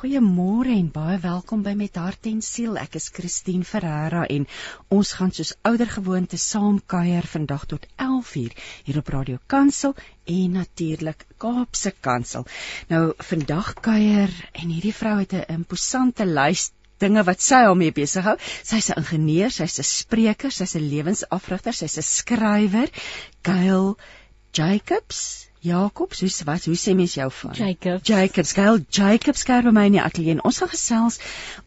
Goeiemôre 0.00 0.72
en 0.72 0.86
baie 0.88 1.18
welkom 1.20 1.60
by 1.60 1.74
Met 1.76 1.98
Hart 2.00 2.24
en 2.30 2.38
Siel. 2.40 2.78
Ek 2.80 2.94
is 2.96 3.10
Christine 3.12 3.66
Ferreira 3.68 4.22
en 4.32 4.46
ons 4.96 5.10
gaan 5.12 5.32
soos 5.36 5.50
ouer 5.68 5.90
gewoonte 5.92 6.38
saam 6.40 6.78
kuier 6.88 7.28
vandag 7.28 7.66
tot 7.68 7.84
11uur 8.00 8.54
hier 8.86 9.00
op 9.02 9.10
Radio 9.12 9.36
Kansel 9.44 9.92
en 10.24 10.56
natuurlik 10.56 11.26
Kaapse 11.44 11.92
Kansel. 12.00 12.48
Nou 12.88 13.02
vandag 13.32 13.74
kuier 13.84 14.32
en 14.54 14.72
hierdie 14.72 14.94
vrou 15.02 15.18
het 15.18 15.36
'n 15.36 15.44
imposante 15.58 16.24
lys 16.24 16.70
dinge 16.96 17.26
wat 17.28 17.44
sy 17.44 17.60
al 17.68 17.76
mee 17.76 17.92
besig 17.92 18.24
hou. 18.24 18.38
Sy's 18.40 18.88
'n 18.88 19.04
ingenieur, 19.04 19.50
sy's 19.50 19.78
'n 19.80 19.84
spreker, 19.84 20.50
sy's 20.50 20.76
'n 20.76 20.88
lewensafrigter, 20.88 21.76
sy's 21.76 21.98
'n 21.98 22.08
skrywer. 22.08 22.88
Gail 23.44 23.98
Jacobs 24.54 25.49
Jakobs, 25.60 26.20
hoe 26.20 26.30
wat 26.48 26.64
hoe 26.64 26.76
sê 26.76 26.94
mens 26.96 27.14
jou 27.14 27.28
van? 27.30 27.52
Jacobs. 27.52 28.08
Jacobs, 28.08 28.52
Gail 28.56 28.78
Jacobs 28.88 29.42
skryf 29.44 29.66
by 29.66 29.72
my 29.76 29.84
in 29.90 29.96
die 29.98 30.00
ateljee. 30.00 30.38
Ons 30.40 30.60
gaan 30.62 30.72
gesels 30.72 31.18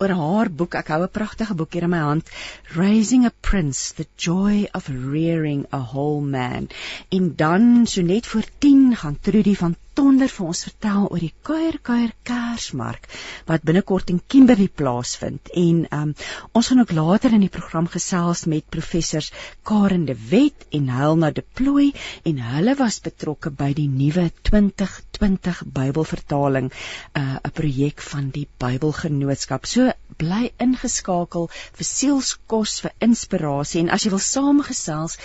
oor 0.02 0.14
haar 0.18 0.50
boek. 0.50 0.74
Ek 0.80 0.90
hou 0.90 1.02
'n 1.04 1.14
pragtige 1.14 1.54
boek 1.60 1.78
hier 1.78 1.86
in 1.86 1.94
my 1.94 2.02
hand, 2.02 2.32
Raising 2.74 3.26
a 3.30 3.32
Prince: 3.42 3.94
The 3.94 4.08
Joy 4.18 4.68
of 4.74 4.90
Rearing 4.90 5.68
a 5.72 5.82
Whole 5.94 6.26
Man. 6.26 6.70
En 7.10 7.36
dan 7.36 7.86
so 7.86 8.02
net 8.02 8.28
voor 8.28 8.50
10 8.58 8.96
gaan 8.96 9.20
Trudy 9.22 9.56
van 9.56 9.76
Tonder 9.94 10.32
vir 10.34 10.48
ons 10.50 10.64
vertel 10.66 11.04
oor 11.06 11.22
die 11.22 11.34
Kuier 11.48 11.76
Kuier 11.88 12.14
Kersmark 12.28 13.06
wat 13.50 13.66
binnekort 13.68 14.10
in 14.14 14.22
Kimberley 14.34 14.70
plaasvind 14.82 15.52
en 15.60 15.84
um, 15.98 16.14
ons 16.58 16.70
gaan 16.72 16.82
ook 16.84 16.94
later 16.98 17.36
in 17.38 17.44
die 17.46 17.52
program 17.54 17.90
gesels 17.96 18.46
met 18.54 18.70
professors 18.74 19.30
Karen 19.70 20.08
de 20.10 20.16
Wet 20.32 20.66
en 20.80 20.90
Helena 20.96 21.30
de 21.32 21.44
Plooi 21.60 21.92
en 22.32 22.42
hulle 22.48 22.76
was 22.80 23.00
betrokke 23.06 23.54
by 23.64 23.70
die 23.78 23.90
nuwe 23.92 24.30
2020 24.50 25.62
Bybelvertaling 25.78 26.72
'n 26.72 27.22
uh, 27.22 27.54
projek 27.54 28.02
van 28.02 28.32
die 28.34 28.48
Bybelgenootskap. 28.64 29.70
So 29.70 29.92
bly 30.18 30.52
ingeskakel 30.66 31.50
vir 31.54 31.88
sielskos 31.90 32.80
vir 32.86 32.98
inspirasie 33.08 33.84
en 33.84 33.94
as 33.94 34.06
jy 34.06 34.14
wil 34.14 34.26
saamgesels, 34.26 35.20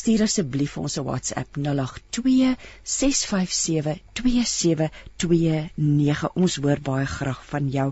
stuur 0.00 0.20
asseblief 0.26 0.76
ons 0.82 0.94
'n 0.98 1.06
WhatsApp 1.08 1.50
082 1.56 2.56
657 2.82 4.00
2729. 4.22 6.28
Ons 6.34 6.56
hoor 6.56 6.80
baie 6.90 7.06
graag 7.06 7.42
van 7.54 7.64
jou. 7.78 7.88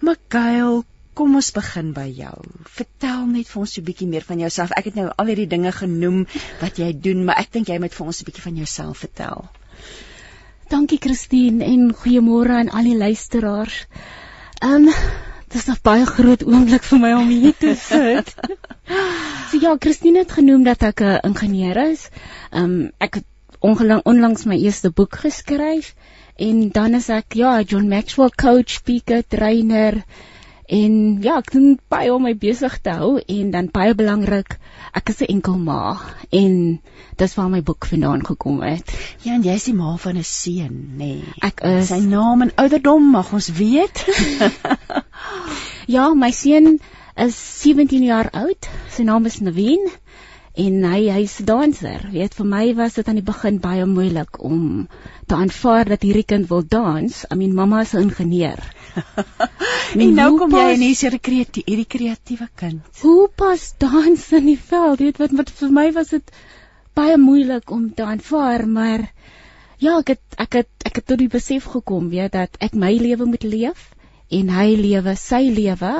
Mikael 0.00 0.84
Kom 1.16 1.32
ons 1.38 1.48
begin 1.56 1.94
by 1.96 2.10
jou. 2.12 2.34
Vertel 2.78 3.22
net 3.30 3.48
vir 3.48 3.60
ons 3.62 3.76
'n 3.78 3.84
bietjie 3.84 4.08
meer 4.08 4.24
van 4.30 4.40
jouself. 4.42 4.72
Ek 4.76 4.84
het 4.84 4.96
nou 4.98 5.06
al 5.08 5.30
hierdie 5.30 5.48
dinge 5.48 5.72
genoem 5.72 6.26
wat 6.60 6.76
jy 6.76 6.90
doen, 7.06 7.24
maar 7.24 7.38
ek 7.40 7.52
dink 7.52 7.70
jy 7.72 7.78
moet 7.80 7.94
vir 7.94 8.06
ons 8.06 8.20
'n 8.20 8.26
bietjie 8.26 8.42
van 8.42 8.56
jouself 8.56 8.98
vertel. 8.98 9.48
Dankie 10.68 10.98
Christine 11.00 11.64
en 11.64 11.94
goeiemôre 11.94 12.58
aan 12.58 12.68
al 12.68 12.90
die 12.90 12.98
luisteraars. 12.98 13.86
Ehm 14.60 14.88
um, 14.88 14.92
dit 15.56 15.64
is 15.64 15.72
'n 15.72 15.82
baie 15.88 16.06
groot 16.06 16.42
oomblik 16.44 16.84
vir 16.84 16.98
my 17.00 17.12
om 17.16 17.28
hier 17.32 17.54
te 17.56 17.72
sit. 17.80 18.34
so 19.48 19.60
ja, 19.60 19.76
Christine 19.80 20.18
het 20.18 20.32
genoem 20.38 20.64
dat 20.68 20.82
ek 20.82 21.00
'n 21.00 21.20
ingenieur 21.30 21.76
is. 21.92 22.08
Ehm 22.50 22.64
um, 22.64 22.90
ek 22.98 23.14
het 23.14 23.24
ongelang 23.60 24.02
onlangs 24.04 24.44
my 24.44 24.56
eerste 24.56 24.90
boek 24.90 25.16
geskryf 25.24 25.94
en 26.36 26.68
dan 26.68 26.94
is 26.94 27.08
ek 27.08 27.32
ja, 27.40 27.62
John 27.62 27.88
Maxwell 27.88 28.34
coach, 28.36 28.70
speaker, 28.70 29.22
trainer 29.28 30.04
En 30.66 31.22
ja, 31.22 31.36
ek 31.38 31.52
doen 31.54 31.76
baie 31.92 32.10
om 32.10 32.24
my 32.26 32.32
besig 32.34 32.80
te 32.82 32.90
hou 32.98 33.20
en 33.22 33.50
dan 33.54 33.68
baie 33.70 33.94
belangrik, 33.94 34.56
ek 34.98 35.12
is 35.12 35.20
'n 35.22 35.30
enkel 35.36 35.58
ma 35.58 35.98
en 36.30 36.80
dis 37.16 37.34
waar 37.34 37.50
my 37.50 37.62
boek 37.62 37.86
vandaan 37.86 38.24
gekom 38.26 38.62
het. 38.62 38.90
Ja, 39.22 39.34
en 39.34 39.42
jy's 39.42 39.64
die 39.64 39.74
ma 39.74 39.96
van 39.96 40.16
'n 40.18 40.24
seun, 40.24 40.98
nê? 40.98 41.22
Nee. 41.22 41.34
Ek 41.40 41.60
is 41.62 41.88
sy 41.88 42.00
naam 42.00 42.42
en 42.42 42.52
ouderdom 42.56 43.10
mag 43.10 43.32
ons 43.32 43.48
weet. 43.48 44.04
ja, 45.96 46.14
my 46.14 46.30
seun 46.30 46.80
is 47.16 47.36
17 47.62 48.02
jaar 48.02 48.30
oud. 48.32 48.68
Sy 48.90 49.02
naam 49.02 49.26
is 49.26 49.40
Naveen 49.40 49.86
en 50.56 50.84
hy 50.88 51.00
hy's 51.12 51.40
'n 51.40 51.46
danser. 51.46 52.08
Weet 52.12 52.34
vir 52.34 52.46
my 52.46 52.74
was 52.74 52.94
dit 52.94 53.08
aan 53.08 53.20
die 53.20 53.30
begin 53.30 53.60
baie 53.60 53.86
moeilik 53.86 54.42
om 54.42 54.88
te 55.26 55.34
aanvaar 55.34 55.84
dat 55.84 56.02
hierdie 56.02 56.24
kind 56.24 56.48
wil 56.48 56.64
dans. 56.66 57.24
I 57.30 57.34
mean 57.36 57.54
mamma 57.54 57.80
is 57.80 57.94
'n 57.94 58.08
ingenieur. 58.08 58.58
En 60.02 60.14
nou 60.16 60.28
kom 60.38 60.50
pas, 60.50 60.68
jy 60.68 60.76
en 60.76 60.84
hier's 60.86 61.04
'n 61.08 61.18
kreatiewe 61.28 61.66
hierdie 61.66 61.88
kreatiewe 61.96 62.48
kind. 62.62 62.80
Hoe 63.02 63.28
pas 63.28 63.64
dans 63.78 64.32
in 64.32 64.46
die 64.46 64.60
veld? 64.70 65.00
Weet 65.00 65.18
wat 65.22 65.36
wat 65.40 65.50
vir 65.50 65.74
my 65.80 65.90
was 65.92 66.14
dit 66.14 66.32
baie 66.96 67.16
moeilik 67.20 67.70
om 67.70 67.90
te 67.94 68.04
aanvaar, 68.04 68.66
maar 68.68 69.04
ja, 69.78 69.98
ek 69.98 70.14
het 70.14 70.40
ek 70.46 70.52
het 70.62 70.88
ek 70.88 71.00
het 71.00 71.06
tot 71.06 71.18
die 71.18 71.32
besef 71.32 71.68
gekom, 71.76 72.08
weet 72.10 72.32
dat 72.32 72.56
ek 72.60 72.74
my 72.74 72.92
lewe 72.96 73.28
moet 73.28 73.44
leef 73.44 73.90
en 74.30 74.48
hy 74.50 74.74
lewe 74.74 75.14
sy 75.20 75.44
lewe 75.54 75.92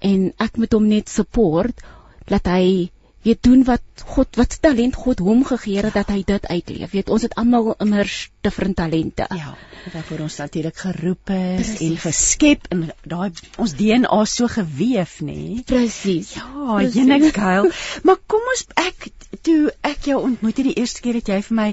en 0.00 0.32
ek 0.38 0.56
moet 0.56 0.72
hom 0.72 0.86
net 0.88 1.08
support 1.12 1.82
dat 2.30 2.46
hy 2.48 2.90
weet 3.24 3.42
doen 3.42 3.64
wat 3.64 4.04
God 4.14 4.36
wat 4.36 4.56
talent 4.60 4.96
God 5.00 5.22
hom 5.24 5.44
gegee 5.48 5.80
het 5.80 5.94
dat 5.96 6.10
hy 6.12 6.22
dit 6.28 6.46
uitleef. 6.46 6.90
Weet 6.92 7.10
ons 7.10 7.24
het 7.24 7.34
almal 7.40 7.72
immers 7.80 8.28
different 8.44 8.76
talente. 8.76 9.26
Ja, 9.32 9.54
waarvoor 9.92 10.24
ons 10.26 10.36
natuurlik 10.42 10.76
geroep 10.76 11.32
is 11.34 11.70
Precies. 11.72 11.88
en 11.88 11.98
geskep 12.04 12.66
en 12.74 12.86
daai 13.02 13.30
ons 13.58 13.76
DNA 13.78 14.24
so 14.28 14.48
geweef, 14.48 15.20
nê? 15.20 15.36
Nee? 15.36 15.62
Presies. 15.68 16.34
Ja, 16.36 16.80
jene 16.84 17.30
Kyle. 17.30 17.72
maar 18.02 18.20
kom 18.26 18.44
ons 18.54 18.66
ek 18.80 19.08
toe 19.42 19.72
ek 19.80 20.10
jou 20.10 20.20
ontmoet 20.22 20.60
het 20.60 20.68
die 20.72 20.80
eerste 20.80 21.04
keer 21.04 21.20
het 21.20 21.30
jy 21.32 21.40
vir 21.48 21.56
my 21.60 21.68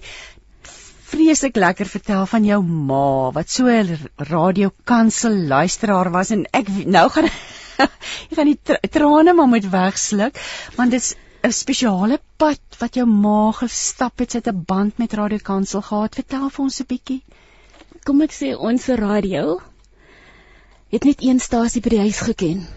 vreeslik 1.12 1.58
lekker 1.60 1.90
vertel 1.92 2.26
van 2.32 2.46
jou 2.48 2.62
ma 2.64 3.32
wat 3.36 3.50
so 3.52 3.68
'n 3.68 3.98
radiokansel 4.32 5.36
luisteraar 5.52 6.12
was 6.12 6.32
en 6.32 6.46
ek 6.52 6.70
nou 6.86 7.10
gaan 7.10 7.28
ek 7.86 8.36
gaan 8.38 8.52
die 8.54 8.78
trane 8.96 9.34
maar 9.34 9.52
moet 9.52 9.68
wegsluk 9.72 10.40
want 10.78 10.92
dit's 10.96 11.16
'n 11.41 11.52
spesiale 11.57 12.19
pad 12.38 12.78
wat 12.79 12.97
jou 12.97 13.06
ma 13.09 13.52
gestap 13.59 14.19
het, 14.22 14.34
het 14.38 14.47
'n 14.47 14.63
band 14.66 14.97
met 14.97 15.13
Radio 15.13 15.40
Kansel 15.41 15.81
gehad. 15.81 16.16
Vertel 16.16 16.50
vir 16.50 16.63
ons 16.63 16.81
'n 16.81 16.85
bietjie. 16.88 17.24
Kom 18.03 18.22
ek 18.22 18.34
sê 18.34 18.53
ons 18.57 18.85
radio 18.88 19.62
het 20.91 21.03
net 21.03 21.24
een 21.24 21.40
stasie 21.40 21.81
by 21.81 21.90
die 21.90 22.00
huis 22.00 22.19
geken. 22.19 22.68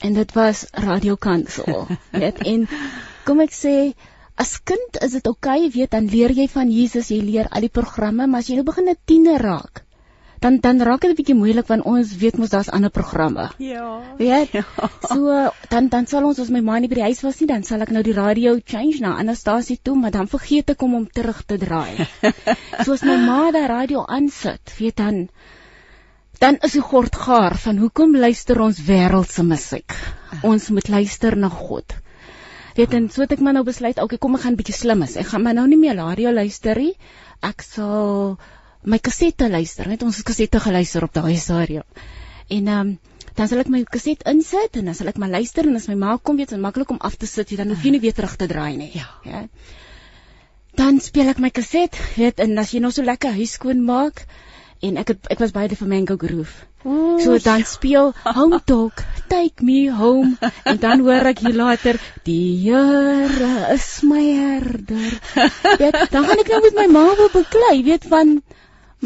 En 0.00 0.12
dit 0.12 0.32
was 0.32 0.66
Radio 0.72 1.14
Kansel. 1.14 1.86
Net 2.24 2.42
en 2.44 2.68
kom 3.24 3.40
ek 3.40 3.54
sê 3.54 3.94
as 4.34 4.58
kind 4.62 5.00
is 5.00 5.12
dit 5.16 5.26
oukei, 5.26 5.58
okay, 5.64 5.70
weet 5.70 5.90
dan 5.90 6.10
leer 6.12 6.30
jy 6.36 6.48
van 6.52 6.70
Jesus, 6.70 7.08
jy 7.08 7.22
leer 7.24 7.48
al 7.48 7.64
die 7.64 7.72
programme, 7.72 8.26
maar 8.26 8.44
as 8.44 8.50
jy 8.50 8.58
nou 8.58 8.64
begin 8.64 8.90
'n 8.92 8.98
tiener 9.04 9.40
raak, 9.40 9.85
dan 10.40 10.58
dan 10.60 10.80
raak 10.80 11.00
dit 11.00 11.10
'n 11.10 11.16
bietjie 11.16 11.34
moeilik 11.34 11.66
want 11.66 11.84
ons 11.84 12.16
weet 12.16 12.38
mos 12.38 12.50
daar's 12.50 12.70
ander 12.70 12.90
programme. 12.90 13.50
Ja. 13.58 14.00
Weet? 14.18 14.50
Ja. 14.52 14.64
So 15.08 15.50
dan 15.68 15.88
dan 15.88 16.06
sal 16.06 16.24
ons 16.24 16.38
as 16.38 16.50
my 16.50 16.60
ma 16.60 16.78
nie 16.78 16.88
by 16.88 16.94
die 16.94 17.08
huis 17.08 17.22
was 17.22 17.40
nie, 17.40 17.48
dan 17.48 17.62
sal 17.62 17.80
ek 17.80 17.90
nou 17.90 18.02
die 18.02 18.16
radio 18.16 18.58
change 18.64 19.00
na 19.00 19.14
'n 19.14 19.18
ander 19.18 19.36
stasie 19.36 19.78
toe, 19.82 19.96
maar 19.96 20.10
dan 20.10 20.28
vergeet 20.28 20.70
ek 20.70 20.82
om 20.82 20.92
hom 20.92 21.08
terug 21.08 21.42
te 21.44 21.58
draai. 21.58 22.06
Soos 22.86 23.02
my 23.02 23.16
ma 23.16 23.50
daai 23.50 23.66
radio 23.66 24.04
aansit, 24.06 24.74
weet 24.78 24.96
dan 24.96 25.28
dan 26.38 26.58
is 26.62 26.72
die 26.72 26.84
gord 26.84 27.16
gaar 27.16 27.56
van 27.56 27.78
hoekom 27.78 28.16
luister 28.16 28.60
ons 28.60 28.80
wêreldse 28.80 29.42
musiek? 29.42 29.92
Ons 30.42 30.68
moet 30.68 30.88
luister 30.88 31.36
na 31.36 31.48
God. 31.48 31.94
Weet 32.76 32.92
en 32.92 33.08
so 33.08 33.24
het 33.24 33.32
ek 33.32 33.40
maar 33.40 33.54
nou 33.56 33.64
besluit, 33.64 33.96
okay, 34.02 34.18
kom 34.18 34.34
ek 34.36 34.42
gaan 34.42 34.52
'n 34.52 34.60
bietjie 34.60 34.76
slim 34.76 35.02
is. 35.02 35.16
Ek 35.16 35.26
gaan 35.32 35.42
maar 35.42 35.54
nou 35.54 35.66
nie 35.66 35.78
meer 35.80 35.96
radio 35.96 36.30
luister 36.30 36.76
nie. 36.76 36.92
Ek 37.40 37.62
sal 37.62 38.36
my 38.84 38.98
kasette 38.98 39.48
luister, 39.50 39.88
net 39.88 40.02
ons 40.02 40.22
kasette 40.22 40.60
geluister 40.60 41.04
op 41.04 41.14
daai 41.14 41.36
stadium. 41.36 41.86
En 42.48 42.68
ehm 42.68 42.80
um, 42.80 42.98
dan 43.36 43.50
sal 43.50 43.60
ek 43.60 43.68
my 43.68 43.82
kaset 43.84 44.22
insit 44.30 44.78
en 44.80 44.86
dan 44.88 44.96
sal 44.96 45.10
ek 45.10 45.18
maar 45.20 45.28
luister 45.28 45.66
en 45.68 45.76
as 45.76 45.90
my 45.90 45.96
ma 46.00 46.16
kom 46.16 46.38
weet, 46.40 46.54
is 46.54 46.56
dit 46.56 46.62
maklik 46.62 46.92
om 46.94 47.00
af 47.04 47.18
te 47.20 47.28
sit, 47.28 47.52
dan 47.58 47.68
hoef 47.68 47.84
jy 47.84 47.92
nie 47.92 48.00
weer 48.00 48.16
terug 48.16 48.36
te 48.40 48.48
draai 48.48 48.76
nie. 48.80 48.90
Ja. 48.96 49.10
ja. 49.28 49.42
Dan 50.76 51.00
speel 51.04 51.28
ek 51.28 51.42
my 51.44 51.50
kaset, 51.52 51.98
weet 52.16 52.40
en 52.40 52.56
as 52.62 52.72
jy 52.72 52.80
nou 52.80 52.92
so 52.96 53.04
lekker 53.04 53.36
huis 53.36 53.58
skoon 53.58 53.84
maak 53.84 54.24
en 54.84 54.96
ek 55.00 55.12
het 55.12 55.28
ek 55.32 55.44
was 55.44 55.52
by 55.52 55.66
die 55.68 55.76
Flamenco 55.76 56.16
Groove. 56.20 56.64
Ooh, 56.86 57.18
so 57.20 57.36
dan 57.42 57.64
speel 57.68 58.12
Home 58.24 58.60
Talk, 58.64 59.02
Take 59.28 59.64
Me 59.64 59.90
Home 59.92 60.36
en 60.70 60.80
dan 60.80 61.04
hoor 61.04 61.28
ek 61.32 61.40
hier 61.44 61.56
later 61.56 62.00
die 62.28 62.56
Here 62.62 63.72
is 63.74 63.88
my 64.06 64.22
herder. 64.22 65.16
Weet, 65.80 65.98
dan 66.12 66.28
gaan 66.28 66.44
ek 66.44 66.52
nou 66.52 66.62
met 66.68 66.78
my 66.80 66.86
ma 66.92 67.06
wil 67.18 67.32
beklei, 67.34 67.80
weet 67.88 68.08
van 68.12 68.38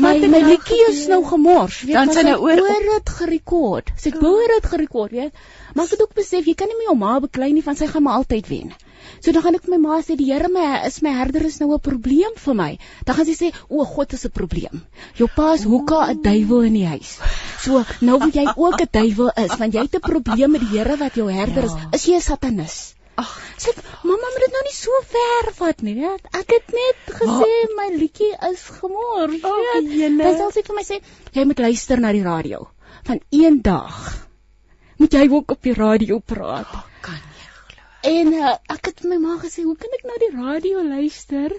My 0.00 0.12
my 0.32 0.40
liedjie 0.46 0.84
is 0.88 1.06
nou 1.10 1.20
gemors, 1.28 1.80
weet? 1.84 1.94
Dan 1.96 2.12
sy 2.14 2.22
nou 2.26 2.36
oor 2.46 2.60
dit 2.86 3.10
gerekord. 3.20 3.90
Sy 4.00 4.12
het 4.12 4.22
oor 4.22 4.52
dit 4.54 4.68
gerekord, 4.74 5.12
weet? 5.12 5.32
Maar 5.74 5.84
ek 5.84 5.96
het 5.96 6.04
ook 6.04 6.14
besef 6.18 6.46
jy 6.48 6.54
kan 6.58 6.70
nie 6.70 6.78
my 6.80 6.94
ma 6.98 7.18
beklei 7.20 7.52
nie 7.52 7.64
van 7.66 7.76
sy 7.76 7.86
gaan 7.90 8.06
maar 8.06 8.20
altyd 8.22 8.48
wen. 8.48 8.72
So 9.20 9.32
dan 9.32 9.42
gaan 9.44 9.58
ek 9.58 9.68
my 9.72 9.78
ma 9.82 9.98
sê 10.04 10.16
die 10.16 10.28
Here 10.30 10.48
my 10.52 10.64
is 10.88 11.00
my 11.04 11.12
herder 11.16 11.44
is 11.48 11.58
nou 11.60 11.72
'n 11.74 11.80
probleem 11.88 12.36
vir 12.44 12.54
my. 12.54 12.70
Dan 13.04 13.16
gaan 13.16 13.28
sy 13.28 13.36
sê 13.38 13.52
o 13.68 13.84
God 13.84 14.12
is 14.12 14.24
'n 14.26 14.30
probleem. 14.40 14.82
Jou 15.16 15.28
pa 15.36 15.52
is 15.54 15.64
hoeka 15.64 16.00
'n 16.10 16.22
duiwel 16.22 16.62
in 16.70 16.74
die 16.80 16.86
huis. 16.86 17.18
So 17.64 17.84
nou 18.00 18.18
wie 18.24 18.32
jy 18.40 18.46
ook 18.56 18.80
'n 18.80 18.88
duiwel 18.92 19.30
is, 19.36 19.56
want 19.58 19.74
jy 19.74 19.80
het 19.80 19.94
'n 19.96 20.00
probleem 20.00 20.50
met 20.50 20.60
die 20.60 20.78
Here 20.78 20.96
wat 20.96 21.14
jou 21.14 21.30
herder 21.30 21.64
is, 21.64 21.72
Ja. 21.72 21.88
is 21.92 22.04
jy 22.06 22.16
'n 22.16 22.20
satanis. 22.20 22.94
Ag, 23.20 23.30
Sê, 23.60 23.72
mamma 24.02 24.28
moet 24.34 24.42
dit 24.46 24.54
nou 24.56 24.62
nie 24.66 24.74
so 24.76 25.00
ver 25.12 25.50
vat 25.60 25.82
nie, 25.86 25.94
weet. 26.00 26.28
Ek 26.40 26.54
het 26.56 26.74
net 26.76 27.14
gesê 27.20 27.50
my 27.76 27.88
liedjie 27.96 28.30
is 28.50 28.62
gemors, 28.80 29.38
Ag, 29.44 29.60
weet. 29.84 30.20
Sy 30.20 30.32
sal 30.40 30.52
sê 30.56 30.64
vir 30.68 30.76
my 30.78 30.84
sê, 30.88 31.00
jy 31.36 31.44
moet 31.50 31.62
luister 31.66 32.00
na 32.00 32.12
die 32.16 32.24
radio. 32.26 32.68
Van 33.08 33.20
een 33.30 33.60
dag 33.62 33.96
moet 35.00 35.12
jy 35.16 35.24
ook 35.32 35.50
op 35.56 35.62
die 35.64 35.74
radio 35.74 36.18
praat. 36.20 36.68
kan 37.04 37.16
jy 37.16 37.48
glo? 37.48 37.82
En 38.10 38.32
uh, 38.36 38.54
ek 38.76 38.86
het 38.92 39.02
my 39.04 39.16
ma 39.16 39.36
gesê, 39.40 39.62
"Hoe 39.64 39.76
kan 39.76 39.90
ek 39.98 40.04
nou 40.04 40.18
die 40.18 40.32
radio 40.36 40.82
luister?" 40.84 41.54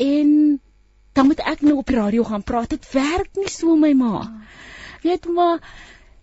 En 0.00 0.60
dan 1.12 1.26
moet 1.26 1.40
ek 1.40 1.60
nou 1.60 1.76
op 1.76 1.86
die 1.86 1.96
radio 1.96 2.24
gaan 2.24 2.42
praat. 2.42 2.70
Dit 2.70 2.86
werk 2.92 3.28
nie 3.36 3.48
so 3.48 3.76
my 3.76 3.92
ma. 3.92 4.22
Weet 5.02 5.26
maar 5.28 5.58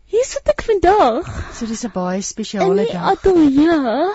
hier 0.05 0.23
sit 0.25 0.47
ek 0.49 0.61
vandag 0.61 1.27
So 1.53 1.65
dis 1.65 1.83
'n 1.85 1.91
baie 1.93 2.17
in 2.17 2.23
spesiale 2.23 2.85
die 2.85 2.93
dag. 2.93 3.11
ateljee 3.11 4.13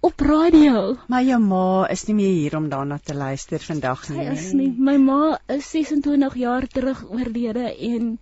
op 0.00 0.20
radio. 0.20 0.96
Maar 1.08 1.22
jou 1.28 1.38
ma 1.44 1.86
is 1.92 2.04
nie 2.08 2.14
meer 2.16 2.32
hier 2.32 2.56
om 2.56 2.68
daarna 2.72 2.98
te 3.04 3.14
luister 3.14 3.58
vandag 3.60 4.04
Sy 4.04 4.12
nie. 4.16 4.26
is 4.32 4.52
nie. 4.56 4.68
My 4.78 4.96
ma 4.96 5.38
is 5.48 5.68
26 5.70 6.34
jaar 6.40 6.66
terug 6.66 7.04
oorlede 7.10 7.66
en 7.76 8.18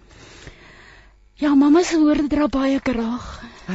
ja, 1.39 1.55
mamma 1.55 1.83
se 1.87 1.99
woorde 2.03 2.27
dra 2.29 2.49
baie 2.49 2.81
krag. 2.81 3.27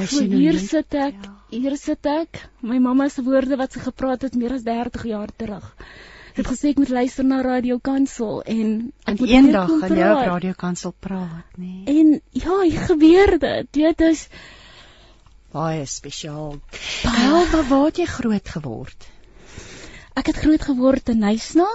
So 0.09 0.23
hier 0.25 0.57
sit 0.59 0.93
ek, 0.93 1.15
Ja. 1.23 1.35
hier 1.49 1.77
sit 1.77 2.05
ek. 2.05 2.49
My 2.61 2.79
mamma 2.79 3.07
se 3.09 3.21
woorde 3.23 3.55
wat 3.57 3.71
sy 3.71 3.79
gepraat 3.79 4.21
het 4.21 4.35
meer 4.35 4.53
as 4.53 4.63
30 4.63 5.03
jaar 5.05 5.29
terug. 5.37 5.75
Sy 6.33 6.41
het 6.41 6.47
gesê 6.49 6.69
ek 6.73 6.77
moet 6.81 6.89
luister 6.89 7.23
na 7.23 7.41
Radio 7.45 7.77
Kansel 7.79 8.41
en 8.41 8.91
ek 9.05 9.19
moet 9.19 9.29
eendag 9.29 9.67
kom 9.69 9.79
gaan 9.79 9.95
jy 9.95 10.03
op 10.85 10.95
praat. 10.99 11.45
nê? 11.59 11.83
En 11.85 12.21
ja, 12.31 12.61
hier 12.63 12.79
gebeur 12.89 13.37
dit. 13.39 13.67
Dit 13.71 14.01
is 14.01 14.27
Baie 15.53 15.85
spesiaal. 15.85 16.57
Wel, 17.03 17.45
maar 17.51 17.67
waar 17.69 17.89
het 17.91 18.01
jy 18.01 18.09
groot 18.09 18.55
geword? 18.57 19.11
ek 20.13 20.29
het 20.29 20.41
groot 20.43 20.61
geword 20.61 21.09
in 21.09 21.23
Nysna. 21.23 21.65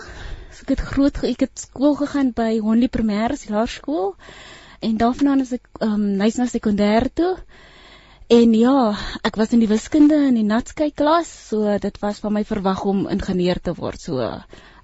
So 0.55 0.67
ek 0.67 0.77
het 0.77 0.83
groot 0.93 1.17
ek 1.27 1.43
het 1.47 1.65
skool 1.65 1.97
gegaan 1.99 2.31
by 2.37 2.59
Honley 2.63 2.91
Primêr 2.91 3.35
Laerskool 3.51 4.15
en 4.81 4.95
daarvandaan 5.01 5.43
is 5.43 5.53
ek 5.57 5.67
ehm 5.81 5.95
um, 5.95 6.05
Nysna 6.21 6.47
sekondêr 6.47 7.09
toe. 7.15 7.35
En 8.29 8.53
ja, 8.55 8.95
ek 9.25 9.39
was 9.41 9.55
in 9.57 9.63
die 9.65 9.71
wiskunde 9.71 10.19
in 10.29 10.37
die 10.37 10.47
natsky 10.47 10.91
klas, 10.95 11.31
so 11.49 11.79
dit 11.81 11.97
was 12.03 12.21
van 12.21 12.37
my 12.37 12.45
verwag 12.45 12.85
om 12.85 13.07
ingenieur 13.09 13.59
te 13.61 13.75
word. 13.75 14.01
So 14.01 14.21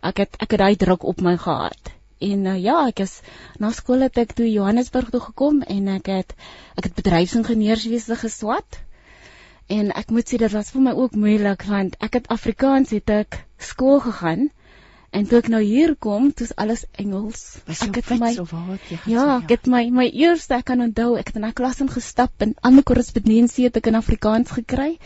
ek 0.03 0.25
het 0.25 0.41
ek 0.41 0.57
het 0.57 0.65
daai 0.65 0.77
druk 0.81 1.05
op 1.05 1.21
my 1.23 1.37
gehad. 1.39 1.95
En 2.25 2.47
uh, 2.49 2.57
ja, 2.63 2.77
ek 2.89 3.05
is 3.05 3.19
na 3.61 3.71
skool 3.77 4.07
het 4.07 4.19
ek 4.23 4.35
toe 4.39 4.47
Johannesburg 4.49 5.11
toe 5.13 5.21
gekom 5.27 5.63
en 5.77 5.93
ek 5.97 6.11
het 6.13 6.35
ek 6.79 6.89
het 6.89 6.99
bedryfsingenieurswese 6.99 8.17
geswat. 8.23 8.81
En 9.73 9.93
ek 9.97 10.13
moet 10.13 10.29
sê 10.29 10.41
dit 10.41 10.53
was 10.53 10.71
vir 10.75 10.85
my 10.89 10.93
ook 10.97 11.17
moeilik 11.17 11.65
want 11.69 11.97
ek 12.05 12.21
het 12.21 12.31
Afrikaans 12.33 12.93
het 12.97 13.11
ek 13.13 13.41
skool 13.71 14.01
gegaan 14.05 14.51
en 15.15 15.29
toe 15.31 15.39
ek 15.39 15.49
nou 15.53 15.61
hier 15.63 15.95
kom, 16.07 16.33
dis 16.37 16.51
alles 16.59 16.85
Engels. 16.99 17.45
Was 17.69 17.85
ek 17.87 18.01
het 18.01 18.11
my 18.19 18.33
wat 18.35 18.51
gaan 18.51 18.79
Ja, 19.07 19.25
sê, 19.25 19.37
ek 19.45 19.55
het 19.57 19.69
my 19.71 19.85
my 19.95 20.09
eerste 20.11 20.59
ek 20.59 20.69
kan 20.73 20.83
onthou, 20.85 21.15
ek 21.21 21.31
het 21.31 21.39
in 21.41 21.47
'n 21.47 21.57
klas 21.61 21.81
ingestap 21.85 22.47
en 22.47 22.57
al 22.63 22.75
my 22.77 22.83
korrespondensie 22.83 23.69
het 23.69 23.77
ek 23.77 23.93
in 23.93 24.01
Afrikaans 24.01 24.51
gekry. 24.51 24.99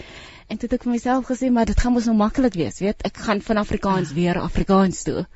En 0.48 0.56
toe 0.56 0.68
het 0.70 0.78
ek 0.78 0.86
vir 0.86 0.92
myself 0.92 1.26
gesê, 1.28 1.50
maar 1.52 1.66
dit 1.68 1.80
gaan 1.80 1.92
mos 1.92 2.06
nou 2.08 2.16
maklik 2.16 2.54
wees, 2.56 2.78
weet? 2.80 3.02
Ek 3.04 3.16
gaan 3.26 3.42
van 3.44 3.60
Afrikaans 3.60 4.14
weer 4.16 4.38
Afrikaans 4.40 5.02
toe. 5.04 5.26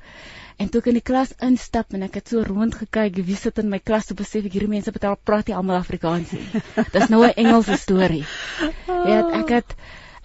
En 0.61 0.69
toe 0.69 0.81
ek 0.83 0.91
in 0.93 0.99
die 0.99 1.05
klas 1.05 1.33
instap 1.41 1.95
en 1.97 2.03
ek 2.09 2.21
het 2.21 2.33
so 2.33 2.43
rond 2.47 2.75
gekyk, 2.75 3.23
wie 3.27 3.37
sit 3.37 3.59
in 3.63 3.71
my 3.73 3.79
klas, 3.79 4.07
toe 4.09 4.17
besef 4.19 4.45
ek 4.49 4.57
hierdie 4.57 4.71
mense 4.75 4.93
betaal 4.93 5.17
praat 5.17 5.49
nie 5.49 5.57
almal 5.57 5.81
Afrikaans 5.81 6.33
nie. 6.37 6.63
Dis 6.93 7.09
nou 7.09 7.25
'n 7.25 7.35
Engelse 7.37 7.77
storie. 7.81 8.25
Weet, 9.07 9.33
ek 9.41 9.55
het 9.57 9.77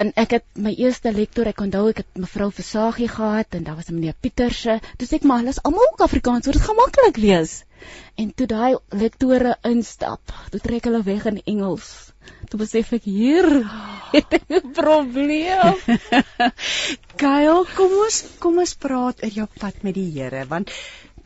en 0.04 0.12
ek 0.24 0.36
het 0.38 0.46
my 0.62 0.74
eerste 0.78 1.12
lektor, 1.14 1.50
ek 1.50 1.62
onthou 1.66 1.88
ek 1.92 2.04
het 2.04 2.20
mevrou 2.22 2.50
Versagie 2.54 3.10
gehad 3.12 3.58
en 3.58 3.66
daar 3.68 3.80
was 3.80 3.90
meneer 3.94 4.18
Pieterse. 4.22 4.80
Toe 4.98 5.08
sê 5.08 5.20
ek 5.20 5.26
maar 5.30 5.42
hulle 5.42 5.56
is 5.56 5.64
almal 5.66 5.88
ook 5.92 6.04
Afrikaans, 6.06 6.46
so 6.46 6.56
dit 6.56 6.64
gaan 6.64 6.78
maklik 6.80 7.18
wees. 7.24 7.56
En 8.18 8.30
toe 8.34 8.48
daai 8.50 8.78
lektore 9.02 9.56
instap, 9.70 10.34
toe 10.52 10.62
trek 10.62 10.90
hulle 10.90 11.04
weg 11.06 11.26
in 11.32 11.42
Engels. 11.46 11.90
Toe 12.52 12.60
besef 12.62 12.94
ek 12.98 13.08
hier 13.10 13.48
het 14.16 14.38
ek 14.40 14.48
'n 14.60 14.72
probleem. 14.78 15.82
Kyle, 17.22 17.60
kom 17.76 17.98
ons 18.06 18.24
kom 18.44 18.62
ons 18.64 18.78
praat 18.86 19.24
oor 19.24 19.36
jou 19.42 19.48
pad 19.60 19.84
met 19.88 19.98
die 19.98 20.10
Here 20.18 20.46
want 20.50 20.74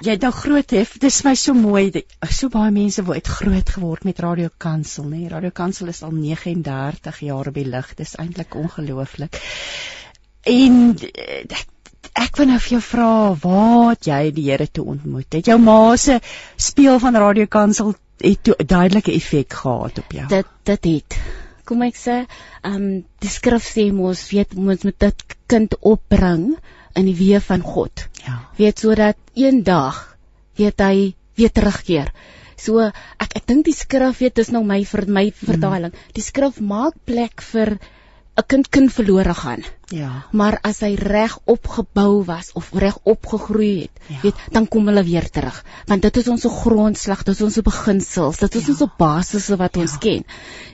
jy 0.02 0.16
het 0.16 0.24
nou 0.26 0.32
groot 0.34 0.74
hef. 0.76 0.96
Dis 1.02 1.22
my 1.26 1.34
so 1.40 1.54
mooi. 1.58 2.04
So 2.30 2.50
baie 2.54 2.72
mense 2.74 3.04
word 3.06 3.28
groot 3.28 3.74
geword 3.76 4.06
met 4.08 4.22
Radio 4.24 4.50
Kansel, 4.58 5.10
nê? 5.12 5.28
Radio 5.30 5.54
Kansel 5.54 5.92
is 5.94 6.02
al 6.04 6.16
39 6.16 7.20
jaar 7.28 7.52
op 7.52 7.60
die 7.60 7.68
lug. 7.68 7.94
Dis 8.00 8.16
eintlik 8.22 8.56
ongelooflik. 8.58 9.38
En 10.50 10.80
eh, 10.98 11.44
ek, 11.46 11.68
ek 12.26 12.40
wil 12.40 12.50
nou 12.50 12.60
vir 12.60 12.78
jou 12.78 12.84
vra, 12.86 13.12
waar 13.44 13.92
het 13.92 14.10
jy 14.10 14.22
die 14.36 14.48
Here 14.50 14.68
toe 14.68 14.88
ontmoet? 14.96 15.30
Het 15.38 15.54
jou 15.54 15.60
ma 15.62 15.96
se 16.02 16.18
speel 16.58 16.98
van 17.04 17.20
Radio 17.22 17.46
Kansel 17.46 17.94
het 18.22 18.48
'n 18.48 18.66
duidelike 18.66 19.14
effek 19.14 19.54
gehad 19.54 19.98
op 19.98 20.12
jou? 20.12 20.28
dit 20.28 20.46
dit 20.64 20.84
het 20.86 21.20
kom 21.66 21.82
ek 21.82 21.96
sê 21.96 22.18
ehm 22.62 22.76
um, 22.76 23.06
die 23.24 23.32
skrif 23.32 23.64
sê 23.64 23.92
mos 23.96 24.24
weet 24.32 24.56
ons 24.58 24.84
moet 24.84 25.00
dit 25.00 25.24
kind 25.48 25.76
opbring 25.80 26.58
in 27.00 27.08
die 27.08 27.16
weë 27.16 27.40
van 27.48 27.62
God 27.62 28.08
Ja. 28.32 28.40
weet 28.58 28.80
sodat 28.86 29.18
eendag 29.36 30.02
weet 30.60 30.80
hy 30.88 31.14
weer 31.40 31.52
terugkeer 31.52 32.12
so 32.62 32.80
ek 32.88 33.32
ek 33.42 33.46
dink 33.50 33.66
die 33.66 33.74
skrif 33.78 34.20
weet 34.24 34.36
dis 34.42 34.52
nou 34.56 34.64
my 34.64 34.84
vir 34.86 35.06
my 35.08 35.26
vertaling 35.46 35.94
die 36.18 36.24
skrif 36.26 36.60
maak 36.62 36.94
plek 37.06 37.42
vir 37.54 37.78
'n 38.40 38.44
kind 38.48 38.70
kan 38.72 38.90
verlore 38.90 39.34
gaan 39.36 39.64
Ja. 39.92 40.10
maar 40.32 40.56
as 40.64 40.80
hy 40.80 40.96
reg 40.96 41.34
opgebou 41.46 42.24
was 42.26 42.52
of 42.56 42.70
reg 42.74 42.98
opgegroei 43.04 43.82
het, 43.82 43.92
Ja. 44.08 44.20
weet, 44.24 44.36
dan 44.52 44.68
kom 44.68 44.88
hulle 44.88 45.04
weer 45.04 45.30
terug. 45.30 45.64
Want 45.88 46.02
dit 46.02 46.18
is 46.18 46.28
ons 46.28 46.46
grondslag, 46.46 47.24
dit 47.24 47.36
is 47.36 47.42
ons 47.42 47.58
beginsels, 47.62 48.38
dit 48.40 48.56
is 48.56 48.66
Ja. 48.68 48.72
ons 48.72 48.92
basisse 48.98 49.58
wat 49.58 49.78
ons 49.78 49.92
Ja. 49.92 49.98
ken. 50.00 50.24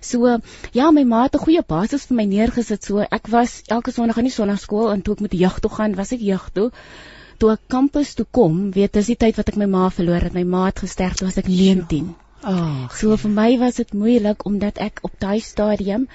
So 0.02 0.38
ja, 0.72 0.92
my 0.92 1.04
ma 1.04 1.24
het 1.24 1.34
'n 1.36 1.40
goeie 1.46 1.64
basis 1.68 2.06
vir 2.06 2.16
my 2.16 2.26
neergesit. 2.26 2.84
So 2.86 3.00
ek 3.00 3.28
was 3.28 3.64
elke 3.68 3.92
Sondag 3.92 4.18
in 4.18 4.26
die 4.26 4.32
sonnaarskool 4.34 4.92
en 4.94 5.02
toe 5.02 5.14
ek 5.16 5.22
met 5.22 5.32
die 5.32 5.40
jeug 5.40 5.60
toe 5.60 5.72
gaan, 5.72 5.96
was 5.96 6.12
ek 6.12 6.20
jeug 6.22 6.50
toe. 6.54 6.72
Toe 7.38 7.52
ek 7.54 7.68
kampus 7.70 8.16
toe 8.18 8.26
kom, 8.32 8.72
weet 8.76 8.96
dis 8.98 9.12
die 9.14 9.20
tyd 9.20 9.38
wat 9.38 9.52
ek 9.52 9.60
my 9.62 9.68
ma 9.70 9.90
verloor 9.94 10.28
het. 10.28 10.34
My 10.34 10.44
ma 10.44 10.66
het 10.70 10.82
gesterf 10.86 11.20
toe 11.20 11.28
was 11.28 11.38
ek 11.42 11.50
19. 11.52 12.16
Ag. 12.48 12.96
So 12.98 13.18
vir 13.18 13.34
my 13.34 13.52
was 13.62 13.80
dit 13.82 13.94
moeilik 13.94 14.46
omdat 14.46 14.82
ek 14.82 15.02
op 15.08 15.14
daai 15.20 15.40
stadium 15.42 16.08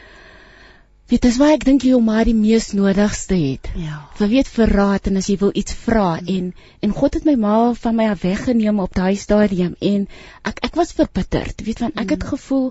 weet 1.13 1.27
dis 1.27 1.37
waar 1.37 1.53
ek 1.53 1.65
dink 1.69 1.85
jy 1.85 1.99
maar 2.01 2.25
die 2.25 2.37
mees 2.37 2.71
nodigste 2.73 3.37
het. 3.37 3.69
Ja. 3.77 3.99
Jy 4.21 4.29
weet 4.31 4.49
verraad 4.49 5.11
en 5.11 5.21
as 5.21 5.29
jy 5.29 5.37
wil 5.43 5.51
iets 5.63 5.75
vra 5.77 6.07
en 6.21 6.53
en 6.81 6.95
God 6.97 7.19
het 7.19 7.27
my 7.29 7.35
ma 7.43 7.57
van 7.83 7.99
my 7.99 8.07
af 8.13 8.23
weggeneem 8.25 8.81
op 8.81 8.95
daai 8.97 9.19
stadium 9.21 9.75
en 9.81 10.07
ek 10.49 10.63
ek 10.71 10.79
was 10.81 10.95
verbitterd. 10.97 11.67
Weet 11.67 11.85
want 11.85 12.01
ek 12.01 12.17
het 12.17 12.25
gevoel 12.31 12.71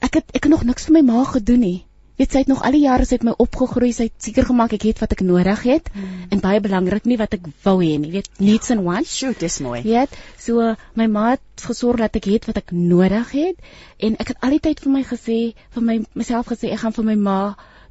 ek 0.00 0.20
het 0.20 0.32
ek 0.32 0.46
het 0.46 0.52
nog 0.54 0.64
niks 0.64 0.88
vir 0.88 0.96
my 0.98 1.04
ma 1.10 1.26
gedoen 1.34 1.62
nie. 1.66 1.78
Weet 2.16 2.32
sy 2.32 2.38
het 2.38 2.48
nog 2.48 2.62
al 2.64 2.72
die 2.72 2.80
jare 2.86 3.04
sy 3.04 3.18
het 3.18 3.24
my 3.28 3.34
opgegroei, 3.36 3.90
sy 3.92 4.06
het 4.08 4.24
seker 4.24 4.46
gemaak 4.48 4.72
ek 4.72 4.86
het 4.88 5.00
wat 5.02 5.12
ek 5.12 5.20
nodig 5.20 5.62
het 5.68 5.90
en 6.30 6.40
baie 6.40 6.60
belangrik 6.64 7.04
nie 7.04 7.18
wat 7.20 7.34
ek 7.36 7.48
wou 7.64 7.74
hê 7.82 7.98
nie. 8.00 8.10
Weet 8.14 8.30
needs 8.40 8.70
and 8.72 8.84
wants. 8.86 9.12
Sjoe, 9.18 9.34
dis 9.38 9.58
mooi. 9.60 9.82
Weet, 9.84 10.16
so 10.40 10.74
my 10.94 11.06
ma 11.12 11.30
het 11.34 11.66
gesorg 11.68 12.00
dat 12.00 12.16
ek 12.16 12.24
het 12.32 12.46
wat 12.48 12.56
ek 12.62 12.72
nodig 12.72 13.32
het 13.36 13.56
en 14.00 14.16
ek 14.18 14.32
het 14.32 14.40
al 14.40 14.56
die 14.56 14.62
tyd 14.64 14.80
vir 14.80 14.92
my 14.92 15.02
gesê, 15.04 15.38
vir 15.76 15.82
my 15.82 15.98
myself 16.14 16.48
gesê 16.48 16.72
ek 16.72 16.80
gaan 16.86 16.96
vir 16.96 17.04
my 17.04 17.18
ma 17.28 17.38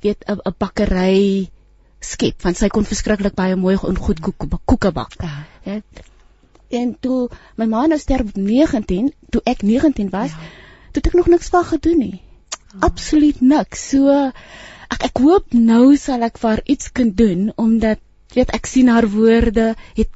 weet 0.02 0.26
'n 0.28 0.42
'n 0.42 0.56
bakkery 0.58 1.50
skep 2.02 2.42
want 2.44 2.58
sy 2.58 2.68
kon 2.70 2.86
verskriklik 2.86 3.36
baie 3.36 3.56
mooi 3.56 3.78
en 3.78 3.98
goed 3.98 4.20
koek 4.20 4.50
koeke 4.66 4.92
bak. 4.92 5.14
Ja. 5.22 5.46
Weet. 5.66 6.06
En 6.70 6.98
toe 7.00 7.30
my 7.58 7.66
ma 7.66 7.86
nou 7.86 8.00
sterf 8.00 8.28
op 8.30 8.36
19, 8.36 9.14
toe 9.30 9.42
ek 9.46 9.62
19 9.62 10.10
was, 10.10 10.32
Ja. 10.32 10.38
toe 10.92 11.02
het 11.02 11.08
ek 11.08 11.14
nog 11.14 11.28
niks 11.28 11.50
van 11.50 11.66
gedoen 11.66 11.98
nie. 11.98 12.22
Absoluut 12.82 13.42
niks. 13.42 13.90
So 13.92 14.32
ek 14.92 15.04
ek 15.10 15.18
hoop 15.24 15.54
nou 15.54 15.96
sal 15.98 16.24
ek 16.24 16.38
vir 16.42 16.62
iets 16.66 16.92
kan 16.92 17.12
doen 17.16 17.52
omdat 17.58 18.00
weet 18.36 18.52
ek 18.54 18.66
sien 18.68 18.88
haar 18.92 19.08
woorde 19.08 19.76
het 19.96 20.10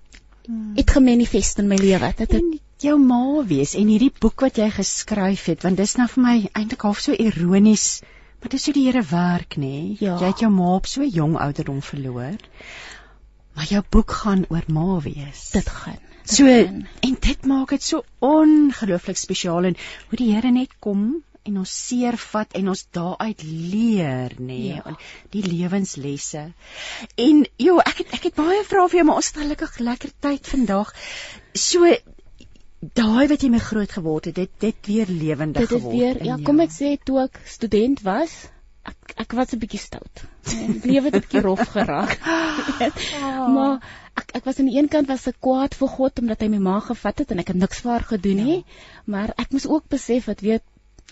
het 0.76 0.90
gemanifest 0.92 1.60
in 1.60 1.68
my 1.68 1.76
lewe. 1.78 2.14
Dit 2.18 2.32
het 2.32 2.42
en 2.42 2.60
jou 2.80 2.96
ma 3.00 3.44
wees 3.48 3.76
en 3.76 3.88
hierdie 3.92 4.14
boek 4.24 4.42
wat 4.46 4.58
jy 4.58 4.70
geskryf 4.72 5.46
het 5.52 5.64
want 5.64 5.78
dis 5.78 5.96
nou 6.00 6.08
vir 6.08 6.24
my 6.24 6.36
eintlik 6.56 6.86
half 6.88 7.02
so 7.04 7.14
ironies 7.14 8.02
maar 8.40 8.52
dis 8.54 8.66
hoe 8.70 8.74
die 8.74 8.86
Here 8.88 9.04
werk 9.04 9.58
nê 9.60 9.98
Ja. 10.00 10.16
jy 10.22 10.30
het 10.32 10.40
jou 10.46 10.50
ma 10.52 10.76
op 10.76 10.88
so 10.88 11.04
jong 11.04 11.36
ouderdom 11.38 11.82
verloor 11.82 12.38
maar 13.56 13.68
jou 13.68 13.82
boek 13.92 14.12
gaan 14.22 14.46
oor 14.50 14.64
ma 14.68 15.00
wees 15.04 15.50
dit 15.52 15.70
gaan. 15.70 16.00
Dit 16.24 16.36
so 16.38 16.46
gaan. 16.46 16.88
en 17.02 17.18
dit 17.28 17.46
maak 17.46 17.70
dit 17.76 17.84
so 17.84 18.04
ongelooflik 18.20 19.18
spesiaal 19.18 19.66
en 19.72 19.76
hoe 20.10 20.18
die 20.24 20.32
Here 20.34 20.52
net 20.52 20.72
kom 20.80 21.24
en 21.44 21.58
ons 21.58 21.88
seer 21.88 22.18
vat 22.18 22.54
en 22.54 22.70
ons 22.70 22.86
daaruit 22.92 23.44
leer 23.44 24.36
nê 24.40 24.58
Ja. 24.76 24.82
en 24.86 24.96
die 25.32 25.44
lewenslesse. 25.44 26.52
En 27.18 27.46
jo, 27.58 27.80
ek 27.80 27.98
het 27.98 28.14
ek 28.14 28.24
het 28.24 28.36
baie 28.36 28.64
vrae 28.64 28.88
vir 28.90 28.98
jou, 29.00 29.06
maar 29.06 29.16
ons 29.16 29.28
het 29.28 29.38
gelukkig 29.44 29.80
lekker 29.80 30.12
tyd 30.20 30.48
vandag. 30.48 30.94
So 31.54 31.86
daai 32.80 33.28
wat 33.28 33.42
jy 33.44 33.50
mee 33.50 33.60
groot 33.60 33.92
geword 33.92 34.26
het, 34.26 34.36
dit 34.36 34.50
dit 34.60 34.76
weer 34.88 35.06
lewendig 35.08 35.62
Dit 35.68 35.72
is 35.72 35.82
geword. 35.82 35.96
weer 35.98 36.18
ja, 36.24 36.36
jou. 36.36 36.44
kom 36.44 36.60
ek 36.60 36.72
sê 36.72 36.98
toe 37.04 37.20
ek 37.26 37.40
student 37.46 38.02
was, 38.04 38.48
ek 38.88 39.14
ek 39.18 39.34
was 39.34 39.54
'n 39.54 39.60
bietjie 39.60 39.80
stout. 39.80 40.24
Die 40.46 40.92
lewe 40.92 41.06
het 41.12 41.16
'n 41.16 41.20
bietjie 41.26 41.42
rof 41.42 41.60
geraak. 41.76 42.20
Maar 43.56 43.80
ek 44.16 44.32
ek 44.40 44.46
was 44.46 44.60
aan 44.60 44.66
die 44.70 44.78
een 44.80 44.88
kant 44.88 45.08
was 45.08 45.28
ek 45.28 45.40
kwaad 45.44 45.76
vir 45.76 45.88
God 45.88 46.20
omdat 46.20 46.42
hy 46.42 46.48
my 46.54 46.58
ma 46.64 46.80
gevat 46.80 47.20
het 47.20 47.32
en 47.32 47.40
ek 47.40 47.48
het 47.54 47.60
niks 47.60 47.80
vir 47.84 47.92
haar 47.92 48.04
gedoen 48.14 48.36
nie, 48.46 48.66
maar 49.06 49.34
ek 49.38 49.52
moes 49.52 49.68
ook 49.68 49.88
besef 49.90 50.26
dat 50.32 50.42
weet 50.42 50.64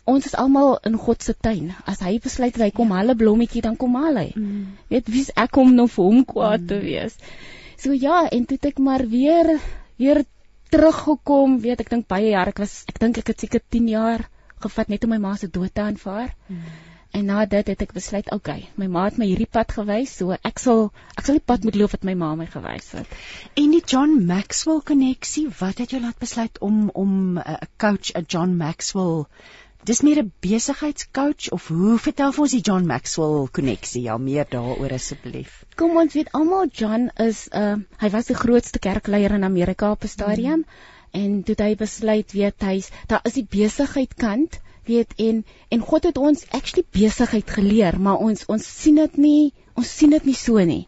ons 0.08 0.26
is 0.30 0.36
almal 0.40 0.78
in 0.88 0.96
God 0.98 1.24
se 1.24 1.36
tuin. 1.36 1.74
As 1.86 2.00
hy 2.06 2.18
besluit 2.24 2.56
hy 2.62 2.72
kom 2.76 2.94
hulle 2.96 3.16
blommetjie 3.20 3.64
dan 3.66 3.76
kom 3.80 3.98
haal 4.00 4.22
hy. 4.22 4.32
Mm. 4.36 4.64
Weet 4.94 5.12
wie's 5.12 5.34
ek 5.36 5.60
om 5.62 5.76
nou 5.76 5.88
vir 5.92 6.10
hom 6.10 6.24
kwaad 6.26 6.68
te 6.70 6.80
wees. 6.84 7.18
So 7.78 7.94
ja, 7.94 8.24
en 8.32 8.48
toe 8.48 8.58
het 8.58 8.72
ek 8.72 8.82
maar 8.84 9.06
weer 9.12 9.58
weer 9.98 10.24
teruggekom, 10.74 11.60
weet 11.64 11.82
ek 11.84 11.94
dink 11.94 12.08
baie 12.12 12.34
jaar, 12.34 12.52
ek 12.52 12.60
was 12.64 12.82
ek 12.90 13.00
dink 13.04 13.22
ek 13.22 13.32
het 13.34 13.46
seker 13.46 13.64
10 13.76 13.88
jaar 13.94 14.28
gevat 14.64 14.92
net 14.92 15.06
om 15.06 15.14
my 15.14 15.20
ma 15.22 15.36
se 15.38 15.50
dood 15.54 15.74
te 15.74 15.84
aanvaar. 15.84 16.34
En 17.18 17.26
na 17.26 17.46
dit 17.50 17.70
het 17.72 17.82
ek 17.82 17.94
besluit, 17.96 18.28
okay, 18.36 18.68
my 18.76 18.88
ma 18.92 19.06
het 19.08 19.18
my 19.18 19.26
hierdie 19.30 19.50
pad 19.50 19.72
gewys, 19.74 20.12
so 20.20 20.36
ek 20.36 20.60
sal 20.60 20.90
ek 21.16 21.24
sal 21.26 21.38
die 21.40 21.46
pad 21.52 21.64
moet 21.66 21.78
loop 21.80 21.94
wat 21.96 22.04
my 22.10 22.18
ma 22.20 22.34
my 22.36 22.48
gewys 22.52 22.92
het. 22.98 23.14
En 23.56 23.72
die 23.74 23.84
John 23.94 24.26
Maxwell 24.28 24.84
koneksie, 24.86 25.48
wat 25.62 25.80
het 25.82 25.96
jou 25.96 26.02
laat 26.04 26.20
besluit 26.20 26.60
om 26.60 26.90
om 26.94 27.14
'n 27.38 27.46
uh, 27.46 27.58
coach, 27.80 28.12
'n 28.14 28.28
John 28.28 28.58
Maxwell 28.58 29.26
Dis 29.88 30.02
meer 30.04 30.20
'n 30.20 30.32
besigheidscoach 30.44 31.46
of 31.56 31.68
hoe 31.72 31.98
vertel 32.06 32.34
vir 32.36 32.44
ons 32.46 32.54
die 32.56 32.66
John 32.70 32.88
Maxwell 32.88 33.46
koneksie? 33.58 34.02
Ja, 34.08 34.18
meer 34.18 34.48
daaroor 34.50 34.96
asseblief. 34.98 35.62
Kom 35.80 35.96
ons 36.02 36.18
weet 36.18 36.32
almal 36.40 36.68
John 36.80 37.06
is 37.26 37.48
'n 37.48 37.62
uh, 37.62 37.78
hy 38.02 38.10
was 38.16 38.28
die 38.28 38.36
grootste 38.36 38.82
kerkleier 38.84 39.38
in 39.38 39.48
Amerika 39.48 39.92
op 39.92 40.04
'n 40.04 40.12
stadium 40.16 40.66
mm. 40.66 41.22
en 41.22 41.40
toe 41.44 41.56
hy 41.64 41.70
besluit 41.76 42.36
weet 42.36 42.68
hy's 42.68 42.92
daar 43.08 43.24
is 43.32 43.40
die 43.40 43.48
besigheid 43.56 44.18
kant 44.26 44.60
weet 44.92 45.16
en 45.30 45.46
en 45.70 45.88
God 45.94 46.04
het 46.04 46.18
ons 46.18 46.46
actually 46.50 46.86
besigheid 46.92 47.50
geleer, 47.50 48.00
maar 48.00 48.20
ons 48.28 48.46
ons 48.46 48.70
sien 48.82 48.96
dit 48.96 49.18
nie, 49.18 49.54
ons 49.74 49.98
sien 49.98 50.10
dit 50.10 50.26
nie 50.26 50.36
so 50.36 50.60
nie. 50.60 50.88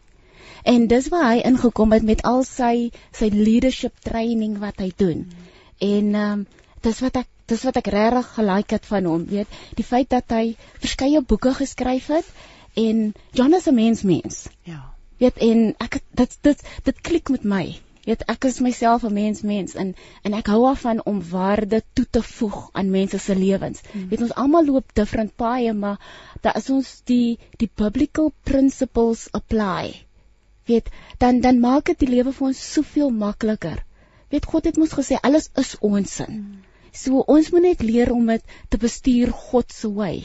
En 0.64 0.86
dis 0.86 1.08
waar 1.08 1.28
hy 1.32 1.40
ingekom 1.40 1.92
het 1.96 2.02
met 2.02 2.22
al 2.22 2.44
sy 2.44 2.90
sy 3.12 3.32
leadership 3.32 3.96
training 4.04 4.58
wat 4.58 4.76
hy 4.76 4.92
doen. 4.96 5.24
Mm. 5.24 5.52
En 5.78 6.14
ehm 6.14 6.32
um, 6.32 6.46
dis 6.80 7.00
wat 7.00 7.16
ek 7.16 7.28
dis 7.50 7.66
wat 7.66 7.76
ek 7.80 7.90
regtig 7.92 8.30
gelike 8.36 8.78
het 8.78 8.86
van 8.86 9.10
hom, 9.10 9.26
weet, 9.30 9.60
die 9.78 9.86
feit 9.86 10.10
dat 10.14 10.32
hy 10.36 10.54
verskeie 10.78 11.20
boeke 11.22 11.52
geskryf 11.58 12.08
het 12.14 12.32
en 12.80 13.12
John 13.34 13.54
is 13.54 13.66
'n 13.66 13.74
mens 13.74 14.02
mens. 14.02 14.48
Ja. 14.62 14.94
Weet 15.18 15.38
en 15.38 15.74
ek 15.78 16.00
dit 16.16 16.36
dit 16.42 16.62
dit 16.84 17.00
klik 17.00 17.28
met 17.28 17.44
my. 17.44 17.64
Weet 18.04 18.22
ek 18.32 18.44
is 18.48 18.60
myself 18.64 19.02
'n 19.04 19.12
mens 19.12 19.42
mens 19.42 19.74
en 19.74 19.94
en 20.22 20.34
ek 20.34 20.46
hou 20.46 20.60
daarvan 20.62 21.02
om 21.04 21.18
waarde 21.30 21.82
toe 21.92 22.06
te 22.10 22.22
voeg 22.22 22.70
aan 22.72 22.90
mense 22.90 23.18
se 23.18 23.36
lewens. 23.36 23.80
Mm. 23.92 24.08
Weet 24.08 24.22
ons 24.22 24.34
almal 24.34 24.64
loop 24.64 24.94
different 24.94 25.36
paaie, 25.36 25.72
maar 25.72 25.98
daar 26.40 26.56
is 26.56 26.70
ons 26.70 27.02
die 27.04 27.38
die 27.58 27.70
biblical 27.74 28.32
principles 28.42 29.28
apply. 29.32 30.06
Weet 30.64 30.88
dan 31.18 31.40
dan 31.40 31.60
maak 31.60 31.84
dit 31.84 31.98
die 31.98 32.08
lewe 32.08 32.32
vir 32.32 32.46
ons 32.46 32.72
soveel 32.72 33.10
makliker. 33.10 33.84
Weet 34.28 34.46
God 34.46 34.64
het 34.64 34.76
mos 34.76 34.96
gesê 34.96 35.20
alles 35.20 35.50
is 35.54 35.76
ons 35.80 36.14
sin. 36.14 36.34
Mm. 36.40 36.69
So 36.92 37.22
ons 37.26 37.50
moet 37.50 37.62
net 37.62 37.82
leer 37.82 38.12
om 38.12 38.26
dit 38.26 38.42
te 38.68 38.76
bestuur 38.78 39.32
God 39.32 39.72
se 39.72 39.92
way. 39.92 40.24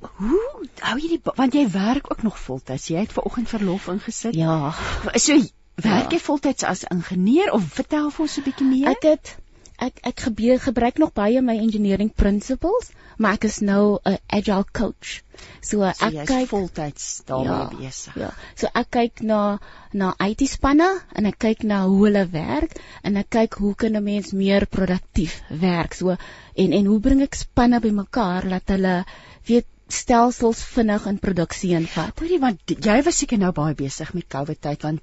Hoe 0.00 0.40
hou 0.80 0.98
jy 1.00 1.08
die 1.08 1.20
want 1.36 1.54
jy 1.54 1.66
werk 1.70 2.10
ook 2.10 2.22
nog 2.22 2.38
voltyds. 2.38 2.88
Jy 2.88 2.98
het 3.04 3.12
ver 3.12 3.22
oggend 3.28 3.48
verlof 3.48 3.88
ingesit. 3.88 4.34
Ja. 4.34 4.74
So 5.14 5.36
werk 5.76 6.10
Ja. 6.10 6.16
jy 6.16 6.20
voltyds 6.20 6.64
as 6.64 6.84
ingenieur 6.84 7.52
of 7.52 7.62
vertel 7.74 8.10
vir 8.10 8.22
ons 8.26 8.38
'n 8.38 8.42
bietjie 8.42 8.66
meer? 8.66 8.88
Ek 8.90 9.02
het 9.02 9.36
ek 9.78 10.00
ek 10.10 10.20
gebeur, 10.28 10.58
gebruik 10.60 10.98
nog 10.98 11.12
baie 11.12 11.42
my 11.42 11.56
engineering 11.58 12.10
principles, 12.14 12.90
maar 13.18 13.36
ek 13.38 13.44
is 13.48 13.60
nou 13.60 13.98
'n 14.04 14.18
agile 14.28 14.64
coach. 14.72 15.22
So 15.60 15.84
so 15.92 16.06
ek 16.06 16.26
kyk 16.28 16.48
voltyds 16.48 17.22
daarmee 17.26 17.80
besig. 17.80 18.16
Ja. 18.16 18.30
So 18.54 18.68
ek 18.74 18.90
kyk 18.90 19.22
na 19.22 19.58
na 19.92 20.14
IT 20.20 20.46
spanne 20.48 20.88
en 21.12 21.26
ek 21.26 21.38
kyk 21.38 21.64
na 21.64 21.84
hoe 21.86 22.04
hulle 22.06 22.26
werk 22.32 22.76
en 23.02 23.16
ek 23.16 23.30
kyk 23.30 23.54
hoe 23.54 23.74
kan 23.74 23.96
'n 23.96 24.04
mens 24.04 24.32
meer 24.32 24.66
produktief 24.66 25.42
werk. 25.48 25.94
So 25.94 26.16
en 26.54 26.72
en 26.72 26.86
hoe 26.86 27.00
bring 27.00 27.22
ek 27.22 27.34
spanne 27.34 27.80
bymekaar 27.80 28.48
dat 28.48 28.68
hulle 28.68 29.04
weet 29.46 29.66
stelsels 29.88 30.62
vinnig 30.64 31.06
in 31.06 31.18
produksie 31.18 31.74
invat. 31.76 32.18
Hoorie 32.18 32.40
want 32.40 32.60
jy 32.66 33.02
was 33.02 33.18
seker 33.18 33.38
nou 33.38 33.52
baie 33.52 33.74
besig 33.74 34.14
met 34.14 34.28
COVID 34.28 34.60
tyd 34.60 34.82
want 34.82 35.02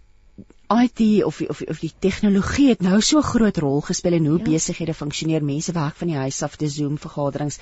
IT 0.69 1.23
of 1.23 1.41
of 1.41 1.61
of 1.61 1.79
die 1.79 1.91
tegnologie 1.99 2.69
het 2.69 2.81
nou 2.81 3.01
so 3.01 3.21
groot 3.21 3.57
rol 3.57 3.81
gespeel 3.81 4.13
in 4.13 4.25
hoe 4.25 4.37
Ja. 4.39 4.45
ja. 4.45 4.51
besighede 4.51 4.93
funksioneer. 4.93 5.43
Mense 5.43 5.71
werk 5.71 5.95
van 5.95 6.07
die 6.07 6.17
huis 6.17 6.41
af 6.41 6.55
te 6.55 6.67
Zoom 6.67 6.97
vergaderings. 6.97 7.59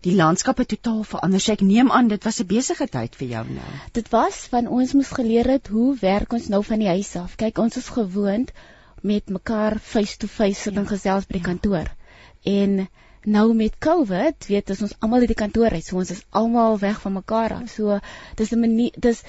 Die 0.00 0.14
landskap 0.14 0.58
het 0.58 0.68
totaal 0.68 1.02
verander. 1.02 1.40
So 1.40 1.52
ek 1.52 1.60
neem 1.60 1.90
aan 1.90 2.08
dit 2.08 2.24
was 2.24 2.40
'n 2.40 2.46
besige 2.46 2.86
tyd 2.86 3.16
vir 3.16 3.28
jou 3.28 3.44
nou. 3.48 3.70
Dit 3.92 4.08
was 4.08 4.46
van 4.50 4.66
ons 4.66 4.92
moes 4.92 5.08
geleer 5.08 5.46
het 5.50 5.68
hoe 5.68 5.96
werk 6.00 6.32
ons 6.32 6.48
nou 6.48 6.62
van 6.64 6.78
die 6.78 6.88
huis 6.88 7.16
af. 7.16 7.36
Kyk, 7.36 7.58
ons 7.58 7.76
is 7.76 7.88
gewoond 7.88 8.52
met 9.00 9.28
mekaar 9.28 9.78
face 9.78 10.16
to 10.16 10.26
face 10.26 10.60
sit 10.60 10.76
en 10.76 10.86
gesels 10.86 11.26
by 11.26 11.32
die 11.32 11.46
kantoor. 11.48 11.88
En 12.42 12.88
nou 13.24 13.54
met 13.54 13.78
COVID, 13.78 14.46
weet 14.46 14.70
ons 14.70 14.82
ons 14.82 14.94
almal 15.00 15.24
uit 15.24 15.32
die 15.32 15.42
kantoor 15.42 15.70
uit, 15.70 15.84
so 15.84 15.96
ons 15.96 16.10
is 16.10 16.24
almal 16.30 16.78
weg 16.78 17.00
van 17.00 17.12
mekaar 17.12 17.52
af. 17.52 17.70
So 17.70 17.98
dis 18.36 18.52
'n 18.52 18.60
manier 18.60 18.92
dis 18.96 19.22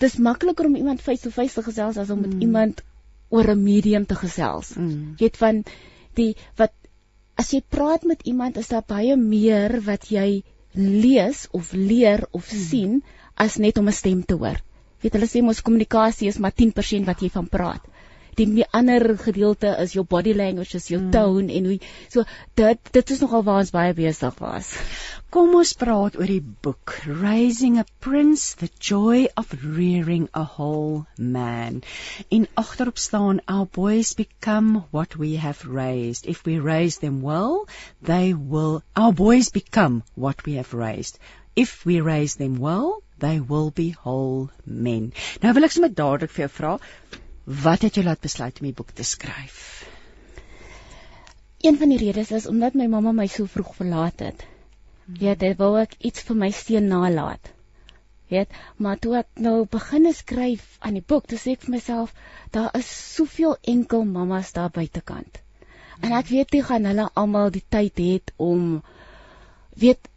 dis 0.00 0.16
makliker 0.18 0.66
om 0.66 0.76
iemand 0.76 1.02
face 1.04 1.22
to 1.26 1.30
face 1.30 1.54
te 1.54 1.62
gesels 1.66 1.96
as 2.00 2.10
om 2.10 2.20
met 2.20 2.34
Mm. 2.34 2.40
iemand 2.46 2.82
oor 3.30 3.50
'n 3.50 3.62
medium 3.64 4.06
te 4.06 4.14
gesels. 4.14 4.74
Mm. 4.76 5.14
Weet 5.18 5.36
van 5.36 5.64
die 6.14 6.34
wat 6.56 6.72
as 7.36 7.50
jy 7.52 7.60
praat 7.68 8.04
met 8.04 8.22
iemand 8.22 8.56
is 8.56 8.68
daar 8.68 8.84
baie 8.86 9.16
meer 9.16 9.80
wat 9.86 10.10
jy 10.10 10.42
lees 10.74 11.46
of 11.50 11.72
leer 11.72 12.26
of 12.30 12.50
Hmm. 12.50 12.58
sien 12.58 13.02
as 13.34 13.56
net 13.56 13.78
om 13.78 13.88
'n 13.88 13.92
stem 13.92 14.24
te 14.24 14.34
hoor. 14.34 14.60
Weet 15.02 15.12
hulle 15.12 15.26
sê 15.26 15.42
mos 15.42 15.62
kommunikasie 15.62 16.28
is 16.28 16.38
maar 16.38 16.52
10% 16.52 17.06
wat 17.06 17.20
jy 17.20 17.30
van 17.30 17.48
praat. 17.48 17.80
Die 18.38 18.64
ander 18.70 19.18
gedeelte 19.18 19.76
is 19.82 19.92
jou 19.92 20.04
body 20.04 20.32
language, 20.34 20.76
is 20.76 20.88
jou 20.88 21.00
Mm. 21.00 21.10
tone 21.10 21.52
en 21.52 21.64
hoe 21.64 21.78
so 22.08 22.24
dit 22.54 22.92
dit 22.92 23.10
is 23.10 23.20
nogal 23.20 23.42
waar 23.42 23.58
ons 23.64 23.70
baie 23.70 23.94
besig 23.94 24.38
was. 24.38 24.74
Kom 25.30 25.54
ons 25.54 25.72
praat 25.78 26.16
oor 26.18 26.26
die 26.26 26.42
boek 26.62 26.94
Raising 27.06 27.78
a 27.78 27.84
Prince: 28.00 28.56
The 28.56 28.68
Joy 28.78 29.28
of 29.36 29.52
Rearing 29.62 30.28
a 30.34 30.42
Whole 30.42 31.06
Man. 31.18 31.82
En 32.30 32.46
agterop 32.54 32.98
staan 32.98 33.40
our 33.46 33.66
boys 33.66 34.14
become 34.14 34.84
what 34.90 35.16
we 35.16 35.36
have 35.36 35.64
raised. 35.64 36.26
If 36.26 36.44
we 36.44 36.58
raise 36.58 36.98
them 36.98 37.20
well, 37.22 37.66
they 38.02 38.34
will 38.34 38.82
our 38.96 39.12
boys 39.12 39.50
become 39.50 40.02
what 40.14 40.44
we 40.44 40.54
have 40.54 40.72
raised. 40.72 41.18
If 41.54 41.84
we 41.84 42.00
raise 42.00 42.34
them 42.36 42.58
well, 42.58 43.02
they 43.18 43.38
will 43.38 43.70
be 43.70 43.90
whole 43.90 44.50
men. 44.64 45.12
Nou 45.42 45.54
wil 45.54 45.64
ek 45.64 45.72
sommer 45.74 45.94
dadelik 45.94 46.30
vir 46.34 46.48
jou 46.48 46.52
vra, 46.58 46.78
wat 47.50 47.82
het 47.82 47.96
jou 47.98 48.04
laat 48.06 48.20
besluit 48.22 48.60
om 48.60 48.68
die 48.68 48.76
boek 48.76 48.92
te 48.94 49.04
skryf? 49.06 49.60
Een 51.60 51.76
van 51.78 51.90
die 51.92 51.98
redes 51.98 52.30
is 52.30 52.46
omdat 52.46 52.76
my 52.78 52.86
mamma 52.86 53.12
my 53.12 53.26
so 53.26 53.46
vroeg 53.50 53.74
verlaat 53.76 54.22
het. 54.24 54.44
Weet, 55.18 55.42
ek 55.42 55.58
wou 55.58 55.74
ek 55.80 55.96
iets 55.98 56.22
vir 56.28 56.38
my 56.38 56.50
seun 56.54 56.86
nalaat. 56.92 57.50
Weet, 58.30 58.52
maar 58.78 58.98
toe 59.02 59.16
ek 59.18 59.42
nou 59.42 59.64
begin 59.66 60.06
skryf 60.14 60.76
aan 60.78 60.94
die 61.00 61.04
boek, 61.12 61.26
toe 61.26 61.38
sê 61.42 61.56
ek 61.56 61.66
vir 61.66 61.74
myself, 61.74 62.14
daar 62.54 62.70
is 62.78 62.88
soveel 63.16 63.56
enkel 63.74 64.06
mammas 64.06 64.52
daar 64.54 64.70
buitekant. 64.70 65.40
En 66.00 66.14
ek 66.16 66.30
weet 66.30 66.54
nie 66.54 66.62
gaan 66.64 66.86
hulle 66.86 67.08
almal 67.18 67.50
die 67.52 67.64
tyd 67.68 67.98
het 67.98 68.32
om 68.38 68.80
weet 69.82 70.08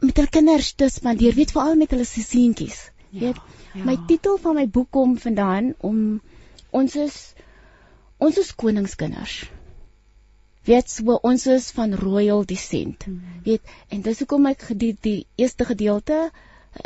met 0.00 0.16
hulle 0.16 0.32
kinders 0.32 0.72
te 0.72 0.88
spandeer, 0.88 1.36
weet 1.36 1.52
veral 1.52 1.76
met 1.76 1.92
hulle 1.92 2.08
seentjies. 2.08 2.80
Weet, 3.12 3.36
ja. 3.74 3.84
my 3.84 3.98
titel 4.08 4.40
van 4.40 4.56
my 4.56 4.66
boek 4.66 4.88
kom 4.96 5.18
vandaan 5.20 5.74
om 5.86 6.20
ons 6.70 6.96
is 6.96 7.16
ons 8.20 8.36
is 8.38 8.52
koningskinders. 8.54 9.40
Weet 10.68 10.90
so 10.92 11.16
ons 11.24 11.46
is 11.46 11.70
van 11.76 11.94
royal 11.96 12.44
descent. 12.44 13.04
Hmm. 13.08 13.20
Weet 13.44 13.62
en 13.88 14.02
dis 14.04 14.18
hoekom 14.22 14.46
ek 14.50 14.66
die, 14.76 14.92
die 15.00 15.26
eerste 15.40 15.64
gedeelte 15.64 16.28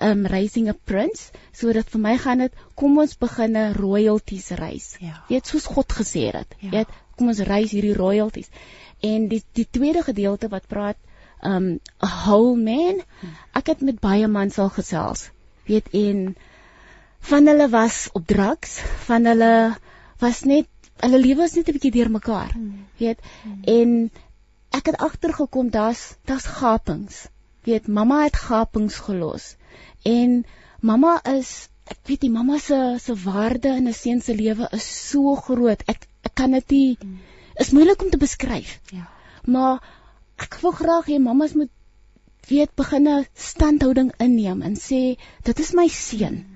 um 0.01 0.25
raising 0.31 0.71
a 0.73 0.75
prince 0.91 1.33
sodat 1.53 1.91
vir 1.93 2.01
my 2.01 2.15
gaan 2.21 2.45
dit 2.45 2.63
kom 2.81 2.97
ons 3.03 3.17
begin 3.21 3.57
'n 3.57 3.75
royalties 3.77 4.51
reis. 4.61 4.95
Ja. 5.01 5.25
Weet 5.29 5.47
soos 5.47 5.67
God 5.67 5.93
gesê 5.93 6.31
het. 6.33 6.55
Ja. 6.61 6.71
Weet 6.71 6.95
kom 7.17 7.29
ons 7.29 7.43
reis 7.51 7.75
hierdie 7.75 7.97
royalties. 7.99 8.49
En 9.03 9.29
die 9.29 9.43
die 9.53 9.69
tweede 9.71 10.03
gedeelte 10.03 10.49
wat 10.49 10.69
praat 10.69 10.97
um 11.43 11.81
a 12.03 12.09
whole 12.25 12.57
man. 12.57 13.03
Ek 13.53 13.67
het 13.67 13.81
met 13.81 14.01
baie 14.01 14.29
mans 14.29 14.59
al 14.59 14.71
gesels. 14.71 15.31
Weet 15.67 15.89
en 15.93 16.37
van 17.25 17.47
hulle 17.47 17.69
was 17.73 18.09
op 18.13 18.27
drugs, 18.27 18.79
van 19.09 19.25
hulle 19.25 19.53
was 20.21 20.43
net 20.49 20.69
hulle 21.03 21.19
lewe 21.19 21.41
was 21.43 21.55
net 21.57 21.69
'n 21.69 21.77
bietjie 21.77 21.95
deurmekaar. 21.97 22.53
Hmm. 22.53 22.87
Weet 22.99 23.19
en 23.77 24.11
ek 24.71 24.87
het 24.91 24.97
agtergekom 24.97 25.71
daar's 25.71 26.15
daar's 26.25 26.47
gapings. 26.59 27.27
Weet 27.65 27.87
mamma 27.87 28.23
het 28.25 28.37
gapings 28.37 28.99
gelos. 29.07 29.57
En 30.03 30.45
mamma 30.81 31.21
is 31.25 31.69
ek 31.85 31.99
weet 32.09 32.21
die 32.21 32.31
mamma 32.31 32.59
se 32.59 32.97
se 33.01 33.15
waarde 33.25 33.69
in 33.69 33.89
'n 33.89 33.93
seun 33.93 34.21
se 34.21 34.35
lewe 34.35 34.69
is 34.73 35.09
so 35.11 35.35
groot. 35.35 35.83
Ek 35.87 36.07
ek 36.23 36.35
kan 36.35 36.51
dit 36.51 36.71
nie 36.71 36.99
is 37.57 37.71
moeilik 37.71 38.03
om 38.03 38.11
te 38.11 38.17
beskryf. 38.17 38.81
Ja. 38.91 39.09
Maar 39.45 39.83
ek 40.37 40.59
wil 40.63 40.71
graag 40.71 41.07
hê 41.07 41.19
mammas 41.19 41.53
moet 41.53 41.71
weet 42.49 42.75
begin 42.75 43.09
'n 43.09 43.27
standhouding 43.35 44.13
inneem 44.19 44.63
en 44.63 44.75
sê 44.77 45.17
dit 45.43 45.59
is 45.59 45.73
my 45.73 45.89
seun. 45.89 46.54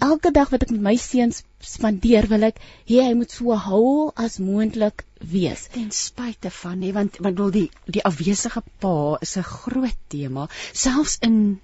Elke 0.00 0.30
dag 0.32 0.48
wat 0.48 0.62
ek 0.64 0.70
met 0.72 0.80
my 0.80 0.94
seuns 0.96 1.42
spandeer, 1.60 2.24
wil 2.30 2.46
ek 2.48 2.60
hê 2.88 3.02
hy 3.04 3.12
moet 3.18 3.30
so 3.34 3.52
hou 3.66 4.12
as 4.16 4.38
moontlik 4.40 5.02
wees. 5.20 5.66
Ten 5.74 5.90
spyte 5.92 6.48
van 6.62 6.78
nee, 6.80 6.92
want 6.96 7.18
want 7.26 7.36
wil 7.42 7.50
die 7.52 7.66
die 7.96 8.02
afwesige 8.10 8.62
pa 8.80 8.94
is 9.26 9.36
'n 9.36 9.44
groot 9.44 9.98
tema, 10.08 10.48
selfs 10.72 11.18
in 11.28 11.60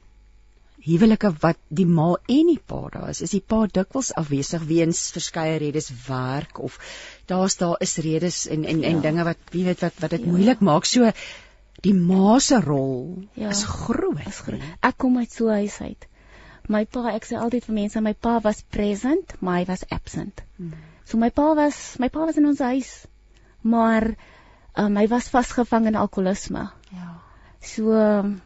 huwelike 0.85 1.31
wat 1.45 1.57
die 1.81 1.87
ma 1.87 2.11
en 2.37 2.47
die 2.53 2.61
pa 2.73 2.83
daar 2.93 3.09
is, 3.15 3.21
is 3.25 3.31
die 3.37 3.41
pa 3.53 3.63
dikwels 3.67 4.13
afwesig 4.23 4.63
weens 4.69 5.01
verskeie 5.17 5.57
redes 5.65 5.91
werk 6.09 6.59
of 6.69 6.79
daar's 7.33 7.57
daar 7.57 7.77
is 7.81 7.97
redes 7.97 8.47
en 8.47 8.65
en 8.65 8.85
en 8.85 8.97
Ja. 9.01 9.01
dinge 9.09 9.25
wat 9.25 9.39
wie 9.53 9.65
weet 9.65 9.81
wat 9.81 9.97
wat 10.01 10.11
dit 10.11 10.25
Ja. 10.25 10.31
moeilik 10.31 10.61
maak. 10.61 10.85
So 10.85 11.11
die 11.83 11.95
ma 11.95 12.39
se 12.39 12.61
rol 12.61 13.25
Ja. 13.35 13.49
is 13.49 13.65
groot. 13.65 14.27
Is 14.27 14.41
groot. 14.45 14.61
Ek 14.83 14.99
kom 14.99 15.17
uit 15.19 15.33
so 15.33 15.49
'n 15.49 15.53
huis 15.65 15.81
uit. 15.81 16.07
My 16.69 16.85
pa, 16.85 17.09
ek 17.15 17.25
sê 17.25 17.39
altyd 17.39 17.65
vir 17.65 17.75
mense, 17.75 18.01
my 18.01 18.13
pa 18.13 18.39
was 18.45 18.63
present, 18.63 19.35
maar 19.41 19.61
hy 19.61 19.65
was 19.71 19.85
absent. 19.89 20.43
Hmm. 20.57 20.75
So 21.05 21.19
my 21.19 21.31
pa 21.31 21.55
was 21.55 21.99
my 21.99 22.09
pa 22.09 22.27
was 22.29 22.37
in 22.37 22.47
ons 22.47 22.61
huis, 22.63 22.91
maar 23.63 24.13
um, 24.77 24.97
hy 24.97 25.07
was 25.09 25.31
vasgevang 25.33 25.87
in 25.91 25.99
alkoholisme. 25.99 26.69
Ja. 26.95 27.09
So 27.61 27.93
um, 27.93 28.41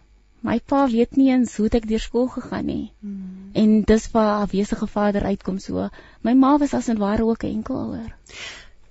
my 0.44 0.58
pa 0.60 0.86
weet 0.88 1.16
nie 1.16 1.30
eens 1.32 1.56
hoe 1.56 1.68
ek 1.72 1.88
deur 1.88 2.02
skool 2.02 2.28
gegaan 2.32 2.68
nie. 2.68 2.92
Hmm. 3.00 3.50
En 3.52 3.80
dis 3.82 4.10
waar 4.12 4.38
'n 4.38 4.46
afwesige 4.48 4.86
vader 4.86 5.24
uitkom 5.24 5.58
so. 5.58 5.88
My 6.22 6.34
ma 6.34 6.56
was 6.58 6.74
as 6.74 6.88
en 6.88 6.98
ware 6.98 7.24
ook 7.24 7.44
'n 7.44 7.56
enkelouer. 7.60 8.14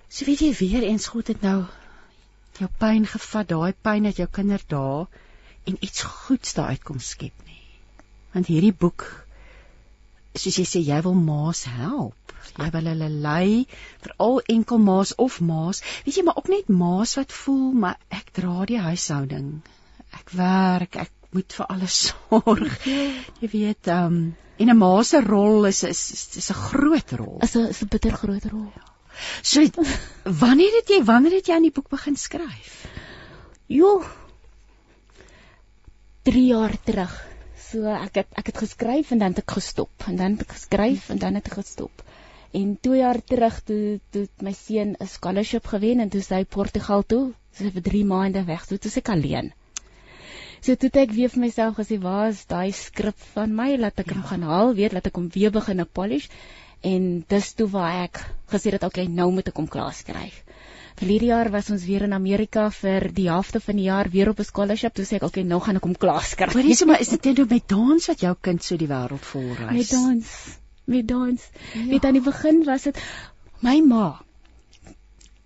So 0.07 0.25
weet 0.25 0.39
jy 0.39 0.53
weer 0.53 0.83
eens 0.83 1.07
God 1.07 1.27
het 1.27 1.41
nou 1.41 1.65
jou 2.59 2.69
pyn 2.77 3.05
gevat, 3.09 3.47
daai 3.49 3.73
pyn 3.81 4.03
dat 4.03 4.19
jou 4.21 4.27
kinders 4.29 4.65
daar 4.67 5.07
en 5.63 5.77
iets 5.79 6.03
goeds 6.03 6.53
daar 6.53 6.75
uitkom 6.75 6.99
skep. 6.99 7.33
Want 8.33 8.49
hierdie 8.49 8.73
boek 8.73 9.05
soos 10.33 10.57
jy 10.57 10.65
sê 10.65 10.81
jy 10.81 10.99
wil 11.05 11.17
maas 11.17 11.63
help. 11.69 12.33
Jy 12.57 12.69
wil 12.73 12.87
hulle 12.91 13.09
lei, 13.23 13.65
veral 14.03 14.39
enkel 14.51 14.81
maas 14.81 15.13
of 15.21 15.39
maas. 15.41 15.81
Weet 16.05 16.19
jy 16.19 16.23
maar 16.27 16.39
ook 16.41 16.49
net 16.51 16.69
maas 16.69 17.15
wat 17.19 17.33
voel 17.33 17.73
maar 17.85 17.99
ek 18.13 18.33
dra 18.37 18.65
die 18.69 18.79
huishouding. 18.81 19.49
Ek 20.13 20.33
werk, 20.37 20.97
ek 21.05 21.11
moet 21.33 21.57
vir 21.57 21.69
alles 21.75 21.99
sorg. 22.07 22.87
Jy 22.87 23.51
weet, 23.53 23.89
ehm 23.89 24.17
um, 24.17 24.23
en 24.61 24.69
'n 24.69 24.77
ma 24.77 25.03
se 25.03 25.19
rol 25.21 25.65
is 25.65 25.83
is 25.83 26.01
is, 26.37 26.49
'n 26.51 26.59
groot 26.69 27.11
rol. 27.19 27.39
Is 27.41 27.55
'n 27.55 27.69
is 27.73 27.81
'n 27.81 27.89
bitter 27.89 28.13
groot 28.13 28.45
rol. 28.51 28.71
So 29.41 29.61
wanneer 30.23 30.73
het 30.79 30.89
jy 30.89 31.03
wanneer 31.03 31.37
het 31.37 31.47
jy 31.47 31.55
aan 31.55 31.67
die 31.69 31.71
boek 31.73 31.89
begin 31.89 32.15
skryf? 32.15 32.85
Jo. 33.67 34.03
3 36.23 36.45
jaar 36.45 36.75
terug. 36.83 37.32
So 37.73 37.89
ek 37.89 38.17
het 38.19 38.35
ek 38.37 38.49
het 38.51 38.59
geskryf 38.61 39.11
en 39.15 39.21
dan 39.21 39.33
het 39.33 39.39
ek 39.41 39.53
gestop 39.57 40.03
en 40.05 40.17
dan 40.19 40.35
het 40.35 40.43
ek 40.45 40.51
geskryf 40.53 41.07
en 41.09 41.21
dan 41.21 41.39
het 41.39 41.47
ek 41.49 41.55
gestop. 41.57 42.03
En 42.59 42.75
2 42.85 42.99
jaar 42.99 43.17
terug 43.31 43.55
toe 43.65 43.79
toe 44.13 44.27
my 44.45 44.53
seun 44.53 44.91
'n 44.93 45.07
scholarship 45.13 45.65
gewen 45.71 46.03
en 46.03 46.11
toe 46.15 46.21
sy 46.21 46.43
Portugal 46.57 47.01
toe. 47.13 47.23
Sy 47.57 47.71
vir 47.77 47.85
3 47.87 48.03
maande 48.11 48.43
weg. 48.45 48.67
Toe 48.69 48.77
toe 48.77 48.91
ek 49.01 49.09
alleen. 49.09 49.49
So 50.61 50.75
toe 50.75 50.91
het 50.91 51.01
ek 51.01 51.15
weer 51.17 51.33
vir 51.33 51.41
myself 51.45 51.75
gesê, 51.79 51.97
"Waar 51.97 52.29
is 52.29 52.45
daai 52.45 52.71
skrip 52.71 53.17
van 53.33 53.55
my? 53.55 53.75
Laat 53.77 53.99
ek 53.99 54.07
ja. 54.07 54.13
hom 54.13 54.23
gaan 54.23 54.43
haal, 54.43 54.75
weet, 54.75 54.93
laat 54.93 55.07
ek 55.07 55.15
hom 55.15 55.29
weer 55.29 55.51
begin 55.51 55.85
polish." 55.91 56.29
En 56.81 57.25
dis 57.27 57.53
toe 57.53 57.69
waar 57.69 58.03
ek 58.03 58.21
gesê 58.53 58.71
het, 58.71 58.83
"Oké, 58.83 59.01
okay, 59.01 59.05
nou 59.05 59.31
moet 59.31 59.47
ek 59.47 59.57
hom 59.57 59.67
klaar 59.67 59.93
skryf." 59.93 60.43
Verlede 60.99 61.25
jaar 61.25 61.49
was 61.51 61.69
ons 61.73 61.85
weer 61.89 62.03
in 62.05 62.13
Amerika 62.13 62.67
vir 62.71 63.07
die 63.13 63.25
helfte 63.29 63.59
van 63.59 63.79
die 63.79 63.87
jaar 63.87 64.09
weer 64.13 64.29
op 64.29 64.39
'n 64.39 64.45
scholarship. 64.49 64.93
Toe 64.93 65.05
sê 65.05 65.15
ek, 65.15 65.23
"Oké, 65.23 65.39
okay, 65.39 65.43
nou 65.43 65.59
gaan 65.59 65.75
ek 65.75 65.83
hom 65.83 65.95
klaar 65.97 66.23
skryf." 66.23 66.53
Hoorie 66.53 66.75
sommer 66.75 66.99
is 66.99 67.09
dit 67.09 67.25
net 67.25 67.37
nou 67.37 67.47
met 67.49 67.67
dans 67.67 68.07
wat 68.07 68.19
jou 68.19 68.35
kind 68.41 68.63
so 68.63 68.77
die 68.77 68.87
wêreld 68.87 69.25
vol 69.31 69.47
reis? 69.53 69.77
Met 69.77 69.89
dans. 69.89 70.27
Met 70.85 71.07
dans. 71.07 71.41
Ja. 71.73 71.85
Weet 71.85 72.05
aan 72.05 72.13
die 72.13 72.21
begin 72.21 72.63
was 72.63 72.83
dit 72.83 72.99
my 73.59 73.79
ma. 73.81 74.21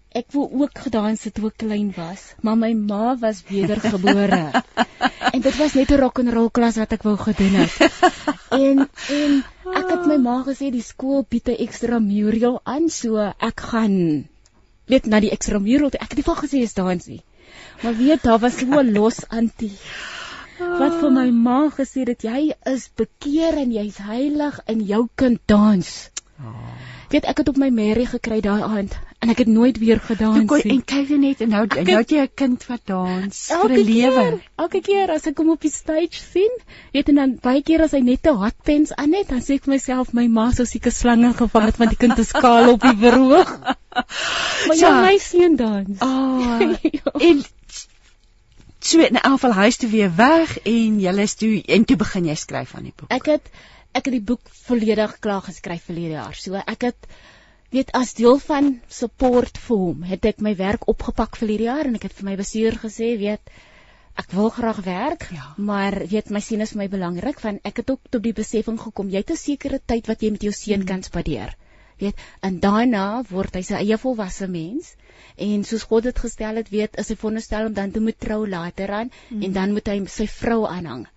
Ek 0.10 0.32
wou 0.32 0.48
ook 0.62 0.78
gedans 0.78 1.24
het 1.24 1.34
toe 1.34 1.48
ek 1.48 1.58
klein 1.58 1.94
was, 1.96 2.34
maar 2.42 2.58
my 2.58 2.74
ma 2.74 3.18
was 3.18 3.44
wedergebore. 3.48 4.64
en 5.34 5.42
dit 5.42 5.58
was 5.58 5.74
net 5.74 5.92
'n 5.92 6.00
rock 6.00 6.20
and 6.20 6.34
roll 6.34 6.50
klas 6.50 6.76
wat 6.76 6.92
ek 6.92 7.04
wou 7.04 7.18
gedoen 7.18 7.60
het. 7.62 7.76
en 8.50 8.88
en 9.10 9.44
ek 9.74 9.90
het 9.90 10.08
my 10.08 10.18
ma 10.18 10.44
gesê 10.48 10.72
die 10.72 10.82
skool 10.82 11.26
bied 11.30 11.48
'n 11.48 11.62
ekstra 11.68 12.00
mural 12.00 12.60
aan, 12.64 12.90
so 12.90 13.18
ek 13.38 13.60
gaan 13.60 14.28
weet 14.88 15.06
na 15.06 15.20
die 15.20 15.32
ekstra 15.32 15.60
mural. 15.60 15.90
toe. 15.90 16.00
Ek 16.00 16.14
het 16.14 16.20
nie 16.22 16.28
van 16.28 16.40
gesê 16.44 16.62
is 16.66 16.74
dans 16.74 17.08
nie. 17.08 17.24
Maar 17.84 17.98
weet 17.98 18.24
daar 18.24 18.40
was 18.40 18.60
so 18.60 18.80
'n 18.80 18.94
los 18.94 19.28
antie 19.30 19.76
wat 20.58 20.94
vir 21.00 21.12
my 21.12 21.30
ma 21.30 21.70
gesê 21.70 22.04
het 22.10 22.24
jy 22.24 22.54
is 22.66 22.90
bekeer 23.02 23.58
en 23.64 23.72
jy's 23.72 23.98
heilig 23.98 24.60
en 24.66 24.80
jou 24.92 25.08
kind 25.16 25.40
dans. 25.46 26.10
Oh. 26.40 26.97
Weet 27.10 27.26
ek 27.26 27.38
het 27.38 27.48
op 27.50 27.58
my 27.58 27.70
Mary 27.72 28.06
gekry 28.06 28.42
daai 28.42 28.62
aand 28.64 28.98
en 29.24 29.30
ek 29.34 29.38
het 29.42 29.48
nooit 29.50 29.78
weer 29.82 30.00
gedans 30.00 30.52
nie. 30.64 30.72
en 30.76 30.82
kyk 30.86 31.08
jy 31.10 31.18
net 31.18 31.40
en 31.42 31.50
nou 31.50 31.62
en 31.66 31.86
nou 31.88 31.98
het 31.98 32.10
jy 32.12 32.20
'n 32.26 32.30
kind 32.36 32.66
wat 32.68 32.82
dans 32.86 33.38
vir 33.48 33.72
'n 33.72 33.86
lewe. 33.88 34.26
elke 34.58 34.82
keer 34.82 35.10
as 35.12 35.26
ek 35.28 35.38
hom 35.38 35.50
op 35.50 35.62
die 35.62 35.72
stage 35.72 36.20
sien, 36.34 36.52
weet 36.94 37.10
en 37.10 37.16
dan 37.16 37.40
baie 37.42 37.64
keer 37.64 37.82
as 37.82 37.92
hy 37.92 38.00
net 38.00 38.28
'n 38.28 38.36
hot 38.36 38.54
pants 38.64 38.94
aan 38.94 39.14
het, 39.14 39.28
dan 39.30 39.40
sê 39.42 39.56
ek 39.56 39.64
vir 39.66 39.74
myself 39.74 40.14
my 40.14 40.28
ma 40.28 40.52
sou 40.52 40.66
seker 40.66 40.92
slange 40.92 41.34
gevang 41.34 41.66
het 41.66 41.78
want 41.78 41.90
die 41.90 41.98
kind 42.08 42.20
is 42.20 42.32
kaal 42.32 42.70
op 42.74 42.82
die 42.82 42.98
verhoog. 43.06 43.60
maar 44.68 44.76
ja, 44.78 44.92
So. 44.92 45.02
my 45.02 45.18
seun 45.18 45.56
dans. 45.56 46.00
Ah, 46.00 46.60
Ja. 46.84 47.12
en 47.20 47.44
so 48.80 49.00
in 49.02 49.16
elk 49.18 49.40
geval 49.40 49.54
huis 49.54 49.78
toe 49.78 49.90
weer 49.90 50.12
weg 50.16 50.58
en 50.64 51.00
jy 51.00 51.14
is 51.24 51.36
toe 51.36 51.54
en 51.78 51.86
toe 51.86 51.98
begin 51.98 52.26
jy 52.26 52.36
skryf 52.36 52.76
aan 52.76 52.84
die 52.84 52.94
boek. 52.96 53.10
Ek 53.12 53.26
het 53.26 53.50
ek 53.94 54.06
het 54.06 54.14
die 54.14 54.22
boek 54.22 54.50
volledig 54.68 55.20
klaar 55.20 55.42
geskryf 55.42 55.84
verlede 55.90 56.14
jaar. 56.20 56.36
So 56.36 56.54
ek 56.56 56.82
het 56.82 57.08
weet 57.74 57.92
as 57.98 58.14
deel 58.14 58.38
van 58.40 58.80
support 58.88 59.58
vir 59.58 59.78
hom, 59.78 60.04
het 60.04 60.26
ek 60.26 60.44
my 60.46 60.54
werk 60.56 60.88
opgepak 60.88 61.36
verlede 61.40 61.64
jaar 61.68 61.90
en 61.90 61.96
ek 61.96 62.04
het 62.08 62.14
vir 62.20 62.30
my 62.30 62.36
bestuur 62.40 62.78
gesê, 62.84 63.16
weet 63.20 63.42
ek 64.18 64.32
wil 64.34 64.50
graag 64.50 64.80
werk, 64.86 65.28
Ja. 65.34 65.54
maar 65.58 65.94
weet 66.10 66.30
my 66.34 66.40
seun 66.42 66.62
is 66.62 66.72
vir 66.74 66.84
my 66.84 66.88
belangrik 66.90 67.40
want 67.44 67.62
ek 67.66 67.78
het 67.84 67.90
ook 67.92 68.02
tot 68.10 68.24
die 68.24 68.34
besefing 68.34 68.80
gekom 68.82 69.10
jy 69.10 69.18
het 69.18 69.32
'n 69.32 69.38
sekere 69.38 69.80
tyd 69.86 70.08
wat 70.08 70.22
jy 70.22 70.32
met 70.32 70.42
jou 70.42 70.52
seun 70.52 70.86
kan 70.86 71.04
spandeer. 71.04 71.56
Weet, 71.98 72.20
en 72.46 72.60
daarna 72.62 73.24
word 73.30 73.58
hy 73.58 73.64
sy 73.66 73.80
eie 73.82 73.98
volwasse 73.98 74.48
mens 74.52 74.94
en 75.38 75.64
soos 75.66 75.86
God 75.90 76.06
dit 76.10 76.20
gestel 76.20 76.60
het, 76.62 76.70
weet, 76.74 76.98
is 77.02 77.10
hy 77.10 77.18
veronderstel 77.18 77.70
om 77.70 77.74
dan 77.78 77.94
te 77.94 78.02
moet 78.02 78.18
trou 78.20 78.44
later 78.50 78.94
aan 79.00 79.10
mm. 79.10 79.42
en 79.48 79.56
dan 79.56 79.74
moet 79.74 79.90
hy 79.94 79.98
sy 80.12 80.28
vrou 80.30 80.64
aanhang. 80.70 81.08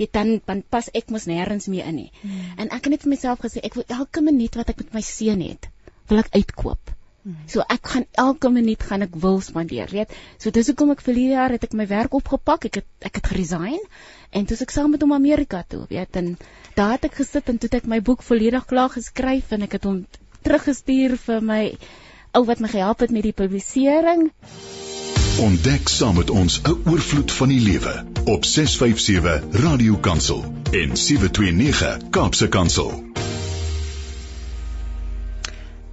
Weet 0.00 0.12
dan 0.16 0.38
dan 0.48 0.62
pas 0.68 0.88
ek 0.96 1.12
mos 1.12 1.28
nêrens 1.28 1.68
meer 1.72 1.88
in 1.92 2.00
nie. 2.00 2.10
Mm. 2.22 2.40
En 2.64 2.72
ek 2.72 2.88
het 2.88 2.96
net 2.96 3.04
vir 3.06 3.12
myself 3.14 3.44
gesê 3.44 3.60
ek 3.64 3.76
wil 3.78 3.86
elke 4.00 4.24
minuut 4.24 4.58
wat 4.60 4.72
ek 4.72 4.82
met 4.84 4.98
my 4.98 5.04
seun 5.04 5.44
het, 5.44 5.68
wil 6.10 6.24
ek 6.24 6.32
uitkoop. 6.36 6.96
Mm. 7.22 7.36
So 7.46 7.62
ek 7.70 7.86
gaan 7.86 8.06
elke 8.18 8.50
minuut 8.50 8.82
gaan 8.82 9.04
ek 9.06 9.14
wil 9.24 9.38
spandeer, 9.44 9.92
weet. 9.94 10.14
So 10.42 10.50
dis 10.50 10.72
hoekom 10.72 10.90
ek 10.96 11.04
verlede 11.06 11.36
jaar 11.36 11.54
het 11.54 11.68
ek 11.68 11.76
my 11.78 11.86
werk 11.90 12.16
opgepak, 12.18 12.66
ek 12.70 12.80
het 12.80 13.06
ek 13.10 13.20
het 13.20 13.30
geresign 13.30 13.78
en 14.32 14.48
toe 14.48 14.58
ek 14.64 14.74
saam 14.74 14.90
met 14.90 15.04
hom 15.06 15.14
Amerika 15.14 15.62
toe, 15.68 15.84
weet. 15.92 16.18
En 16.18 16.34
daar 16.74 16.96
het 16.96 17.06
ek 17.10 17.20
gesit 17.20 17.52
en 17.52 17.60
toe 17.62 17.70
het 17.70 17.78
ek 17.82 17.86
my 17.92 18.00
boek 18.02 18.24
volledig 18.26 18.66
klaar 18.66 18.90
geskryf 18.96 19.54
en 19.54 19.68
ek 19.68 19.78
het 19.78 19.86
hom 19.86 20.02
teruggestuur 20.42 21.16
vir 21.26 21.42
my 21.42 21.62
ou 22.32 22.44
wat 22.48 22.60
my 22.60 22.68
gehelp 22.68 23.04
het 23.04 23.10
met 23.10 23.22
die 23.28 23.36
publisering. 23.36 24.30
Ontdek 25.40 25.88
saam 25.88 26.16
met 26.16 26.30
ons 26.30 26.60
'n 26.62 26.90
oorvloed 26.90 27.32
van 27.32 27.48
die 27.48 27.60
lewe 27.60 28.04
op 28.24 28.44
657 28.44 29.62
Radio 29.64 29.96
Kansel 29.96 30.44
en 30.72 30.96
729 30.96 32.10
Kaapse 32.10 32.48
Kansel. 32.48 33.11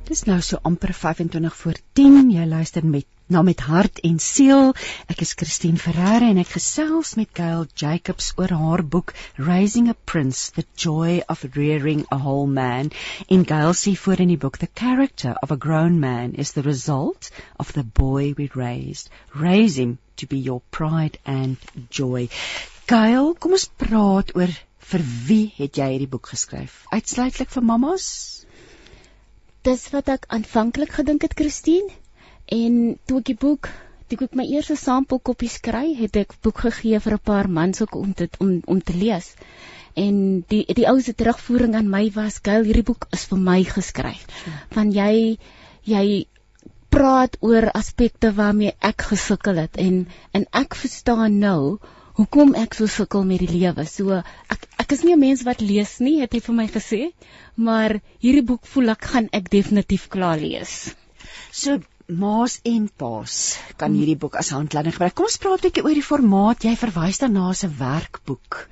Dis 0.09 0.23
nou 0.25 0.39
so 0.41 0.57
amper 0.65 0.89
25 0.97 1.55
voor 1.55 1.77
10. 1.93 2.31
Jy 2.33 2.45
luister 2.49 2.85
met 2.85 3.05
na 3.29 3.43
met 3.45 3.59
hart 3.61 3.99
en 4.07 4.15
siel. 4.17 4.71
Ek 5.13 5.19
is 5.21 5.35
Christine 5.37 5.77
Ferreira 5.77 6.31
en 6.31 6.39
ek 6.41 6.55
gesels 6.55 7.11
met 7.19 7.29
Gail 7.37 7.67
Jacobs 7.77 8.31
oor 8.41 8.49
haar 8.57 8.81
boek 8.95 9.13
Raising 9.37 9.91
a 9.93 9.95
Prince: 10.09 10.49
The 10.55 10.65
Joy 10.73 11.19
of 11.29 11.45
Rearing 11.53 12.07
a 12.09 12.17
Whole 12.23 12.49
Man. 12.49 12.89
In 13.27 13.45
Gail 13.45 13.75
sê 13.77 13.93
voor 13.93 14.25
in 14.25 14.33
die 14.33 14.39
boek 14.47 14.57
the 14.57 14.71
character 14.73 15.35
of 15.43 15.53
a 15.53 15.59
grown 15.67 16.01
man 16.01 16.33
is 16.33 16.55
the 16.57 16.65
result 16.65 17.29
of 17.59 17.73
the 17.77 17.85
boy 17.85 18.33
we 18.33 18.49
raised. 18.55 19.13
Raise 19.35 19.77
him 19.77 19.99
to 20.15 20.25
be 20.25 20.41
your 20.41 20.63
pride 20.71 21.21
and 21.23 21.57
joy. 21.91 22.29
Gail, 22.89 23.35
kom 23.37 23.53
ons 23.53 23.69
praat 23.77 24.33
oor 24.33 24.57
vir 24.89 25.07
wie 25.29 25.53
het 25.61 25.77
jy 25.77 25.93
hierdie 25.93 26.09
boek 26.09 26.33
geskryf? 26.33 26.81
Uitsluitlik 26.89 27.53
vir 27.53 27.69
mammas? 27.73 28.38
Dis 29.67 29.89
wat 29.91 30.07
ek 30.07 30.25
aanvanklik 30.35 30.93
gedink 30.95 31.25
het, 31.27 31.35
Christine. 31.35 31.91
En 32.47 32.97
toe 33.05 33.19
ek 33.19 33.31
die 33.31 33.39
boek, 33.39 33.69
toe 34.07 34.19
ek 34.25 34.37
my 34.39 34.45
eerste 34.47 34.77
sampelkoppies 34.79 35.59
kry, 35.65 35.91
het 35.99 36.15
ek 36.21 36.37
boek 36.45 36.63
gegee 36.67 36.99
vir 37.03 37.17
'n 37.17 37.25
paar 37.31 37.49
mans 37.49 37.81
ook 37.81 37.95
om 37.95 38.13
dit 38.21 38.39
om 38.39 38.61
om 38.65 38.79
te 38.81 38.95
lees. 38.95 39.35
En 39.95 40.45
die 40.47 40.63
die 40.79 40.87
ou 40.87 41.01
se 41.01 41.13
terugvoering 41.13 41.75
aan 41.75 41.89
my 41.89 42.09
was, 42.15 42.39
"Gail, 42.43 42.63
hierdie 42.63 42.87
boek 42.91 43.07
is 43.11 43.25
vir 43.25 43.39
my 43.39 43.63
geskryf." 43.63 44.25
Van 44.71 44.91
jy 44.91 45.37
jy 45.83 46.25
praat 46.89 47.37
oor 47.39 47.69
aspekte 47.71 48.33
waarmee 48.33 48.75
ek 48.79 49.01
gesukkel 49.11 49.55
het 49.55 49.77
en 49.77 50.07
en 50.31 50.45
ek 50.51 50.75
verstaan 50.75 51.39
nou 51.39 51.79
hoekom 52.19 52.55
ek 52.59 52.75
so 52.75 52.87
sukkel 52.91 53.23
met 53.27 53.39
die 53.39 53.53
lewe. 53.61 53.85
So 53.87 54.19
ek 54.55 54.65
ek 54.83 54.95
is 54.95 55.03
nie 55.07 55.15
'n 55.15 55.19
mens 55.19 55.45
wat 55.47 55.61
lees 55.61 55.99
nie, 55.99 56.19
het 56.21 56.33
hy 56.33 56.41
vir 56.47 56.55
my 56.55 56.67
gesê, 56.67 57.01
maar 57.55 57.99
hierdie 58.19 58.43
boek 58.51 58.65
voel 58.73 58.95
ek 58.95 59.05
gaan 59.13 59.29
ek 59.31 59.49
definitief 59.49 60.09
klaar 60.09 60.37
lees. 60.37 60.95
So 61.51 61.79
maas 62.09 62.59
en 62.65 62.89
paas 62.97 63.59
kan 63.77 63.93
hierdie 63.93 64.17
boek 64.17 64.35
as 64.35 64.49
handleiding 64.49 64.95
gebruik. 64.95 65.15
Kom 65.15 65.29
ons 65.29 65.37
praat 65.37 65.61
'n 65.61 65.67
bietjie 65.67 65.83
oor 65.85 65.93
die 65.93 66.09
formaat. 66.11 66.63
Jy 66.63 66.75
verwys 66.75 67.21
daarna 67.21 67.49
as 67.49 67.63
'n 67.63 67.75
werkboek. 67.77 68.67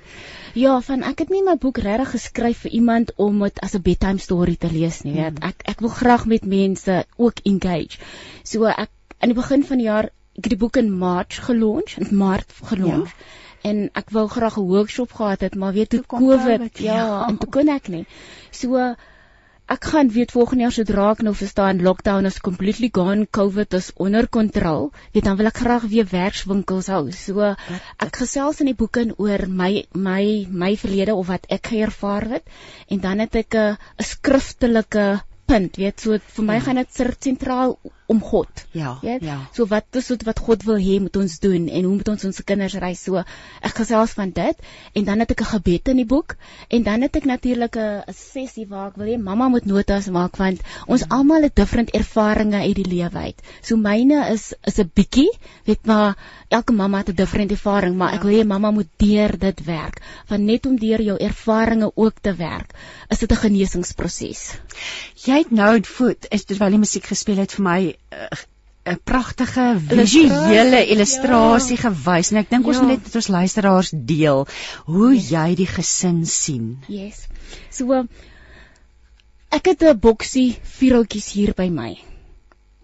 Ja, 0.54 0.80
van 0.80 1.02
ek 1.02 1.18
het 1.20 1.30
nie 1.30 1.42
my 1.42 1.54
boek 1.56 1.78
regtig 1.78 2.10
geskryf 2.10 2.58
vir 2.66 2.72
iemand 2.72 3.12
om 3.16 3.38
dit 3.46 3.60
as 3.60 3.74
'n 3.74 3.82
bedtime 3.82 4.18
story 4.18 4.56
te 4.56 4.70
lees 4.72 5.02
nie, 5.04 5.14
weet. 5.14 5.38
Hmm. 5.38 5.48
Ek 5.48 5.62
ek 5.64 5.80
wil 5.80 5.94
graag 6.00 6.26
met 6.26 6.44
mense 6.44 7.04
ook 7.16 7.40
engage. 7.44 7.98
So 8.42 8.64
ek 8.64 8.90
aan 9.20 9.28
die 9.28 9.40
begin 9.40 9.64
van 9.64 9.78
die 9.78 9.86
jaar 9.86 10.10
ek 10.38 10.46
het 10.46 10.54
die 10.54 10.62
boek 10.62 10.78
in 10.78 10.90
Maart 10.94 11.34
gelons, 11.48 11.98
in 11.98 12.14
Maart 12.16 12.52
gelons. 12.70 13.10
Ja. 13.10 13.46
En 13.68 13.88
ek 13.98 14.12
wou 14.14 14.28
graag 14.30 14.56
'n 14.56 14.70
workshop 14.70 15.12
gehad 15.12 15.40
het, 15.40 15.54
maar 15.58 15.72
weet 15.74 15.90
toe 15.90 16.04
COVID, 16.06 16.78
ja, 16.78 16.94
ja, 16.94 17.26
en 17.28 17.38
toe 17.38 17.50
kon 17.50 17.68
ek 17.68 17.88
nie. 17.88 18.06
So 18.50 18.94
ek 19.68 19.84
gaan 19.84 20.08
weet 20.08 20.30
volgende 20.32 20.62
jaar 20.64 20.72
sodra 20.72 21.10
ek 21.10 21.24
nou 21.26 21.34
verstaan 21.34 21.82
lockdown 21.82 22.24
is 22.30 22.38
completely 22.38 22.88
gone, 22.92 23.26
COVID 23.38 23.74
is 23.74 23.90
onder 23.96 24.28
kontrole, 24.28 24.90
weet 25.12 25.24
dan 25.24 25.36
wil 25.36 25.50
ek 25.50 25.60
graag 25.64 25.82
weer 25.90 26.06
werkswinkels 26.06 26.86
hou. 26.86 27.10
So 27.10 27.40
ek 28.06 28.22
gesels 28.22 28.60
in 28.60 28.70
die 28.70 28.78
boeke 28.78 29.08
oor 29.18 29.46
my 29.48 29.84
my 29.92 30.46
my 30.64 30.76
verlede 30.76 31.14
of 31.14 31.26
wat 31.26 31.50
ek 31.50 31.72
ervaar 31.72 32.30
het 32.38 32.48
en 32.88 33.00
dan 33.00 33.18
het 33.18 33.34
ek 33.34 33.54
'n 33.54 33.76
skriftelike 33.98 35.20
punt, 35.46 35.76
weet 35.76 36.00
so 36.00 36.18
vir 36.18 36.44
my 36.44 36.54
ja. 36.54 36.60
gaan 36.60 36.76
dit 36.76 37.04
sentraal 37.20 37.78
om 38.08 38.20
God. 38.24 38.48
Ja. 38.72 38.98
Weet? 39.02 39.20
Ja. 39.22 39.36
So 39.52 39.66
wat 39.68 39.84
is 40.00 40.06
dit 40.08 40.22
wat 40.24 40.38
God 40.40 40.62
wil 40.64 40.78
hê 40.80 40.96
moet 41.00 41.16
ons 41.20 41.34
doen 41.44 41.66
en 41.68 41.84
hoe 41.84 41.96
moet 41.98 42.08
ons 42.08 42.24
ons 42.24 42.38
kinders 42.50 42.76
ry 42.80 42.94
so? 42.96 43.20
Ek 43.60 43.74
gesels 43.82 44.14
van 44.16 44.30
dit 44.32 44.62
en 44.96 45.04
dan 45.04 45.20
het 45.20 45.34
ek 45.34 45.42
'n 45.44 45.50
gebed 45.50 45.88
in 45.92 46.00
die 46.00 46.08
boek 46.08 46.36
en 46.72 46.82
dan 46.82 47.04
het 47.04 47.16
ek 47.20 47.28
natuurlik 47.28 47.76
'n 47.76 48.14
sessie 48.16 48.64
waar 48.66 48.88
ek 48.88 48.96
wil 48.96 49.12
hê 49.12 49.18
mamma 49.20 49.48
moet 49.48 49.66
notas 49.66 50.08
maak 50.08 50.36
want 50.40 50.60
ons 50.86 51.04
mm. 51.04 51.12
almal 51.12 51.42
het 51.42 51.54
different 51.54 51.90
ervarings 51.90 52.54
uit 52.54 52.74
die 52.74 52.88
lewe 52.88 53.18
uit. 53.18 53.42
So 53.60 53.76
myne 53.76 54.32
is 54.32 54.54
is 54.64 54.78
'n 54.78 54.90
bietjie, 54.94 55.28
weet 55.64 55.86
maar 55.86 56.16
elke 56.48 56.72
mamma 56.72 56.98
het 56.98 57.08
'n 57.08 57.14
different 57.14 57.50
ervaring, 57.50 57.96
maar 57.96 58.12
ja. 58.12 58.16
ek 58.16 58.22
wil 58.22 58.40
hê 58.40 58.46
mamma 58.46 58.70
moet 58.70 58.88
deur 58.96 59.38
dit 59.38 59.64
werk. 59.64 60.00
Want 60.28 60.42
net 60.42 60.66
om 60.66 60.78
deur 60.78 61.02
jou 61.02 61.18
ervarings 61.18 61.92
ook 61.94 62.14
te 62.22 62.34
werk, 62.34 62.72
is 63.08 63.18
dit 63.18 63.30
'n 63.30 63.36
genesingsproses. 63.36 64.56
Jy 65.14 65.38
het 65.38 65.50
nou 65.50 65.82
voet 65.84 66.26
is 66.30 66.44
terwyl 66.44 66.70
die 66.70 66.78
musiek 66.78 67.04
gespeel 67.04 67.36
het 67.36 67.52
vir 67.52 67.64
my 67.64 67.97
'n 68.88 69.00
pragtige 69.04 69.66
visuele 69.88 70.80
illustrasie 70.86 71.76
ja. 71.76 71.82
gewys 71.88 72.32
en 72.32 72.40
ek 72.40 72.50
dink 72.52 72.64
ja. 72.64 72.72
ons 72.72 72.80
moet 72.82 72.94
net 72.94 73.04
met 73.04 73.18
ons 73.20 73.30
luisteraars 73.34 73.92
deel 73.92 74.46
hoe 74.88 75.12
yes. 75.14 75.28
jy 75.34 75.46
die 75.60 75.68
gesin 75.68 76.24
sien. 76.24 76.66
Yes. 76.88 77.26
So 77.74 78.04
ek 79.58 79.72
het 79.72 79.84
'n 79.84 80.00
boksie 80.00 80.50
vierhoutjies 80.78 81.32
hier 81.36 81.54
by 81.56 81.68
my. 81.68 81.92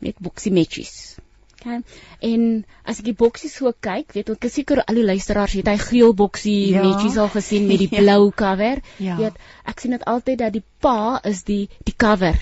Met 0.05 0.21
boksie 0.21 0.53
matches. 0.53 1.17
Okay. 1.65 1.81
En 2.21 2.65
as 2.85 2.99
ek 3.01 3.07
die 3.09 3.17
boksie 3.17 3.49
so 3.49 3.73
kyk, 3.73 4.13
weet 4.13 4.29
ek 4.35 4.51
seker 4.53 4.83
al 4.85 5.01
die 5.01 5.07
luisteraars 5.09 5.57
het 5.57 5.69
hy 5.73 5.79
geel 5.81 6.13
boksie 6.13 6.75
ja. 6.75 6.83
matches 6.85 7.17
al 7.17 7.33
gesien 7.33 7.67
met 7.71 7.81
die 7.81 7.89
ja. 7.95 8.03
blou 8.03 8.31
cover. 8.31 8.85
Ja. 9.01 9.17
Weet 9.17 9.41
ek 9.65 9.81
sien 9.81 9.97
dit 9.97 10.05
altyd 10.05 10.39
dat 10.45 10.53
die 10.53 10.65
pa 10.85 11.21
is 11.25 11.45
die 11.49 11.69
die 11.89 11.97
cover 11.97 12.37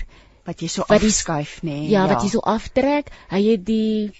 wat 0.47 0.61
jy 0.61 0.69
so 0.71 0.85
afskuif 0.87 1.61
nê. 1.63 1.69
Nee, 1.71 1.89
ja, 1.89 2.03
ja, 2.03 2.07
wat 2.11 2.23
jy 2.25 2.33
so 2.35 2.43
aftrek. 2.53 3.11
Hy 3.31 3.41
het 3.47 3.65
die 3.67 4.11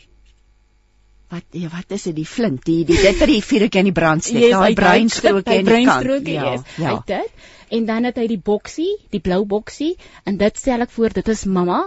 wat 1.33 1.57
ja, 1.57 1.69
wat 1.73 1.95
is 1.97 2.05
dit 2.09 2.15
die 2.21 2.27
flint, 2.29 2.61
die 2.67 2.83
die 2.85 2.99
dit 2.99 3.17
vir 3.17 3.31
die 3.31 3.41
vuurtjie 3.41 3.81
aan 3.81 3.89
die 3.89 3.97
brand 3.97 4.25
steek. 4.25 4.45
Yes, 4.45 4.55
daai 4.55 4.77
bruinstrokie 4.77 5.57
aan 5.57 5.69
die 5.71 5.85
kant. 5.89 6.29
Ja, 6.29 6.45
yes, 6.51 6.65
ja. 6.77 6.93
Hy 6.93 6.97
dit. 7.09 7.51
En 7.73 7.87
dan 7.89 8.05
het 8.05 8.19
hy 8.21 8.27
die 8.29 8.41
boksie, 8.51 8.91
die 9.09 9.21
blou 9.23 9.41
boksie 9.49 9.95
en 10.29 10.37
dit 10.37 10.59
stel 10.61 10.85
ek 10.85 10.91
voor 10.93 11.15
dit 11.15 11.31
is 11.33 11.45
mamma 11.49 11.79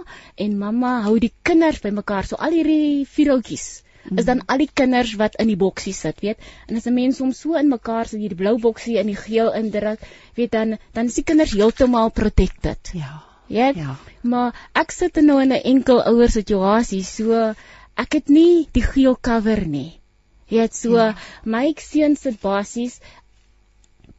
en 0.42 0.56
mamma 0.58 0.96
hou 1.04 1.14
die 1.22 1.30
kinders 1.46 1.78
bymekaar. 1.84 2.26
So 2.26 2.40
al 2.42 2.56
hierdie 2.58 3.04
vuurtjies 3.06 3.68
is 4.14 4.26
dan 4.26 4.42
al 4.50 4.62
die 4.62 4.70
kinders 4.70 5.14
wat 5.18 5.38
in 5.42 5.48
die 5.50 5.58
boksie 5.58 5.94
sit, 5.94 6.20
weet? 6.22 6.42
En 6.66 6.76
as 6.78 6.86
'n 6.86 6.94
mens 6.94 7.18
hom 7.22 7.32
so 7.32 7.54
in 7.58 7.70
mekaar 7.70 8.06
sit, 8.06 8.20
hierdie 8.20 8.38
blou 8.42 8.58
boksie 8.58 8.98
in 8.98 9.06
die 9.06 9.18
geel 9.18 9.52
indruk, 9.52 10.02
weet 10.34 10.52
dan 10.52 10.78
dan 10.92 11.06
is 11.06 11.14
die 11.14 11.24
kinders 11.24 11.54
heeltemal 11.54 12.10
protected. 12.10 12.90
Ja. 12.94 13.22
Ja. 13.48 13.72
ja. 13.74 13.96
Maar 14.22 14.54
ek 14.74 14.90
sit 14.90 15.16
nou 15.22 15.40
in 15.42 15.52
'n 15.52 15.62
enkel 15.62 16.02
ouer 16.02 16.30
situasie, 16.30 17.04
so 17.04 17.54
ek 17.96 18.12
het 18.12 18.28
nie 18.28 18.68
die 18.72 18.82
geel 18.82 19.16
cover 19.20 19.66
nie. 19.66 20.00
Jy 20.48 20.58
weet 20.58 20.74
so 20.74 20.96
ja. 20.96 21.14
my 21.44 21.74
seun 21.78 22.16
sit 22.16 22.40
basies 22.40 23.00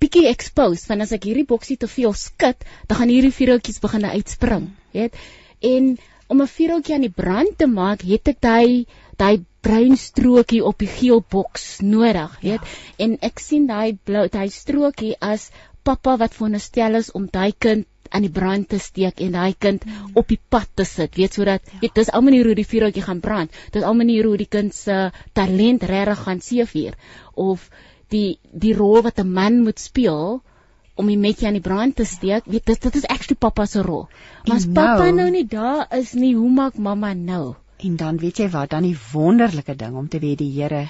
bietjie 0.02 0.28
exposed 0.30 0.90
want 0.90 1.02
as 1.02 1.14
ek 1.16 1.26
hierdie 1.30 1.48
boksie 1.48 1.78
te 1.78 1.88
veel 1.88 2.14
skud, 2.14 2.66
dan 2.88 2.98
gaan 2.98 3.10
hierdie 3.14 3.34
vuurtjies 3.34 3.80
begin 3.82 4.06
uitspring, 4.06 4.70
weet? 4.94 5.16
En 5.62 5.98
om 6.28 6.42
'n 6.42 6.48
vuurtjie 6.48 6.96
aan 6.96 7.08
die 7.08 7.18
brand 7.22 7.58
te 7.58 7.68
maak, 7.68 8.02
het 8.02 8.28
ek 8.28 8.42
daai 8.42 8.86
daai 9.18 9.46
bruin 9.62 9.98
strokie 9.98 10.64
op 10.64 10.78
die 10.80 10.92
geel 11.00 11.24
boks 11.30 11.80
nodig, 11.82 12.40
weet? 12.42 12.62
Ja. 12.62 13.06
En 13.06 13.18
ek 13.22 13.40
sien 13.40 13.68
daai 13.68 13.98
blou 14.04 14.28
daai 14.28 14.50
strokie 14.50 15.16
as 15.20 15.50
pappa 15.84 16.18
wat 16.18 16.36
veronderstel 16.36 17.00
is 17.00 17.12
om 17.12 17.28
daai 17.32 17.54
kind 17.58 17.88
aan 18.12 18.26
die 18.26 18.34
brand 18.34 18.70
te 18.70 18.80
steek 18.80 19.22
en 19.24 19.38
daai 19.38 19.54
kind 19.58 19.86
mm. 19.86 20.16
op 20.20 20.28
die 20.28 20.40
pad 20.50 20.68
te 20.74 20.86
sit, 20.86 21.16
weet 21.16 21.34
sodat 21.34 21.62
ja. 21.72 21.80
weet 21.82 21.96
dis 21.96 22.12
al 22.12 22.26
maniere 22.26 22.52
hoe 22.52 22.60
die 22.60 22.68
vuurtjie 22.68 23.06
gaan 23.06 23.20
brand. 23.20 23.52
Dis 23.72 23.84
al 23.84 23.98
maniere 23.98 24.28
hoe 24.28 24.38
die 24.38 24.50
kind 24.50 24.76
se 24.76 25.12
talent 25.34 25.84
regtig 25.84 26.24
gaan 26.26 26.42
seevier 26.42 26.98
of 27.34 27.70
die 28.14 28.40
die 28.52 28.74
rol 28.74 29.02
wat 29.04 29.20
'n 29.20 29.34
man 29.34 29.64
moet 29.64 29.80
speel 29.80 30.42
om 30.96 31.08
die 31.08 31.18
metjie 31.18 31.48
aan 31.48 31.58
die 31.60 31.68
brand 31.70 31.96
te 31.96 32.06
steek. 32.06 32.46
Weet 32.46 32.66
dit 32.66 32.82
dit 32.82 32.96
is 32.96 33.06
actually 33.06 33.38
pappa 33.40 33.66
se 33.66 33.82
rol. 33.82 34.08
Maar 34.46 34.56
as 34.58 34.66
pappa 34.66 35.10
nou, 35.10 35.16
nou 35.16 35.30
nie 35.32 35.46
daar 35.46 35.88
is 35.98 36.14
nie, 36.14 36.36
hoe 36.36 36.50
maak 36.50 36.78
mamma 36.78 37.14
nou? 37.14 37.56
En 37.78 37.96
dan 37.96 38.18
weet 38.18 38.38
jy 38.38 38.50
wat, 38.50 38.70
dan 38.70 38.84
die 38.84 38.98
wonderlike 39.14 39.76
ding 39.76 39.96
om 39.96 40.08
te 40.08 40.20
weet 40.20 40.38
die 40.42 40.52
Here 40.52 40.88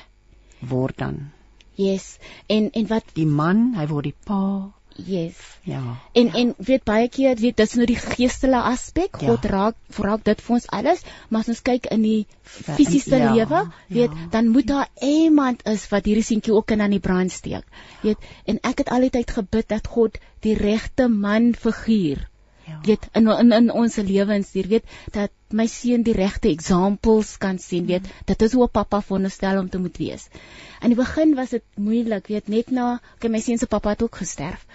word 0.60 0.98
dan. 0.98 1.32
Yes. 1.76 2.18
En 2.48 2.72
en 2.72 2.88
wat 2.88 3.04
die 3.14 3.28
man, 3.28 3.74
hy 3.76 3.88
word 3.88 4.10
die 4.10 4.16
pa 4.26 4.72
Yes. 5.06 5.36
Ja. 5.62 5.98
En 6.14 6.26
ja. 6.26 6.34
en 6.34 6.54
weet 6.58 6.84
baie 6.84 7.10
keer 7.10 7.36
weet 7.38 7.58
dis 7.58 7.74
nou 7.78 7.86
die 7.90 8.00
geestelike 8.00 8.62
aspek. 8.72 9.20
Ja. 9.22 9.28
God 9.28 9.46
raak 9.52 10.00
raak 10.06 10.24
dit 10.26 10.42
vir 10.46 10.56
ons 10.58 10.70
alles, 10.80 11.04
maar 11.30 11.46
as 11.46 11.52
ons 11.54 11.62
kyk 11.70 11.90
in 11.94 12.06
die 12.06 12.26
fisiese 12.44 13.20
ja. 13.20 13.34
lewe, 13.34 13.64
weet 13.88 14.16
ja. 14.16 14.30
dan 14.32 14.50
moet 14.56 14.68
daar 14.68 14.88
iemand 15.02 15.66
is 15.70 15.86
wat 15.92 16.10
hierdie 16.10 16.26
seentjie 16.26 16.56
ook 16.56 16.72
in 16.76 16.82
aan 16.82 16.96
die 16.96 17.04
brand 17.04 17.32
steek. 17.32 17.68
Weet, 18.02 18.26
en 18.46 18.62
ek 18.64 18.86
het 18.86 18.94
altyd 18.96 19.38
gebid 19.38 19.70
dat 19.76 19.88
God 19.98 20.18
die 20.46 20.58
regte 20.58 21.08
man 21.12 21.54
figuur 21.54 22.26
Ja. 22.68 22.80
weet 22.84 23.08
in 23.14 23.28
in 23.28 23.52
in 23.52 23.72
ons 23.72 23.96
lewens 23.96 24.52
hier 24.52 24.68
weet 24.68 24.84
dat 25.16 25.32
my 25.50 25.68
seun 25.72 26.04
die 26.04 26.14
regte 26.14 26.50
examples 26.50 27.38
kan 27.38 27.60
sien 27.60 27.86
weet 27.86 28.04
mm. 28.04 28.26
dit 28.26 28.42
is 28.42 28.54
hoe 28.54 28.64
'n 28.66 28.72
pappa 28.72 29.02
veronderstel 29.02 29.60
om 29.60 29.70
te 29.70 29.80
moet 29.80 29.98
wees. 29.98 30.28
In 30.82 30.94
die 30.94 31.00
begin 31.00 31.36
was 31.36 31.50
dit 31.50 31.64
moeilik 31.76 32.28
weet 32.28 32.48
net 32.48 32.72
na 32.72 33.00
okay, 33.16 33.32
my 33.32 33.40
seun 33.40 33.58
se 33.58 33.68
pappa 33.68 33.90
het 33.90 34.04
ook 34.04 34.16
gesterf 34.16 34.66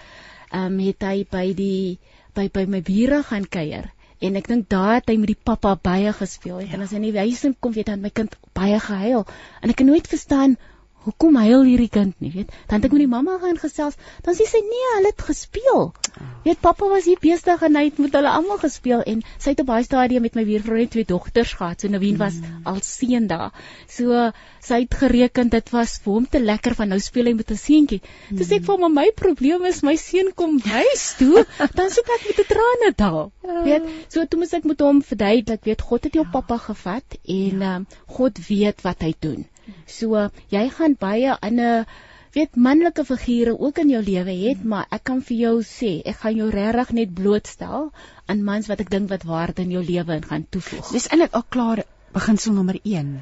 ehm 0.51 0.73
um, 0.73 0.79
het 0.79 1.01
hy 1.01 1.25
by 1.29 1.53
die 1.53 1.99
by 2.33 2.49
by 2.53 2.65
my 2.65 2.81
bure 2.81 3.23
gaan 3.29 3.45
kuier 3.49 3.91
en 4.23 4.37
ek 4.39 4.47
dink 4.47 4.69
daar 4.71 4.99
het 4.99 5.09
hy 5.11 5.17
met 5.21 5.31
die 5.33 5.43
pappa 5.49 5.73
baie 5.75 6.13
gespeel 6.13 6.59
het 6.61 6.69
ja. 6.69 6.75
en 6.77 6.85
as 6.85 6.93
hy 6.93 6.99
in 7.01 7.07
die 7.09 7.17
huis 7.17 7.45
kom 7.59 7.73
weet 7.73 7.89
dan 7.91 8.01
my 8.01 8.09
kind 8.09 8.35
baie 8.57 8.79
gehuil 8.79 9.25
en 9.61 9.73
ek 9.73 9.83
het 9.83 9.89
nooit 9.89 10.07
verstaan 10.07 10.57
hoekom 11.05 11.35
huil 11.41 11.65
hierdie 11.67 11.91
kind 11.91 12.15
nie 12.23 12.31
weet 12.33 12.51
dan 12.69 12.79
het 12.79 12.87
ek 12.87 12.95
met 12.95 13.03
die 13.03 13.11
mamma 13.11 13.37
gaan 13.41 13.59
gesels 13.61 13.97
dan 14.25 14.37
sê 14.37 14.47
sy 14.49 14.61
nee 14.67 14.89
hulle 14.95 15.11
het 15.11 15.25
gespeel 15.29 15.91
weet 16.45 16.61
pappa 16.63 16.87
was 16.91 17.07
hier 17.09 17.19
besig 17.23 17.61
en 17.67 17.77
hy 17.79 17.85
het 17.89 17.99
met 18.03 18.15
hulle 18.17 18.31
almal 18.31 18.59
gespeel 18.61 19.03
en 19.13 19.23
sy 19.37 19.53
het 19.53 19.63
op 19.63 19.69
baie 19.71 19.85
stadium 19.87 20.25
met 20.27 20.37
my 20.39 20.45
buurvrou 20.47 20.79
net 20.79 20.93
twee 20.95 21.07
dogters 21.09 21.53
gehad 21.59 21.83
so 21.83 21.91
Naveen 21.93 22.19
was 22.21 22.39
mm. 22.39 22.63
al 22.69 22.79
seun 22.87 23.27
daar 23.31 23.51
so 23.97 24.25
sy 24.63 24.83
het 24.85 24.97
gereken 25.03 25.51
dit 25.53 25.73
was 25.75 25.97
vir 26.03 26.13
hom 26.17 26.27
te 26.35 26.41
lekker 26.43 26.77
van 26.79 26.93
nou 26.93 26.99
speel 27.03 27.31
hy 27.31 27.35
met 27.39 27.51
'n 27.51 27.59
seentjie 27.59 28.01
mm. 28.03 28.37
dis 28.41 28.51
ek 28.59 28.67
vir 28.69 28.83
my 28.83 28.91
my 28.99 29.07
probleem 29.23 29.65
is 29.71 29.83
my 29.83 29.95
seun 29.99 30.31
kom 30.41 30.59
huis 30.59 31.05
toe 31.19 31.45
dan 31.79 31.89
sit 31.97 32.13
ek 32.17 32.27
met 32.29 32.43
'n 32.45 32.49
trane 32.53 32.93
daal 33.03 33.31
ja. 33.43 33.63
weet 33.69 33.89
so 34.07 34.25
toe 34.25 34.39
moet 34.39 34.53
ek 34.59 34.69
met 34.73 34.85
hom 34.87 35.01
verduidelik 35.13 35.71
weet 35.71 35.81
God 35.81 36.03
het 36.09 36.19
jou 36.19 36.25
ja. 36.25 36.31
pappa 36.31 36.57
gevat 36.69 37.19
en 37.23 37.59
ja. 37.67 37.75
um, 37.75 37.87
God 38.07 38.39
weet 38.47 38.81
wat 38.87 39.01
hy 39.01 39.13
doen 39.19 39.43
So 39.87 40.29
jy 40.49 40.65
gaan 40.77 40.97
baie 40.99 41.37
ander 41.41 41.85
weet 42.33 42.55
manlike 42.55 43.05
figure 43.05 43.53
ook 43.59 43.77
in 43.77 43.89
jou 43.93 44.01
lewe 44.03 44.33
het, 44.33 44.57
hmm. 44.57 44.69
maar 44.69 44.87
ek 44.91 45.03
kan 45.09 45.21
vir 45.21 45.37
jou 45.37 45.55
sê, 45.67 46.01
ek 46.05 46.23
gaan 46.23 46.37
jou 46.39 46.49
regtig 46.49 46.93
net 46.97 47.13
blootstel 47.13 47.91
aan 48.25 48.43
mans 48.43 48.69
wat 48.71 48.81
ek 48.81 48.89
dink 48.89 49.09
wat 49.13 49.25
waarde 49.29 49.61
in 49.61 49.73
jou 49.75 49.83
lewe 49.85 50.17
in 50.17 50.29
gaan 50.29 50.45
toevoeg. 50.49 50.91
Dis 50.95 51.09
eintlik 51.11 51.37
al 51.37 51.45
klaar 51.49 51.83
beginsel 52.13 52.53
nommer 52.57 52.79
1. 52.83 53.13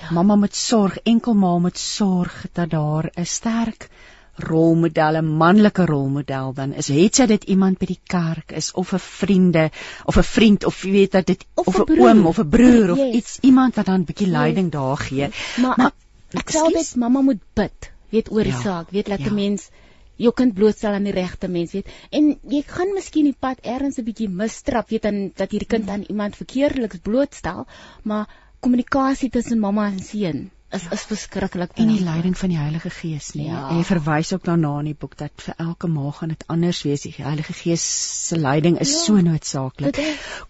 Ja. 0.00 0.10
Mamma 0.12 0.36
moet 0.36 0.56
sorg, 0.56 0.98
enkel 1.08 1.34
ma 1.38 1.56
moet 1.58 1.78
sorg 1.78 2.44
dat 2.52 2.70
daar 2.70 3.10
'n 3.16 3.24
sterk 3.24 3.88
rolmodel, 4.36 5.16
'n 5.20 5.36
manlike 5.36 5.84
rolmodel 5.86 6.52
dan 6.54 6.72
is 6.72 6.88
het 6.88 7.14
sy 7.16 7.26
dit 7.26 7.44
iemand 7.44 7.78
by 7.78 7.86
die 7.86 8.00
kerk 8.06 8.52
is 8.52 8.72
of 8.72 8.92
'n 8.92 8.98
vriende 8.98 9.70
of 10.04 10.16
'n 10.16 10.22
vriend 10.22 10.64
of 10.64 10.82
jy 10.84 10.90
weet 10.90 11.12
dat 11.12 11.26
dit 11.26 11.44
Of 11.54 11.78
'n 11.78 11.92
'n 11.92 12.00
oom 12.00 12.26
of 12.26 12.38
'n 12.38 12.48
broer 12.48 12.90
of 12.92 12.98
Yes. 12.98 13.14
iets 13.14 13.38
iemand 13.40 13.74
wat 13.74 13.86
dan 13.86 14.00
'n 14.00 14.04
bietjie 14.04 14.26
leiding 14.28 14.70
daar 14.70 14.96
gee. 14.96 15.28
Maar, 15.60 15.74
Maar- 15.76 15.92
ek, 16.32 16.38
ek 16.40 16.50
sê 16.50 16.58
altyd 16.58 16.96
mamma 16.96 17.20
moet 17.20 17.40
bid, 17.54 17.92
weet 18.10 18.30
oor 18.30 18.42
die 18.42 18.52
Ja, 18.52 18.60
saak, 18.60 18.90
weet 18.90 19.08
laat 19.08 19.20
'n 19.20 19.24
ja. 19.24 19.32
mens 19.32 19.68
jou 20.16 20.32
kind 20.34 20.54
blootstel 20.54 20.92
aan 20.92 21.04
die 21.04 21.12
regte 21.12 21.48
mens, 21.48 21.72
weet. 21.72 21.86
En 22.10 22.38
jy 22.48 22.62
gaan 22.66 22.92
miskien 22.94 23.24
die 23.24 23.36
pad 23.38 23.58
ergens 23.62 23.98
'n 23.98 24.04
bietjie 24.04 24.28
mistrap, 24.28 24.88
weet 24.88 25.02
dan 25.02 25.32
dat 25.34 25.50
hierdie 25.50 25.68
kind 25.68 25.88
aan 25.88 26.04
iemand 26.08 26.36
verkeerdeliks 26.36 26.98
blootstel, 27.02 27.66
maar 28.02 28.26
kommunikasie 28.60 29.30
tussen 29.30 29.58
mamma 29.58 29.86
en 29.86 29.98
seun 30.00 30.50
is 30.76 30.84
is 30.96 31.02
verskriklik 31.10 31.74
en 31.76 31.88
die 31.92 32.00
leiding 32.04 32.36
van 32.38 32.52
die 32.52 32.58
Heilige 32.58 32.90
Gees 32.90 33.32
nie. 33.36 33.46
Ja. 33.48 33.68
En 33.70 33.80
jy 33.80 33.84
verwys 33.88 34.32
ook 34.32 34.44
daarna 34.48 34.72
in 34.80 34.90
die 34.92 34.96
boek 34.98 35.16
dat 35.20 35.32
vir 35.46 35.54
elke 35.66 35.88
ma 35.88 36.10
gaan 36.18 36.32
dit 36.34 36.44
anders 36.52 36.82
wees. 36.86 37.02
Die 37.06 37.14
Heilige 37.18 37.52
Gees 37.58 37.84
se 38.28 38.38
leiding 38.40 38.78
is 38.80 38.92
Ja. 38.92 39.02
so 39.04 39.20
noodsaaklik. 39.20 39.98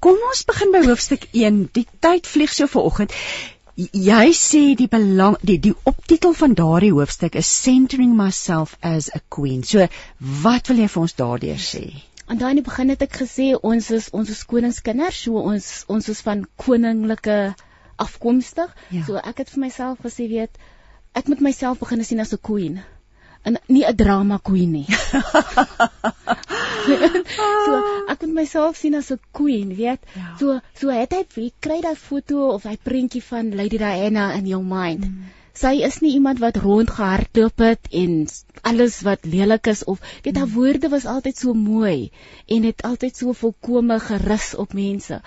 Kom 0.01 0.21
ons 0.29 0.45
begin 0.45 0.73
by 0.73 0.85
hoofstuk 0.87 1.27
1. 1.33 1.69
Die 1.73 1.87
tyd 2.01 2.27
vlieg 2.27 2.53
so 2.55 2.67
vanoggend. 2.67 3.13
Jy 3.77 4.33
sê 4.37 4.63
die 4.77 4.89
belang 4.89 5.37
die 5.43 5.59
die 5.59 5.75
optitel 5.89 6.35
van 6.37 6.55
daardie 6.55 6.93
hoofstuk 6.93 7.35
is 7.41 7.49
centering 7.63 8.15
myself 8.17 8.77
as 8.83 9.11
a 9.15 9.21
queen. 9.29 9.63
So 9.65 9.89
wat 10.43 10.69
wil 10.69 10.77
jy 10.85 10.89
vir 10.89 11.03
ons 11.03 11.15
daardeur 11.15 11.59
sê? 11.59 11.85
En 12.29 12.39
dan 12.39 12.51
in 12.51 12.61
die 12.61 12.65
begin 12.69 12.89
het 12.93 13.03
ek 13.03 13.17
gesê 13.25 13.53
ons 13.61 13.91
is 13.91 14.11
ons 14.13 14.29
is 14.31 14.45
koningskinders, 14.45 15.23
so 15.25 15.41
ons 15.41 15.85
ons 15.89 16.09
is 16.09 16.21
van 16.21 16.45
koninklike 16.57 17.55
afkomstig. 17.97 18.71
Ja. 18.91 19.05
So 19.07 19.17
ek 19.17 19.45
het 19.45 19.51
vir 19.51 19.61
myself 19.67 19.99
gesê, 20.05 20.29
weet, 20.31 20.59
ek 21.13 21.29
moet 21.29 21.41
myself 21.41 21.79
begin 21.79 22.05
sien 22.05 22.21
as 22.21 22.33
'n 22.33 22.41
queen. 22.43 22.83
En 23.43 23.59
nie 23.67 23.85
'n 23.85 23.97
drama 23.97 24.39
queen 24.43 24.71
nie. 24.71 24.87
so 27.67 27.73
ek 28.09 28.21
moet 28.21 28.35
myself 28.35 28.77
sien 28.77 28.95
as 28.95 29.11
'n 29.11 29.21
queen, 29.33 29.75
weet. 29.77 30.01
Ja. 30.15 30.37
So 30.39 30.61
so 30.79 30.89
het 30.89 31.13
hy 31.13 31.25
jy 31.35 31.53
kry 31.61 31.81
daai 31.81 31.97
foto 31.97 32.49
of 32.55 32.63
hy 32.65 32.77
prentjie 32.77 33.23
van 33.23 33.55
Lady 33.57 33.79
Diana 33.79 34.33
in 34.35 34.47
jou 34.47 34.63
mind. 34.63 35.05
Mm. 35.07 35.31
Sy 35.53 35.83
is 35.85 35.99
nie 36.01 36.15
iemand 36.17 36.39
wat 36.41 36.57
rondgehardloop 36.57 37.59
het 37.61 37.89
en 37.91 38.13
alles 38.63 39.01
wat 39.05 39.27
lelik 39.29 39.67
is 39.67 39.85
of 39.85 40.01
weet 40.25 40.39
haar 40.41 40.49
woorde 40.49 40.89
was 40.89 41.05
altyd 41.05 41.37
so 41.37 41.53
mooi 41.53 42.11
en 42.47 42.63
het 42.65 42.83
altyd 42.89 43.17
so 43.17 43.33
volkome 43.37 43.99
gerus 44.01 44.55
op 44.55 44.73
mense. 44.73 45.21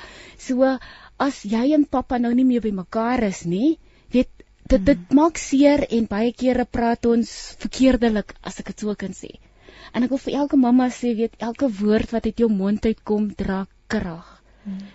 So 0.48 0.78
as 1.18 1.44
jy 1.48 1.72
en 1.76 1.86
pappa 1.86 2.20
nou 2.20 2.34
nie 2.36 2.46
meer 2.48 2.64
by 2.64 2.72
mekaar 2.76 3.24
is 3.28 3.46
nie, 3.46 3.78
weet 4.12 4.32
dit 4.70 4.86
dit 4.86 5.12
maak 5.14 5.38
seer 5.38 5.86
en 5.98 6.08
baie 6.10 6.32
kere 6.34 6.66
praat 6.66 7.06
ons 7.06 7.32
verkeerdelik 7.62 8.34
as 8.42 8.60
ek 8.60 8.74
dit 8.74 8.86
so 8.86 8.96
kan 8.96 9.14
sê. 9.14 9.36
En 9.94 10.04
ek 10.04 10.12
wil 10.12 10.22
vir 10.26 10.38
elke 10.42 10.58
mamma 10.60 10.90
sê, 10.92 11.14
weet 11.16 11.38
elke 11.48 11.70
woord 11.82 12.12
wat 12.16 12.26
uit 12.26 12.42
jou 12.44 12.50
mond 12.52 12.86
uitkom 12.86 13.30
dra 13.38 13.66
krag. 13.88 14.26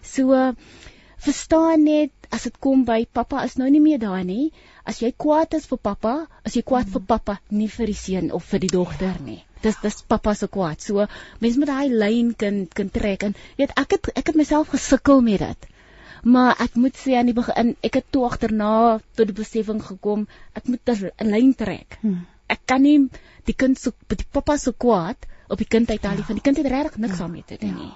So 0.02 0.34
verstaan 1.20 1.84
net 1.86 2.28
as 2.34 2.46
dit 2.48 2.56
kom 2.64 2.82
by 2.88 3.04
pappa 3.18 3.44
is 3.46 3.56
nou 3.60 3.68
nie 3.70 3.82
meer 3.84 4.00
daar 4.02 4.24
nie. 4.26 4.50
As 4.84 5.00
jy 5.02 5.12
kwaad 5.24 5.54
is 5.58 5.68
vir 5.70 5.78
pappa, 5.88 6.14
as 6.44 6.56
jy 6.58 6.62
kwaad 6.66 6.90
vir 6.90 7.04
pappa, 7.06 7.38
nie 7.50 7.68
vir 7.68 7.92
die 7.92 7.98
seun 8.02 8.30
of 8.34 8.46
vir 8.50 8.64
die 8.64 8.72
dogter 8.72 9.20
nie. 9.24 9.40
Dis 9.62 9.78
dis 9.82 10.00
pappa 10.02 10.34
se 10.34 10.48
kwaad. 10.48 10.80
So 10.82 11.06
mens 11.44 11.58
moet 11.60 11.70
daai 11.70 11.88
lyn 12.02 12.32
kan 12.42 12.64
kan 12.74 12.90
trek 12.90 13.28
en 13.28 13.36
weet 13.60 13.76
ek 13.84 13.96
het 13.96 14.10
ek 14.16 14.32
het 14.32 14.40
myself 14.42 14.72
gesukkel 14.74 15.22
met 15.26 15.44
dit. 15.44 15.70
Maar 16.22 16.56
ek 16.60 16.74
moet 16.74 16.96
sê 16.96 17.16
aan 17.18 17.30
die 17.30 17.36
begin 17.36 17.76
ek 17.86 18.00
het 18.00 18.06
toe 18.10 18.24
agterna 18.28 19.00
tot 19.14 19.26
die 19.26 19.36
besefing 19.36 19.80
gekom 19.84 20.26
ek 20.54 20.68
moet 20.68 20.88
'n 20.88 21.30
lyn 21.30 21.54
trek. 21.54 21.98
Hmm. 22.00 22.26
Ek 22.48 22.60
kan 22.66 22.82
nie 22.82 23.08
die 23.44 23.54
kind 23.54 23.78
so 23.78 23.92
die 24.08 24.26
pappa 24.32 24.56
se 24.56 24.72
kwaad 24.72 25.26
op 25.48 25.58
die 25.58 25.66
kind 25.66 25.90
uithaal 25.90 26.14
nie, 26.14 26.26
want 26.28 26.38
die 26.38 26.46
kind 26.46 26.56
het 26.56 26.66
regtig 26.66 26.96
niks 26.96 27.18
daarmee 27.18 27.44
te 27.46 27.56
doen 27.58 27.74
nie. 27.74 27.92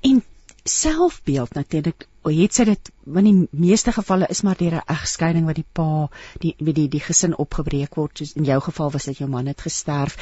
En 0.00 0.22
selfbeeld 0.64 1.54
natuurlik. 1.54 2.06
O, 2.22 2.28
het 2.28 2.54
sy 2.54 2.64
dit 2.68 2.90
want 3.08 3.24
die 3.24 3.48
meeste 3.50 3.92
gevalle 3.96 4.26
is 4.28 4.42
maar 4.44 4.58
deur 4.60 4.74
'n 4.76 4.92
egskeiding 4.92 5.46
wat 5.46 5.56
die 5.56 5.68
pa 5.72 6.08
die 6.38 6.54
die 6.58 6.88
die 6.88 7.00
gesin 7.00 7.36
opgebreek 7.36 7.94
word. 7.94 8.18
Soos 8.18 8.32
in 8.32 8.44
jou 8.44 8.60
geval 8.60 8.90
was 8.90 9.04
dit 9.04 9.18
jou 9.18 9.28
man 9.28 9.46
het 9.46 9.60
gesterf. 9.60 10.16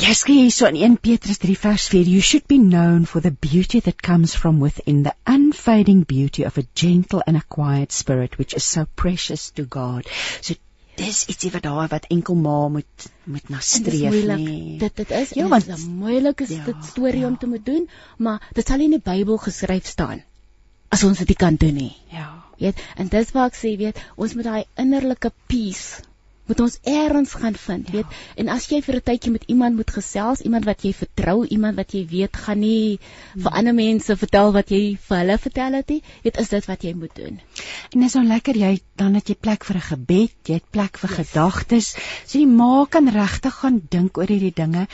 Jy 0.00 0.12
sê 0.16 0.32
hierso 0.38 0.66
in 0.70 0.76
1 0.80 0.96
Petrus 1.04 1.38
3 1.42 1.54
vers 1.62 1.86
4, 1.92 2.08
you 2.08 2.20
should 2.22 2.46
be 2.48 2.56
known 2.58 3.04
for 3.04 3.20
the 3.20 3.30
beauty 3.30 3.80
that 3.80 4.00
comes 4.00 4.34
from 4.34 4.58
within, 4.58 5.02
the 5.02 5.12
unfading 5.26 6.02
beauty 6.12 6.44
of 6.44 6.56
a 6.56 6.64
gentle 6.74 7.22
and 7.26 7.36
a 7.36 7.42
quiet 7.56 7.92
spirit 7.92 8.38
which 8.38 8.54
is 8.54 8.64
so 8.64 8.86
precious 8.96 9.50
to 9.50 9.64
God. 9.64 10.06
So 10.40 10.54
dis 10.96 11.20
ietsie 11.32 11.50
wat 11.52 11.64
daar 11.66 11.88
wat 11.92 12.06
enkel 12.14 12.36
ma 12.36 12.68
moet 12.68 13.06
moet 13.24 13.50
na 13.52 13.60
streef 13.64 14.16
nie. 14.40 14.78
Dit 14.80 14.96
dit 14.96 15.10
is 15.10 15.30
Ja, 15.36 15.48
want- 15.48 15.66
want 15.66 15.80
'n 15.84 15.98
moeilike 16.00 16.46
Ja, 16.48 16.64
ja, 16.66 16.74
storie 16.82 17.20
ja. 17.20 17.26
om 17.28 17.36
te 17.38 17.46
moet 17.46 17.64
doen, 17.66 17.88
maar 18.18 18.40
dit 18.54 18.66
sal 18.66 18.76
nie 18.76 18.84
in 18.92 18.98
die 19.00 19.04
Bybel 19.12 19.36
geskryf 19.38 19.86
staan 19.86 20.22
as 20.90 21.04
ons 21.04 21.18
dit 21.18 21.36
kan 21.36 21.54
doen 21.56 21.74
nie. 21.74 21.96
Ja. 22.10 22.44
Weet, 22.58 22.80
en 22.96 23.08
dis 23.08 23.30
waar 23.32 23.46
ek 23.46 23.54
sê, 23.56 23.76
weet, 23.76 23.98
ons 24.16 24.34
moet 24.34 24.44
daai 24.44 24.64
innerlike 24.76 25.32
peace 25.46 26.02
moet 26.52 26.60
ons 26.66 26.78
eers 26.84 27.32
gaan 27.42 27.54
vind, 27.64 27.88
Ja. 27.88 27.92
weet. 27.96 28.06
En 28.36 28.48
as 28.54 28.68
jy 28.70 28.80
vir 28.82 28.94
'n 28.96 29.02
tydjie 29.10 29.32
met 29.32 29.44
iemand 29.48 29.76
moet 29.76 29.90
gesels, 29.90 30.40
iemand 30.40 30.64
wat 30.68 30.82
jy 30.84 30.92
vertrou, 30.92 31.46
iemand 31.46 31.76
wat 31.76 31.92
jy 31.92 32.06
weet 32.10 32.36
gaan 32.36 32.60
nie 32.60 32.98
Hmm. 33.32 33.42
vir 33.42 33.52
ander 33.52 33.74
mense 33.74 34.16
vertel 34.16 34.52
wat 34.52 34.68
jy 34.70 34.96
vir 35.08 35.16
hulle 35.18 35.38
vertel 35.38 35.72
het 35.72 35.88
nie, 35.88 36.02
weet 36.22 36.36
is 36.38 36.48
dit 36.48 36.66
wat 36.66 36.82
jy 36.82 36.92
moet 36.94 37.14
doen. 37.16 37.40
En 37.94 38.00
dis 38.00 38.14
nou 38.14 38.24
lekker 38.26 38.54
jy 38.56 38.80
dan 38.96 39.14
het 39.14 39.28
jy 39.28 39.34
plek 39.34 39.64
vir 39.64 39.76
'n 39.76 39.80
gebed, 39.80 40.32
jy 40.46 40.54
het 40.54 40.70
plek 40.70 40.98
vir 40.98 41.10
Yes. 41.10 41.18
gedagtes. 41.28 41.96
So 42.26 42.38
die 42.38 42.46
ma 42.46 42.84
kan 42.88 43.08
regtig 43.08 43.54
gaan 43.54 43.82
dink 43.90 44.18
oor 44.18 44.26
hierdie 44.26 44.52
dinge. 44.54 44.86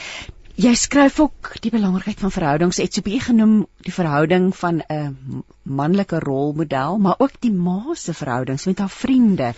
Jy 0.57 0.75
skryf 0.75 1.21
ook 1.21 1.53
die 1.61 1.71
belangrikheid 1.71 2.19
van 2.21 2.31
verhoudings. 2.31 2.77
Het 2.79 2.97
'n 2.99 3.03
bietjie 3.03 3.21
genoem 3.21 3.67
die 3.83 3.93
verhouding 3.93 4.53
van 4.57 4.83
'n 4.91 5.45
manlike 5.63 6.19
rolmodel, 6.19 6.99
maar 6.99 7.15
ook 7.19 7.41
die 7.41 7.53
ma 7.53 7.95
se 7.95 8.13
verhoudings 8.15 8.67
met 8.67 8.79
haar 8.79 8.91
vriende. 8.91 9.55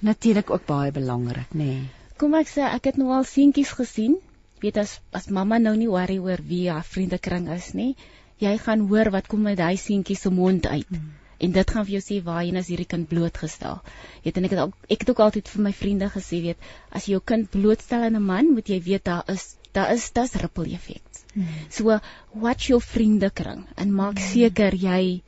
Natuurlik 0.00 0.50
ook 0.50 0.66
baie 0.66 0.92
belangrik, 0.92 1.52
nê. 1.54 1.64
Nee. 1.64 1.84
Kom 2.16 2.34
ek 2.34 2.48
sê 2.48 2.64
ek 2.64 2.90
het 2.90 2.98
nou 3.00 3.10
al 3.12 3.24
seentjies 3.28 3.72
gesien. 3.76 4.16
Weet 4.62 4.78
as 4.80 4.98
as 5.12 5.28
mamma 5.28 5.58
nou 5.60 5.74
nie 5.76 5.88
worry 5.88 6.16
oor 6.18 6.40
wie 6.48 6.64
haar 6.70 6.84
vriendekring 6.84 7.48
is 7.52 7.74
nie, 7.76 7.92
jy 8.40 8.54
gaan 8.60 8.86
hoor 8.88 9.10
wat 9.12 9.28
kom 9.28 9.46
uit 9.46 9.58
daai 9.58 9.76
seentjie 9.80 10.16
se 10.16 10.32
mond 10.32 10.66
uit. 10.66 10.88
Hmm. 10.88 11.12
En 11.44 11.52
dit 11.52 11.70
gaan 11.74 11.84
vir 11.84 11.98
jou 11.98 12.04
sê 12.04 12.22
waarheen 12.24 12.56
is 12.56 12.70
hierdie 12.72 12.88
kind 12.88 13.08
blootgestel. 13.10 13.82
Weet 14.24 14.40
en 14.40 14.48
ek 14.48 14.54
het 14.56 14.62
ook, 14.62 14.78
ek 14.88 15.04
het 15.04 15.12
ook 15.12 15.20
altyd 15.26 15.52
vir 15.52 15.64
my 15.66 15.72
vriende 15.76 16.08
gesê, 16.14 16.40
weet, 16.46 16.70
as 16.88 17.04
jy 17.04 17.18
jou 17.18 17.22
kind 17.32 17.50
blootstel 17.52 18.06
aan 18.08 18.16
'n 18.16 18.24
man, 18.30 18.52
moet 18.56 18.72
jy 18.72 18.80
weet 18.88 19.04
daar 19.04 19.24
is 19.28 19.56
daar 19.76 19.92
is 19.92 20.10
dis 20.10 20.34
ripple 20.40 20.72
effects. 20.72 21.24
Hmm. 21.34 21.48
So 21.68 22.00
watch 22.32 22.72
jou 22.72 22.80
vriendekring 22.80 23.66
en 23.76 23.92
maak 23.92 24.16
hmm. 24.16 24.28
seker 24.32 24.74
jy 24.74 25.22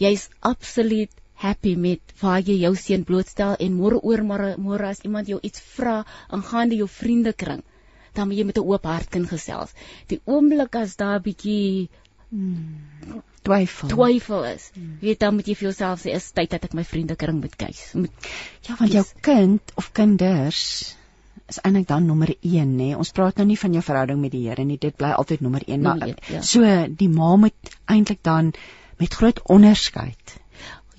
jy's 0.00 0.30
absoluut 0.40 1.19
happy 1.40 1.74
met 1.76 2.14
waar 2.20 2.40
jy 2.40 2.60
jou 2.60 2.74
seun 2.76 3.04
blootstel 3.08 3.56
en 3.66 3.76
môre 3.80 4.00
oor 4.02 4.22
môre 4.30 4.54
môre 4.58 4.92
as 4.92 5.04
iemand 5.08 5.28
jou 5.28 5.40
iets 5.42 5.62
vra 5.76 6.00
aangaande 6.28 6.80
jou 6.82 6.88
vriendekring 7.00 7.62
dan 8.14 8.28
moet 8.28 8.38
jy 8.38 8.44
met 8.44 8.58
'n 8.58 8.66
oop 8.66 8.84
hart 8.84 9.08
kan 9.08 9.26
gesels. 9.26 9.72
Die 10.06 10.20
oomblik 10.24 10.74
as 10.74 10.96
daar 10.96 11.18
'n 11.18 11.22
bietjie 11.22 11.88
Twyfel. 13.42 13.88
twyfel 13.88 14.44
is, 14.44 14.70
weet 15.00 15.18
dan 15.20 15.34
moet 15.34 15.46
jy 15.46 15.54
vir 15.54 15.68
jouself 15.70 16.02
sê 16.02 16.14
is 16.14 16.30
tyd 16.30 16.50
dat 16.50 16.64
ek 16.64 16.74
my 16.74 16.84
vriendekring 16.84 17.40
moet 17.40 17.56
kies. 17.56 17.94
Moet 17.94 18.10
Ja, 18.68 18.76
want 18.78 18.92
jou 18.92 19.04
kind 19.20 19.72
of 19.74 19.92
kinders 19.92 20.94
is 21.48 21.58
eintlik 21.62 21.88
dan 21.88 22.06
nommer 22.06 22.34
1 22.40 22.76
nê. 22.76 22.94
Ons 22.96 23.10
praat 23.10 23.36
nou 23.36 23.46
nie 23.46 23.58
van 23.58 23.72
jou 23.72 23.82
verhouding 23.82 24.20
met 24.20 24.30
die 24.30 24.48
Here 24.48 24.64
nie. 24.64 24.78
Dit 24.78 24.96
bly 24.96 25.10
altyd 25.10 25.40
nommer 25.40 25.62
1, 25.66 25.82
maar 25.82 26.06
een, 26.06 26.16
ja. 26.28 26.42
so 26.42 26.62
die 26.88 27.08
ma 27.08 27.36
moet 27.36 27.74
eintlik 27.86 28.22
dan 28.22 28.52
met 28.98 29.14
groot 29.14 29.42
onderskeid 29.48 30.38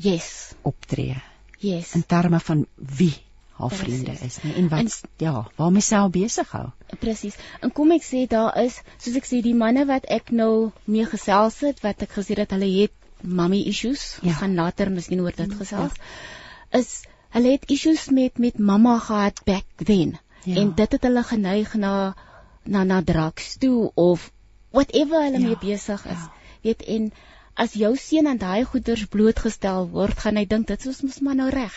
yes, 0.01 0.53
optree 0.67 1.15
yes. 1.59 1.93
in 1.95 2.03
terme 2.05 2.39
van 2.39 2.65
wie 2.75 3.13
haar 3.57 3.69
Presies. 3.69 3.83
vriende 3.85 4.15
is 4.25 4.37
nie 4.43 4.53
en 4.57 4.69
wat 4.69 4.79
En- 4.79 5.09
ja, 5.17 5.47
waarmee 5.55 5.81
sy 5.85 5.95
al 5.95 6.09
besig 6.09 6.51
hou. 6.51 6.69
Presies. 6.99 7.35
En 7.61 7.71
kom 7.71 7.91
ek 7.91 8.01
sê 8.03 8.23
daar 8.27 8.55
is, 8.63 8.79
soos 8.97 9.15
ek 9.19 9.27
sê 9.29 9.41
die 9.45 9.53
manne 9.53 9.85
wat 9.85 10.05
ek 10.09 10.31
nou 10.31 10.71
mee 10.85 11.05
gesels 11.05 11.59
het, 11.61 11.81
wat 11.85 12.01
ek 12.01 12.15
gesê 12.17 12.37
het 12.39 12.51
hulle 12.55 12.69
het 12.81 12.91
mommy 13.21 13.59
issues. 13.69 14.17
Ja. 14.21 14.29
Ons 14.31 14.37
gaan 14.41 14.55
later 14.57 14.89
miskien 14.91 15.21
oor 15.21 15.35
dit 15.37 15.53
gesels. 15.53 15.93
Is 16.73 17.03
hulle 17.35 17.51
het 17.53 17.69
issues 17.69 18.09
met 18.09 18.37
met 18.39 18.57
mamma 18.59 18.97
gehad 18.99 19.43
back 19.45 19.65
then. 19.77 20.17
Ja. 20.43 20.55
En 20.63 20.73
dit 20.75 20.91
het 20.91 21.03
hulle 21.03 21.23
geneig 21.23 21.73
na 21.75 22.15
na 22.63 22.83
na 22.83 23.01
drugs 23.03 23.57
toe 23.57 23.91
of 23.95 24.31
whatever 24.71 25.21
hulle 25.23 25.39
Ja, 25.39 25.45
mee 25.47 25.57
besig 25.61 26.05
is. 26.05 26.17
ja. 26.17 26.31
Weet 26.61 26.81
en 26.85 27.11
as 27.63 27.73
jou 27.77 27.91
seun 27.99 28.27
aan 28.31 28.39
daai 28.41 28.63
goeders 28.65 29.05
blootgestel 29.13 29.89
word, 29.93 30.17
gaan 30.23 30.39
hy 30.39 30.45
dink 30.49 30.67
dit 30.71 30.85
is 30.91 31.01
mos 31.05 31.19
maar 31.25 31.37
nou 31.39 31.49
reg. 31.53 31.75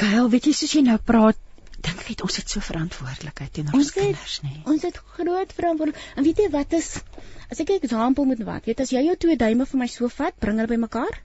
Kyle, 0.00 0.28
weet 0.32 0.48
jy 0.48 0.54
soos 0.56 0.72
jy 0.76 0.82
nou 0.86 0.96
praat, 1.10 1.38
dink 1.86 2.00
ek 2.02 2.08
het 2.14 2.22
ons 2.26 2.36
het 2.40 2.52
so 2.52 2.60
verantwoordelikheid 2.64 3.52
teenoor 3.56 3.76
ons 3.78 3.90
Ons 3.90 3.94
kinders 3.96 4.36
nê. 4.44 4.54
Ons 4.72 4.84
het 4.88 4.98
groot 5.16 5.52
verantwoordelik. 5.58 6.00
En 6.16 6.24
weet 6.26 6.42
jy 6.44 6.48
wat 6.56 6.72
is 6.78 6.88
as 7.50 7.60
ek 7.62 7.70
'n 7.70 7.80
eksempel 7.84 8.24
moet 8.28 8.42
maak, 8.48 8.64
weet 8.66 8.80
as 8.80 8.90
jy 8.92 9.04
jou 9.06 9.16
twee 9.16 9.36
duime 9.36 9.66
vir 9.66 9.78
my 9.78 9.86
so 9.86 10.08
vat, 10.08 10.34
bring 10.40 10.58
hulle 10.58 10.72
bymekaar, 10.72 11.20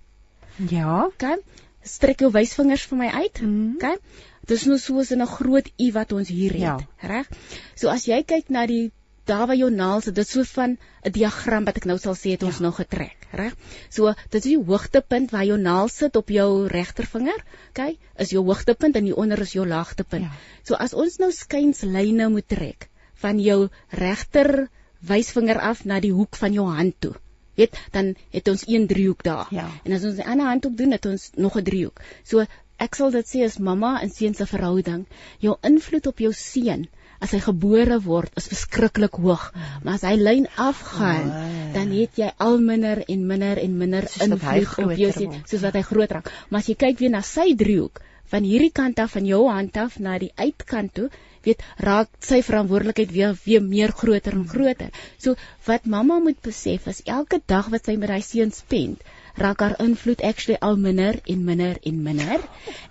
Ja. 0.70 1.06
okay? 1.06 1.38
Strek 1.84 2.20
jou 2.22 2.32
wysvingers 2.32 2.84
vir 2.92 2.98
my 2.98 3.08
uit, 3.08 3.42
Mm. 3.42 3.76
okay? 3.76 3.98
Dis 4.46 4.66
nou 4.66 4.78
soos 4.78 5.12
in 5.12 5.22
'n 5.22 5.28
groot 5.28 5.68
U 5.80 5.92
wat 5.92 6.12
ons 6.12 6.28
hier 6.28 6.52
het, 6.52 6.62
Ja. 6.62 6.78
reg? 7.02 7.28
So 7.76 7.90
as 7.90 8.06
jy 8.06 8.24
kyk 8.24 8.50
na 8.50 8.66
die 8.68 8.92
daar 9.30 9.48
waar 9.48 9.58
jou 9.58 9.70
naels 9.72 10.08
is, 10.08 10.14
dit 10.14 10.26
is 10.26 10.32
so 10.32 10.44
van 10.44 10.78
'n 11.06 11.12
diagram 11.12 11.66
wat 11.66 11.78
ek 11.78 11.86
nou 11.86 11.98
sal 11.98 12.16
sê 12.16 12.32
het 12.36 12.44
ons 12.44 12.60
nou 12.60 12.72
getrek, 12.74 13.28
reg? 13.32 13.56
So 13.90 14.14
dit 14.30 14.40
is 14.40 14.50
die 14.52 14.58
hoogtepunt 14.58 15.32
waar 15.32 15.46
jou 15.46 15.58
naal 15.58 15.88
sit 15.88 16.16
op 16.16 16.30
jou 16.30 16.68
regtervinger, 16.68 17.44
okay? 17.70 17.98
Is 18.18 18.30
jou 18.30 18.44
hoogtepunt 18.44 18.96
en 18.96 19.04
hier 19.04 19.16
onder 19.16 19.40
is 19.40 19.54
jou 19.54 19.68
laagtepunt. 19.68 20.24
Ja. 20.24 20.32
So 20.64 20.74
as 20.76 20.94
ons 20.94 21.18
nou 21.18 21.32
skynslyne 21.32 22.30
moet 22.30 22.48
trek 22.48 22.90
van 23.22 23.40
jou 23.40 23.70
regter 23.90 24.70
wysvinger 25.00 25.60
af 25.60 25.86
na 25.86 26.00
die 26.00 26.14
hoek 26.14 26.36
van 26.36 26.54
jou 26.54 26.68
hand 26.70 26.96
toe. 27.00 27.14
Weet, 27.60 27.78
dan 27.92 28.16
het 28.32 28.48
ons 28.48 28.64
een 28.68 28.88
driehoek 28.88 29.24
daar. 29.24 29.48
Ja. 29.52 29.70
En 29.84 29.94
as 29.94 30.04
ons 30.08 30.16
die 30.16 30.26
ander 30.26 30.48
hand 30.48 30.66
op 30.66 30.78
doen, 30.78 30.92
het 30.92 31.06
ons 31.06 31.30
nog 31.36 31.58
'n 31.58 31.64
driehoek. 31.64 32.02
So 32.24 32.46
ek 32.78 32.96
sal 32.96 33.12
dit 33.12 33.28
sê 33.28 33.44
as 33.46 33.58
mamma 33.58 34.02
en 34.02 34.10
seun 34.10 34.34
se 34.34 34.46
verhouding, 34.46 35.06
jou 35.40 35.58
invloed 35.62 36.08
op 36.08 36.20
jou 36.20 36.34
seun 36.34 36.88
as 37.22 37.32
hy 37.36 37.40
gebore 37.46 38.00
word 38.06 38.38
is 38.42 38.48
verskriklik 38.52 39.18
hoog. 39.22 39.48
Maar 39.84 40.00
as 40.00 40.06
hy 40.08 40.16
lyn 40.18 40.48
afgaan, 40.58 41.28
Oh. 41.30 41.74
dan 41.74 41.92
het 41.94 42.18
jy 42.18 42.32
al 42.38 42.58
minder 42.60 43.04
en 43.08 43.28
minder 43.28 43.58
en 43.62 43.78
minder 43.78 44.08
invloed 44.20 44.78
op 44.86 44.96
jou 44.98 45.12
word, 45.18 45.50
soos 45.50 45.62
wat 45.62 45.78
hy 45.78 45.84
groot 45.92 46.12
raak. 46.12 46.32
Maar 46.50 46.60
as 46.66 46.72
jy 46.72 46.76
kyk 46.76 47.00
weer 47.00 47.14
na 47.14 47.22
sy 47.22 47.54
driehoek, 47.56 48.02
van 48.32 48.44
hierdie 48.48 48.72
kant 48.72 49.00
af 49.04 49.12
van 49.18 49.26
jou 49.28 49.42
hand 49.50 49.78
af 49.78 50.00
na 50.00 50.18
die 50.20 50.32
uitkant 50.40 50.94
toe, 50.96 51.10
weet 51.46 51.64
raak 51.78 52.10
sy 52.24 52.42
verantwoordelikheid 52.46 53.12
weer 53.12 53.38
weer 53.46 53.64
meer 53.66 53.92
groter 54.02 54.38
en 54.38 54.48
groter. 54.48 54.92
So 55.18 55.36
wat 55.68 55.86
mamma 55.86 56.20
moet 56.20 56.42
besef 56.42 56.88
is 56.88 57.02
elke 57.06 57.42
dag 57.46 57.70
wat 57.74 57.86
sy 57.86 57.98
met 57.98 58.14
haar 58.14 58.22
seun 58.26 58.54
spend, 58.56 59.02
raak 59.36 59.62
haar 59.64 59.76
invloed 59.84 60.22
actually 60.22 60.58
al 60.62 60.78
minder 60.78 61.20
en 61.26 61.44
minder 61.46 61.78
en 61.84 62.04
minder 62.04 62.44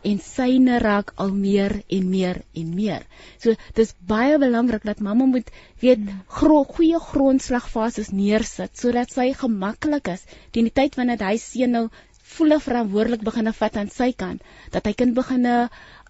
en 0.02 0.18
syne 0.24 0.78
raak 0.78 1.12
al 1.16 1.32
meer 1.34 1.82
en 1.88 2.10
meer 2.10 2.42
en 2.54 2.74
meer. 2.74 3.06
So 3.38 3.54
dis 3.74 3.94
baie 4.12 4.38
belangrik 4.38 4.84
dat 4.88 5.00
mamma 5.00 5.24
moet 5.24 5.50
weet 5.80 6.06
gro 6.40 6.64
goeie 6.64 7.00
grondslagfases 7.10 8.12
neersit 8.12 8.76
sodat 8.78 9.12
sy 9.12 9.32
gemaklik 9.34 10.12
is 10.14 10.24
teen 10.52 10.68
die 10.70 10.76
tyd 10.82 10.96
wanneer 10.96 11.26
hy 11.26 11.36
seun 11.42 11.76
nou 11.76 11.88
volle 12.30 12.60
verantwoordelik 12.62 13.24
begin 13.26 13.52
vat 13.60 13.76
aan 13.76 13.90
sy 13.90 14.12
kant 14.22 14.42
dat 14.74 14.86
hy 14.86 14.92
kan 14.98 15.14
begin 15.14 15.48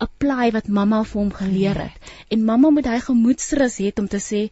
apply 0.07 0.51
wat 0.57 0.69
mamma 0.69 1.03
vir 1.05 1.21
hom 1.21 1.33
geleer 1.33 1.79
het. 1.87 2.11
En 2.31 2.45
mamma 2.45 2.71
moet 2.71 2.89
hy 2.89 2.99
gemoedsrus 3.07 3.81
hê 3.81 3.93
om 4.01 4.09
te 4.09 4.21
sê 4.21 4.49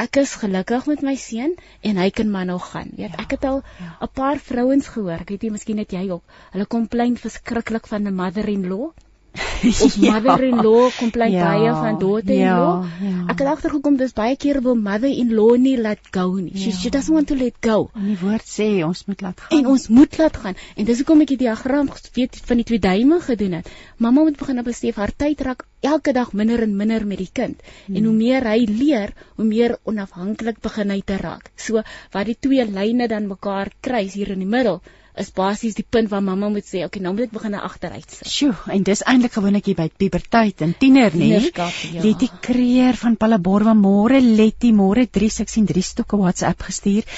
ek 0.00 0.16
is 0.22 0.34
gelukkig 0.42 0.86
met 0.90 1.02
my 1.06 1.14
seun 1.22 1.54
en 1.90 2.00
hy 2.00 2.08
kan 2.10 2.30
maar 2.30 2.46
nou 2.48 2.58
gaan. 2.70 2.90
Weet, 2.96 3.18
ek 3.24 3.36
het 3.36 3.44
al 3.44 3.62
'n 4.06 4.10
paar 4.20 4.38
vrouens 4.50 4.88
gehoor, 4.94 5.20
ek 5.20 5.30
weet 5.34 5.42
nie 5.42 5.54
miskien 5.58 5.78
het 5.82 5.92
jy 5.92 6.08
ook. 6.10 6.24
Hulle 6.52 6.66
komplain 6.76 7.16
verskriklik 7.16 7.86
van 7.86 8.06
'n 8.08 8.14
mother-in-law 8.22 8.90
of 9.84 9.96
mother-in-law 10.00 10.90
komplain 10.98 11.32
Ja, 11.32 11.44
baie 11.50 11.70
van 11.76 11.98
daughter-in-law. 12.00 12.84
ja, 13.00 13.08
ja. 13.08 13.24
Ek 13.32 13.38
het 13.42 13.48
agtergekom 13.52 13.96
dis 14.00 14.12
baie 14.16 14.36
keer 14.36 14.60
wil 14.64 14.74
mother-in-law 14.74 15.56
nie 15.60 15.76
let 15.78 16.00
go 16.10 16.34
nie. 16.34 16.52
She, 16.56 16.70
Ja. 16.70 16.76
she 16.76 16.90
doesn't 16.90 17.14
want 17.14 17.28
to 17.28 17.36
let 17.36 17.54
go. 17.60 17.90
En 17.94 18.06
die 18.10 18.18
woord 18.20 18.46
sê 18.46 18.68
ons 18.86 19.04
moet 19.06 19.20
laat 19.20 19.40
gaan. 19.40 19.58
En 19.58 19.66
ons 19.66 19.88
moet 19.88 20.18
laat 20.18 20.36
gaan. 20.36 20.54
En 20.76 20.84
dis 20.84 20.98
hoekom 21.02 21.20
ek 21.20 21.28
die 21.34 21.40
diagram 21.46 21.90
weet 22.14 22.40
van 22.44 22.56
die 22.56 22.64
twee 22.64 22.78
duime 22.78 23.20
gedoen 23.20 23.52
het. 23.60 23.68
Mamma 23.96 24.22
moet 24.22 24.36
begin 24.36 24.62
besef 24.64 24.96
haar 24.96 25.12
tyd 25.16 25.40
raak 25.40 25.66
elke 25.80 26.12
dag 26.12 26.32
minder 26.32 26.62
en 26.62 26.76
minder 26.76 27.06
met 27.06 27.18
die 27.18 27.30
kind. 27.32 27.60
Hmm. 27.86 27.96
En 27.96 28.04
hoe 28.04 28.14
meer 28.14 28.44
hy 28.48 28.64
leer, 28.68 29.12
hoe 29.36 29.44
meer 29.44 29.78
onafhanklik 29.84 30.60
begin 30.60 30.90
hy 30.90 31.02
te 31.04 31.16
raak. 31.16 31.50
So 31.56 31.82
waar 32.12 32.24
die 32.24 32.36
twee 32.40 32.64
lyne 32.66 33.08
dan 33.08 33.28
mekaar 33.28 33.70
kruis 33.80 34.14
hier 34.14 34.30
in 34.30 34.38
die 34.38 34.48
middel 34.48 34.80
is 35.20 35.30
basies 35.36 35.76
die 35.78 35.86
punt 35.86 36.10
waar 36.10 36.24
mamma 36.24 36.48
moet 36.52 36.66
sê, 36.66 36.84
okay, 36.86 37.02
nou 37.04 37.12
moet 37.14 37.28
ek 37.28 37.34
begin 37.36 37.58
agteruit 37.60 38.08
sit. 38.08 38.26
Sjoe, 38.30 38.56
en 38.74 38.84
dis 38.86 39.04
eintlik 39.06 39.36
gewoonlik 39.36 39.70
hier 39.70 39.78
by 39.78 39.88
puberteit 40.02 40.64
en 40.66 40.74
tiener, 40.80 41.14
nê? 41.14 41.30
Tienerskap, 41.34 41.80
ja. 41.94 42.04
Letty 42.04 42.30
Kreer 42.44 42.98
van 43.00 43.16
Palaborwa, 43.20 43.76
môre 43.76 44.20
Letty, 44.24 44.72
môre 44.76 45.06
316 45.06 45.90
stukke 45.92 46.20
WhatsApp 46.20 46.68
gestuur. 46.68 47.08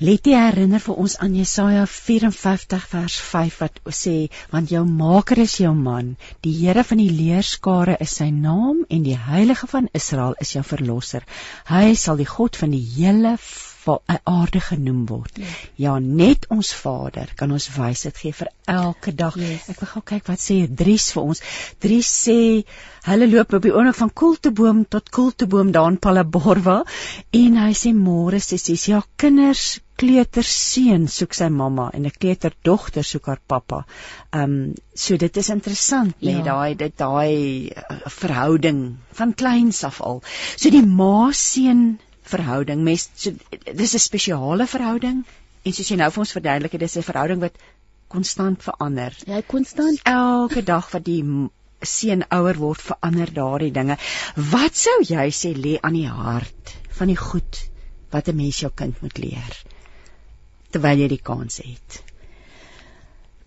Letty 0.00 0.32
herinner 0.32 0.80
vir 0.80 1.00
ons 1.02 1.18
aan 1.20 1.34
Jesaja 1.36 1.82
54 1.84 2.86
vers 2.94 3.16
5 3.30 3.58
wat 3.60 3.80
sê, 3.92 4.14
want 4.54 4.72
jou 4.72 4.80
maker 4.88 5.42
is 5.44 5.58
jou 5.60 5.74
man, 5.76 6.14
die 6.46 6.54
Here 6.60 6.84
van 6.88 7.02
die 7.02 7.10
leerskare 7.12 7.98
is 8.00 8.14
sy 8.20 8.30
naam 8.32 8.86
en 8.88 9.04
die 9.04 9.18
heilige 9.28 9.68
van 9.68 9.90
Israel 9.92 10.38
is 10.40 10.54
jou 10.56 10.64
verlosser. 10.64 11.26
Hy 11.68 11.92
sal 12.00 12.16
die 12.16 12.30
God 12.30 12.56
van 12.56 12.72
die 12.72 12.84
hele 12.94 13.36
aarde 14.06 14.60
genoem 14.60 15.04
word. 15.08 15.40
Ja, 15.80 15.98
net 15.98 16.46
ons 16.54 16.72
Vader 16.82 17.32
kan 17.36 17.52
ons 17.56 17.68
wysheid 17.76 18.16
gee 18.22 18.32
vir 18.36 18.50
elke 18.70 19.14
dag. 19.16 19.36
Yes. 19.40 19.68
Ek 19.72 19.82
wil 19.82 19.92
gou 19.94 20.02
kyk 20.12 20.30
wat 20.30 20.42
sê 20.42 20.60
Dries 20.82 21.10
vir 21.16 21.22
ons. 21.32 21.42
Dries 21.82 22.10
sê 22.26 22.38
hulle 23.08 23.30
loop 23.32 23.54
op 23.56 23.64
die 23.64 23.74
oomblik 23.74 23.98
van 24.00 24.12
koelteboom 24.22 24.84
tot 24.92 25.10
koelteboom 25.14 25.72
daar 25.72 25.90
in 25.92 26.00
Palaborwa 26.06 26.82
en 27.42 27.60
hy 27.64 27.70
sê 27.82 27.94
môre 27.96 28.40
sê 28.44 28.58
sies 28.60 28.88
ja 28.90 29.02
kinders 29.20 29.78
kleuter 30.00 30.46
seun 30.48 31.06
soek 31.12 31.34
sy 31.36 31.48
mamma 31.52 31.90
en 31.96 32.06
'n 32.08 32.14
kleuter 32.20 32.54
dogter 32.64 33.04
soek 33.04 33.26
haar 33.26 33.40
pappa. 33.52 33.84
Ehm 34.32 34.42
um, 34.42 34.74
so 34.94 35.16
dit 35.16 35.36
is 35.36 35.50
interessant 35.50 36.14
Ja. 36.20 36.32
nee, 36.32 36.42
daai 36.44 36.74
dit 36.74 36.96
daai 36.96 37.32
uh, 37.68 37.98
verhouding 38.06 38.96
van 39.12 39.34
kleins 39.34 39.84
af 39.84 40.00
al. 40.00 40.22
So 40.56 40.70
die 40.70 40.86
ma 40.86 41.32
seun 41.32 41.98
verhouding 42.32 42.82
mes 42.86 43.06
so 43.14 43.32
dis 43.82 43.94
'n 43.94 44.02
spesiale 44.06 44.66
verhouding 44.66 45.22
en 45.64 45.76
soos 45.76 45.90
jy 45.90 45.96
nou 46.00 46.10
vir 46.10 46.24
ons 46.24 46.34
verduidelik 46.38 46.76
het 46.76 46.84
dis 46.86 46.96
'n 46.96 47.08
verhouding 47.08 47.40
wat 47.40 47.56
konstant 48.08 48.62
verander. 48.62 49.16
Jy 49.26 49.42
konstant 49.46 50.00
Elke 50.04 50.62
dag 50.62 50.90
wat 50.92 51.04
die 51.04 51.22
seun 51.82 52.24
ouer 52.30 52.56
word 52.58 52.80
verander 52.80 53.32
daardie 53.32 53.72
dinge. 53.72 53.96
Wat 54.36 54.76
sou 54.76 54.98
jy 55.02 55.30
sê 55.30 55.54
lê 55.54 55.78
aan 55.80 55.94
die 55.94 56.08
hart 56.08 56.76
van 56.98 57.08
die 57.08 57.16
goed 57.16 57.64
wat 58.10 58.28
'n 58.28 58.36
mens 58.36 58.60
jou 58.60 58.70
kind 58.74 59.02
moet 59.02 59.18
leer 59.18 59.64
terwyl 60.70 60.98
jy 60.98 61.08
die 61.08 61.22
kans 61.22 61.56
het? 61.56 62.02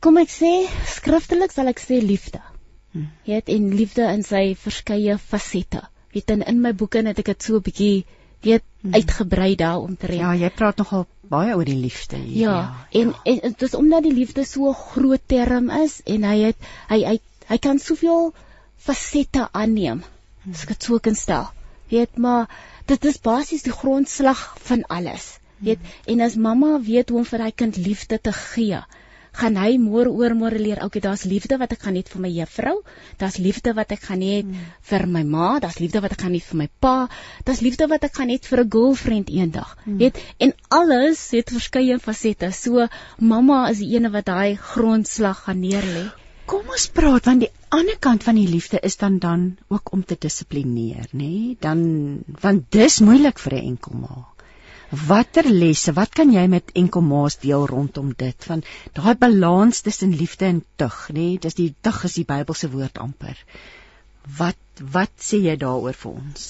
kom 0.03 0.19
ek 0.19 0.31
sê 0.31 0.49
skriftelik 0.97 1.53
sal 1.55 1.71
ek 1.71 1.79
sê 1.79 2.01
liefde. 2.03 2.41
Hmm. 2.91 3.07
Jy 3.23 3.37
het 3.39 3.49
en 3.53 3.69
liefde 3.77 4.03
in 4.11 4.25
sy 4.27 4.43
verskeie 4.59 5.15
fasette. 5.31 5.79
Weet 6.13 6.33
in 6.35 6.43
in 6.51 6.59
my 6.65 6.73
boeke 6.81 7.01
het 7.07 7.21
ek 7.23 7.31
dit 7.31 7.45
so 7.47 7.55
'n 7.57 7.65
bietjie 7.67 8.05
weet 8.43 8.63
Hmm. 8.83 8.93
uitgebrei 8.93 9.55
daar 9.55 9.79
om 9.79 9.95
te 9.97 10.11
Ja, 10.11 10.33
jy 10.35 10.49
praat 10.51 10.77
nogal 10.77 11.05
baie 11.31 11.53
oor 11.55 11.65
die 11.65 11.77
liefde 11.79 12.17
hier. 12.17 12.49
Ja, 12.49 12.55
en, 12.91 13.13
en 13.23 13.37
dit 13.43 13.61
is 13.61 13.75
omdat 13.79 14.03
die 14.03 14.11
liefde 14.13 14.43
so 14.45 14.67
'n 14.69 14.73
groot 14.75 15.21
term 15.25 15.69
is 15.69 16.01
en 16.03 16.23
hy 16.23 16.39
het 16.39 16.57
hy 16.89 16.97
hy 17.05 17.19
hy 17.47 17.57
kan 17.57 17.79
soveel 17.79 18.33
fasette 18.77 19.47
aanneem. 19.51 20.03
As 20.51 20.63
ek 20.63 20.73
dit 20.75 20.83
so 20.83 20.99
kan 20.99 21.15
stel. 21.15 21.47
Weet 21.89 22.17
maar 22.17 22.49
dit 22.85 23.05
is 23.05 23.21
basies 23.21 23.63
die 23.63 23.71
grondslag 23.71 24.43
van 24.67 24.83
alles. 24.87 25.39
Weet 25.59 25.79
en 26.05 26.21
as 26.21 26.35
mamma 26.35 26.79
weet 26.81 27.09
hoe 27.09 27.17
om 27.23 27.25
vir 27.25 27.39
hy 27.39 27.51
kind 27.51 27.77
liefde 27.77 28.19
te 28.19 28.33
gee, 28.33 28.83
gaan 29.33 29.57
hy 29.57 29.77
môre 29.81 30.11
oor 30.13 30.35
môre 30.37 30.59
leer, 30.61 30.81
okay, 30.85 31.01
daar's 31.01 31.25
liefde 31.25 31.57
wat 31.61 31.73
ek 31.75 31.83
gaan 31.85 31.97
hê 31.97 32.03
vir 32.07 32.21
my 32.21 32.31
juffrou, 32.33 32.75
daar's 33.21 33.37
liefde 33.41 33.73
wat 33.77 33.91
ek 33.95 34.03
gaan 34.07 34.21
hê 34.21 34.35
vir 34.89 35.05
my 35.15 35.23
ma, 35.23 35.59
daar's 35.63 35.79
liefde 35.81 36.01
wat 36.05 36.15
ek 36.15 36.25
gaan 36.25 36.37
hê 36.37 36.41
vir 36.47 36.59
my 36.63 36.69
pa, 36.85 36.95
daar's 37.45 37.63
liefde 37.65 37.87
wat 37.89 38.05
ek 38.07 38.17
gaan 38.19 38.33
hê 38.33 38.39
vir 38.49 38.63
'n 38.63 38.69
girlfriend 38.69 39.29
eendag. 39.29 39.77
Weet, 39.85 40.19
en 40.39 40.53
alles 40.69 41.31
het 41.31 41.49
verskeie 41.49 41.99
fasette. 41.99 42.51
So 42.51 42.87
mamma 43.19 43.69
is 43.69 43.79
die 43.79 43.95
ene 43.95 44.11
wat 44.11 44.25
daai 44.25 44.55
grondslag 44.55 45.45
gaan 45.45 45.61
neerlê. 45.61 46.11
Kom 46.45 46.67
ons 46.69 46.87
praat 46.91 47.25
want 47.25 47.39
die 47.45 47.51
ander 47.71 47.97
kant 47.99 48.23
van 48.23 48.35
die 48.35 48.47
liefde 48.47 48.79
is 48.83 48.97
dan 48.97 49.17
dan 49.19 49.57
ook 49.69 49.93
om 49.93 50.03
te 50.03 50.17
dissiplineer, 50.19 51.07
nê? 51.13 51.17
Nee? 51.17 51.57
Dan 51.59 52.23
want 52.41 52.71
dis 52.71 52.99
moeilik 52.99 53.39
vir 53.39 53.53
'n 53.53 53.65
enkelma. 53.73 54.32
Watter 54.93 55.47
lesse, 55.49 55.93
wat 55.97 56.13
kan 56.13 56.29
jy 56.29 56.43
met 56.47 56.69
enkelmaas 56.77 57.39
deel 57.41 57.65
rondom 57.69 58.11
dit 58.17 58.45
van 58.45 58.61
daai 58.93 59.15
balans 59.17 59.81
tussen 59.81 60.13
liefde 60.13 60.45
en 60.45 60.59
tug, 60.77 60.97
nê? 61.09 61.15
Nee? 61.17 61.39
Dis 61.41 61.57
die 61.57 61.71
tug 61.81 62.03
is 62.05 62.19
die 62.19 62.27
Bybelse 62.29 62.69
woord 62.69 63.01
amper. 63.01 63.39
Wat 64.37 64.83
wat 64.93 65.13
sê 65.17 65.41
jy 65.41 65.55
daaroor 65.63 65.97
vir 65.97 66.11
ons? 66.13 66.45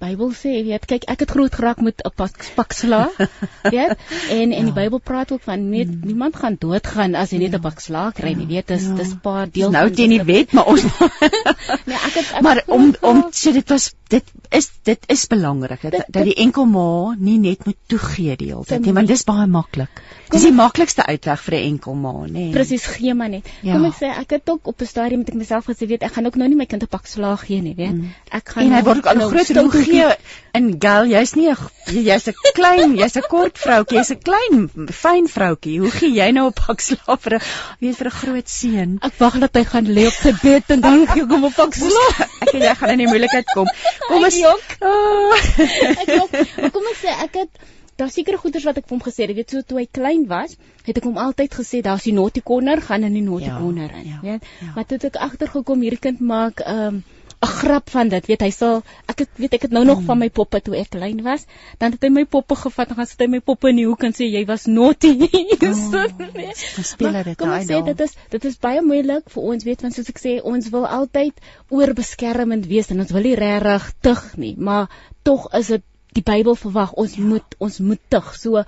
Bybel 0.00 0.30
sê, 0.32 0.64
weet, 0.64 0.84
kyk, 0.86 1.04
ek 1.08 1.20
het 1.20 1.30
groot 1.30 1.54
geraak 1.54 1.80
met 1.80 2.00
'n 2.04 2.10
pak 2.16 2.32
pak 2.54 2.72
sla, 2.72 3.10
weet? 3.74 3.96
En 4.30 4.52
en 4.52 4.64
die 4.64 4.72
Bybel 4.72 4.98
praat 4.98 5.32
ook 5.32 5.42
van 5.42 5.68
nie, 5.70 5.84
niemand 5.86 6.36
gaan 6.36 6.56
doodgaan 6.58 7.14
as 7.14 7.30
jy 7.30 7.38
net 7.38 7.54
'n 7.54 7.60
pak 7.60 7.80
sla 7.80 8.10
kry 8.10 8.32
nie, 8.34 8.46
weet? 8.46 8.66
Dis 8.68 8.82
Ja. 8.82 8.94
dis 8.94 9.14
paar 9.22 9.44
Dis 9.46 9.52
deel 9.54 9.70
nou 9.70 9.86
van 9.86 9.94
teen 9.96 10.10
die 10.10 10.22
wet, 10.24 10.52
maar 10.52 10.66
ons 10.66 10.82
Nee, 11.88 11.96
ek 11.96 12.14
het 12.14 12.32
ek 12.34 12.42
maar 12.42 12.62
om 12.66 12.92
groot 12.94 13.02
om 13.02 13.32
so 13.32 13.52
dit 13.52 13.68
was 13.68 13.92
dit 14.08 14.24
is 14.50 14.70
dit 14.84 15.04
is 15.08 15.26
belangrik 15.26 15.80
dat 15.82 15.90
Dit- 15.92 16.04
dat 16.08 16.24
die 16.24 16.34
enkel 16.34 16.64
ma 16.66 17.14
nie 17.18 17.38
net 17.38 17.64
moet 17.66 17.76
toegee 17.88 18.36
die 18.36 18.48
hele 18.52 18.64
tyd 18.64 18.84
nie, 18.84 18.92
want 18.92 19.08
dis 19.08 19.24
baie 19.24 19.46
maklik. 19.46 19.88
Dis 20.30 20.42
die 20.42 20.52
maklikste 20.52 21.04
uitweg 21.06 21.40
vir 21.40 21.54
'n 21.54 21.64
enkel 21.72 21.94
ma, 21.94 22.12
nê. 22.26 22.30
Nee. 22.32 22.50
Presies 22.52 22.84
gee 22.86 23.14
maar 23.14 23.28
net. 23.28 23.46
Ja. 23.62 23.72
Kom 23.72 23.84
ek 23.84 23.94
sê 23.94 24.10
ek 24.20 24.30
het 24.30 24.50
ook 24.50 24.66
op 24.66 24.80
'n 24.80 24.86
stadium 24.86 25.18
met 25.20 25.28
ek 25.28 25.34
myself 25.34 25.64
gesê 25.66 25.86
weet 25.88 26.02
ek 26.02 26.12
gaan 26.12 26.26
ook 26.26 26.36
nou 26.36 26.48
nie 26.48 26.56
my 26.56 26.66
kind 26.66 26.82
'n 26.82 26.86
pak 26.88 27.06
slaag 27.06 27.46
gee 27.46 27.60
nie, 27.62 27.74
weet. 27.74 27.92
Mm. 27.92 28.12
Ek 28.30 28.48
gaan 28.48 28.64
En 28.64 28.68
hy 28.72 28.74
nou- 28.74 28.84
word 28.84 28.96
ook 28.98 29.06
al 29.06 29.16
nou 29.16 29.28
groter. 29.30 29.81
Stout 29.82 29.92
gee 29.92 30.16
in 30.58 30.66
Gal, 30.80 31.06
jy's 31.08 31.34
nie 31.36 31.48
jy's 31.48 32.26
'n 32.28 32.34
klein, 32.54 32.94
jy's 32.96 33.16
'n 33.16 33.22
kort 33.28 33.56
vroutjie, 33.58 33.98
jy's 33.98 34.10
'n 34.12 34.20
klein 34.20 34.88
fyn 35.02 35.26
vroutjie. 35.34 35.78
Hoe 35.80 35.90
gee 35.90 36.12
jy 36.18 36.30
nou 36.32 36.46
'n 36.48 36.52
pak 36.52 36.80
slaag 36.80 37.20
vir 37.24 37.34
'n 37.38 37.42
weet 37.80 37.96
vir 37.96 38.06
'n 38.10 38.16
groot 38.20 38.48
seun? 38.48 38.98
Ek 39.02 39.14
wag 39.18 39.38
dat 39.40 39.54
hy 39.56 39.64
gaan 39.64 39.86
lê 39.86 40.06
op 40.06 40.12
sy 40.22 40.32
bed 40.42 40.70
en 40.70 40.80
dan 40.80 41.06
gee 41.06 41.22
ek 41.22 41.30
hom 41.30 41.44
'n 41.46 41.52
pak 41.52 41.74
slaag. 41.74 42.20
Ek 42.42 42.54
en 42.54 42.60
jy 42.68 42.74
gaan 42.74 42.90
in 42.90 42.98
die 42.98 43.06
moeilikheid 43.08 43.46
kom. 43.54 43.66
Kom 44.08 44.24
ons 44.24 44.34
Ek 44.34 44.40
jok. 44.42 44.64
Oh. 44.80 45.34
ek 46.02 46.08
jok. 46.08 46.30
Kom 46.72 46.84
ek 46.92 46.98
sê 47.00 47.10
ek 47.24 47.34
het 47.34 47.50
daar 47.96 48.10
seker 48.10 48.38
goeders 48.38 48.64
wat 48.64 48.76
ek 48.80 48.86
vir 48.88 48.96
hom 48.98 49.02
gesê 49.04 49.26
het. 49.26 49.36
Weet 49.36 49.50
so 49.50 49.62
toe 49.62 49.78
hy 49.78 49.86
klein 49.86 50.26
was, 50.28 50.56
het 50.84 50.96
ek 50.98 51.04
hom 51.04 51.18
altyd 51.18 51.54
gesê 51.54 51.82
daar's 51.82 52.02
die 52.08 52.12
naughty 52.16 52.40
corner, 52.42 52.80
gaan 52.80 53.04
in 53.04 53.14
die 53.14 53.22
naughty 53.22 53.46
Ja, 53.50 53.58
corner 53.58 53.90
in, 53.94 54.06
ja, 54.08 54.18
weet. 54.22 54.42
ja. 54.60 54.72
Maar 54.74 54.84
toe 54.86 54.96
het 54.98 55.04
ek 55.14 55.16
agtergekom 55.16 55.80
hierdie 55.80 56.00
kind 56.00 56.20
maak 56.20 56.60
'n 56.60 56.78
um, 56.86 57.04
'n 57.42 57.46
grap 57.46 57.90
van 57.90 58.08
dit, 58.08 58.26
weet 58.26 58.42
hy 58.46 58.50
sal 58.54 58.82
ek 59.10 59.24
het 59.24 59.30
weet 59.36 59.54
ek 59.58 59.62
het 59.66 59.72
nou 59.74 59.84
nog 59.84 60.00
Mm. 60.00 60.06
van 60.06 60.18
my 60.18 60.30
poppe 60.30 60.60
toe 60.62 60.76
ek 60.78 60.90
klein 60.94 61.22
was, 61.22 61.46
dan 61.78 61.90
het 61.92 62.02
hy 62.02 62.08
my 62.08 62.24
poppe 62.24 62.54
gevat 62.54 62.90
en 62.90 62.96
gaan 62.96 63.06
sit 63.06 63.20
hy 63.20 63.26
my 63.26 63.40
poppe 63.40 63.68
in 63.68 63.76
die 63.76 63.86
hoek 63.86 64.04
en 64.04 64.12
sê 64.12 64.28
jy 64.30 64.44
was 64.46 64.66
naughty. 64.66 65.12
so, 65.90 66.04
nee. 66.34 66.52
Maar 67.00 67.24
dit 67.24 67.36
kom 67.36 67.48
daai 67.48 67.60
ek 67.62 67.68
sê 67.68 67.84
dit 67.84 68.00
is 68.06 68.14
dit 68.30 68.44
is 68.44 68.58
baie 68.58 68.82
moeilik 68.82 69.30
vir 69.34 69.42
ons 69.42 69.64
weet 69.64 69.82
want 69.82 69.94
soos 69.94 70.08
ek 70.08 70.22
sê 70.22 70.38
ons 70.42 70.70
wil 70.74 70.86
altyd 70.86 71.34
oorbeskermend 71.70 72.66
wees 72.70 72.90
en 72.90 73.02
ons 73.02 73.14
wil 73.16 73.22
nie 73.22 73.38
regtig 73.38 73.92
tug 74.00 74.22
nie 74.36 74.54
maar 74.56 74.86
tog 75.22 75.48
is 75.58 75.72
dit 75.74 75.82
die 76.12 76.22
Bybel 76.22 76.56
verwag 76.60 76.92
ons 77.00 77.16
ja. 77.16 77.24
moet 77.24 77.56
ons 77.58 77.78
moet 77.80 78.00
tug 78.12 78.34
so 78.36 78.64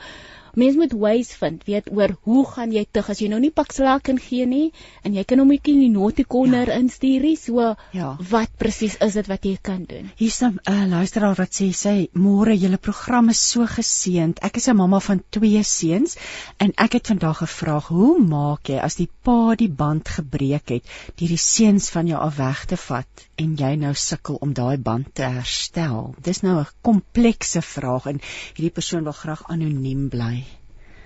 mens 0.57 0.77
moet 0.77 0.93
ways 0.93 1.35
vind 1.43 1.65
weet 1.67 1.91
oor 1.93 2.17
hoe 2.23 2.47
gaan 2.47 2.73
jy 2.73 2.87
tug 2.91 3.11
as 3.11 3.21
jy 3.21 3.29
nou 3.29 3.41
nie 3.41 3.51
pak 3.51 3.73
slaak 3.73 4.03
kan 4.03 4.19
gee 4.19 4.47
nie 4.47 4.73
en 5.03 5.15
jy 5.15 5.25
kan 5.25 5.39
hom 5.39 5.49
net 5.49 5.69
in 5.69 5.95
die 6.17 6.25
corner 6.25 6.69
ja. 6.69 6.79
instuur 6.79 7.21
nie 7.21 7.37
so 7.37 7.75
Ja. 7.93 8.17
wat 8.31 8.51
presies 8.59 8.97
is 9.01 9.15
dit 9.15 9.27
wat 9.27 9.45
jy 9.45 9.57
kan 9.63 9.85
doen 9.85 10.11
Hier 10.17 10.31
staan 10.31 10.61
'n 10.67 10.73
uh, 10.73 10.87
luisteraar 10.89 11.35
wat 11.35 11.53
sê 11.59 11.73
sy 11.75 12.09
môre 12.15 12.55
julle 12.55 12.79
program 12.79 13.29
is 13.33 13.41
so 13.53 13.67
geseënd. 13.67 14.39
Ek 14.49 14.57
is 14.61 14.69
'n 14.69 14.77
mamma 14.77 15.01
van 15.01 15.23
twee 15.37 15.63
seuns 15.63 16.17
en 16.59 16.73
ek 16.85 16.93
het 16.99 17.11
vandag 17.13 17.39
gevra 17.39 17.81
hoe 17.89 18.19
maak 18.21 18.69
jy 18.69 18.79
as 18.79 18.95
die 18.95 19.09
pa 19.23 19.55
die 19.55 19.69
band 19.69 20.09
gebreek 20.09 20.69
het 20.69 20.85
deur 21.19 21.35
die 21.35 21.41
seuns 21.47 21.91
van 21.91 22.07
jou 22.07 22.21
af 22.21 22.37
weg 22.37 22.65
te 22.67 22.77
vat 22.77 23.27
en 23.37 23.57
jy 23.57 23.75
nou 23.77 23.95
sukkel 23.95 24.39
om 24.41 24.55
daai 24.55 24.77
band 24.77 25.15
te 25.15 25.23
herstel? 25.23 26.15
Dis 26.23 26.43
nou 26.43 26.61
'n 26.61 26.67
komplekse 26.83 27.63
vraag 27.63 28.07
en 28.07 28.21
hierdie 28.55 28.71
persoon 28.71 29.05
wil 29.05 29.13
graag 29.13 29.43
anoniem 29.49 30.09
bly. 30.09 30.44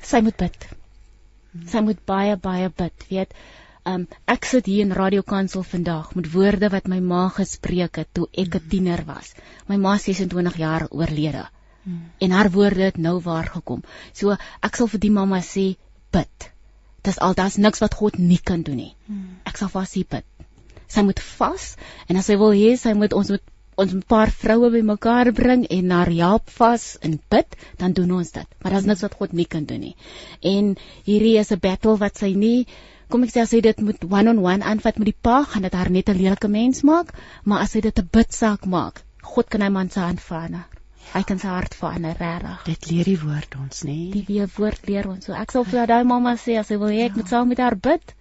Sy 0.03 0.21
moet 0.21 0.37
bid. 0.37 0.69
Sy 1.67 1.81
moet 1.81 2.01
baie 2.07 2.37
baie 2.37 2.69
bid, 2.71 3.07
weet. 3.11 3.35
Um 3.89 4.07
ek 4.29 4.45
sit 4.45 4.67
hier 4.67 4.85
in 4.85 4.93
Radio 4.93 5.23
Kansel 5.23 5.63
vandag 5.63 6.15
met 6.15 6.31
woorde 6.33 6.69
wat 6.75 6.89
my 6.93 6.99
ma 7.01 7.29
gespreek 7.29 7.97
het 7.97 8.09
toe 8.13 8.29
ek 8.33 8.55
'n 8.57 8.69
tiener 8.69 9.05
was. 9.07 9.35
My 9.69 9.77
ma 9.77 9.95
is 9.95 10.05
26 10.05 10.57
jaar 10.57 10.87
oorlede. 10.91 11.49
En 12.19 12.31
haar 12.31 12.51
woorde 12.51 12.83
het 12.83 12.97
nou 12.97 13.21
waar 13.21 13.47
gekom. 13.47 13.83
So 14.13 14.37
ek 14.63 14.77
sal 14.77 14.89
vir 14.89 15.01
die 15.01 15.11
mamma 15.11 15.41
sê 15.41 15.77
bid. 16.13 16.51
Dis 17.03 17.19
al 17.19 17.35
daar's 17.35 17.57
niks 17.57 17.79
wat 17.81 17.95
God 17.95 18.19
nie 18.19 18.39
kan 18.39 18.63
doen 18.63 18.77
nie. 18.77 18.95
Ek 19.45 19.57
sal 19.57 19.69
vir 19.69 19.81
haar 19.81 19.89
sê 19.89 20.05
bid. 20.09 20.25
Sy 20.89 21.03
moet 21.03 21.21
vas 21.21 21.77
en 22.09 22.17
as 22.17 22.27
sy 22.27 22.37
wil 22.37 22.53
hê 22.53 22.77
sy 22.77 22.93
moet 22.93 23.13
ons 23.13 23.31
moet 23.31 23.43
ons 23.83 23.93
'n 23.95 24.03
paar 24.13 24.31
vroue 24.43 24.71
bymekaar 24.75 25.33
bring 25.33 25.65
en 25.79 25.91
haar 25.97 26.11
help 26.11 26.51
vas 26.59 26.85
en 27.01 27.19
bid, 27.31 27.57
dan 27.79 27.93
doen 27.93 28.11
ons 28.19 28.31
dit. 28.33 28.49
Maar 28.61 28.73
daar's 28.73 28.89
niks 28.91 29.05
wat 29.07 29.19
God 29.21 29.33
nie 29.33 29.47
kan 29.47 29.65
doen 29.65 29.81
nie. 29.81 29.97
En 30.43 30.77
hierdie 31.05 31.39
is 31.39 31.53
'n 31.53 31.61
battle 31.67 31.97
wat 31.97 32.19
sy 32.19 32.33
nie 32.35 32.67
kom 33.09 33.23
ek 33.25 33.31
sê 33.33 33.41
as 33.41 33.53
sy 33.55 33.61
dit 33.65 33.81
moet 33.81 34.03
one-on-one 34.05 34.65
aanvat 34.65 34.99
met 34.99 35.09
die 35.09 35.21
pa, 35.27 35.45
gaan 35.45 35.63
dit 35.63 35.73
haar 35.73 35.91
net 35.91 36.09
'n 36.09 36.19
lelike 36.23 36.49
mens 36.49 36.83
maak, 36.83 37.15
maar 37.45 37.61
as 37.61 37.71
sy 37.71 37.81
dit 37.81 37.99
'n 37.99 38.09
bidsaak 38.13 38.67
maak, 38.67 39.03
God 39.23 39.49
kan 39.49 39.63
hy 39.63 39.69
man 39.69 39.91
se 39.91 40.01
hand 40.01 40.21
verander. 40.21 40.67
Hy 41.15 41.23
kan 41.23 41.39
sy 41.39 41.49
hart 41.49 41.75
verander 41.75 42.17
regtig. 42.21 42.65
Dit 42.65 42.91
leer 42.91 43.05
die 43.05 43.21
woord 43.21 43.57
ons, 43.57 43.83
nê? 43.89 44.11
Die 44.13 44.25
weer 44.29 44.49
woord 44.57 44.89
leer 44.89 45.09
ons. 45.09 45.25
So 45.25 45.33
ek 45.33 45.51
sal 45.53 45.65
vir 45.65 45.87
daai 45.87 46.05
mamma 46.05 46.35
sê 46.37 46.59
as 46.59 46.67
sy 46.67 46.77
wil 46.77 46.93
hê 46.93 47.07
ek 47.07 47.17
moet 47.17 47.29
saam 47.29 47.49
met 47.49 47.59
haar 47.59 47.77
bid, 47.77 48.15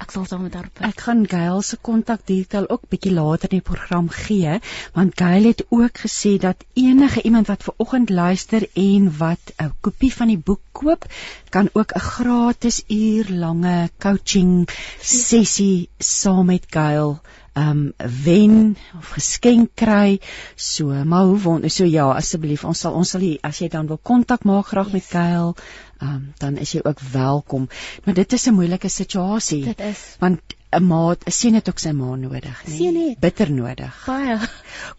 ek 0.00 0.14
sal 0.14 0.24
saam 0.28 0.44
met 0.46 0.54
haar 0.56 0.68
bid. 0.68 0.82
Ek 0.88 1.02
gaan 1.06 1.26
Gail 1.28 1.62
se 1.66 1.76
kontakdetail 1.88 2.68
ook 2.74 2.86
bietjie 2.92 3.12
later 3.12 3.50
in 3.50 3.60
die 3.60 3.66
program 3.70 4.08
gee, 4.14 4.58
want 4.96 5.16
Gail 5.20 5.48
het 5.50 5.64
ook 5.68 6.02
gesê 6.04 6.36
dat 6.40 6.64
enige 6.74 7.22
iemand 7.22 7.50
wat 7.52 7.66
ver 7.66 7.76
oggend 7.84 8.10
luister 8.10 8.66
en 8.74 9.10
wat 9.18 9.52
'n 9.58 9.72
kopie 9.80 10.12
van 10.14 10.32
die 10.32 10.38
boek 10.50 10.62
koop, 10.72 11.04
kan 11.50 11.68
ook 11.72 11.92
'n 11.94 12.06
gratis 12.14 12.82
uur 12.88 13.28
lange 13.28 13.90
coaching 13.98 14.68
sessie 15.00 15.88
saam 15.98 16.46
met 16.46 16.64
Gail 16.70 17.20
um 17.58 17.92
wen 18.24 18.76
of 18.98 19.10
geskenk 19.16 19.74
kry. 19.74 20.20
So, 20.56 20.86
maar 21.04 21.24
hoe 21.24 21.38
won 21.38 21.70
so 21.70 21.84
ja, 21.84 22.10
asseblief, 22.14 22.64
ons 22.64 22.78
sal 22.78 22.94
ons 22.94 23.10
sal 23.10 23.20
die, 23.20 23.38
as 23.42 23.58
jy 23.60 23.68
dan 23.68 23.88
wil 23.90 23.98
kontak 23.98 24.44
maak 24.44 24.70
graag 24.70 24.92
yes. 24.92 24.94
met 24.94 25.08
Gail, 25.10 25.54
um 26.00 26.32
dan 26.38 26.56
is 26.62 26.72
jy 26.74 26.84
ook 26.84 27.00
welkom. 27.12 27.68
Maar 28.04 28.14
dit 28.14 28.32
is 28.32 28.46
'n 28.46 28.54
moeilike 28.54 28.88
situasie 28.88 29.64
Dit 29.64 29.80
is 29.80 30.16
want 30.18 30.40
'n 30.70 30.86
maat, 30.86 31.26
'n 31.26 31.30
seun 31.30 31.54
het 31.54 31.68
ook 31.68 31.78
sy 31.78 31.90
ma 31.90 32.14
nodig, 32.14 32.66
nee. 32.66 32.76
Seun 32.76 32.96
het. 33.08 33.18
Bitter 33.18 33.50
nodig. 33.50 34.02
baie 34.06 34.38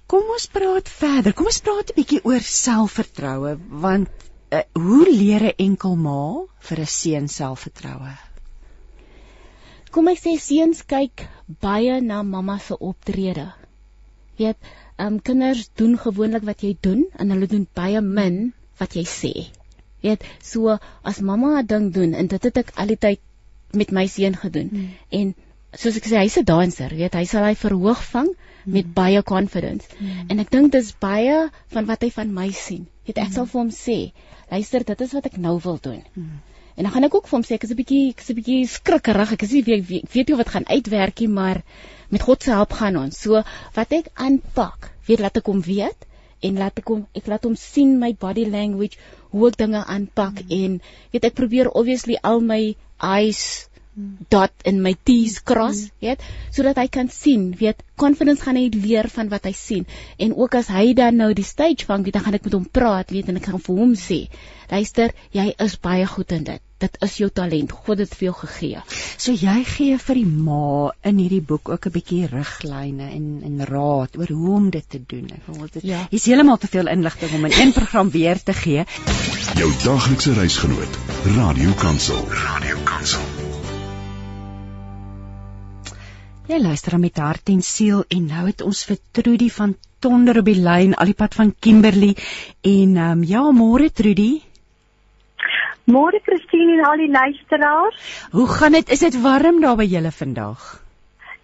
Kom 0.06 0.24
ons 0.34 0.48
praat 0.48 0.90
verder. 0.90 1.34
Kom 1.34 1.46
ons 1.46 1.62
praat 1.62 1.92
'n 1.92 1.96
bietjie 1.96 2.24
oor 2.24 2.42
selfvertroue 2.42 3.58
want 3.70 4.10
uh, 4.52 4.60
hoe 4.74 5.08
leer 5.10 5.44
'n 5.44 5.58
enkel 5.58 5.96
ma 5.96 6.44
vir 6.60 6.80
'n 6.80 6.88
seun 6.88 7.28
selfvertroue? 7.28 8.31
Kom 9.92 10.08
ek 10.08 10.22
sê 10.24 10.38
seuns 10.40 10.84
kyk 10.88 11.26
baie 11.64 12.00
na 12.02 12.22
mamma 12.24 12.58
se 12.60 12.78
optrede. 12.90 13.48
Weet, 14.40 14.58
ehm 14.98 15.16
um, 15.16 15.20
kinders 15.20 15.70
doen 15.76 15.98
gewoonlik 16.00 16.46
wat 16.48 16.64
jy 16.64 16.76
doen 16.88 17.06
en 17.20 17.34
hulle 17.34 17.48
doen 17.52 17.68
baie 17.76 18.02
min 18.02 18.54
wat 18.80 18.96
jy 18.96 19.04
sê. 19.14 19.34
Weet, 20.06 20.24
so 20.52 20.78
as 21.04 21.20
mamma 21.22 21.60
'n 21.62 21.68
ding 21.74 21.92
doen 21.98 22.14
en 22.14 22.28
dit 22.28 22.44
het 22.44 22.58
ek 22.58 22.72
al 22.76 22.94
die 22.94 23.02
tyd 23.06 23.20
met 23.74 23.92
my 23.92 24.06
seun 24.08 24.36
gedoen. 24.36 24.70
Hmm. 24.70 24.92
En 25.20 25.36
soos 25.74 25.98
ek 26.00 26.08
sê, 26.08 26.20
hy's 26.20 26.38
'n 26.38 26.46
danser, 26.46 26.96
weet, 27.02 27.14
hy 27.16 27.26
sal 27.26 27.46
hy 27.48 27.56
verhoog 27.56 28.02
vang 28.14 28.32
met 28.66 28.94
baie 28.94 29.24
confidence. 29.24 29.88
En 30.30 30.40
ek 30.40 30.52
dink 30.52 30.72
dis 30.72 30.94
baie 31.00 31.50
van 31.74 31.86
wat 31.86 32.04
hy 32.04 32.10
van 32.12 32.34
my 32.34 32.50
sien. 32.52 32.88
Weet, 33.08 33.18
ek 33.18 33.32
sal 33.34 33.46
vir 33.46 33.60
hom 33.62 33.72
sê, 33.72 34.12
luister, 34.52 34.84
dit 34.84 35.02
is 35.02 35.14
wat 35.14 35.26
ek 35.32 35.38
nou 35.38 35.60
wil 35.64 35.80
doen. 35.82 36.04
En 36.76 36.84
dan 36.84 36.92
gaan 36.94 37.08
ek 37.08 37.16
ook 37.16 37.28
vir 37.28 37.38
hom 37.38 37.48
sê 37.48 37.58
ek 37.58 37.66
is 37.68 37.72
'n 37.72 37.80
bietjie 37.80 38.04
ek 38.12 38.22
is 38.22 38.30
'n 38.30 38.38
bietjie 38.40 38.68
skrikkerig. 38.68 39.34
Ek 39.34 39.44
is 39.44 39.52
nie 39.52 39.64
weet 39.64 39.88
weet, 39.88 40.14
weet 40.14 40.28
nie 40.30 40.38
wat 40.38 40.54
gaan 40.54 40.68
uitwerk 40.68 41.20
nie, 41.20 41.28
maar 41.28 41.64
met 42.10 42.22
God 42.22 42.44
se 42.44 42.52
hulp 42.52 42.74
gaan 42.74 42.98
ons. 42.98 43.22
So 43.22 43.44
wat 43.76 43.92
ek 43.92 44.12
aanpak, 44.16 44.92
weet 45.08 45.20
laat 45.20 45.38
ek 45.38 45.46
hom 45.46 45.62
weet 45.62 46.08
en 46.42 46.58
laat 46.58 46.78
ek 46.82 46.88
hom 46.90 47.08
ek 47.18 47.28
laat 47.28 47.44
hom 47.46 47.56
sien 47.56 47.98
my 48.00 48.14
body 48.14 48.46
language 48.46 48.98
hoe 49.32 49.50
ek 49.50 49.58
dinge 49.62 49.82
aanpak 49.86 50.42
mm. 50.42 50.52
en 50.58 50.80
weet 51.14 51.28
ek 51.30 51.38
probeer 51.38 51.70
obviously 51.70 52.18
al 52.24 52.42
my 52.42 52.76
eyes 52.98 53.70
dot 54.30 54.52
in 54.64 54.82
my 54.82 54.94
T's 55.04 55.40
cross, 55.44 55.86
mm. 55.88 56.06
weet, 56.06 56.26
sodat 56.56 56.80
hy 56.82 56.88
kan 56.88 57.12
sien, 57.14 57.52
weet, 57.60 57.84
confidence 57.96 58.46
gaan 58.46 58.60
hy 58.60 58.70
leer 58.74 59.10
van 59.14 59.30
wat 59.34 59.46
hy 59.50 59.54
sien. 59.58 59.86
En 60.18 60.36
ook 60.38 60.58
as 60.60 60.72
hy 60.74 60.92
dan 60.98 61.22
nou 61.22 61.32
die 61.38 61.48
stage 61.48 61.86
vang, 61.90 62.06
weet, 62.06 62.18
dan 62.18 62.26
gaan 62.28 62.40
ek 62.40 62.50
met 62.50 62.58
hom 62.58 62.68
praat, 62.80 63.14
weet, 63.14 63.30
en 63.30 63.40
ek 63.42 63.52
gaan 63.52 63.64
vir 63.64 63.80
hom 63.84 63.96
sê, 64.00 64.26
luister, 64.72 65.16
jy 65.36 65.52
is 65.60 65.80
baie 65.82 66.08
goed 66.10 66.32
in 66.38 66.46
dit. 66.48 66.68
Dit 66.82 66.98
is 67.06 67.16
jou 67.20 67.30
talent. 67.30 67.74
God 67.86 68.00
het 68.02 68.14
vir 68.18 68.32
jou 68.32 68.34
gegee. 68.40 68.80
So 69.22 69.36
jy 69.38 69.60
gee 69.70 69.98
vir 70.02 70.18
die 70.18 70.26
ma 70.26 70.90
in 71.06 71.20
hierdie 71.22 71.44
boek 71.52 71.70
ook 71.70 71.86
'n 71.88 71.94
bietjie 71.98 72.24
riglyne 72.32 73.12
en 73.18 73.28
en 73.50 73.66
raad 73.70 74.18
oor 74.18 74.34
hoe 74.40 74.56
om 74.56 74.70
dit 74.70 74.90
te 74.90 75.02
doen. 75.14 75.30
Ek 75.36 75.46
wil 75.46 75.68
dit 75.74 75.84
Ja. 75.92 76.08
Hier's 76.10 76.26
heeltemal 76.26 76.58
te 76.58 76.68
veel 76.68 76.88
inligting 76.88 77.34
om 77.38 77.46
in 77.46 77.60
een 77.60 77.72
program 77.72 78.10
weer 78.10 78.44
te 78.44 78.54
gee. 78.54 78.86
Jou 79.56 79.72
daglikse 79.84 80.34
reisgenoot, 80.34 80.98
Radio 81.38 81.72
Kansel. 81.78 82.26
Radio 82.30 82.78
Kansel. 82.84 83.41
Jy 86.52 86.58
luister 86.60 86.98
met 87.00 87.16
hart 87.16 87.48
en 87.48 87.62
siel 87.64 88.02
en 88.12 88.26
nou 88.28 88.42
het 88.44 88.60
ons 88.66 88.80
vir 88.84 88.98
Trudy 89.16 89.46
van 89.56 89.72
Tonder 90.04 90.42
op 90.42 90.50
die 90.50 90.60
lyn, 90.60 90.98
al 91.00 91.08
die 91.08 91.16
pad 91.16 91.38
van 91.40 91.54
Kimberley 91.64 92.10
en 92.68 92.98
ehm 92.98 93.22
um, 93.22 93.22
ja, 93.30 93.44
môre 93.56 93.88
Trudy. 94.00 94.42
Môre 95.96 96.20
Christine 96.26 96.76
en 96.76 96.84
al 96.90 97.06
die 97.06 97.08
luisteraars. 97.14 98.02
Hoe 98.36 98.50
gaan 98.52 98.76
dit? 98.76 98.92
Is 98.92 99.06
dit 99.06 99.16
warm 99.24 99.62
daar 99.64 99.80
by 99.80 99.88
julle 99.94 100.12
vandag? 100.12 100.66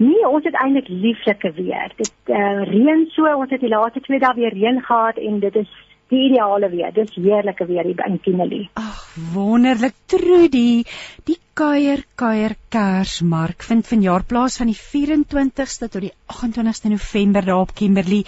Nee, 0.03 0.27
ons 0.27 0.43
het 0.43 0.59
eintlik 0.59 0.91
lieflike 0.91 1.53
weer. 1.55 1.95
Dit 1.95 2.11
uh, 2.27 2.67
reën 2.67 3.07
so, 3.15 3.31
ons 3.31 3.55
het 3.55 3.63
die 3.63 3.71
laaste 3.71 4.03
2 4.09 4.19
dae 4.25 4.35
weer 4.35 4.59
reën 4.59 4.83
gehad 4.89 5.23
en 5.23 5.39
dit 5.39 5.61
is 5.63 5.71
die 6.11 6.29
ideale 6.29 6.69
weer. 6.69 6.91
Dis 6.93 7.15
heerlike 7.15 7.65
weer 7.65 7.83
hier 7.83 8.05
in 8.05 8.19
Kimberley. 8.21 8.69
Ag, 8.73 9.01
wonderlik 9.33 9.95
Trudy. 10.05 10.83
Die 11.27 11.37
kuier 11.53 12.03
kuier 12.15 12.55
Kersmark 12.69 13.63
vind 13.63 13.87
vanjaar 13.87 14.23
plaas 14.23 14.57
van 14.61 14.71
die 14.71 14.77
24ste 14.77 15.89
tot 15.89 16.01
die 16.01 16.13
28ste 16.43 16.93
November 16.93 17.45
daar 17.45 17.65
op 17.65 17.75
Kimberley. 17.75 18.23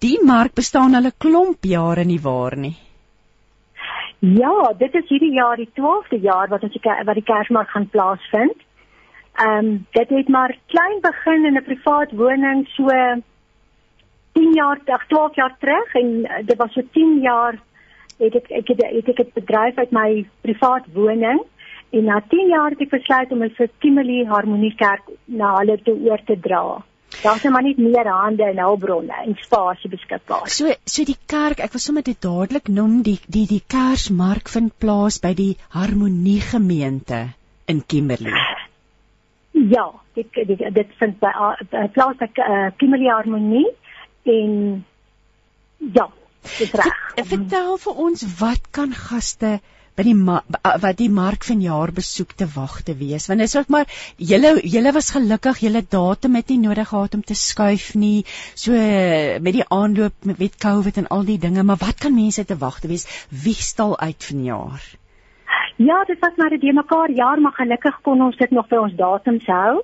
Die 0.00 0.18
mark 0.24 0.54
bestaan 0.54 0.94
al 0.94 1.06
'n 1.06 1.18
klomp 1.18 1.64
jare 1.64 2.04
nie 2.04 2.20
waar 2.20 2.56
nie. 2.56 2.76
Ja, 4.18 4.72
dit 4.78 4.94
is 4.94 5.08
hierdie 5.08 5.34
jaar 5.34 5.56
die 5.56 5.68
12de 5.76 6.20
jaar 6.20 6.48
wat 6.48 6.62
ons 6.62 6.72
die, 6.72 6.80
wat 7.04 7.14
die 7.14 7.28
Kersmark 7.32 7.68
gaan 7.68 7.88
plaasvind. 7.88 8.56
Ehm 9.34 9.58
um, 9.58 9.86
dit 9.90 10.08
het 10.08 10.28
maar 10.28 10.56
klein 10.66 11.00
begin 11.00 11.44
in 11.44 11.56
'n 11.56 11.64
privaat 11.64 12.12
woning 12.12 12.66
so 12.68 12.88
10 14.34 14.54
jaar, 14.54 14.80
12 15.08 15.34
jaar 15.34 15.56
terug 15.58 15.94
en 15.94 16.10
uh, 16.24 16.42
dit 16.46 16.56
was 16.56 16.72
so 16.72 16.82
10 16.92 17.20
jaar 17.22 17.58
het 18.18 18.34
ek 18.38 18.50
ek 18.60 18.68
het 18.72 18.82
ek 18.84 19.18
het 19.18 19.26
'n 19.26 19.40
bedryf 19.40 19.78
uit 19.78 19.92
my 19.92 20.26
privaat 20.46 20.86
woning 20.94 21.40
en 21.90 22.04
na 22.04 22.20
10 22.28 22.48
jaar 22.48 22.70
het 22.70 22.80
ek 22.80 22.90
besluit 22.90 23.32
om 23.32 23.38
my 23.38 23.50
vir 23.58 23.70
Kimberley 23.78 24.24
Harmonie 24.26 24.74
Kerk 24.74 25.06
na 25.24 25.56
hulle 25.58 25.78
toe 25.82 25.96
oor 26.08 26.20
te 26.26 26.36
dra. 26.40 26.82
Daar 27.22 27.36
is 27.36 27.42
maar 27.42 27.62
net 27.62 27.78
meer 27.78 28.08
hande 28.10 28.44
en 28.44 28.58
hulpbronne 28.58 29.14
en 29.24 29.36
spasie 29.40 29.90
beskikbaar. 29.90 30.48
So 30.48 30.72
so 30.84 31.04
die 31.04 31.18
kerk, 31.26 31.60
ek 31.60 31.72
wil 31.72 31.80
sommer 31.80 32.02
dit 32.02 32.20
dadelik 32.20 32.68
noem, 32.68 33.02
die 33.02 33.18
die 33.28 33.46
die 33.46 33.62
Kersmark 33.66 34.48
vind 34.48 34.74
plaas 34.78 35.20
by 35.20 35.34
die 35.34 35.56
Harmonie 35.68 36.40
gemeente 36.40 37.34
in 37.66 37.84
Kimberley. 37.86 38.34
Ja, 39.52 39.92
dit 40.14 40.26
dit 40.34 40.58
dit 40.74 40.90
vind 40.98 41.18
by 41.20 41.32
uh, 41.38 41.86
plaas 41.92 42.16
by 42.18 42.28
uh, 42.42 42.70
Kimberley 42.76 43.10
Harmonie 43.12 43.70
en 44.24 44.84
ja, 45.76 46.08
reg. 46.42 47.00
Vertel 47.14 47.76
vir 47.78 48.02
ons 48.06 48.24
wat 48.40 48.70
kan 48.74 48.92
gaste 48.92 49.58
by 49.94 50.02
die 50.02 50.14
wat 50.82 50.96
die 50.98 51.10
mark 51.10 51.44
van 51.46 51.60
jaar 51.62 51.92
besoek 51.94 52.32
te 52.34 52.48
wag 52.54 52.80
te 52.86 52.96
wees. 52.98 53.28
Want 53.30 53.44
dit 53.44 53.48
is 53.48 53.56
ook 53.56 53.70
maar 53.70 53.86
julle 54.16 54.56
julle 54.62 54.92
was 54.96 55.12
gelukkig 55.14 55.62
julle 55.66 55.84
datum 55.88 56.34
het 56.34 56.50
nie 56.50 56.58
nodig 56.64 56.88
gehad 56.90 57.14
om 57.14 57.22
te 57.22 57.36
skuif 57.38 57.92
nie. 57.94 58.24
So 58.54 58.72
met 58.74 59.54
die 59.54 59.68
aanloop 59.68 60.26
met 60.30 60.42
met 60.42 60.58
covid 60.58 60.98
en 60.98 61.08
al 61.14 61.24
die 61.24 61.38
dinge 61.38 61.62
maar 61.62 61.80
wat 61.80 62.02
kan 62.02 62.14
mense 62.14 62.44
te 62.44 62.58
wag 62.58 62.80
te 62.80 62.90
wees? 62.90 63.06
Wie 63.30 63.54
stal 63.54 63.98
uit 63.98 64.30
van 64.30 64.44
jaar 64.44 64.82
Ja 65.76 66.04
dit 66.04 66.18
was 66.20 66.36
maar 66.36 66.52
'n 66.54 66.58
de 66.58 66.72
mekaar 66.72 67.10
jaar 67.10 67.40
maar 67.40 67.52
gelukkig 67.52 68.00
kon 68.02 68.22
ons 68.22 68.36
dit 68.36 68.50
nog 68.50 68.68
by 68.68 68.76
ons 68.76 68.94
datums 68.94 69.46
hou 69.46 69.82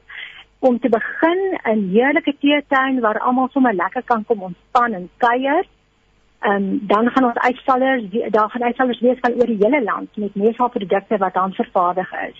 om 0.61 0.79
te 0.79 0.89
begin 0.89 1.41
'n 1.65 1.89
heerlike 1.91 2.37
teetuin 2.41 3.01
waar 3.01 3.19
almal 3.19 3.49
sommer 3.49 3.75
lekker 3.75 4.03
kan 4.03 4.25
kom 4.25 4.43
ontspan 4.43 4.93
en 4.93 5.11
kuier 5.17 5.65
Ehm 6.41 6.55
um, 6.55 6.81
dan 6.87 7.11
gaan 7.11 7.25
ons 7.25 7.37
uitstallers 7.37 8.05
daar 8.29 8.51
gaan 8.51 8.63
uitstallers 8.63 9.01
wees 9.01 9.19
van 9.21 9.33
oor 9.33 9.47
die 9.47 9.59
hele 9.61 9.83
land 9.83 10.17
met 10.17 10.35
mesaalprodukte 10.35 11.17
wat 11.17 11.35
dan 11.35 11.53
vervaardig 11.53 12.13
is. 12.13 12.39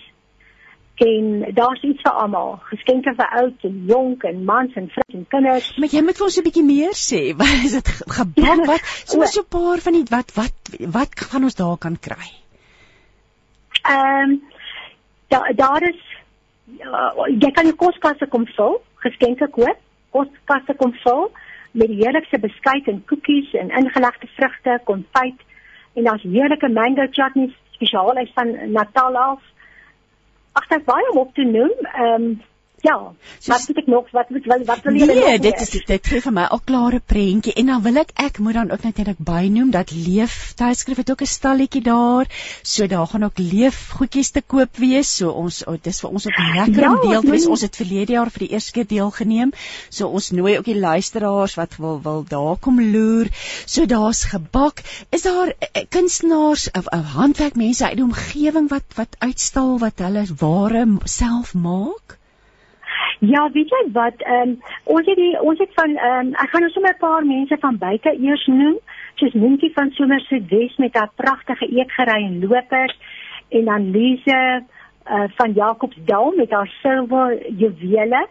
En 0.95 1.53
daar's 1.53 1.81
iets 1.81 2.01
vir 2.01 2.11
almal, 2.11 2.57
geskenke 2.69 3.13
vir 3.15 3.29
oud 3.41 3.63
en 3.69 3.83
jonk 3.85 4.23
en 4.23 4.43
mans 4.43 4.73
en 4.73 4.89
vrouens 4.89 5.17
en 5.19 5.27
kinders. 5.27 5.69
Maar 5.77 5.93
jy 5.93 6.01
moet 6.01 6.17
vir 6.17 6.25
ons 6.25 6.37
'n 6.37 6.43
bietjie 6.47 6.65
meer 6.65 6.97
sê. 6.97 7.21
Wat 7.41 7.65
is 7.65 7.77
dit 7.77 7.91
gebak 8.17 8.65
wat 8.71 8.81
so 9.05 9.25
so 9.25 9.41
'n 9.41 9.51
paar 9.57 9.85
van 9.85 9.93
die 9.93 10.05
wat 10.09 10.33
wat 10.35 10.73
wat 10.97 11.21
gaan 11.29 11.43
ons 11.43 11.55
daar 11.61 11.77
kan 11.77 11.99
kry? 11.99 12.29
Ehm 13.85 14.31
um, 14.31 14.41
daar 15.27 15.53
daar 15.55 15.83
is 15.93 16.01
uh, 16.79 17.27
jy 17.27 17.51
kan 17.51 17.67
jou 17.69 17.75
koskasse 17.75 18.27
kom 18.33 18.45
vul, 18.55 18.79
geskenke 19.05 19.47
koop, 19.55 19.79
koskasse 20.15 20.75
kom 20.79 20.93
vul 21.03 21.29
met 21.71 21.87
die 21.87 22.01
heerlikste 22.01 22.39
beskuit 22.39 22.87
en 22.91 23.03
koekies 23.07 23.53
en 23.59 23.71
ingelegde 23.79 24.27
vrugte, 24.35 24.79
konfyt 24.83 25.39
en 25.95 26.07
daar's 26.07 26.23
heerlike 26.23 26.69
mango 26.69 27.07
chutneys 27.11 27.55
spesiaal 27.71 28.15
uit 28.15 28.31
van 28.33 28.71
Natal 28.71 29.17
af. 29.17 29.41
Ag, 30.51 30.67
dit 30.67 30.79
is 30.79 30.85
baie 30.85 31.11
om 31.11 31.17
op 31.17 31.33
te 31.35 31.43
noem. 31.43 31.75
Ehm 31.93 32.23
um, 32.23 32.41
Ja, 32.81 33.13
so, 33.37 33.51
wat 33.51 33.67
moet 33.67 33.77
ek 33.77 33.89
nog 33.93 34.07
wat 34.11 34.29
moet 34.33 34.45
wat, 34.49 34.61
wat 34.65 34.85
wil 34.87 34.95
jy 34.97 35.05
nee, 35.05 35.15
nog? 35.15 35.25
Nee, 35.29 35.39
dit 35.39 35.59
is 35.61 35.69
dit 35.85 36.07
gee 36.11 36.21
vir 36.25 36.33
my 36.33 36.45
al 36.55 36.61
klare 36.65 36.99
prentjie 37.11 37.53
en 37.61 37.67
dan 37.69 37.81
wil 37.85 37.99
ek 38.01 38.13
ek 38.23 38.39
moet 38.41 38.55
dan 38.57 38.71
ook 38.73 38.85
natuurlik 38.87 39.19
bynoem 39.27 39.69
dat 39.75 39.91
Leef 39.93 40.37
tydskrif 40.57 41.01
het 41.03 41.11
ook 41.13 41.21
'n 41.21 41.29
stalletjie 41.29 41.83
daar. 41.85 42.25
So 42.63 42.87
daar 42.87 43.05
gaan 43.11 43.27
ook 43.27 43.37
leef 43.37 43.91
goedjies 43.99 44.31
te 44.31 44.41
koop 44.41 44.81
wees. 44.81 45.11
So 45.17 45.29
ons 45.29 45.61
oh, 45.65 45.77
dis 45.81 45.99
vir 46.01 46.09
ons 46.09 46.25
ook 46.27 46.39
lekker 46.55 46.81
ja, 46.81 46.89
om 46.93 47.09
deel 47.09 47.21
te 47.21 47.31
wees. 47.35 47.45
Ons 47.45 47.61
het 47.61 47.75
verlede 47.75 48.17
jaar 48.17 48.31
vir 48.33 48.47
die 48.47 48.53
eerste 48.55 48.71
keer 48.71 48.87
deelgeneem. 48.87 49.51
So 49.89 50.07
ons 50.07 50.31
nooi 50.31 50.57
ook 50.57 50.65
die 50.65 50.79
luisteraars 50.79 51.55
wat 51.61 51.77
wil 51.77 52.01
wil 52.01 52.25
daar 52.29 52.57
kom 52.57 52.81
loer. 52.81 53.29
So 53.65 53.85
daar's 53.85 54.23
gebak. 54.23 54.81
Is 55.09 55.21
daar 55.21 55.53
uh, 55.53 55.83
kunstenaars 55.89 56.71
of 56.71 56.89
uh, 56.89 57.13
handwerkmense 57.13 57.85
uit 57.85 58.01
die 58.01 58.09
omgewing 58.09 58.69
wat 58.73 58.97
wat 58.97 59.15
uitstal 59.19 59.77
wat 59.79 60.01
hulle 60.01 60.25
ware 60.41 60.87
self 61.05 61.53
maak? 61.53 62.17
Ja, 63.21 63.51
weet 63.53 63.69
jy 63.69 63.81
wat? 63.93 64.21
Ehm 64.25 64.49
um, 64.49 64.53
ons 64.83 65.05
het 65.05 65.15
die 65.15 65.41
ons 65.41 65.59
het 65.61 65.73
van 65.77 65.91
ehm 65.95 66.27
um, 66.27 66.29
ek 66.41 66.49
gaan 66.49 66.63
nou 66.65 66.71
sommer 66.73 66.93
'n 66.93 67.03
paar 67.03 67.25
mense 67.25 67.57
van 67.59 67.77
buite 67.77 68.13
eers 68.17 68.45
noem, 68.47 68.77
soos 69.15 69.33
Minkie 69.33 69.71
van 69.73 69.91
Somerset 69.91 70.47
Wes 70.49 70.77
met 70.77 70.95
haar 70.97 71.11
pragtige 71.15 71.67
eetgerei 71.67 72.25
en 72.25 72.39
lopers 72.47 72.97
en 73.49 73.65
dan 73.65 73.91
Lise 73.91 74.63
uh, 75.11 75.23
van 75.37 75.51
Jacobsdal 75.51 76.33
met 76.35 76.51
haar 76.51 76.71
silwer 76.81 77.51
juwele. 77.57 78.27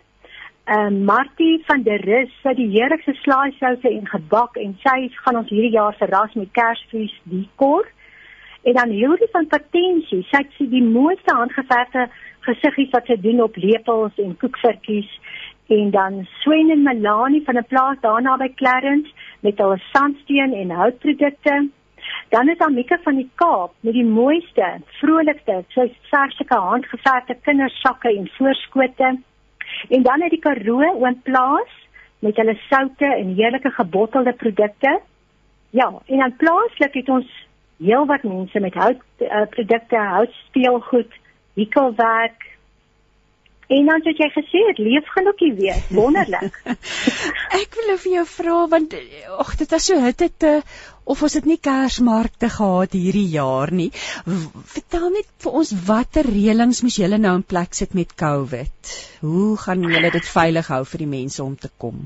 Ehm 0.65 0.87
um, 0.87 1.05
Martie 1.05 1.63
van 1.67 1.83
der 1.83 2.01
Rus 2.01 2.35
sy 2.43 2.55
die 2.55 2.71
heerlikste 2.75 3.15
slaaisouse 3.15 3.89
en 3.89 4.07
gebak 4.07 4.57
en 4.57 4.77
sy 4.83 5.09
gaan 5.23 5.37
ons 5.37 5.51
hierdie 5.51 5.77
jaar 5.79 5.95
verras 5.95 6.35
met 6.35 6.51
Kersfees 6.53 7.21
dekor. 7.23 7.87
En 8.63 8.73
dan 8.73 8.91
Hilde 8.91 9.29
van 9.33 9.47
Patensie, 9.47 10.27
sy 10.31 10.37
het 10.37 10.71
die 10.71 10.83
mooiste 10.83 11.35
handgeverfde 11.35 12.09
gesiggies 12.41 12.91
wat 12.91 13.07
sy 13.07 13.17
doen 13.21 13.43
op 13.43 13.57
lepels 13.57 14.17
en 14.19 14.37
koekvirkies 14.37 15.11
en 15.71 15.91
dan 15.91 16.27
Swen 16.41 16.71
en 16.71 16.83
Melanie 16.83 17.45
van 17.45 17.57
'n 17.57 17.67
plaas 17.69 17.97
daarna 18.01 18.37
by 18.37 18.49
Clarence 18.55 19.11
met 19.41 19.59
hulle 19.59 19.79
sandsteen 19.93 20.53
en 20.53 20.71
houtprodukte. 20.71 21.69
Dan 22.29 22.49
is 22.49 22.59
Amika 22.59 22.99
van 23.03 23.15
die 23.15 23.31
Kaap 23.35 23.73
met 23.81 23.93
die 23.93 24.05
mooiste, 24.05 24.81
vrolikste, 25.01 25.65
sy 25.69 25.93
verselike 26.11 26.55
handgeverfde 26.55 27.37
kindersakke 27.43 28.17
en 28.17 28.31
voorskote. 28.37 29.19
En 29.89 30.03
dan 30.03 30.23
het 30.23 30.31
die 30.31 30.39
Karoo 30.39 30.83
oom 30.83 31.23
plaas 31.23 31.73
met 32.19 32.37
hulle 32.37 32.59
soute 32.69 33.15
en 33.15 33.35
heerlike 33.35 33.71
gebottelde 33.71 34.33
produkte. 34.33 35.01
Ja, 35.71 35.93
en 36.07 36.19
dan 36.19 36.37
plaaslik 36.37 36.95
het 36.95 37.09
ons 37.09 37.49
heelwat 37.79 38.23
mense 38.23 38.61
met 38.61 38.75
hout 38.75 39.03
uh, 39.19 39.47
produkte, 39.51 39.97
wikkelwerk. 41.59 42.47
En 43.71 43.87
dan 43.87 44.01
het 44.03 44.19
jy 44.19 44.27
gesê 44.35 44.61
dit 44.73 44.79
leef 44.83 45.11
gelukkig 45.15 45.53
weer. 45.55 45.83
Wonderlik. 45.95 46.57
ek 47.63 47.77
wil 47.79 47.93
vir 48.03 48.13
jou 48.17 48.25
vra 48.27 48.57
want 48.73 48.97
ag 49.45 49.53
dit 49.61 49.75
is 49.79 49.85
so 49.87 50.01
hitte 50.03 50.27
te 50.43 50.55
of 51.11 51.23
ons 51.27 51.37
het 51.39 51.47
nie 51.47 51.59
kersmarkte 51.63 52.51
gehad 52.57 52.97
hierdie 52.99 53.29
jaar 53.31 53.71
nie. 53.75 53.91
Vertel 54.75 55.07
net 55.15 55.31
vir 55.45 55.61
ons 55.63 55.71
watter 55.87 56.27
reëlings 56.27 56.83
moes 56.87 56.99
julle 56.99 57.19
nou 57.23 57.37
in 57.39 57.47
plek 57.55 57.79
sit 57.79 57.95
met 57.99 58.17
COVID? 58.25 58.97
Hoe 59.23 59.55
gaan 59.63 59.87
julle 59.87 60.11
dit 60.19 60.33
veilig 60.35 60.73
hou 60.75 60.83
vir 60.93 61.05
die 61.05 61.13
mense 61.15 61.43
om 61.45 61.55
te 61.55 61.71
kom? 61.79 62.03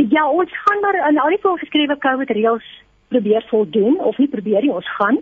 Ja, 0.00 0.24
ons 0.24 0.52
gaan 0.64 0.80
maar 0.80 0.96
aan 1.10 1.20
al 1.20 1.36
die 1.36 1.42
voorgeskrewe 1.44 2.00
COVID 2.00 2.32
reëls 2.32 2.68
probeer 3.12 3.44
voldoen 3.50 3.98
of 4.00 4.18
nie 4.18 4.28
probeer 4.32 4.64
nie 4.64 4.74
ons 4.74 4.90
gaan. 4.98 5.20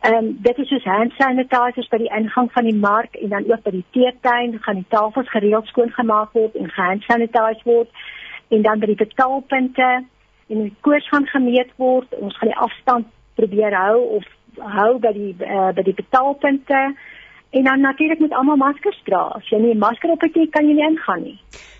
Ehm 0.00 0.14
um, 0.18 0.30
dit 0.46 0.58
is 0.64 0.70
soos 0.72 0.86
hand 0.88 1.14
sanitizers 1.18 1.90
by 1.92 2.00
die 2.04 2.12
ingang 2.20 2.50
van 2.52 2.68
die 2.68 2.76
mark 2.76 3.18
en 3.22 3.34
dan 3.34 3.50
ook 3.50 3.62
by 3.66 3.74
die 3.76 3.84
teetuin 3.96 4.56
gaan 4.66 4.80
die 4.82 4.90
tafels 4.94 5.30
gereeld 5.34 5.66
skoongemaak 5.72 6.32
word 6.38 6.56
en 6.56 6.72
hand 6.76 7.06
sanitize 7.10 7.64
word 7.64 7.90
en 8.48 8.62
dan 8.62 8.80
by 8.80 8.90
die 8.92 9.02
betaalpunte 9.04 9.90
en 10.48 10.64
die 10.64 10.74
koers 10.80 11.08
gaan 11.08 11.26
gemeet 11.26 11.72
word. 11.76 12.14
Ons 12.20 12.36
gaan 12.38 12.52
die 12.52 12.62
afstand 12.66 13.14
probeer 13.34 13.74
hou 13.76 13.98
of 14.18 14.26
hou 14.78 14.98
by 14.98 15.12
die 15.14 15.34
uh, 15.44 15.70
by 15.76 15.84
die 15.86 15.94
betaalpunte 15.94 16.82
en 17.50 17.64
dan 17.64 17.80
natuurlik 17.80 18.18
moet 18.18 18.32
almal 18.32 18.56
maskers 18.56 19.00
dra. 19.04 19.22
As 19.38 19.48
jy 19.48 19.58
nie 19.58 19.74
'n 19.74 19.78
masker 19.78 20.10
op 20.10 20.20
het 20.20 20.34
nie, 20.34 20.48
kan 20.48 20.68
jy 20.68 20.74
nie 20.74 20.88
ingaan 20.88 21.22
nie. 21.22 21.38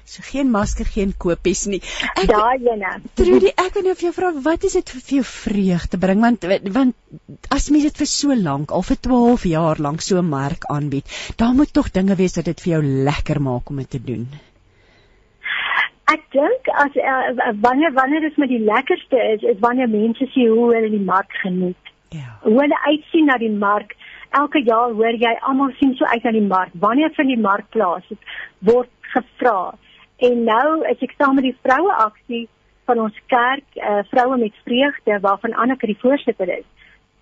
So 0.08 0.22
geen 0.24 0.48
masker, 0.50 0.86
geen 0.88 1.12
kopies 1.20 1.66
nie. 1.68 1.82
Ek 2.16 2.30
Daai 2.30 2.64
ene. 2.64 2.94
Trudy, 3.18 3.50
ek 3.60 3.74
wil 3.76 3.82
nou 3.82 3.94
vir 3.94 4.06
jou 4.06 4.12
vra, 4.16 4.30
wat 4.46 4.64
is 4.64 4.76
dit 4.78 4.92
vir 4.94 5.18
jou 5.18 5.24
vreugde 5.30 6.00
bring 6.00 6.22
want 6.24 6.46
want 6.76 6.94
as 7.52 7.68
mens 7.74 7.84
dit 7.90 8.00
vir 8.00 8.08
so 8.08 8.34
lank, 8.34 8.72
al 8.72 8.86
vir 8.90 8.96
12 9.08 9.44
jaar 9.50 9.76
lank 9.86 10.00
so 10.00 10.16
'n 10.16 10.30
mark 10.30 10.64
aanbied, 10.76 11.04
dan 11.36 11.56
moet 11.56 11.72
tog 11.72 11.90
dinge 11.90 12.16
wees 12.16 12.36
wat 12.36 12.48
dit 12.48 12.60
vir 12.60 12.72
jou 12.72 12.82
lekker 13.10 13.40
maak 13.40 13.68
om 13.68 13.76
dit 13.76 13.90
te 13.90 14.00
doen. 14.00 14.24
Ek 16.08 16.24
dink 16.32 16.72
as 16.72 16.96
uh, 16.96 17.52
wanneer 17.60 17.92
wanneer 17.92 18.20
dit 18.20 18.36
met 18.36 18.48
die 18.48 18.64
lekkerste 18.64 19.18
is, 19.34 19.42
is 19.42 19.60
wanneer 19.60 19.88
mense 19.92 20.26
sien 20.32 20.48
hoe 20.48 20.72
hulle 20.74 20.88
die 20.88 21.04
mark 21.04 21.32
geniet. 21.44 21.92
Ja. 22.16 22.38
Hoe 22.48 22.56
hulle 22.62 22.78
uitsien 22.86 23.28
na 23.28 23.36
die 23.36 23.52
mark. 23.52 23.92
Elke 24.30 24.62
jaar 24.64 24.92
hoor 24.92 25.16
jy 25.16 25.34
almal 25.40 25.70
sien 25.78 25.94
so 25.96 26.04
uit 26.04 26.24
na 26.24 26.30
die 26.30 26.46
mark. 26.46 26.70
Wanneer 26.72 27.12
van 27.16 27.26
die 27.26 27.40
mark 27.40 27.70
plaas 27.70 28.04
word 28.58 28.90
gevra 29.00 29.74
En 30.18 30.40
nou 30.44 30.70
is 30.90 31.02
ek 31.04 31.14
saam 31.14 31.36
met 31.38 31.46
die 31.46 31.56
vroue 31.62 31.94
aksie 32.02 32.46
van 32.90 33.02
ons 33.04 33.18
kerk, 33.30 33.66
uh, 33.76 34.00
vroue 34.10 34.38
met 34.40 34.56
vreugde 34.66 35.18
waarvan 35.22 35.54
Anneke 35.54 35.86
die 35.86 36.00
voorsitter 36.00 36.50
is. 36.58 36.66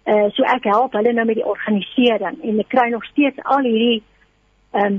Uh 0.07 0.28
so 0.36 0.46
ek 0.46 0.68
help 0.70 0.94
hulle 0.94 1.12
nou 1.12 1.26
met 1.26 1.36
die 1.40 1.48
organisering 1.50 2.38
en 2.46 2.62
ek 2.62 2.70
kry 2.72 2.86
nog 2.92 3.04
steeds 3.11 3.42
al 3.44 3.66
hierdie 3.66 4.00
ehm 4.72 4.86
um, 4.86 4.98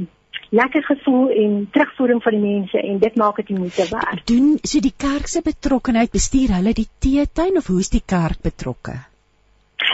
lekker 0.51 0.83
gevoel 0.83 1.31
en 1.43 1.55
terugvoering 1.75 2.21
van 2.23 2.35
die 2.35 2.43
mense 2.43 2.79
en 2.79 2.99
dit 2.99 3.15
maak 3.19 3.39
dit 3.41 3.49
moeite 3.55 3.87
werd. 3.89 4.21
Doen 4.29 4.53
so 4.61 4.83
die 4.83 4.93
kerk 4.95 5.27
se 5.27 5.41
betrokkenheid 5.43 6.11
bestuur 6.11 6.53
hulle 6.59 6.75
die 6.75 6.87
teetuin 7.03 7.57
of 7.59 7.67
hoe 7.71 7.79
is 7.83 7.91
die 7.91 8.03
kerk 8.05 8.43
betrokke? 8.43 8.99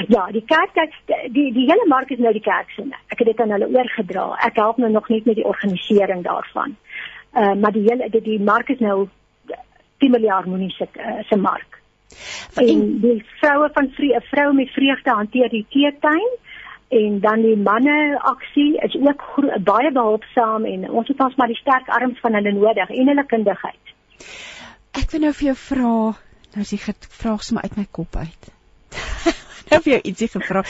Ja, 0.08 0.26
die 0.32 0.44
kerk 0.46 0.74
die 0.74 1.18
die, 1.32 1.50
die 1.54 1.66
hele 1.70 1.86
mark 1.88 2.10
is 2.12 2.22
nou 2.22 2.34
die 2.34 2.44
kerk 2.44 2.70
se. 2.74 2.86
Ek 3.14 3.20
het 3.22 3.28
dit 3.30 3.42
aan 3.42 3.54
hulle 3.54 3.70
oorgedra. 3.70 4.26
Ek 4.46 4.58
help 4.62 4.80
nou 4.82 4.90
nog 4.92 5.10
net 5.10 5.26
met 5.30 5.38
die 5.38 5.46
organisering 5.46 6.24
daarvan. 6.26 6.76
Uh 7.34 7.54
maar 7.54 7.72
die 7.72 7.86
hele 7.86 8.10
die, 8.10 8.22
die 8.22 8.40
mark 8.40 8.70
is 8.70 8.80
nou 8.80 9.08
10 10.00 10.12
miljard 10.12 10.46
moenie 10.46 10.72
se 10.72 10.88
uh, 10.94 11.20
se 11.30 11.38
mark. 11.38 11.80
En 12.62 12.82
die 13.02 13.20
vroue 13.40 13.70
van 13.74 13.90
vrye 13.98 14.22
vrou 14.30 14.54
met 14.54 14.74
vreugde 14.74 15.10
hanteer 15.10 15.50
die 15.50 15.66
teetuin 15.70 16.32
en 16.94 17.20
dan 17.20 17.42
die 17.42 17.58
manne 17.58 18.20
aksie 18.22 18.78
is 18.86 18.98
ook 19.02 19.24
baie 19.66 19.92
behulpsaam 19.92 20.66
en 20.70 20.90
ons 20.90 21.08
het 21.08 21.22
ons 21.26 21.36
maar 21.36 21.50
die 21.50 21.62
sterk 21.62 21.90
arms 21.90 22.20
van 22.22 22.38
hulle 22.38 22.54
nodig 22.54 22.90
en 22.90 23.14
hulle 23.14 23.26
kundigheid. 23.26 23.96
Ek 24.94 25.10
wil 25.14 25.26
nou 25.26 25.34
vir 25.34 25.48
jou 25.52 25.56
vra, 25.68 25.94
nou 26.54 26.66
as 26.66 26.74
jy 26.76 26.82
vra 26.84 27.38
sommer 27.42 27.66
uit 27.66 27.80
my 27.82 27.88
kop 27.92 28.22
uit. 28.22 28.54
vir 29.86 29.94
jou 29.96 30.02
ietsie 30.12 30.30
gevra. 30.36 30.64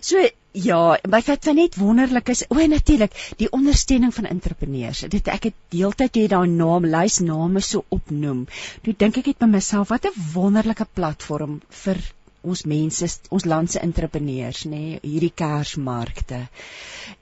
So 0.00 0.24
ja, 0.54 0.80
maar 1.10 1.24
wat 1.26 1.46
sy 1.48 1.54
net 1.58 1.76
wonderlik 1.80 2.28
is, 2.30 2.44
o 2.48 2.66
natuurlik, 2.70 3.14
die 3.40 3.50
ondersteuning 3.50 4.14
van 4.14 4.30
entrepreneurs. 4.30 5.04
Dit 5.10 5.28
ek 5.32 5.50
het 5.50 5.56
deeltyd 5.74 6.16
jy 6.16 6.26
daai 6.30 6.46
naam 6.50 6.86
lys 6.86 7.20
name 7.20 7.60
so 7.60 7.84
opnoem. 7.88 8.44
Toe 8.84 8.94
dink 8.98 9.18
ek 9.18 9.32
net 9.32 9.40
by 9.42 9.50
myself, 9.56 9.90
wat 9.90 10.06
'n 10.06 10.28
wonderlike 10.34 10.86
platform 10.94 11.60
vir 11.84 11.98
ons 12.44 12.64
mense 12.68 13.06
ons 13.30 13.46
land 13.48 13.70
se 13.70 13.80
entrepreneurs 13.80 14.64
nê 14.68 14.80
nee, 14.80 14.98
hierdie 15.02 15.32
kersmarkte. 15.42 16.40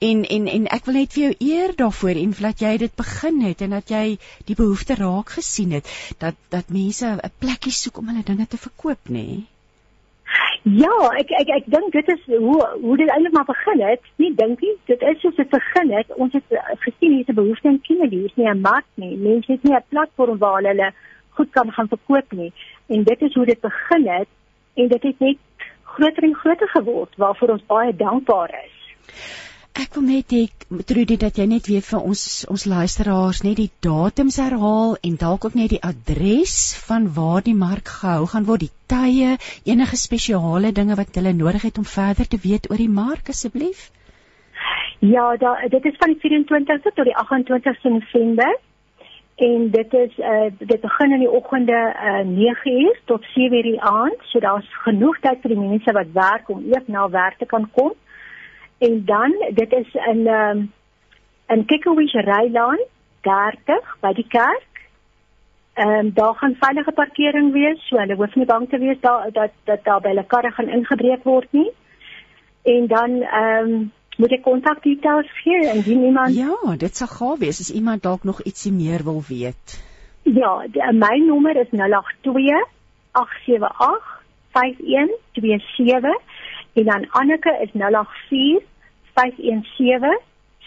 En 0.07 0.25
en 0.37 0.49
en 0.55 0.67
ek 0.77 0.89
wil 0.89 0.99
net 0.99 1.15
vir 1.15 1.23
jou 1.23 1.33
eer 1.47 1.75
daarvoor 1.79 2.19
en 2.23 2.35
dat 2.39 2.65
jy 2.65 2.73
dit 2.83 2.95
begin 2.95 3.41
het 3.47 3.61
en 3.61 3.77
dat 3.77 3.95
jy 3.95 4.03
die 4.49 4.59
behoefte 4.59 4.99
raak 4.99 5.35
gesien 5.37 5.71
het 5.79 5.87
dat 6.19 6.35
dat 6.49 6.69
mense 6.69 7.07
'n 7.15 7.33
plekkie 7.39 7.71
soek 7.71 7.97
om 7.97 8.11
hulle 8.11 8.23
dinge 8.23 8.47
te 8.47 8.57
verkoop 8.57 9.09
nê. 9.09 9.25
Nee. 9.27 9.52
Ja, 10.63 10.95
ek 11.19 11.31
ek 11.35 11.49
ek 11.51 11.65
dink 11.67 11.91
dit 11.91 12.07
is 12.07 12.21
hoe 12.39 12.59
hoe 12.81 12.97
dit 12.97 13.09
eintlik 13.11 13.33
maar 13.35 13.49
begin 13.49 13.81
het. 13.83 13.99
Nie 14.15 14.31
dink 14.35 14.61
nie, 14.63 14.75
dit 14.87 15.01
is 15.01 15.19
soos 15.19 15.35
dit 15.35 15.49
begin 15.51 15.91
het. 15.91 16.13
Ons 16.15 16.33
het 16.37 16.55
gesien 16.85 17.17
hier's 17.17 17.27
'n 17.27 17.35
behoefte 17.35 17.67
in 17.67 17.81
Kenia, 17.81 18.07
hier 18.07 18.25
is 18.25 18.35
nie 18.35 18.47
'n 18.47 18.61
mark 18.61 18.85
nie. 18.95 19.17
Mense 19.17 19.51
het 19.51 19.63
nie 19.63 19.75
'n 19.75 19.83
platform 19.89 20.37
waar 20.37 20.63
hulle 20.63 20.93
goed 21.35 21.51
kan 21.51 21.71
gaan 21.71 21.87
verkoop 21.87 22.31
nie. 22.31 22.53
En 22.87 23.03
dit 23.03 23.21
is 23.21 23.33
hoe 23.33 23.45
dit 23.45 23.59
begin 23.59 24.07
het 24.07 24.27
en 24.75 24.87
dit 24.87 25.03
het 25.03 25.19
net 25.19 25.37
groter 25.83 26.23
en 26.23 26.35
groter 26.35 26.69
geword 26.69 27.15
waarvoor 27.15 27.49
ons 27.49 27.65
baie 27.65 27.95
dankbaar 27.95 28.55
is. 28.65 28.75
Ek 29.73 29.95
wil 29.97 30.03
net 30.05 30.33
hê 30.35 30.41
Trudy 30.85 31.15
dat 31.17 31.39
jy 31.39 31.45
net 31.49 31.67
weer 31.69 31.81
vir 31.81 32.03
ons 32.05 32.23
ons 32.53 32.65
luisteraars 32.69 33.39
net 33.45 33.57
die 33.57 33.71
datums 33.85 34.35
herhaal 34.41 34.91
en 35.07 35.15
dalk 35.23 35.47
ook 35.47 35.55
net 35.57 35.71
die 35.73 35.79
adres 35.87 36.53
van 36.89 37.07
waar 37.15 37.41
die 37.47 37.55
mark 37.57 37.89
gehou 38.01 38.27
gaan 38.33 38.45
word, 38.49 38.67
die 38.67 38.75
tye, 38.93 39.31
enige 39.65 39.97
spesiale 39.97 40.73
dinge 40.79 40.97
wat 40.99 41.17
hulle 41.17 41.33
nodig 41.39 41.65
het 41.69 41.79
om 41.81 41.87
verder 41.93 42.29
te 42.29 42.37
weet 42.43 42.69
oor 42.69 42.83
die 42.83 42.93
mark 42.99 43.33
asseblief. 43.33 43.87
Ja, 45.01 45.25
da, 45.41 45.55
dit 45.73 45.89
is 45.89 45.97
van 46.03 46.13
die 46.13 46.21
24ste 46.21 46.93
tot 46.93 47.09
die 47.09 47.17
28ste 47.23 47.95
November 47.97 48.53
en 49.49 49.67
dit 49.73 49.97
is 50.03 50.21
uh 50.21 50.51
dit 50.59 50.81
begin 50.85 51.17
in 51.17 51.25
die 51.25 51.33
oggende 51.41 51.81
uh 52.11 52.21
9uur 52.29 53.01
tot 53.09 53.25
7uur 53.33 53.65
die 53.71 53.81
aand 53.81 54.29
so 54.29 54.39
daar's 54.39 54.69
genoeg 54.85 55.17
tyd 55.25 55.41
vir 55.41 55.55
die 55.55 55.61
mense 55.65 55.97
wat 55.97 56.13
werk 56.13 56.53
om 56.53 56.61
ook 56.75 56.87
na 56.87 57.09
werk 57.09 57.41
te 57.41 57.49
kan 57.49 57.65
kom 57.73 57.95
en 58.85 59.05
dan 59.05 59.31
dit 59.61 59.71
is 59.71 59.93
in 59.93 60.27
um 60.27 60.61
in 61.47 61.65
Kikkowish 61.65 62.13
Rylaan 62.13 62.79
30 63.21 63.97
by 64.01 64.13
die 64.19 64.27
kerk 64.27 64.69
ehm 65.73 65.89
um, 65.89 66.11
daar 66.13 66.35
gaan 66.35 66.55
veilige 66.59 66.91
parkering 66.91 67.51
wees 67.53 67.87
so 67.87 67.97
hulle 67.97 68.15
hoef 68.15 68.35
nie 68.35 68.45
bang 68.45 68.69
te 68.69 68.77
wees 68.77 68.99
daar 69.01 69.31
dat 69.31 69.51
dat 69.69 69.83
daar 69.83 70.01
by 70.01 70.11
hulle 70.13 70.25
karre 70.33 70.51
gaan 70.51 70.69
ingebreek 70.69 71.23
word 71.23 71.51
nie 71.51 71.71
en 72.75 72.87
dan 72.87 73.21
ehm 73.21 73.71
um, 73.71 73.91
moet 74.17 74.35
ek 74.37 74.43
kontakdetails 74.45 75.31
gee 75.43 75.61
indien 75.73 76.03
iemand 76.09 76.35
Ja, 76.35 76.75
dit 76.77 76.95
sal 76.95 77.07
gaaf 77.07 77.39
wees 77.39 77.59
as 77.63 77.71
iemand 77.73 78.03
dalk 78.03 78.23
nog 78.23 78.41
ietsie 78.41 78.71
meer 78.71 79.03
wil 79.03 79.23
weet. 79.27 79.79
Ja, 80.23 80.67
die, 80.67 80.83
my 80.93 81.17
nommer 81.25 81.57
is 81.61 81.71
082 81.71 82.67
878 83.11 84.21
5127 84.51 86.21
en 86.73 86.85
dan 86.91 87.09
Anneke 87.09 87.57
is 87.65 87.73
084 87.73 88.72
517 89.13 90.19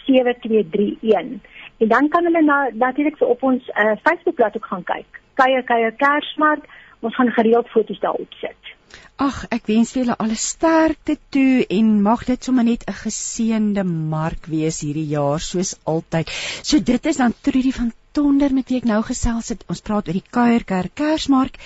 7231. 0.07 1.39
En 1.77 1.87
dan 1.87 2.09
kan 2.09 2.23
hulle 2.23 2.41
na 2.41 2.69
natuurlik 2.73 3.21
op 3.21 3.43
ons 3.43 3.67
uh, 3.67 3.91
Facebookblad 4.03 4.55
ook 4.55 4.65
gaan 4.65 4.83
kyk. 4.83 5.21
Kuier 5.33 5.63
kuier 5.63 5.91
Kersmark, 5.91 6.65
ons 6.99 7.15
gaan 7.15 7.31
gereeld 7.31 7.67
foto's 7.67 7.99
daarop 7.99 8.33
sit. 8.41 8.75
Ag, 9.17 9.37
ek 9.49 9.65
wens 9.69 9.91
vir 9.93 10.03
julle 10.03 10.15
alle 10.23 10.35
sterkte 10.37 11.15
toe 11.33 11.65
en 11.73 11.87
mag 12.05 12.23
dit 12.29 12.43
sommer 12.43 12.65
net 12.67 12.83
'n 12.87 12.97
geseënde 13.03 13.83
mark 13.83 14.45
wees 14.45 14.81
hierdie 14.85 15.07
jaar 15.13 15.39
soos 15.39 15.71
altyd. 15.93 16.29
So 16.69 16.79
dit 16.79 17.05
is 17.05 17.17
dan 17.17 17.33
Trudy 17.41 17.71
van 17.71 17.91
Tonder 18.11 18.53
met 18.53 18.69
wie 18.69 18.77
ek 18.77 18.89
nou 18.89 19.01
gesels 19.09 19.49
het. 19.49 19.65
Ons 19.69 19.81
praat 19.81 20.07
oor 20.07 20.19
die 20.19 20.29
Kuierkerk 20.37 20.93
Kersmark 20.93 21.57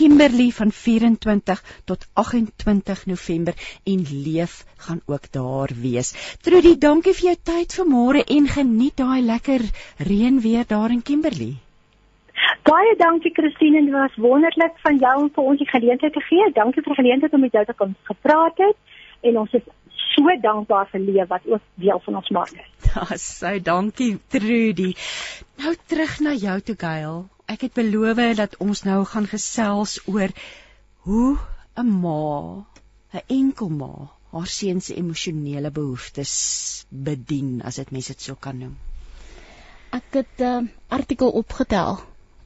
Kimberley 0.00 0.50
van 0.50 0.70
24 0.72 1.62
tot 1.84 2.08
28 2.12 3.06
November 3.06 3.54
en 3.84 4.04
leef 4.24 4.64
gaan 4.76 5.00
ook 5.06 5.32
daar 5.32 5.70
wees. 5.80 6.12
Trudy, 6.40 6.78
dankie 6.78 7.12
vir 7.18 7.26
jou 7.26 7.34
tyd 7.50 7.74
vanmôre 7.76 8.22
en 8.24 8.46
geniet 8.48 8.96
daai 8.96 9.20
lekker 9.20 9.60
reën 10.08 10.38
weer 10.40 10.64
daar 10.70 10.94
in 10.94 11.02
Kimberley. 11.02 11.52
Baie 12.64 12.94
dankie 12.96 13.32
Christine, 13.36 13.82
dit 13.84 13.92
was 13.92 14.16
wonderlik 14.16 14.78
van 14.86 14.96
jou 14.96 15.16
om 15.24 15.28
vir 15.34 15.50
ons 15.52 15.60
die 15.60 15.68
geleentheid 15.68 16.16
te 16.16 16.22
gee. 16.30 16.48
Dankie 16.56 16.80
vir 16.80 16.94
die 16.94 17.00
geleentheid 17.02 17.36
om 17.36 17.44
met 17.44 17.58
jou 17.58 17.64
te 17.68 17.76
kom 17.76 17.92
gepraat 18.08 18.64
het 18.64 19.28
en 19.28 19.36
ons 19.42 19.58
is 19.60 19.66
so 20.14 20.36
dankbaar 20.46 20.88
vir 20.94 21.04
Lee 21.04 21.26
wat 21.28 21.44
ook 21.44 21.66
deel 21.74 22.00
van 22.06 22.16
ons 22.22 22.32
maak 22.38 22.56
is. 22.56 22.72
Ja, 22.90 23.04
so 23.20 23.52
dankie 23.62 24.16
Trudy. 24.32 24.94
Nou 25.60 25.74
terug 25.92 26.16
na 26.24 26.32
jou 26.32 26.56
toe 26.60 26.78
Gail. 26.80 27.20
Ek 27.50 27.64
het 27.66 27.74
beloof 27.74 28.20
dat 28.38 28.52
ons 28.62 28.82
nou 28.86 29.00
gaan 29.10 29.26
gesels 29.26 29.98
oor 30.06 30.30
hoe 31.06 31.38
'n 31.82 31.88
ma, 32.02 32.64
'n 33.12 33.24
enkel 33.26 33.68
ma, 33.68 33.92
haar 34.32 34.46
seun 34.46 34.80
se 34.80 34.94
emosionele 34.94 35.70
behoeftes 35.70 36.34
bedien, 36.90 37.62
as 37.62 37.80
dit 37.82 37.90
mense 37.90 38.12
dit 38.12 38.22
so 38.22 38.34
kan 38.34 38.58
noem. 38.58 38.76
Ek 39.98 40.18
het 40.20 40.38
'n 40.38 40.44
uh, 40.64 40.68
artikel 40.98 41.30
opgetel 41.42 41.98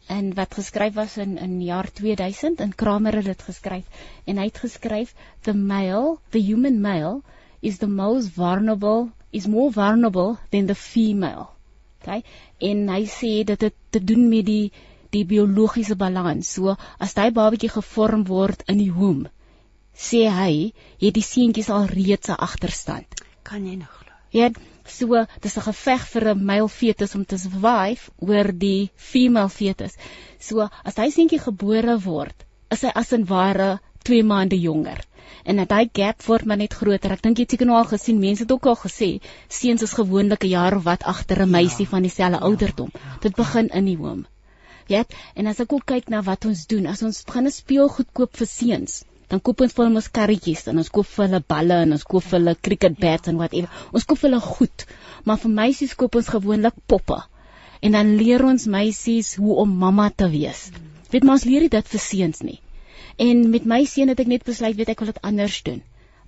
en 0.09 0.35
wat 0.35 0.55
geskryf 0.55 0.95
was 0.95 1.17
in 1.17 1.37
in 1.39 1.61
jaar 1.63 1.93
2000 1.93 2.61
en 2.61 2.75
Kramer 2.75 3.15
het 3.17 3.25
dit 3.25 3.43
geskryf. 3.43 3.85
En 4.25 4.37
hy 4.37 4.45
het 4.45 4.59
geskryf 4.59 5.15
the 5.43 5.55
male 5.55 6.17
the 6.31 6.41
human 6.41 6.81
male 6.81 7.21
is 7.61 7.79
the 7.79 7.87
most 7.87 8.33
vulnerable 8.33 9.13
is 9.31 9.47
more 9.47 9.73
vulnerable 9.73 10.37
than 10.51 10.67
the 10.67 10.75
female. 10.75 11.47
Okay 12.01 12.23
en 12.71 12.89
hy 12.89 13.05
sê 13.11 13.45
dit 13.45 13.71
te 13.91 14.01
doen 14.01 14.29
met 14.29 14.47
die 14.47 14.73
die 15.17 15.25
biologiese 15.35 15.97
balans 16.05 16.55
so 16.59 16.77
as 16.99 17.15
daai 17.19 17.31
babatjie 17.41 17.73
gevorm 17.79 18.25
word 18.31 18.65
in 18.69 18.79
die 18.85 18.93
womb 19.01 19.29
sê 20.09 20.25
hy 20.39 20.55
het 21.03 21.15
die 21.21 21.29
seentjies 21.33 21.71
al 21.71 21.87
reeds 21.97 22.31
'n 22.31 22.43
agterstand 22.49 23.23
kan 23.43 23.67
jy 23.67 23.77
nog 23.77 24.05
Ja, 24.35 24.49
so 24.91 25.19
dis 25.43 25.57
'n 25.59 25.65
geveg 25.65 26.07
vir 26.13 26.25
'n 26.31 26.45
male 26.47 26.69
fetus 26.69 27.15
om 27.15 27.25
te 27.25 27.37
survive 27.39 28.11
oor 28.29 28.49
die 28.65 28.91
female 28.97 29.49
fetus. 29.49 29.95
So 30.47 30.69
as 30.85 30.97
hy 30.97 31.07
seentjie 31.11 31.39
gebore 31.45 31.95
word, 32.07 32.35
is 32.71 32.83
hy 32.83 32.91
as 33.03 33.13
en 33.13 33.29
ware 33.29 33.69
2 34.11 34.25
maande 34.33 34.59
jonger. 34.59 35.01
En 35.45 35.63
dat 35.63 35.71
hy 35.71 35.85
gap 36.01 36.27
word 36.27 36.45
maar 36.45 36.57
net 36.57 36.75
groter. 36.75 37.13
Ek 37.13 37.23
dink 37.23 37.39
jy 37.39 37.47
het 37.47 37.55
seker 37.55 37.67
nou 37.67 37.79
al 37.79 37.91
gesien, 37.95 38.19
mense 38.19 38.43
het 38.43 38.53
ook 38.53 38.67
al 38.67 38.81
gesê, 38.83 39.11
seuns 39.49 39.83
is 39.83 39.99
gewoonlik 40.01 40.45
'n 40.45 40.55
jaar 40.57 40.77
of 40.77 40.85
wat 40.85 41.05
agter 41.15 41.47
'n 41.47 41.51
meisie 41.51 41.87
ja, 41.87 41.91
van 41.91 42.03
dieselfde 42.03 42.39
ja, 42.39 42.45
ouderdom. 42.45 42.91
Ja, 42.93 43.19
Dit 43.21 43.37
begin 43.37 43.69
in 43.69 43.85
die 43.85 43.97
home. 43.97 44.25
Ja, 44.93 45.05
en 45.35 45.47
as 45.49 45.61
ek 45.65 45.73
ook 45.73 45.87
kyk 45.89 46.11
na 46.13 46.21
wat 46.27 46.45
ons 46.45 46.67
doen, 46.69 46.87
as 46.87 47.03
ons 47.03 47.25
begin 47.25 47.47
'n 47.49 47.55
speelgoed 47.57 48.11
koop 48.13 48.37
vir 48.37 48.47
seuns, 48.47 49.05
dan 49.29 49.41
koop 49.41 49.63
ons 49.65 49.73
vir 49.73 49.85
hulle 49.85 49.95
mos 49.95 50.11
karretjies 50.19 50.67
en 50.71 50.81
ons 50.83 50.91
koop 50.97 51.09
vir 51.11 51.25
hulle 51.27 51.41
balle 51.53 51.79
en 51.85 51.97
ons 51.97 52.05
koop 52.11 52.25
vir 52.25 52.39
hulle 52.39 52.55
cricket 52.69 52.99
bats 53.01 53.31
en 53.33 53.41
whatever. 53.41 53.71
Ons 53.93 54.05
koop 54.05 54.21
vir 54.21 54.31
hulle 54.31 54.41
goed. 54.45 54.85
Maar 55.25 55.41
vir 55.45 55.55
meisies 55.61 55.95
koop 55.95 56.19
ons 56.21 56.29
gewoonlik 56.35 56.77
poppe. 56.87 57.23
En 57.81 57.97
dan 57.97 58.13
leer 58.21 58.45
ons 58.45 58.67
meisies 58.67 59.35
hoe 59.41 59.57
om 59.65 59.73
mamma 59.85 60.11
te 60.11 60.29
wees. 60.29 60.69
Weet 61.11 61.25
maar 61.25 61.39
ons 61.39 61.49
leer 61.49 61.69
dit 61.73 61.91
vir 61.95 62.01
seuns 62.01 62.45
nie. 62.45 62.61
En 63.17 63.51
met 63.51 63.67
my 63.75 63.85
seun 63.89 64.13
het 64.13 64.21
ek 64.21 64.31
net 64.31 64.45
besluit 64.45 64.77
weet 64.77 64.93
ek 64.93 65.01
wil 65.01 65.13
dit 65.13 65.23
anders 65.23 65.63
doen. 65.67 65.83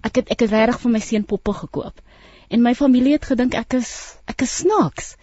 Ek 0.07 0.21
het 0.21 0.33
ek 0.33 0.47
het 0.47 0.57
regtig 0.57 0.81
vir 0.85 0.97
my 0.97 1.03
seun 1.05 1.29
poppe 1.29 1.53
gekoop. 1.61 2.01
En 2.49 2.63
my 2.63 2.75
familie 2.79 3.17
het 3.17 3.27
gedink 3.29 3.57
ek 3.59 3.79
is 3.81 3.93
ek 4.31 4.47
is 4.47 4.59
snaaks. 4.63 5.17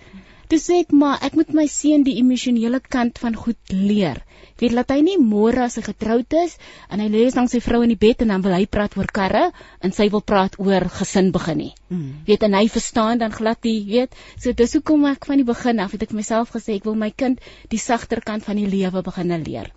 Toe 0.53 0.61
sê 0.61 0.75
ek 0.83 0.91
maar 0.93 1.23
ek 1.25 1.33
moet 1.33 1.53
my 1.57 1.63
seun 1.65 2.03
die 2.05 2.19
emosionele 2.21 2.77
kant 2.95 3.17
van 3.21 3.33
goed 3.43 3.71
leer. 3.73 4.19
Weet 4.61 4.75
laat 4.77 4.91
hy 4.93 4.99
nie 5.01 5.15
môre 5.17 5.63
as 5.63 5.79
hy 5.79 5.81
getroud 5.87 6.35
is 6.37 6.53
en 6.93 7.01
hy 7.01 7.07
lê 7.09 7.23
langs 7.33 7.55
sy 7.55 7.61
vrou 7.67 7.79
in 7.81 7.89
die 7.89 7.97
bed 8.03 8.21
en 8.21 8.33
dan 8.35 8.43
wil 8.45 8.53
hy 8.53 8.67
praat 8.75 8.93
oor 8.99 9.09
karre 9.17 9.41
en 9.81 9.95
sy 9.97 10.07
wil 10.13 10.21
praat 10.21 10.59
oor 10.61 10.85
gesin 10.99 11.31
begin 11.33 11.59
nie. 11.63 11.71
Mm. 11.89 12.21
Weet 12.29 12.45
en 12.45 12.59
hy 12.59 12.63
verstaan 12.75 13.25
dan 13.25 13.33
glad 13.33 13.65
nie, 13.65 13.81
weet. 13.89 14.13
So 14.37 14.53
dis 14.61 14.77
hoekom 14.77 15.09
ek 15.15 15.25
van 15.31 15.41
die 15.41 15.49
begin 15.49 15.81
af 15.81 15.97
het 15.97 16.05
ek 16.05 16.13
myself 16.21 16.53
gesê 16.53 16.77
ek 16.77 16.85
wil 16.85 17.01
my 17.01 17.09
kind 17.09 17.41
die 17.73 17.81
sagter 17.81 18.21
kant 18.21 18.45
van 18.45 18.61
die 18.61 18.69
lewe 18.69 19.01
begin 19.09 19.33
leer. 19.49 19.73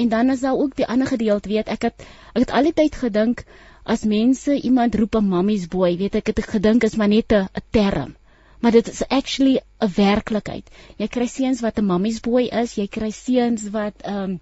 En 0.00 0.08
dan 0.08 0.32
is 0.32 0.48
daar 0.48 0.56
ook 0.56 0.80
die 0.80 0.88
ander 0.88 1.12
gedeelte, 1.12 1.52
weet 1.52 1.68
ek 1.68 1.90
het 1.90 2.06
ek 2.32 2.46
het 2.46 2.56
al 2.56 2.72
die 2.72 2.78
tyd 2.80 2.96
gedink 3.04 3.44
as 3.84 4.08
mense 4.08 4.56
iemand 4.56 4.96
roep 4.96 5.20
'n 5.20 5.28
mammy's 5.28 5.68
boy, 5.68 5.92
weet 6.00 6.22
ek 6.24 6.32
het 6.32 6.46
gedink 6.56 6.88
is 6.88 6.96
maar 6.96 7.12
net 7.12 7.36
'n 7.36 7.50
term. 7.70 8.16
Maar 8.60 8.72
dit 8.72 8.88
is 8.88 9.02
actually 9.08 9.60
'n 9.80 9.92
werklikheid. 9.96 10.70
Jy 10.96 11.08
kry 11.08 11.26
seuns 11.26 11.60
wat 11.60 11.78
'n 11.78 11.86
mammy's 11.86 12.20
boy 12.20 12.44
is, 12.62 12.74
jy 12.74 12.86
kry 12.86 13.10
seuns 13.10 13.70
wat 13.70 14.02
ehm 14.02 14.22
um, 14.22 14.40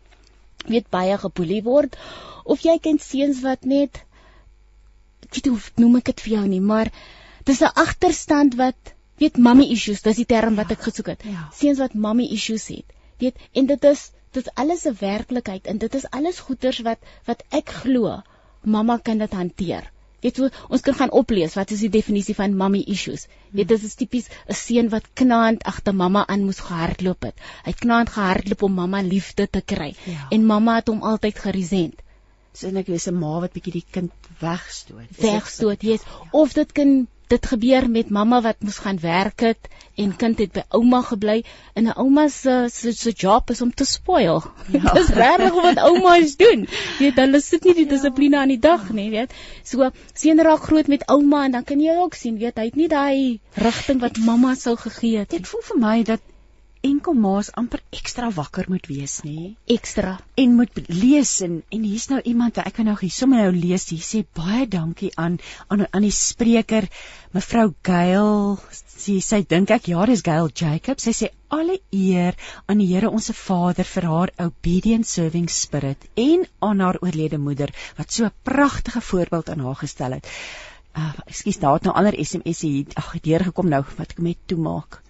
weet 0.67 0.89
baie 0.91 1.19
geboelie 1.19 1.63
word 1.63 1.97
of 2.45 2.63
jy 2.65 2.79
ken 2.79 2.99
seuns 2.99 3.41
wat 3.45 3.65
net 3.65 4.01
ek 5.25 5.35
weet 5.37 5.47
hoe 5.53 5.61
noem 5.83 5.97
ek 6.01 6.11
dit 6.13 6.21
vir 6.21 6.33
jou 6.37 6.47
nie, 6.49 6.61
maar 6.61 6.91
dis 7.45 7.61
'n 7.61 7.73
agterstand 7.85 8.55
wat 8.61 8.95
weet 9.19 9.37
mommy 9.37 9.67
issues, 9.71 10.03
dis 10.03 10.17
die 10.17 10.29
term 10.29 10.57
wat 10.61 10.71
ek 10.71 10.83
gesoek 10.89 11.07
het. 11.15 11.23
Ja. 11.23 11.49
Seuns 11.55 11.79
wat 11.79 11.95
mommy 11.95 12.27
issues 12.37 12.67
het. 12.69 12.87
Weet 13.19 13.37
en 13.53 13.67
dit 13.67 13.85
is 13.85 14.11
dit 14.33 14.47
is 14.47 14.55
alles 14.55 14.85
'n 14.87 14.97
werklikheid 15.01 15.67
en 15.67 15.79
dit 15.79 15.95
is 15.95 16.11
alles 16.11 16.39
goeters 16.39 16.81
wat 16.83 16.99
wat 17.25 17.43
ek 17.51 17.69
glo 17.83 18.23
mamma 18.63 18.99
kan 18.99 19.19
dit 19.19 19.33
hanteer. 19.33 19.91
Weet 20.25 20.39
jy, 20.41 20.47
ons 20.73 20.81
kan 20.85 20.97
gaan 20.97 21.11
oplees 21.21 21.55
wat 21.59 21.73
is 21.75 21.83
die 21.85 21.91
definisie 21.93 22.35
van 22.39 22.55
mommy 22.57 22.81
issues. 22.95 23.27
Weet 23.53 23.69
dit 23.75 23.83
is 23.89 23.95
tipies 24.01 24.29
'n 24.49 24.57
seun 24.61 24.89
wat 24.95 25.11
knaand 25.21 25.65
agter 25.73 25.95
mamma 25.95 26.23
aan 26.27 26.47
moes 26.49 26.63
gehardloop 26.65 27.29
het. 27.29 27.37
Hy 27.65 27.71
het 27.75 27.83
knaand 27.85 28.09
gehardloop 28.15 28.63
om 28.63 28.73
mamma 28.81 29.03
liefde 29.03 29.49
te 29.51 29.61
kry 29.61 29.91
Ja. 30.07 30.27
en 30.31 30.47
mamma 30.47 30.77
het 30.81 30.89
hom 30.89 31.03
altyd 31.03 31.39
geresent. 31.39 32.01
So 32.55 32.71
net 32.71 32.87
wees 32.87 33.07
'n 33.11 33.19
ma 33.19 33.41
wat 33.41 33.53
bietjie 33.53 33.73
die 33.73 33.85
kind 33.91 34.13
wegstoot. 34.41 35.11
Is 35.11 35.25
Wegstoot, 35.25 35.83
yes. 35.83 36.01
Of 36.33 36.53
dit 36.53 36.73
kan 36.73 37.07
dit 37.33 37.47
gebeur 37.47 37.89
met 37.91 38.11
mamma 38.11 38.41
wat 38.45 38.61
moes 38.61 38.79
gaan 38.85 38.99
werk 39.01 39.41
het 39.41 39.69
en 39.95 40.17
kind 40.17 40.39
het 40.43 40.53
by 40.57 40.65
ouma 40.79 41.01
gebly 41.07 41.37
en 41.75 41.87
'n 41.89 41.97
ouma 42.03 42.29
se 42.29 42.55
se 42.73 42.93
se 42.93 43.11
job 43.11 43.51
is 43.51 43.61
om 43.61 43.73
te 43.75 43.85
spoil. 43.85 44.43
Ja. 44.73 44.93
Dis 44.99 45.09
regtig 45.09 45.55
wat 45.55 45.79
oumas 45.79 46.37
doen. 46.37 46.67
Jy 46.99 47.07
weet 47.07 47.23
hulle 47.23 47.41
sit 47.41 47.65
nie 47.65 47.75
die 47.75 47.87
dissipline 47.87 48.39
aan 48.39 48.53
die 48.55 48.59
dag 48.59 48.91
nie, 48.91 49.11
weet. 49.11 49.33
So 49.63 49.91
seun 50.13 50.41
raak 50.41 50.69
groot 50.69 50.87
met 50.87 51.07
ouma 51.07 51.45
en 51.45 51.53
dan 51.53 51.65
kan 51.65 51.81
jy 51.81 51.97
ook 51.97 52.15
sien, 52.15 52.39
weet, 52.39 52.59
hy 52.59 52.65
het 52.65 52.77
nie 52.77 52.89
daai 52.89 53.41
rigting 53.55 54.01
wat 54.01 54.19
mamma 54.19 54.55
sou 54.55 54.77
gegee 54.77 55.19
het. 55.19 55.31
Dit 55.31 55.47
voel 55.49 55.63
vir 55.71 55.79
my 55.79 56.03
dat 56.03 56.21
enkel 56.85 57.17
ma's 57.17 57.49
amper 57.61 57.81
ekstra 57.97 58.29
wakker 58.37 58.67
moet 58.69 58.87
wees, 58.91 59.17
nê? 59.25 59.55
Ekstra. 59.75 60.15
En 60.41 60.57
moet 60.59 60.81
lees 60.89 61.33
en 61.47 61.63
en 61.73 61.85
hier's 61.87 62.09
nou 62.13 62.21
iemand 62.33 62.59
wat 62.59 62.69
ek 62.69 62.77
kan 62.79 62.89
nou 62.91 62.97
hier 63.01 63.15
sommer 63.15 63.45
nou 63.45 63.55
lees. 63.57 63.87
Hier 63.93 64.05
sê 64.05 64.21
baie 64.39 64.67
dankie 64.71 65.11
aan 65.21 65.39
aan 65.69 65.87
aan 65.91 66.07
die 66.07 66.13
spreker 66.15 66.89
mevrou 67.37 67.71
Gail. 67.89 68.59
Sy 69.05 69.19
sy 69.25 69.41
dink 69.49 69.73
ek 69.75 69.89
ja, 69.93 70.05
dis 70.11 70.25
Gail 70.27 70.51
Jacob. 70.53 71.01
Sy 71.01 71.15
sê 71.17 71.31
alle 71.55 71.79
eer 71.95 72.37
aan 72.67 72.83
die 72.83 72.91
Here 72.91 73.11
ons 73.11 73.31
Vader 73.39 73.89
vir 73.89 74.09
haar 74.11 74.35
obedient 74.47 75.09
serving 75.09 75.49
spirit 75.49 76.05
en 76.21 76.45
aan 76.69 76.85
haar 76.85 77.01
oorlede 77.01 77.39
moeder 77.39 77.73
wat 77.97 78.13
so 78.13 78.25
'n 78.25 78.35
pragtige 78.43 79.01
voorbeeld 79.01 79.49
aan 79.51 79.65
haar 79.65 79.81
gestel 79.87 80.19
het. 80.19 80.29
Uh, 80.95 81.13
ekskuus, 81.27 81.59
daar 81.59 81.75
het 81.75 81.89
nou 81.89 81.95
ander 81.95 82.15
SMS 82.25 82.61
hier. 82.61 82.87
Ag, 82.95 83.13
het 83.13 83.25
deur 83.25 83.45
gekom 83.45 83.69
nou 83.69 83.83
wat 83.97 84.15
ek 84.15 84.21
met 84.23 84.39
toemaak. 84.47 85.04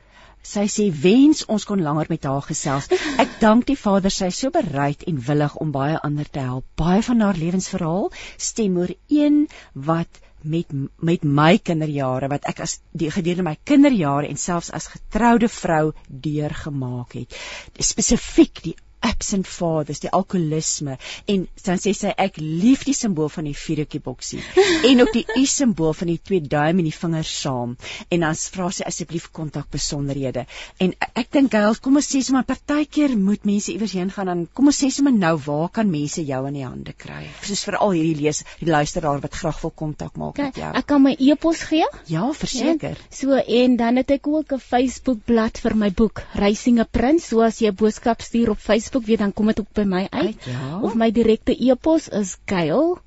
Sy 0.44 0.66
sê 0.68 0.90
wens 1.04 1.44
ons 1.48 1.64
kon 1.64 1.80
langer 1.82 2.10
met 2.12 2.26
haar 2.28 2.44
gesels. 2.44 2.90
Ek 3.22 3.38
dank 3.40 3.66
die 3.70 3.78
Vader 3.80 4.12
sy 4.12 4.28
is 4.32 4.42
so 4.44 4.52
bereid 4.54 5.06
en 5.08 5.22
willig 5.28 5.56
om 5.64 5.72
baie 5.72 5.96
ander 6.08 6.28
te 6.28 6.44
help. 6.44 6.68
Baie 6.76 7.02
van 7.06 7.24
haar 7.24 7.40
lewensverhaal 7.40 8.10
stem 8.50 8.76
ooreen 8.82 9.44
wat 9.88 10.20
met 10.44 10.72
met 11.00 11.24
my 11.24 11.56
kinderjare 11.58 12.28
wat 12.28 12.44
ek 12.50 12.60
as 12.66 12.76
die 12.92 13.10
gedurende 13.12 13.46
my 13.46 13.56
kinderjare 13.70 14.28
en 14.28 14.40
selfs 14.40 14.70
as 14.76 14.90
getroude 14.92 15.48
vrou 15.48 15.92
deurgemaak 16.26 17.16
het. 17.16 17.38
Spesifiek 17.80 18.60
die 18.66 18.76
absent 19.04 19.46
fathers, 19.46 20.00
die 20.00 20.10
alkoholisme 20.10 20.96
en 21.30 21.46
dan 21.64 21.78
sê 21.82 21.92
sy 21.96 22.12
ek 22.18 22.38
lief 22.40 22.84
die 22.88 22.94
simbool 22.96 23.28
van 23.28 23.44
die 23.48 23.54
vuurtjie 23.56 24.00
boksie. 24.00 24.40
En 24.88 25.00
ook 25.00 25.12
die 25.14 25.24
U 25.36 25.44
simbool 25.48 25.92
van 25.96 26.08
die 26.12 26.18
twee 26.20 26.40
duim 26.40 26.78
en 26.80 26.84
die 26.88 26.92
vingers 26.94 27.30
saam. 27.40 27.76
En 28.12 28.20
dan 28.20 28.34
vra 28.54 28.70
sy 28.70 28.84
asseblief 28.88 29.30
kontak 29.32 29.68
besonderhede. 29.72 30.46
En 30.78 30.92
ek 31.14 31.30
dink 31.32 31.52
Gail 31.54 31.74
kom 31.82 31.96
ons 32.00 32.08
sê 32.14 32.20
sommer 32.24 32.44
partykeer 32.48 33.14
moet 33.18 33.44
mense 33.48 33.72
iewers 33.72 33.92
heen 33.96 34.10
gaan 34.10 34.26
dan 34.30 34.46
kom 34.54 34.66
ons 34.70 34.80
sê 34.82 34.90
sommer 34.90 35.12
nou 35.12 35.34
waar 35.46 35.68
kan 35.70 35.90
mense 35.90 36.22
jou 36.24 36.40
in 36.48 36.54
die 36.54 36.64
hande 36.66 36.92
kry? 36.92 37.24
Soos 37.42 37.64
veral 37.64 37.90
hierdie 37.96 38.16
lees 38.22 38.42
die 38.60 38.70
luisteraar 38.70 39.20
wat 39.24 39.34
graag 39.34 39.60
wil 39.62 39.70
kontak 39.70 40.16
maak 40.16 40.34
Okay, 40.34 40.46
met 40.46 40.56
jou. 40.56 40.72
ek 40.80 40.86
kan 40.86 41.02
my 41.02 41.14
e-pos 41.18 41.62
gee. 41.70 41.86
ja 42.08 42.32
verseker. 42.32 42.96
So 43.10 43.34
en 43.36 43.76
dan 43.76 43.96
het 43.96 44.10
ek 44.10 44.26
ook 44.26 44.52
'n 44.52 44.58
Facebook 44.60 45.18
bladsy 45.26 45.62
vir 45.62 45.74
my 45.76 45.90
boek 45.90 46.22
Racing 46.34 46.80
a 46.80 46.84
Prince. 46.84 47.28
So 47.28 47.40
as 47.40 47.58
jy 47.60 47.68
'n 47.68 47.74
boodskap 47.74 48.20
stuur 48.22 48.50
op 48.50 48.58
Facebook, 48.58 48.93
weet 49.02 49.18
dan 49.18 49.32
kom 49.32 49.46
dit 49.46 49.60
ook 49.60 49.72
by 49.72 49.82
my 49.82 50.06
uit. 50.10 50.24
Uit, 50.24 50.44
ja. 50.44 50.80
Of 50.80 50.94
my 50.94 51.10
direkte 51.10 51.56
e-pos 51.64 52.08
is 52.08 52.36
gail 52.44 52.98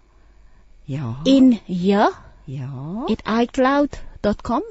ja 0.84 1.16
en 1.24 1.60
ja 1.66 2.12
ja 2.44 2.70
@icloud.com. 3.40 4.64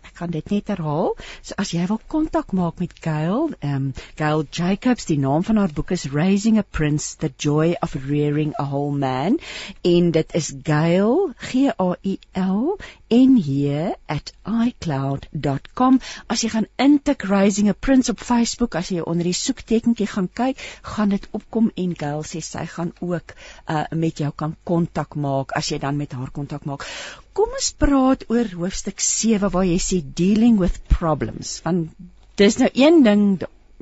Ek 0.00 0.14
kan 0.18 0.30
dit 0.34 0.50
net 0.50 0.72
herhaal. 0.72 1.12
So 1.42 1.54
as 1.58 1.72
jy 1.74 1.86
wil 1.90 2.00
kontak 2.12 2.52
maak 2.56 2.80
met 2.82 2.94
Gail, 3.04 3.50
ehm 3.60 3.74
um, 3.74 3.88
Gail 4.16 4.44
Jacobs, 4.50 5.06
die 5.10 5.18
naam 5.18 5.44
van 5.44 5.60
haar 5.60 5.72
boek 5.74 5.92
is 5.96 6.06
Raising 6.12 6.58
a 6.58 6.62
Prince: 6.62 7.16
The 7.18 7.32
Joy 7.36 7.76
of 7.82 7.96
Rearing 8.08 8.54
a 8.58 8.64
Whole 8.64 8.96
Man 8.96 9.38
en 9.82 10.10
dit 10.10 10.34
is 10.34 10.52
Gail 10.64 11.32
G 11.38 11.68
A 11.76 11.88
I 12.02 12.18
L 12.38 12.76
en 13.12 13.36
hier 13.36 13.94
at 14.06 14.32
icloud.com. 14.48 16.00
As 16.32 16.42
jy 16.44 16.52
gaan 16.54 16.68
intik 16.80 17.26
Raising 17.28 17.68
a 17.68 17.76
Prince 17.76 18.12
op 18.12 18.22
Facebook, 18.24 18.76
as 18.78 18.88
jy 18.94 19.04
onder 19.04 19.28
die 19.28 19.36
soektekentjie 19.36 20.08
gaan 20.14 20.30
kyk, 20.32 20.60
gaan 20.94 21.12
dit 21.12 21.28
opkom 21.36 21.70
en 21.76 21.92
Gail 21.98 22.24
sê 22.26 22.40
sy 22.44 22.64
gaan 22.72 22.94
ook 23.00 23.34
uh, 23.68 23.84
met 23.92 24.22
jou 24.24 24.32
kan 24.32 24.56
kontak 24.64 25.16
maak 25.16 25.52
as 25.58 25.68
jy 25.72 25.80
dan 25.82 26.00
met 26.00 26.16
haar 26.16 26.32
kontak 26.32 26.64
maak. 26.68 26.86
Kom 27.38 27.54
ons 27.58 27.72
praat 27.80 28.24
oor 28.28 28.48
hoofstuk 28.60 29.00
7 29.00 29.48
waar 29.52 29.64
jy 29.64 29.78
sê 29.80 29.98
dealing 30.20 30.58
with 30.60 30.80
problems. 30.88 31.60
Want 31.64 31.90
dis 32.36 32.58
nou 32.60 32.68
een 32.74 33.02
ding 33.06 33.22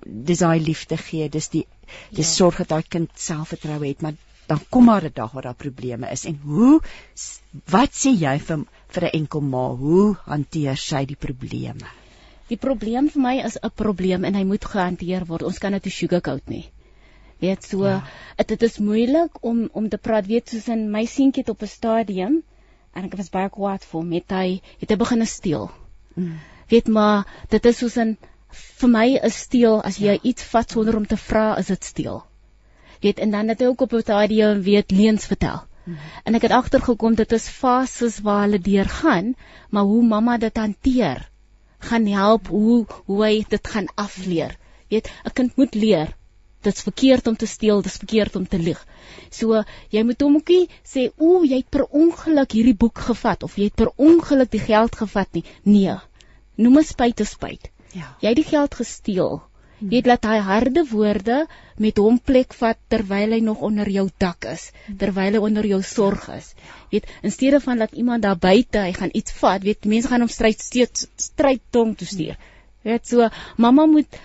dis 0.05 0.43
daai 0.43 0.61
liefde 0.61 0.97
gee, 0.97 1.29
dis 1.29 1.49
die 1.55 1.67
dis 2.11 2.29
ja. 2.29 2.35
sorg 2.35 2.61
dat 2.63 2.69
daai 2.69 2.87
kind 2.97 3.11
selfvertroue 3.19 3.89
het, 3.89 4.03
maar 4.03 4.15
dan 4.51 4.61
kom 4.71 4.85
maar 4.85 5.05
'n 5.05 5.13
dag 5.15 5.33
waar 5.33 5.43
daar 5.43 5.63
probleme 5.65 6.11
is 6.11 6.25
en 6.25 6.39
hoe 6.45 6.81
wat 7.75 7.91
sê 8.03 8.11
jy 8.25 8.39
vir 8.39 8.65
vir 8.95 9.05
'n 9.05 9.17
enkel 9.21 9.41
ma, 9.41 9.65
hoe 9.83 10.17
hanteer 10.27 10.77
sy 10.77 11.05
die 11.05 11.21
probleme? 11.27 11.87
Die 12.49 12.57
probleem 12.57 13.09
vir 13.09 13.23
my 13.23 13.35
is 13.49 13.59
'n 13.63 13.71
probleem 13.75 14.25
en 14.25 14.35
hy 14.35 14.45
moet 14.45 14.65
gehanteer 14.65 15.27
word. 15.27 15.43
Ons 15.43 15.59
kan 15.59 15.73
dit 15.73 15.85
nie 15.85 15.93
sugarcoat 15.93 16.49
nie. 16.49 16.65
Weet 17.41 17.65
so, 17.65 17.87
Ja. 17.87 18.03
dit 18.37 18.49
dit 18.49 18.63
is 18.63 18.79
moeilik 18.79 19.45
om 19.45 19.69
om 19.73 19.89
te 19.89 19.99
praat 19.99 20.27
weet 20.27 20.49
soos 20.49 20.69
in 20.69 20.91
my 20.91 21.05
seentjie 21.05 21.43
het 21.43 21.49
op 21.49 21.63
'n 21.63 21.67
stadium 21.67 22.43
en 22.95 23.05
ek 23.05 23.17
was 23.21 23.31
baie 23.31 23.51
kwaad 23.51 23.85
vir 23.85 24.01
hom, 24.01 24.13
het 24.13 24.35
hy 24.35 24.61
het 24.81 24.91
hy 24.91 24.97
begin 24.97 25.27
steel. 25.27 25.71
Mm. 26.15 26.39
Weet 26.71 26.89
maar, 26.89 27.27
dit 27.51 27.65
is 27.67 27.79
soos 27.79 27.97
'n 27.99 28.17
vir 28.81 28.91
my 28.91 29.07
is 29.29 29.41
steel 29.47 29.81
as 29.83 29.99
jy 29.99 30.17
ja. 30.19 30.23
iets 30.23 30.45
vat 30.53 30.71
sonder 30.71 30.97
om 30.97 31.07
te 31.07 31.17
vra, 31.17 31.57
is 31.59 31.67
dit 31.67 31.85
steel. 31.85 32.23
Weet 33.01 33.19
en 33.19 33.31
dan 33.31 33.49
het 33.49 33.61
hy 33.61 33.67
ook 33.67 33.81
op 33.81 33.93
'n 33.93 34.03
stadium 34.03 34.63
weet 34.63 34.91
leuns 34.91 35.27
vertel. 35.27 35.63
Mm. 35.85 35.97
En 36.25 36.35
ek 36.35 36.43
het 36.43 36.53
agtergekom 36.53 37.15
dit 37.15 37.33
is 37.33 37.49
fases 37.49 38.21
waar 38.21 38.43
hulle 38.43 38.59
deurgaan, 38.59 39.35
maar 39.71 39.85
hoe 39.85 40.03
mamma 40.03 40.39
dit 40.39 40.57
hanteer 40.57 41.31
gaan 41.81 42.07
help 42.07 42.49
hoe 42.49 42.87
hoe 43.07 43.25
hy 43.25 43.45
dit 43.49 43.69
gaan 43.69 43.89
afleer. 43.95 44.57
Weet, 44.89 45.11
'n 45.25 45.33
kind 45.33 45.57
moet 45.57 45.75
leer. 45.75 46.17
Dit's 46.63 46.83
verkeerd 46.83 47.27
om 47.27 47.37
te 47.37 47.47
steel, 47.47 47.83
dit's 47.83 48.01
verkeerd 48.03 48.37
om 48.37 48.47
te 48.49 48.59
lieg. 48.59 48.81
So 49.31 49.63
jy 49.91 50.03
moet 50.05 50.21
hom 50.21 50.37
ookie 50.41 50.69
sê, 50.85 51.11
"O, 51.17 51.43
jy 51.45 51.63
het 51.63 51.71
per 51.71 51.85
ongeluk 51.85 52.53
hierdie 52.53 52.77
boek 52.77 52.99
gevat 52.99 53.43
of 53.43 53.57
jy 53.57 53.65
het 53.71 53.75
per 53.75 53.93
ongeluk 53.97 54.51
die 54.51 54.65
geld 54.67 54.97
gevat 54.97 55.29
nie." 55.33 55.45
Nee. 55.65 55.97
Noem 56.57 56.79
'n 56.79 56.85
spyt 56.85 57.21
'n 57.21 57.27
spyt. 57.27 57.71
Ja. 57.93 58.17
Jy 58.21 58.29
het 58.29 58.37
die 58.37 58.51
geld 58.51 58.75
gesteel. 58.75 59.43
Jy 59.81 59.97
het 59.97 60.07
laat 60.07 60.27
hy 60.29 60.39
harde 60.45 60.83
woorde 60.91 61.47
met 61.81 61.97
hom 61.97 62.19
plek 62.21 62.53
vat 62.59 62.77
terwyl 62.93 63.33
hy 63.33 63.39
nog 63.41 63.63
onder 63.65 63.89
jou 63.89 64.11
dak 64.21 64.45
is, 64.45 64.67
terwyl 65.01 65.39
hy 65.39 65.41
onder 65.41 65.67
jou 65.67 65.79
sorg 65.83 66.27
is. 66.35 66.51
Weet, 66.93 67.07
in 67.23 67.33
steede 67.33 67.61
van 67.65 67.81
dat 67.81 67.93
iemand 67.97 68.27
daar 68.27 68.37
buite 68.37 68.83
hy 68.85 68.93
gaan 68.93 69.15
iets 69.17 69.33
vat, 69.33 69.63
weet 69.65 69.89
mense 69.89 70.09
gaan 70.09 70.21
hom 70.21 70.29
stryd 70.29 70.61
steeds 70.61 71.07
stryd 71.17 71.63
tong 71.73 71.97
toe 71.97 72.07
stuur. 72.07 72.37
Weet 72.85 73.09
so, 73.09 73.29
mamma 73.57 73.87
moet 73.87 74.21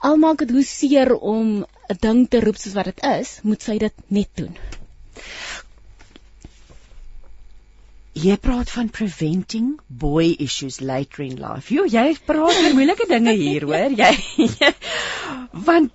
al 0.00 0.16
maak 0.16 0.38
dit 0.38 0.50
hoe 0.50 0.64
seer 0.64 1.14
om 1.14 1.66
'n 1.88 1.96
ding 2.00 2.28
te 2.28 2.40
roep 2.40 2.56
soos 2.56 2.74
wat 2.74 2.84
dit 2.84 3.04
is, 3.04 3.38
moet 3.42 3.62
sy 3.62 3.78
dit 3.78 3.94
net 4.08 4.28
doen. 4.34 4.56
jy 8.16 8.36
praat 8.40 8.70
van 8.72 8.88
preventing 8.88 9.74
boy 9.86 10.30
issues 10.40 10.80
later 10.80 11.24
in 11.26 11.36
life. 11.40 11.68
Jo, 11.74 11.84
jy 11.84 12.14
praat 12.28 12.56
oor 12.62 12.74
moeilike 12.76 13.06
dinge 13.10 13.34
hier, 13.36 13.66
hoor. 13.68 13.92
Jy, 13.92 14.12
jy 14.60 14.72
want 15.66 15.92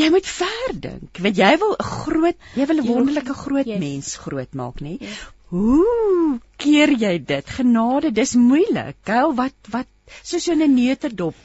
jy 0.00 0.08
moet 0.12 0.28
ver 0.28 0.72
dink. 0.86 1.20
Want 1.24 1.40
jy 1.40 1.50
wil 1.60 1.74
'n 1.76 1.88
groot, 1.90 2.48
jy 2.56 2.68
wil 2.70 2.80
'n 2.80 2.88
wonderlike 2.88 3.36
groot 3.42 3.68
yes. 3.68 3.80
mens 3.84 4.16
groot 4.16 4.54
maak, 4.54 4.80
nê? 4.80 4.96
Yes. 5.00 5.20
Hoe 5.52 6.40
keer 6.56 6.92
jy 7.04 7.14
dit? 7.24 7.54
Genade, 7.58 8.12
dis 8.12 8.34
moeilik. 8.36 8.96
Kyl, 9.04 9.34
wat 9.36 9.72
wat 9.72 9.88
soos 10.22 10.48
'n 10.48 10.64
neuterdop. 10.74 11.36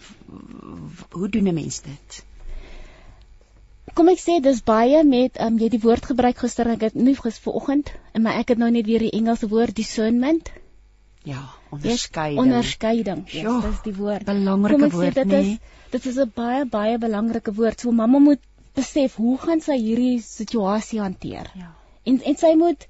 Hoe 1.12 1.30
doen 1.30 1.48
'n 1.48 1.54
mens 1.54 1.82
dit? 1.82 2.24
Kom 3.94 4.10
ek 4.10 4.20
sê 4.20 4.40
dis 4.42 4.64
baie 4.64 5.04
met 5.04 5.40
um, 5.40 5.58
jy 5.60 5.70
die 5.70 5.84
woord 5.84 6.06
gebruik 6.06 6.38
gister 6.38 6.68
ek 6.68 6.82
het 6.82 6.96
nie 6.96 7.16
gister 7.16 7.52
vanoggend 7.52 7.92
maar 8.14 8.40
ek 8.40 8.54
het 8.54 8.58
nou 8.58 8.72
net 8.72 8.86
weer 8.86 9.00
die 9.00 9.12
Engelse 9.12 9.48
woord 9.48 9.76
discernment. 9.76 10.52
Ja, 11.24 11.44
onderskeiding. 11.70 12.40
Yes, 12.40 12.46
onderskeiding. 12.46 13.22
Ja, 13.32 13.42
yes, 13.42 13.64
dis 13.64 13.82
die 13.84 13.96
woord. 13.96 14.26
Belangrike 14.28 14.90
woord, 14.90 15.16
nee. 15.16 15.26
Dit 15.26 15.34
is 15.34 15.58
dit 15.94 16.06
is 16.06 16.18
'n 16.18 16.32
baie 16.36 16.66
baie 16.66 16.98
belangrike 16.98 17.54
woord. 17.54 17.80
So 17.80 17.92
mamma 17.92 18.20
moet 18.20 18.42
besef 18.74 19.16
hoe 19.16 19.38
gaan 19.38 19.62
sy 19.62 19.78
hierdie 19.78 20.22
situasie 20.22 21.00
hanteer. 21.00 21.52
Ja. 21.56 21.76
En 22.04 22.22
en 22.22 22.36
sy 22.36 22.54
moet 22.58 22.88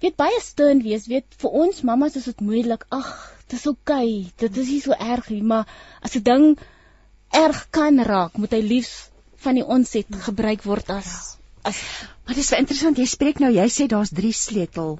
weet 0.00 0.16
baie 0.16 0.40
steun 0.40 0.82
wees. 0.82 1.06
Weet 1.06 1.26
vir 1.42 1.50
ons 1.50 1.82
mammas 1.82 2.16
is 2.16 2.24
dit 2.24 2.40
moeilik. 2.40 2.86
Ag, 2.88 3.10
dit 3.46 3.58
is 3.58 3.66
oukei. 3.66 4.08
Okay. 4.08 4.32
Dit 4.36 4.56
is 4.56 4.72
nie 4.74 4.80
so 4.80 4.92
erg 4.92 5.28
nie, 5.30 5.42
maar 5.42 5.66
as 6.00 6.16
'n 6.16 6.22
ding 6.22 6.58
erg 7.32 7.66
kan 7.70 7.98
raak, 8.02 8.36
moet 8.38 8.52
hy 8.52 8.62
liefs 8.62 9.10
van 9.44 9.54
die 9.54 9.64
onset 9.64 10.06
gebruik 10.26 10.62
word 10.64 10.90
as 10.90 11.06
ja. 11.06 11.70
as 11.70 11.82
Maar 12.26 12.34
dis 12.34 12.50
interessant, 12.58 12.98
jy 12.98 13.06
spreek 13.06 13.38
nou, 13.38 13.52
jy 13.54 13.66
sê 13.70 13.86
daar's 13.90 14.10
drie 14.10 14.34
sleutel 14.34 14.98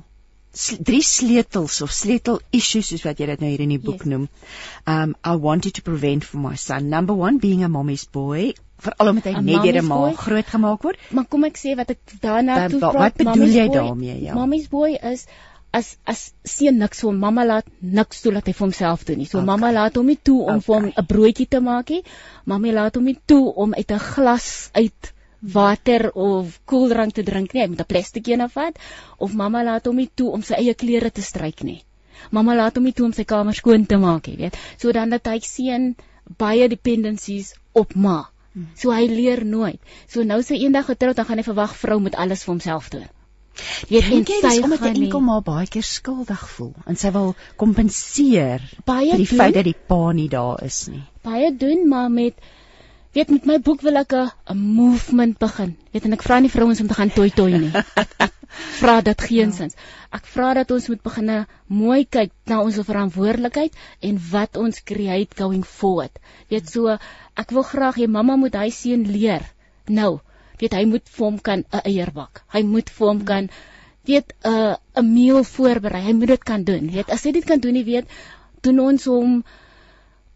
drie 0.57 1.03
sleutels 1.05 1.83
of 1.85 1.93
sleutel 1.93 2.39
issues 2.55 2.89
soos 2.89 3.03
wat 3.05 3.19
jy 3.21 3.27
dit 3.29 3.43
nou 3.43 3.51
hier 3.51 3.65
in 3.65 3.75
die 3.75 3.83
boek 3.83 4.05
yes. 4.05 4.11
noem. 4.13 4.29
Um 4.89 5.13
I 5.21 5.35
wanted 5.47 5.77
to 5.79 5.83
prevent 5.85 6.25
for 6.25 6.41
my 6.41 6.55
son. 6.57 6.89
Number 6.89 7.17
1 7.29 7.41
being 7.43 7.65
a 7.67 7.69
mommy's 7.69 8.07
boy, 8.13 8.55
veral 8.81 9.13
omdat 9.13 9.29
hy 9.31 9.35
a 9.37 9.43
net 9.43 9.67
deur 9.67 9.81
'n 9.83 9.89
ma 9.89 10.01
groot 10.23 10.49
gemaak 10.55 10.87
word. 10.89 11.03
Maar 11.11 11.27
kom 11.35 11.45
ek 11.45 11.61
sê 11.61 11.77
wat 11.77 11.93
ek 11.93 12.17
daarna 12.23 12.69
toe 12.71 12.81
vra. 12.81 12.93
Wat 13.05 13.21
bedoel 13.21 13.53
jy 13.59 13.67
boy, 13.67 13.75
daarmee? 13.77 14.17
Ja. 14.23 14.39
Mommy's 14.39 14.69
boy 14.73 14.97
is 15.13 15.27
as 15.79 15.89
as 16.13 16.21
seun 16.45 16.79
niks 16.83 17.03
so 17.03 17.13
mamma 17.13 17.45
laat 17.45 17.67
niks 17.99 18.23
toe 18.25 18.33
laat 18.35 18.49
hy 18.49 18.55
vir 18.57 18.65
homself 18.67 19.05
doen 19.09 19.21
nie. 19.21 19.29
So 19.31 19.39
okay. 19.39 19.49
mamma 19.51 19.73
laat 19.77 19.99
hom 20.01 20.09
nie 20.13 20.19
toe 20.29 20.39
om 20.45 20.61
okay. 20.61 20.65
vir 20.67 20.75
hom 20.77 20.87
'n 20.93 21.07
broodjie 21.13 21.49
te 21.55 21.61
maak 21.69 21.93
nie. 21.95 22.03
Mamma 22.53 22.73
laat 22.79 22.97
hom 22.97 23.05
nie 23.11 23.19
toe 23.33 23.45
om 23.65 23.75
uit 23.75 23.91
'n 23.91 24.03
glas 24.13 24.49
uit 24.73 25.13
water 25.57 26.11
of 26.13 26.61
koeldrank 26.65 27.13
te 27.15 27.23
drink 27.23 27.53
nie. 27.53 27.63
Hy 27.63 27.69
moet 27.69 27.83
'n 27.85 27.93
plastiek 27.93 28.29
een 28.29 28.41
afvat 28.41 28.79
of 29.19 29.35
mamma 29.35 29.63
laat 29.63 29.87
hom 29.87 29.97
nie 29.97 30.11
toe 30.15 30.31
om 30.31 30.43
sy 30.43 30.55
eie 30.55 30.75
klere 30.75 31.11
te 31.11 31.23
stryk 31.23 31.63
nie. 31.63 31.83
Mamma 32.31 32.55
laat 32.55 32.77
hom 32.77 32.85
nie 32.85 32.93
toe 32.93 33.07
om 33.07 33.13
sy 33.13 33.25
kamer 33.25 33.55
skoon 33.55 33.87
te 33.87 33.99
maak 33.99 34.27
nie, 34.27 34.37
weet. 34.37 34.57
So 34.79 34.93
dan 34.93 35.11
dat 35.11 35.27
hy 35.27 35.39
sien 35.41 35.95
baie 36.39 36.69
dependencies 36.69 37.55
op 37.73 37.95
ma. 37.95 38.29
Hmm. 38.53 38.71
So 38.75 38.91
hy 38.91 39.07
leer 39.07 39.45
nooit. 39.45 39.81
So 40.09 40.25
nou 40.25 40.43
sy 40.43 40.57
eendag 40.65 40.87
getroud, 40.87 41.17
dan 41.17 41.29
gaan 41.29 41.39
hy 41.39 41.45
verwag 41.45 41.77
vrou 41.77 42.01
moet 42.01 42.15
alles 42.15 42.45
vir 42.45 42.55
homself 42.55 42.89
doen. 42.91 43.07
Jy 43.89 44.03
weet 44.09 44.31
jy 44.31 44.39
sy 44.43 44.63
omdat 44.65 44.85
die 44.95 45.07
enkel 45.07 45.23
maar 45.25 45.43
baie 45.47 45.67
keer 45.71 45.87
skuldig 45.87 46.43
voel 46.57 46.75
en 46.91 46.99
sy 47.01 47.13
wil 47.15 47.33
kompenseer 47.61 48.65
baie 48.89 49.11
vir 49.15 49.23
die 49.23 49.29
doen, 49.31 49.41
feit 49.41 49.57
dat 49.57 49.69
die 49.69 49.79
pa 49.93 50.13
nie 50.19 50.29
daar 50.33 50.63
is 50.67 50.87
nie. 50.93 51.03
Baie 51.27 51.51
doen 51.65 51.87
maar 51.89 52.11
met 52.13 52.37
weet 53.17 53.33
met 53.33 53.47
my 53.49 53.57
boek 53.65 53.81
wil 53.87 53.97
ek 54.03 54.13
'n 54.13 54.59
movement 54.59 55.39
begin. 55.39 55.77
Weet 55.93 56.05
en 56.05 56.13
ek 56.19 56.23
vra 56.23 56.41
nie 56.41 56.53
vrouens 56.53 56.81
om 56.81 56.89
te 56.89 56.99
gaan 56.99 57.13
toi 57.13 57.31
toi 57.31 57.51
nie. 57.59 57.73
vra 58.81 59.01
dit 59.01 59.23
geensins. 59.29 59.77
Ek 60.13 60.27
vra 60.35 60.53
dat 60.59 60.71
ons 60.71 60.89
moet 60.89 61.03
begin 61.03 61.33
mooi 61.67 62.05
kyk 62.05 62.33
na 62.47 62.61
ons 62.61 62.79
verantwoordelikheid 62.91 63.75
en 64.01 64.21
wat 64.31 64.57
ons 64.57 64.83
create 64.85 65.37
going 65.37 65.65
forward. 65.65 66.19
Weet 66.53 66.69
so 66.69 66.99
ek 67.35 67.51
wil 67.51 67.63
graag 67.63 67.97
hê 68.01 68.09
mamma 68.09 68.37
moet 68.37 68.55
hy 68.55 68.71
seun 68.71 69.05
leer. 69.09 69.45
Nou, 69.89 70.21
weet 70.61 70.75
hy 70.75 70.85
moet 70.85 71.09
vir 71.17 71.25
hom 71.27 71.39
kan 71.49 71.65
'n 71.73 71.83
eier 71.85 72.13
bak. 72.13 72.43
Hy 72.53 72.63
moet 72.63 72.91
vir 72.91 73.07
hom 73.07 73.25
kan 73.25 73.51
weet 74.07 74.35
'n 74.43 74.53
uh, 74.53 74.77
'n 74.95 75.13
meal 75.13 75.45
voorberei. 75.45 76.03
Hy 76.03 76.13
moet 76.13 76.29
dit 76.35 76.45
kan 76.45 76.65
doen. 76.65 76.91
Weet 76.91 77.11
as 77.11 77.25
hy 77.25 77.33
dit 77.33 77.45
kan 77.45 77.61
doen, 77.61 77.75
jy 77.75 77.85
weet, 77.85 78.07
doen 78.63 78.79
ons 78.81 79.05
hom 79.05 79.45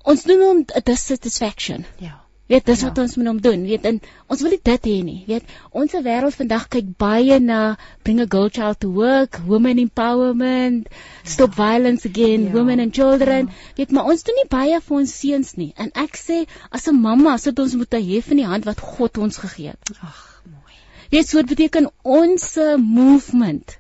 ons 0.04 0.22
doen 0.24 0.42
hom 0.48 0.64
'n 0.64 0.84
dissatisfaction. 0.84 1.84
Ja. 1.98 2.20
Weet, 2.50 2.66
dis 2.66 2.80
ja. 2.82 2.88
wat 2.88 2.98
ons 2.98 3.14
moet 3.16 3.28
hom 3.30 3.40
doen. 3.40 3.62
Weet, 3.62 3.84
en 3.86 4.00
ons 4.26 4.40
wil 4.42 4.56
dit 4.56 4.86
hê 4.90 4.96
nie. 5.06 5.20
Weet, 5.28 5.52
ons 5.70 5.92
wêreld 6.06 6.34
vandag 6.34 6.66
kyk 6.72 6.88
baie 6.98 7.38
na 7.42 7.60
bring 8.02 8.18
a 8.24 8.26
girl 8.26 8.50
child 8.50 8.80
to 8.82 8.90
work, 8.96 9.38
women 9.46 9.78
empowerment, 9.78 10.90
ja. 10.90 11.30
stop 11.34 11.54
violence 11.54 12.08
again, 12.08 12.48
ja. 12.48 12.54
women 12.56 12.82
and 12.82 12.94
children. 12.96 13.52
Ja. 13.52 13.74
Weet, 13.78 13.94
maar 13.94 14.10
ons 14.10 14.26
doen 14.26 14.40
nie 14.42 14.48
baie 14.50 14.80
vir 14.82 14.98
ons 14.98 15.16
seuns 15.22 15.54
nie. 15.60 15.70
En 15.78 15.94
ek 15.94 16.18
sê 16.18 16.42
as 16.70 16.90
'n 16.90 16.98
mamma, 16.98 17.36
sit 17.38 17.58
ons 17.58 17.78
moet 17.78 17.94
'n 17.94 18.02
hef 18.10 18.30
in 18.34 18.42
die 18.42 18.50
hand 18.50 18.66
wat 18.66 18.80
God 18.80 19.18
ons 19.18 19.38
gegee 19.46 19.70
het. 19.70 19.94
Ag, 20.02 20.42
mooi. 20.50 20.74
Weet, 21.14 21.28
so 21.28 21.42
beteken 21.42 21.90
ons 22.02 22.56
movement 22.76 23.79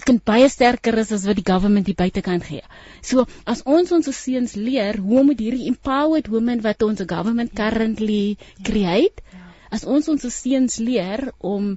kan 0.00 0.18
baie 0.24 0.48
sterker 0.48 0.96
is 0.98 1.12
as 1.12 1.26
wat 1.28 1.38
die 1.38 1.46
government 1.46 1.86
die 1.86 1.96
buitekant 1.98 2.46
gee. 2.48 2.62
So 3.02 3.26
as 3.46 3.62
ons 3.64 3.92
ons 3.92 4.10
seuns 4.16 4.54
leer 4.56 4.98
hoe 4.98 5.20
om 5.20 5.30
met 5.30 5.40
hierdie 5.40 5.68
empowered 5.70 6.30
women 6.32 6.62
wat 6.64 6.82
ons 6.82 7.04
government 7.06 7.54
currently 7.54 8.36
create, 8.64 9.22
as 9.70 9.84
ons 9.84 10.08
ons 10.08 10.26
seuns 10.34 10.78
leer 10.78 11.30
om 11.38 11.76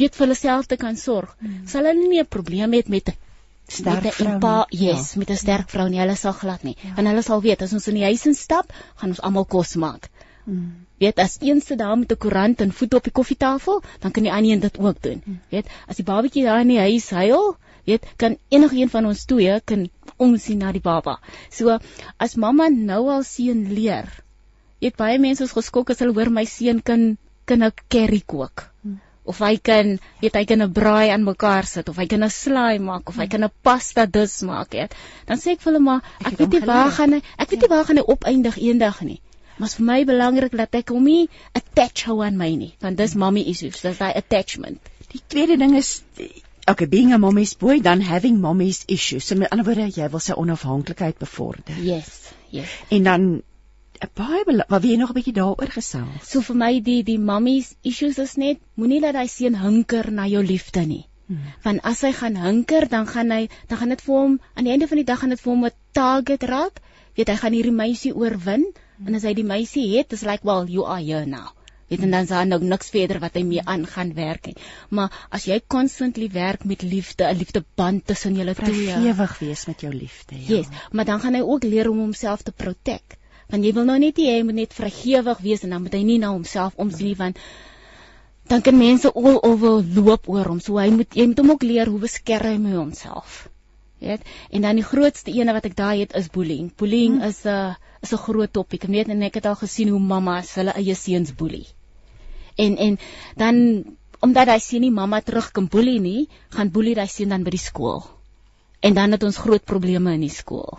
weet 0.00 0.16
vir 0.16 0.26
hulle 0.26 0.38
self 0.38 0.66
te 0.66 0.78
kan 0.80 0.96
sorg, 0.96 1.36
hmm. 1.40 1.66
sal 1.68 1.86
hulle 1.86 2.08
nie 2.08 2.20
'n 2.20 2.26
probleem 2.26 2.72
hê 2.72 2.82
met 2.88 3.12
sterk 3.68 4.12
vrou. 4.16 4.64
Yes, 4.70 5.12
ja. 5.12 5.18
met 5.18 5.30
'n 5.30 5.36
sterk 5.36 5.70
vrou 5.70 5.88
nie, 5.88 6.00
hulle 6.00 6.16
sal 6.16 6.32
glad 6.32 6.64
nie. 6.64 6.76
Ja. 6.82 6.94
Want 6.96 7.08
hulle 7.08 7.22
sal 7.22 7.40
weet 7.40 7.62
as 7.62 7.72
ons 7.72 7.88
in 7.88 8.00
die 8.00 8.04
huis 8.04 8.26
instap, 8.26 8.72
gaan 8.96 9.10
ons 9.10 9.20
almal 9.20 9.44
kos 9.44 9.76
maak. 9.76 10.10
Hmm. 10.44 10.86
Weet 10.98 11.18
as 11.18 11.36
een 11.40 11.60
sit 11.60 11.78
daar 11.78 11.98
met 11.98 12.12
'n 12.12 12.16
koerant 12.16 12.60
en 12.60 12.72
voet 12.72 12.94
op 12.94 13.04
die 13.04 13.12
koffietafel, 13.12 13.82
dan 14.00 14.10
kan 14.10 14.22
die 14.22 14.32
ander 14.32 14.52
een 14.52 14.60
dit 14.60 14.78
ook 14.78 15.02
doen. 15.02 15.20
Hmm. 15.24 15.40
Weet, 15.48 15.66
as 15.86 15.96
die 15.96 16.04
babatjie 16.04 16.44
daar 16.44 16.60
in 16.60 16.68
die 16.68 16.78
huis 16.78 17.10
huil, 17.10 17.56
weet, 17.84 18.06
kan 18.16 18.36
enige 18.48 18.76
een 18.76 18.90
van 18.90 19.06
ons 19.06 19.24
twee 19.24 19.60
kan 19.64 19.88
omsien 20.16 20.58
na 20.58 20.72
die 20.72 20.80
baba. 20.80 21.18
So 21.50 21.78
as 22.16 22.34
mamma 22.34 22.68
nou 22.68 23.08
al 23.10 23.22
seun 23.22 23.72
leer. 23.74 24.08
Weet 24.80 24.96
baie 24.96 25.18
mense 25.18 25.44
is 25.44 25.52
geskok 25.52 25.90
as 25.90 25.98
hulle 25.98 26.14
hoor 26.14 26.30
my 26.30 26.44
seun 26.44 26.82
kan 26.82 27.16
kan 27.44 27.62
'n 27.62 27.72
curry 27.88 28.22
kook. 28.26 28.70
Hmm. 28.82 29.00
Of 29.24 29.38
hy 29.38 29.56
kan, 29.56 29.98
weet 30.20 30.34
hy 30.34 30.44
kan 30.44 30.62
'n 30.62 30.72
braai 30.72 31.10
aan 31.10 31.24
mekaar 31.24 31.66
sit 31.66 31.88
of 31.88 31.96
hy 31.96 32.06
kan 32.06 32.22
'n 32.22 32.30
slaai 32.30 32.78
maak 32.78 33.08
of 33.08 33.16
hy 33.16 33.26
kan 33.26 33.44
'n 33.44 33.50
pasta 33.62 34.06
dis 34.06 34.42
maak, 34.42 34.72
weet. 34.72 34.94
Dan 35.26 35.38
sê 35.38 35.52
ek 35.52 35.60
vir 35.60 35.72
hulle 35.72 35.84
maar 35.84 36.02
ek, 36.20 36.32
ek 36.32 36.38
weet 36.38 36.50
nie 36.50 36.66
waar 36.66 36.90
gaan 36.90 37.12
hy 37.12 37.22
ek 37.38 37.50
weet 37.50 37.60
nie 37.60 37.68
ja. 37.68 37.74
waar 37.74 37.84
gaan 37.84 37.96
hy 37.96 38.04
opeindig 38.06 38.58
eendag 38.58 39.00
nie. 39.02 39.20
Maar 39.58 39.68
vir 39.76 39.84
my 39.84 39.98
belangrik 40.04 40.56
dat 40.56 40.74
ek 40.74 40.94
hom 40.94 41.04
nie 41.04 41.28
attach 41.58 42.06
hou 42.08 42.22
aan 42.24 42.36
my 42.40 42.50
nie, 42.56 42.72
want 42.80 42.96
dis 42.96 43.14
mommy 43.14 43.44
issues, 43.52 43.80
dis 43.80 43.98
daai 43.98 44.12
attachment. 44.16 44.80
Die 45.12 45.20
tweede 45.28 45.58
ding 45.60 45.76
is 45.76 46.00
okay, 46.66 46.86
being 46.86 47.12
a 47.12 47.18
mommy's 47.18 47.54
boy, 47.54 47.80
dan 47.80 48.00
having 48.00 48.40
mommy's 48.40 48.84
issues. 48.88 49.26
So 49.26 49.36
met 49.36 49.50
ander 49.50 49.66
woorde, 49.66 49.88
jy 49.90 50.08
wil 50.10 50.22
sy 50.22 50.36
onafhanklikheid 50.38 51.18
bevorder. 51.18 51.78
Yes, 51.82 52.32
yes. 52.50 52.76
En 52.90 53.08
dan 53.08 53.42
'n 54.02 54.10
baie 54.18 54.44
wat 54.68 54.82
wie 54.82 54.96
nog 54.96 55.10
'n 55.10 55.18
bietjie 55.18 55.38
daaroor 55.38 55.70
gesels. 55.70 56.30
So 56.30 56.40
vir 56.40 56.56
my 56.56 56.80
die 56.80 57.02
die 57.02 57.18
mommy's 57.18 57.74
issues 57.82 58.18
is 58.18 58.36
net 58.36 58.58
moenie 58.74 59.00
dat 59.00 59.14
hy 59.14 59.26
seun 59.26 59.54
hinker 59.54 60.10
na 60.10 60.26
jou 60.26 60.42
liefde 60.42 60.86
nie. 60.86 61.04
Hmm. 61.26 61.52
Want 61.62 61.82
as 61.82 62.00
hy 62.00 62.12
gaan 62.12 62.36
hinker, 62.36 62.88
dan 62.88 63.06
gaan 63.06 63.30
hy 63.30 63.48
dan 63.68 63.78
gaan 63.78 63.88
dit 63.88 64.02
vir 64.02 64.14
hom 64.14 64.40
aan 64.54 64.64
die 64.64 64.72
einde 64.72 64.88
van 64.88 64.96
die 64.96 65.04
dag 65.04 65.18
gaan 65.18 65.30
dit 65.34 65.40
vir 65.40 65.52
hom 65.52 65.64
'n 65.64 65.70
target 65.92 66.42
raak. 66.42 66.80
Weet 67.14 67.28
hy 67.28 67.36
gaan 67.36 67.52
hierdie 67.52 67.78
meisie 67.78 68.14
oorwin 68.14 68.64
En 69.06 69.18
as 69.18 69.26
hy 69.26 69.34
die 69.34 69.46
meisie 69.46 69.88
het, 69.96 70.12
is 70.12 70.22
like, 70.28 70.46
well, 70.46 70.66
you 70.68 70.84
are 70.84 71.02
here 71.02 71.26
now. 71.26 71.50
Weet 71.92 72.04
en 72.06 72.14
dan 72.14 72.26
sal 72.26 72.46
nou 72.48 72.58
niks 72.64 72.88
verder 72.92 73.18
wat 73.20 73.34
hy 73.36 73.42
mee 73.44 73.62
aan 73.68 73.82
gaan 73.94 74.14
werk 74.16 74.46
nie. 74.48 74.54
Maar 74.96 75.12
as 75.36 75.44
jy 75.44 75.58
constantly 75.74 76.30
werk 76.32 76.64
met 76.64 76.82
liefde, 76.82 77.26
'n 77.28 77.36
liefdeband 77.36 78.06
tussen 78.06 78.38
julle 78.38 78.54
twee, 78.54 78.94
ewig 79.10 79.38
wees 79.38 79.66
met 79.66 79.84
jou 79.84 79.92
liefde, 79.92 80.38
ja. 80.38 80.56
Yes, 80.56 80.70
maar 80.90 81.04
dan 81.04 81.20
gaan 81.20 81.34
hy 81.34 81.42
ook 81.42 81.64
leer 81.64 81.90
om 81.90 81.98
homself 81.98 82.42
te 82.42 82.52
protect. 82.52 83.18
Want 83.52 83.64
jy 83.64 83.72
wil 83.76 83.84
nou 83.84 83.98
net 83.98 84.16
hê 84.16 84.38
hy 84.38 84.42
moet 84.42 84.54
net 84.54 84.72
vrygewig 84.72 85.38
wees 85.44 85.62
en 85.62 85.70
dan 85.76 85.82
moet 85.82 85.92
hy 85.92 86.02
nie 86.02 86.18
na 86.18 86.32
homself 86.32 86.72
omsien 86.76 87.12
nie 87.12 87.16
want 87.16 87.38
dan 88.48 88.62
kan 88.62 88.78
mense 88.78 89.12
al 89.12 89.38
oor 89.44 89.82
loop 89.82 90.28
oor 90.28 90.48
hom. 90.48 90.60
So 90.60 90.78
hy 90.80 90.88
moet 90.90 91.12
jy 91.14 91.26
moet 91.26 91.38
hom 91.38 91.50
ook 91.50 91.62
leer 91.62 91.92
hoe 91.92 92.00
beskerm 92.00 92.64
hy 92.66 92.76
homself. 92.78 93.51
Weet? 94.02 94.26
En 94.50 94.66
dan 94.66 94.78
die 94.78 94.86
grootste 94.86 95.32
ene 95.32 95.54
wat 95.54 95.66
ek 95.68 95.76
daai 95.78 96.02
het 96.02 96.16
is 96.18 96.28
bullying. 96.34 96.72
Bullying 96.76 97.20
hmm. 97.20 97.28
is 97.30 97.44
'n 97.44 97.48
uh, 97.48 97.74
is 98.02 98.12
'n 98.12 98.24
groot 98.26 98.52
topik. 98.52 98.84
Weet 98.90 99.08
en 99.08 99.22
ek 99.22 99.38
het 99.40 99.46
al 99.46 99.58
gesien 99.60 99.88
hoe 99.94 100.00
mammas 100.00 100.54
hulle 100.58 100.74
eie 100.74 100.94
seuns 100.94 101.34
boelie. 101.34 101.66
En 102.56 102.76
en 102.76 102.98
dan 103.36 103.84
omdat 104.20 104.48
hy 104.48 104.58
sien 104.62 104.80
nie 104.80 104.94
mamma 104.94 105.20
terug 105.20 105.50
kan 105.50 105.66
boelie 105.68 106.00
nie, 106.00 106.28
gaan 106.54 106.70
boelie 106.70 106.94
hy 106.98 107.06
sien 107.06 107.28
dan 107.28 107.42
by 107.42 107.50
die 107.50 107.62
skool. 107.62 108.04
En 108.80 108.94
dan 108.94 109.10
het 109.10 109.22
ons 109.22 109.36
groot 109.36 109.64
probleme 109.64 110.14
in 110.14 110.20
die 110.20 110.30
skool. 110.30 110.78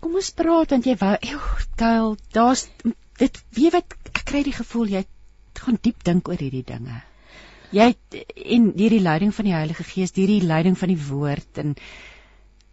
Kom 0.00 0.14
ons 0.14 0.30
praat 0.30 0.70
want 0.70 0.86
jy 0.86 0.96
wou, 1.00 1.16
Kyle, 1.76 2.16
daar's 2.32 2.68
dit 3.18 3.44
weet 3.56 3.72
wat 3.72 3.96
ek 4.12 4.24
kry 4.28 4.42
die 4.44 4.56
gevoel 4.56 4.88
jy 4.96 5.04
gaan 5.56 5.78
diep 5.82 6.04
dink 6.04 6.28
oor 6.28 6.40
hierdie 6.40 6.64
dinge. 6.66 7.02
Jy 7.72 7.94
en 8.56 8.72
hierdie 8.76 9.00
leiding 9.02 9.34
van 9.34 9.44
die 9.44 9.54
Heilige 9.54 9.84
Gees, 9.84 10.12
hierdie 10.14 10.42
leiding 10.42 10.78
van 10.78 10.88
die 10.88 11.00
woord 11.08 11.58
en 11.58 11.76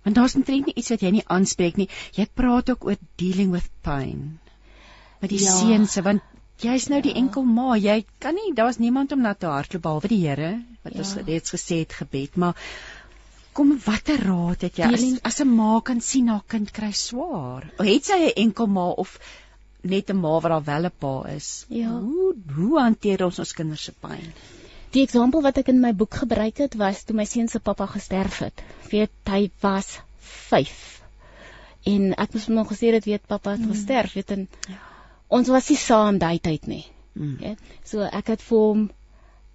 Want 0.04 0.16
daar's 0.16 0.36
omtrent 0.36 0.66
nie 0.66 0.74
iets 0.76 0.90
wat 0.90 1.00
jy 1.02 1.10
nie 1.16 1.24
aanspreek 1.32 1.78
nie. 1.80 1.88
Jy 2.12 2.26
praat 2.36 2.70
ook 2.70 2.84
oor 2.86 2.98
dealing 3.16 3.52
with 3.52 3.70
pain. 3.82 4.40
Met 5.22 5.30
die 5.30 5.40
Ja. 5.40 5.52
seuns, 5.56 5.96
want 6.04 6.22
jy's 6.60 6.90
nou 6.90 7.00
die 7.02 7.14
enkel 7.16 7.44
ma. 7.44 7.76
Jy 7.78 8.06
kan 8.20 8.36
nie, 8.36 8.54
daar's 8.54 8.78
niemand 8.80 9.12
om 9.12 9.22
na 9.22 9.34
te 9.34 9.46
hardloop 9.48 9.82
behalwe 9.82 10.08
die 10.10 10.28
Here 10.28 10.62
wat 10.84 10.94
Ja. 10.94 11.00
ons 11.00 11.14
reeds 11.16 11.52
gesê 11.56 11.78
het 11.80 11.94
gebed, 11.94 12.36
maar 12.36 12.56
kom 13.54 13.80
watter 13.86 14.18
raad 14.28 14.62
het 14.62 14.76
jy 14.76 14.84
as, 14.84 15.00
Dealing- 15.00 15.20
as 15.24 15.40
'n 15.40 15.56
ma 15.56 15.80
kan 15.80 16.02
sien 16.02 16.28
haar 16.28 16.44
kind 16.48 16.72
kry 16.74 16.92
swaar? 16.92 17.72
Of 17.80 17.86
het 17.86 18.06
sy 18.06 18.20
'n 18.20 18.34
enkel 18.36 18.68
ma 18.68 18.90
of 18.90 19.18
net 19.84 20.10
'n 20.10 20.18
ma 20.20 20.40
wat 20.40 20.52
daar 20.52 20.64
wel 20.64 20.86
'n 20.86 20.92
pa 21.00 21.24
is? 21.30 21.66
Ja. 21.70 21.92
Hoe 21.92 22.36
hoe 22.56 22.80
hanteer 22.80 23.24
ons 23.26 23.40
ons 23.40 23.54
kinders 23.54 23.84
se 23.84 23.94
pyn? 24.02 24.34
Die 24.94 25.08
voorbeeld 25.10 25.44
wat 25.48 25.58
ek 25.64 25.70
in 25.74 25.80
my 25.82 25.90
boek 25.98 26.14
gebruik 26.22 26.60
het 26.62 26.76
was 26.78 27.04
toe 27.04 27.16
my 27.18 27.26
seun 27.26 27.48
se 27.50 27.60
pappa 27.60 27.88
gesterf 27.90 28.40
het. 28.46 28.62
Weet 28.92 29.32
hy 29.34 29.48
was 29.64 29.88
5. 30.50 30.74
En 31.90 32.12
ek 32.14 32.36
moes 32.36 32.46
hom 32.48 32.60
gesê 32.70 32.92
het 32.94 33.08
weet 33.10 33.26
pappa 33.28 33.56
het 33.58 33.66
gesterf, 33.72 34.14
weet 34.14 34.32
en 34.36 34.48
Ja. 34.70 34.78
ons 35.28 35.48
was 35.50 35.70
nie 35.70 35.78
saam 35.78 36.20
daai 36.22 36.40
tyd 36.40 36.68
nie. 36.68 36.86
Mm. 37.14 37.38
Weet? 37.42 37.60
So 37.84 38.02
ek 38.06 38.28
het 38.36 38.42
vir 38.42 38.58
hom 38.58 38.84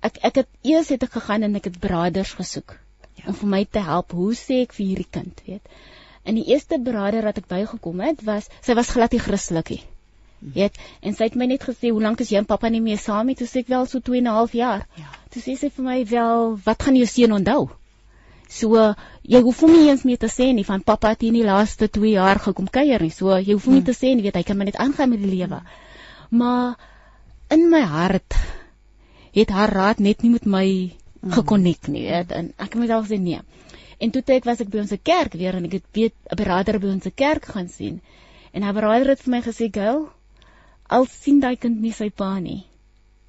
ek 0.03 0.19
ek 0.23 0.35
het 0.43 0.49
eers 0.63 0.89
het 0.95 1.03
ek 1.07 1.15
gegaan 1.19 1.43
en 1.43 1.55
ek 1.57 1.65
het 1.71 1.79
broeders 1.81 2.33
gesoek 2.39 2.77
Ja. 3.15 3.29
om 3.29 3.35
vir 3.35 3.49
my 3.49 3.65
te 3.65 3.79
help. 3.83 4.13
Hoe 4.13 4.35
sê 4.35 4.63
ek 4.63 4.73
vir 4.73 4.87
hierdie 4.87 5.11
kind, 5.11 5.41
weet? 5.47 5.63
En 6.25 6.35
die 6.35 6.45
eerste 6.51 6.79
broeder 6.79 7.23
wat 7.25 7.39
ek 7.39 7.49
bygekom 7.49 8.01
het, 8.01 8.23
was 8.25 8.49
sy 8.61 8.75
was 8.75 8.91
glad 8.91 9.13
nie 9.13 9.21
Christelikie. 9.23 9.83
Weet? 10.39 10.77
En 11.01 11.15
sy 11.15 11.25
het 11.25 11.35
my 11.35 11.47
net 11.47 11.65
gesê, 11.65 11.91
"Hoe 11.91 12.03
lank 12.03 12.21
is 12.21 12.31
jy 12.31 12.39
en 12.39 12.47
pappa 12.47 12.69
nie 12.69 12.81
meer 12.81 12.99
saam 12.99 13.27
nie?" 13.27 13.35
Toe 13.35 13.47
sê 13.47 13.59
ek 13.61 13.69
wel 13.69 13.87
so 13.87 14.01
2 14.01 14.19
en 14.19 14.25
'n 14.25 14.35
half 14.35 14.53
jaar. 14.53 14.87
Ja. 14.95 15.11
Toe 15.31 15.43
sê 15.43 15.57
sy 15.59 15.71
vir 15.71 15.85
my 15.85 16.05
wel, 16.05 16.59
"Wat 16.65 16.83
gaan 16.83 16.97
jou 16.97 17.07
seun 17.07 17.33
onthou?" 17.33 17.71
So 18.49 18.95
jy 19.23 19.41
hoef 19.41 19.61
hom 19.61 19.73
nie 19.73 19.89
eens 19.89 20.05
meer 20.05 20.17
te 20.17 20.27
sê 20.27 20.55
nie 20.55 20.65
van 20.65 20.83
pappa 20.83 21.09
het 21.09 21.21
hier 21.21 21.33
nie 21.33 21.45
laaste 21.45 21.89
2 21.89 22.13
jaar 22.13 22.39
gekom 22.39 22.69
kuier 22.69 23.01
nie. 23.01 23.11
So 23.11 23.37
jy 23.37 23.53
hoef 23.53 23.65
hom 23.65 23.75
nie 23.75 23.85
te 23.85 23.93
sê 23.93 24.15
nie, 24.15 24.23
weet 24.23 24.37
hy 24.37 24.43
kan 24.43 24.57
maar 24.57 24.67
net 24.71 24.77
aangaan 24.77 25.11
met 25.11 25.21
die 25.21 25.35
lewe. 25.35 25.61
Maar 26.31 26.77
in 27.51 27.69
my 27.71 27.81
hart 27.81 28.35
het 29.33 29.51
haar 29.51 29.71
raad 29.71 29.99
net 29.99 30.23
nie 30.23 30.31
met 30.31 30.47
my 30.47 30.97
gekonnek 31.29 31.89
nie, 31.89 32.07
weet 32.09 32.33
en 32.33 32.53
ek 32.57 32.73
het 32.73 32.81
myself 32.81 33.09
gesê 33.09 33.21
nee. 33.21 33.41
En 34.01 34.11
toe 34.15 34.23
ek 34.33 34.47
was 34.47 34.61
ek 34.61 34.71
by 34.71 34.79
ons 34.79 34.95
kerk 35.03 35.35
weer 35.35 35.59
en 35.59 35.67
ek 35.69 35.73
het 35.73 35.87
weet 35.93 36.15
'n 36.33 36.37
broeder 36.41 36.79
by 36.79 36.89
ons 36.89 37.09
kerk 37.15 37.45
gaan 37.45 37.69
sien. 37.69 38.01
En 38.53 38.63
haar 38.63 38.73
broeder 38.73 39.09
het 39.09 39.21
vir 39.21 39.31
my 39.31 39.41
gesê, 39.43 39.69
"Girl, 39.73 40.09
al 40.89 41.07
sien 41.13 41.41
daai 41.45 41.57
kind 41.61 41.81
nie 41.85 41.93
sy 41.93 42.09
pa 42.11 42.33
nie. 42.41 42.63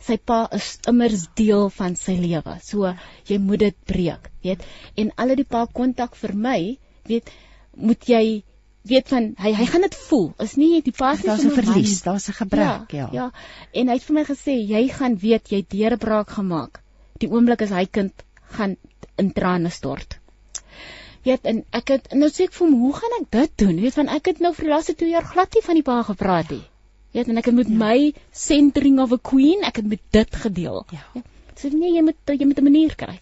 Sy 0.07 0.15
pa 0.31 0.45
is 0.55 0.77
immers 0.87 1.25
deel 1.35 1.67
van 1.75 1.95
sy 1.99 2.15
lewe. 2.19 2.55
So 2.63 2.93
jy 3.27 3.39
moet 3.43 3.65
dit 3.65 3.79
breek, 3.91 4.29
weet? 4.45 4.63
En 4.95 5.11
al 5.19 5.35
die 5.39 5.47
pa 5.47 5.65
kontak 5.79 6.15
vir 6.21 6.35
my, 6.47 6.59
weet, 7.09 7.31
moet 7.75 8.07
jy 8.07 8.23
weet 8.89 9.11
van 9.11 9.33
hy 9.43 9.51
hy 9.57 9.65
gaan 9.69 9.85
dit 9.85 9.97
voel. 10.07 10.29
Is 10.45 10.55
nie 10.59 10.79
die 10.85 10.95
pa 10.95 11.11
is 11.17 11.25
nie 11.25 11.35
sommer 11.41 11.59
verlies, 11.59 11.99
daar's 12.05 12.29
'n 12.29 12.37
gebrek, 12.39 12.93
ja. 12.95 13.09
Ja. 13.13 13.27
En 13.73 13.87
hy 13.87 13.97
het 13.99 14.07
vir 14.07 14.15
my 14.15 14.23
gesê 14.29 14.55
jy 14.71 14.87
gaan 14.87 15.19
weet 15.25 15.51
jy 15.51 15.65
deurbraak 15.75 16.31
gemaak. 16.37 16.81
Die 17.19 17.29
oomblik 17.29 17.61
as 17.61 17.75
hy 17.75 17.85
kind 17.85 18.23
gaan 18.55 18.77
in 19.17 19.31
trane 19.33 19.69
stort. 19.69 20.17
Weet 21.23 21.45
en 21.51 21.65
ek 21.75 21.89
het 21.89 22.13
nou 22.15 22.29
sê 22.29 22.47
ek 22.47 22.53
vir 22.53 22.67
hom, 22.67 22.79
hoe 22.79 22.93
gaan 22.93 23.21
ek 23.21 23.31
dit 23.31 23.57
doen? 23.57 23.81
Weet 23.83 23.93
van 23.99 24.07
ek 24.07 24.25
het 24.31 24.39
nou 24.39 24.53
vir 24.53 24.65
die 24.65 24.73
laaste 24.73 24.95
2 24.95 25.09
jaar 25.09 25.27
glad 25.33 25.53
nie 25.53 25.65
van 25.65 25.75
die 25.75 25.83
pa 25.83 26.03
gepraat 26.03 26.49
nie. 26.55 26.63
Weet 27.11 27.27
en 27.27 27.41
ek 27.41 27.45
het 27.49 27.55
met 27.57 27.69
ja. 27.71 27.77
my 27.81 28.13
centering 28.31 28.99
of 29.01 29.13
a 29.15 29.19
queen, 29.21 29.63
ek 29.65 29.81
het 29.81 29.87
met 29.87 30.01
dit 30.13 30.35
gedeel. 30.45 30.83
Ja. 30.93 31.23
So 31.59 31.69
nee, 31.73 31.93
jy 31.95 32.03
moet 32.05 32.35
jy 32.39 32.45
moet 32.45 32.59
'n 32.59 32.63
manier 32.63 32.95
kry. 32.95 33.19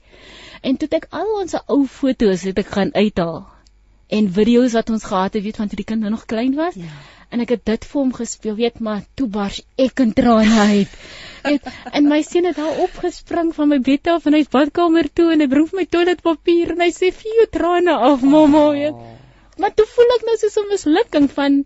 En 0.62 0.78
toe 0.78 0.90
ek 0.92 1.08
al 1.10 1.40
ons 1.42 1.56
ou 1.66 1.86
foto's 1.88 2.44
het 2.44 2.60
ek 2.60 2.74
gaan 2.76 2.94
uithaal 2.94 3.46
en 4.08 4.28
video's 4.32 4.74
wat 4.78 4.90
ons 4.90 5.04
gehad 5.04 5.34
het, 5.34 5.44
weet 5.44 5.60
van 5.60 5.68
toe 5.68 5.80
die 5.80 5.88
kind 5.88 6.02
nou 6.02 6.12
nog 6.12 6.26
klein 6.26 6.56
was. 6.56 6.76
Ja. 6.80 6.92
En 7.30 7.44
ek 7.44 7.50
het 7.58 7.64
dit 7.68 7.86
vir 7.86 8.00
hom 8.00 8.14
gespeel, 8.16 8.56
weet 8.56 8.80
maar 8.80 9.02
toe 9.20 9.28
bars 9.28 9.60
ek 9.76 10.00
in 10.00 10.14
trane 10.16 10.60
uit. 10.72 10.94
Weet, 11.44 11.68
en 11.92 12.08
my 12.08 12.22
seun 12.24 12.48
het 12.48 12.56
daar 12.56 12.80
opgespring 12.86 13.52
van 13.56 13.70
my 13.74 13.80
bed 13.84 14.08
af 14.08 14.26
en 14.30 14.38
hy's 14.38 14.48
badkamer 14.52 15.10
toe 15.14 15.34
en 15.34 15.44
hy 15.44 15.48
bring 15.52 15.68
vir 15.72 15.82
my 15.82 15.86
toiletpapier 15.96 16.72
en 16.76 16.86
hy 16.86 16.90
sê 16.96 17.12
vir 17.12 17.42
jou 17.42 17.48
trane 17.58 17.98
af, 18.12 18.24
mamma, 18.24 18.64
weet. 18.78 19.04
Maar 19.60 19.76
toe 19.76 19.88
voel 19.92 20.16
ek 20.16 20.26
nou 20.30 20.38
soos 20.40 20.58
'n 20.62 20.72
mislukking 20.72 21.30
van 21.36 21.60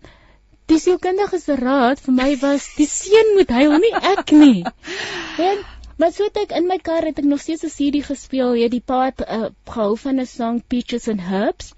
die 0.72 0.80
sielkundige 0.80 1.38
se 1.40 1.56
raad 1.58 2.00
vir 2.00 2.14
my 2.16 2.30
was 2.40 2.70
die 2.78 2.88
seun 2.88 3.34
moet 3.36 3.52
huil, 3.52 3.76
nie 3.82 3.92
ek 4.14 4.32
nie. 4.36 4.64
Weet, 5.40 5.62
maar 6.00 6.12
so 6.16 6.26
het 6.28 6.40
ek 6.46 6.56
in 6.58 6.66
my 6.70 6.78
kar 6.82 7.04
het 7.08 7.20
ek 7.20 7.28
nog 7.28 7.42
steeds 7.44 7.66
'n 7.68 7.74
CD 7.76 8.02
gespeel, 8.06 8.56
jy 8.56 8.68
die 8.72 8.82
pa 8.92 9.04
het 9.10 9.22
uh, 9.26 9.52
gehou 9.68 9.96
van 10.04 10.20
'n 10.20 10.26
song 10.26 10.62
Peaches 10.68 11.08
and 11.08 11.20
Herbs. 11.20 11.74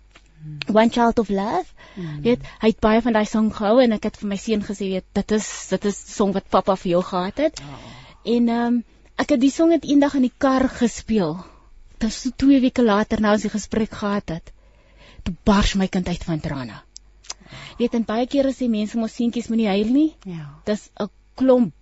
One 0.69 0.91
Child 0.91 1.19
of 1.19 1.31
Love. 1.31 1.65
Mm. 1.95 2.21
Weet, 2.23 2.43
hy 2.61 2.69
het 2.69 2.81
baie 2.81 3.01
van 3.03 3.15
daai 3.17 3.27
song 3.27 3.49
gehou 3.55 3.81
en 3.81 3.97
ek 3.97 4.11
het 4.11 4.17
vir 4.21 4.29
my 4.29 4.37
seun 4.37 4.63
gesê, 4.63 4.91
weet, 4.93 5.07
dit 5.17 5.33
is 5.33 5.47
dit 5.71 5.85
is 5.91 6.01
song 6.17 6.35
wat 6.37 6.51
pappa 6.51 6.77
vir 6.77 6.91
jou 6.91 7.03
gehad 7.03 7.39
het. 7.47 7.63
Oh. 7.65 7.93
En 8.37 8.49
ehm 8.49 8.67
um, 8.67 8.83
ek 9.17 9.37
het 9.37 9.41
die 9.41 9.53
song 9.55 9.73
het 9.73 9.85
eendag 9.87 10.17
in 10.19 10.27
die 10.27 10.37
kar 10.39 10.69
gespeel. 10.69 11.39
Dit 11.99 12.11
is 12.11 12.21
so 12.23 12.35
2 12.45 12.61
weke 12.61 12.83
later 12.83 13.21
nou 13.21 13.35
as 13.35 13.47
die 13.47 13.53
gesprek 13.53 13.95
gehad 13.95 14.29
het. 14.37 14.53
Toe 15.25 15.35
bars 15.45 15.75
my 15.81 15.87
kind 15.89 16.09
uit 16.09 16.25
van 16.25 16.41
trane. 16.41 16.83
Weet, 17.79 17.95
en 17.95 18.05
baie 18.09 18.27
kere 18.27 18.53
sê 18.53 18.69
mense 18.71 18.99
mos 18.99 19.15
seentjies 19.15 19.49
moenie 19.53 19.69
huil 19.69 19.93
nie. 19.93 20.11
Ja. 20.27 20.49
Dis 20.65 20.91
'n 21.01 21.11
klomp 21.35 21.73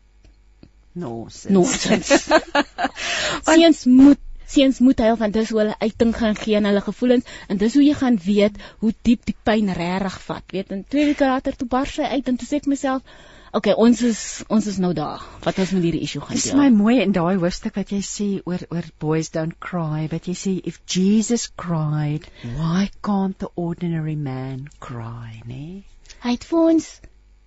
Nonsens. 0.93 1.53
nonsens. 1.53 2.29
Seuns 3.49 3.85
moet 3.87 4.21
seuns 4.53 4.79
moet 4.85 4.99
huil 5.01 5.17
want 5.17 5.33
dis 5.33 5.51
hoe 5.51 5.61
hulle 5.63 5.77
uiting 5.81 6.13
gaan 6.17 6.37
gee 6.37 6.57
aan 6.57 6.69
hulle 6.69 6.81
gevoelens 6.85 7.29
en 7.49 7.61
dis 7.61 7.75
hoe 7.79 7.85
jy 7.85 7.95
gaan 7.97 8.19
weet 8.25 8.59
hoe 8.83 8.93
diep 9.09 9.25
die 9.25 9.37
pyn 9.49 9.73
regtig 9.73 10.19
vat. 10.27 10.45
Weet, 10.53 10.73
en 10.77 10.85
twee 10.89 11.07
weke 11.09 11.29
later 11.31 11.57
toe 11.57 11.69
bars 11.69 11.95
sy 11.97 12.09
uit 12.17 12.29
en 12.29 12.37
toe 12.37 12.49
sê 12.49 12.61
ek 12.61 12.69
myself, 12.69 13.01
"Oké, 13.03 13.32
okay, 13.53 13.75
ons 13.77 14.03
is 14.03 14.21
ons 14.49 14.67
is 14.67 14.79
nou 14.83 14.93
daar. 14.97 15.23
Wat 15.45 15.59
ons 15.59 15.73
met 15.77 15.85
hierdie 15.87 16.03
issue 16.07 16.21
gaan 16.21 16.37
Dis 16.37 16.49
deel." 16.51 16.57
my 16.57 16.69
mooi 16.71 17.01
in 17.03 17.13
daai 17.13 17.37
hoofstuk 17.37 17.77
wat 17.81 17.93
jy 17.93 18.01
sê 18.09 18.29
oor 18.45 18.65
oor 18.71 18.89
boys 18.99 19.31
don't 19.31 19.59
cry, 19.61 20.09
wat 20.13 20.29
jy 20.29 20.37
sê 20.43 20.53
if 20.73 20.81
Jesus 20.87 21.49
cried, 21.65 22.29
why 22.57 22.91
can't 23.03 23.39
the 23.39 23.51
ordinary 23.55 24.17
man 24.17 24.69
cry, 24.81 25.43
nee? 25.47 25.85
Hy 26.23 26.37
het 26.37 26.45
vir 26.45 26.65
ons 26.73 26.89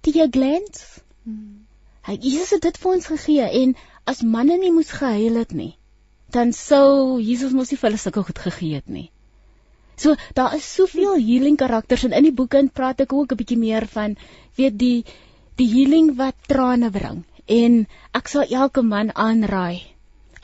die 0.06 0.14
glans. 0.38 0.86
Hy 2.06 2.20
Jesus 2.22 2.54
het 2.54 2.62
dit 2.62 2.78
vir 2.78 2.92
ons 2.92 3.10
gegee 3.10 3.50
en 3.64 3.76
as 4.06 4.22
manne 4.22 4.58
nie 4.62 4.72
moes 4.72 4.92
gehuil 4.94 5.42
het 5.42 5.54
nie, 5.58 5.74
dan 6.30 6.54
sou 6.54 7.18
Jesus 7.18 7.54
mos 7.58 7.72
nie 7.72 7.80
vir 7.82 7.90
hulle 7.90 8.02
sulke 8.02 8.24
goed 8.28 8.42
gegee 8.48 8.78
het 8.78 8.90
nie. 8.90 9.10
So 9.98 10.16
daar 10.38 10.54
is 10.58 10.68
soveel 10.68 11.16
healing 11.18 11.58
karakters 11.58 12.04
en 12.04 12.14
in 12.14 12.28
die 12.28 12.36
boeke 12.36 12.60
en 12.60 12.70
praat 12.70 13.02
ek 13.02 13.14
ook 13.14 13.32
'n 13.32 13.40
bietjie 13.42 13.58
meer 13.58 13.88
van 13.88 14.18
weet 14.60 14.78
die 14.78 15.06
die 15.60 15.68
healing 15.72 16.16
wat 16.20 16.36
trane 16.48 16.92
bring 16.92 17.24
en 17.48 17.86
ek 18.20 18.32
sal 18.32 18.48
elke 18.50 18.82
man 18.82 19.12
aanraai 19.16 19.96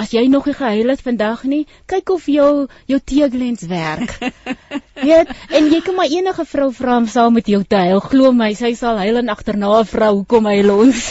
As 0.02 0.10
jy 0.16 0.24
nog 0.34 0.48
nie 0.50 0.56
gehuil 0.58 0.90
het 0.90 1.02
vandag 1.06 1.44
nie, 1.46 1.66
kyk 1.92 2.10
of 2.16 2.24
jou 2.32 2.66
jou 2.90 3.00
teeglens 3.06 3.62
werk. 3.70 4.16
Weet, 5.08 5.30
en 5.54 5.68
jy 5.70 5.82
kan 5.86 5.98
maar 5.98 6.10
enige 6.10 6.46
vrou 6.50 6.72
vra 6.74 6.96
om 6.98 7.06
saam 7.12 7.38
met 7.38 7.52
jou 7.52 7.60
te 7.62 7.78
huil. 7.78 8.02
Glo 8.08 8.32
my, 8.34 8.48
sy 8.58 8.72
sal 8.80 8.98
huil 9.04 9.22
en 9.22 9.30
agterna 9.30 9.70
'n 9.78 9.90
vrou 9.92 10.12
hoekom 10.16 10.50
huil 10.50 10.74
ons. 10.74 11.04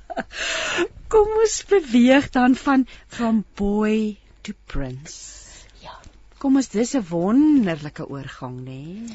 Kom 1.12 1.32
ons 1.40 1.56
beweeg 1.72 2.28
dan 2.36 2.54
van 2.54 2.86
from 3.08 3.44
boy 3.56 4.18
to 4.44 4.52
prince. 4.66 5.64
Ja. 5.80 5.96
Kom 6.38 6.60
ons 6.60 6.68
dis 6.68 6.94
'n 6.94 7.06
wonderlike 7.08 8.04
oorgang, 8.04 8.60
nê? 8.60 9.08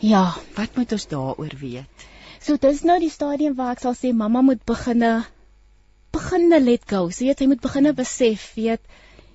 Ja, 0.00 0.38
Wat 0.56 0.76
moet 0.76 0.92
ons 0.92 1.06
daaroor 1.08 1.52
weet? 1.60 2.08
So 2.48 2.56
dis 2.56 2.80
nou 2.88 2.96
die 2.96 3.12
stadium 3.12 3.58
waar 3.58 3.74
ek 3.74 3.82
sal 3.84 3.92
sê 3.96 4.14
mamma 4.16 4.40
moet 4.40 4.62
beginne 4.64 5.12
beginne 6.16 6.60
let 6.64 6.86
go. 6.88 7.10
So 7.12 7.26
jy 7.26 7.34
weet, 7.34 7.42
sy 7.42 7.48
moet 7.50 7.60
beginne 7.60 7.92
besef, 7.96 8.46
weet 8.56 8.80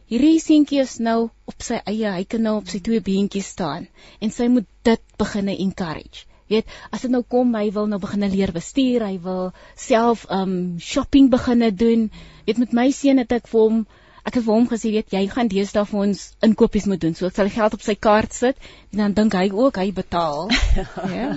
hierdie 0.10 0.40
seentjie 0.42 0.82
is 0.82 0.96
nou 1.02 1.30
op 1.50 1.66
sy 1.66 1.78
eie, 1.90 2.10
hy 2.10 2.24
kan 2.30 2.42
nou 2.46 2.56
op 2.60 2.72
sy 2.72 2.82
twee 2.86 3.02
beentjies 3.06 3.52
staan 3.54 3.86
en 4.22 4.34
sy 4.34 4.50
moet 4.52 4.66
dit 4.90 5.04
beginne 5.22 5.54
encourage. 5.62 6.26
Weet, 6.50 6.74
as 6.94 7.06
dit 7.06 7.14
nou 7.14 7.22
kom, 7.36 7.54
hy 7.56 7.70
wil 7.76 7.88
nou 7.90 8.02
beginne 8.02 8.32
leer 8.34 8.52
bestuur, 8.54 9.06
hy 9.06 9.20
wil 9.22 9.54
self 9.80 10.26
um 10.34 10.80
shopping 10.82 11.30
beginne 11.34 11.70
doen. 11.72 12.10
Weet 12.48 12.60
met 12.66 12.74
my 12.78 12.90
seun 12.94 13.22
het 13.22 13.38
ek 13.38 13.50
vir 13.54 13.62
hom 13.62 13.80
ek 14.24 14.38
het 14.38 14.46
vir 14.46 14.54
hom 14.54 14.68
gesê, 14.72 14.92
weet 14.96 15.14
jy 15.16 15.22
gaan 15.32 15.50
deesdae 15.52 15.84
vir 15.90 16.02
ons 16.06 16.22
inkopies 16.48 16.86
moet 16.88 17.02
doen. 17.04 17.16
So 17.18 17.28
ek 17.28 17.36
sal 17.38 17.50
geld 17.52 17.76
op 17.78 17.84
sy 17.84 17.96
kaart 18.08 18.36
sit 18.36 18.70
en 18.94 19.02
dan 19.02 19.16
dink 19.18 19.36
hy 19.36 19.50
ook 19.52 19.80
hy 19.82 19.90
betaal. 19.96 20.48
ja. 21.18 21.30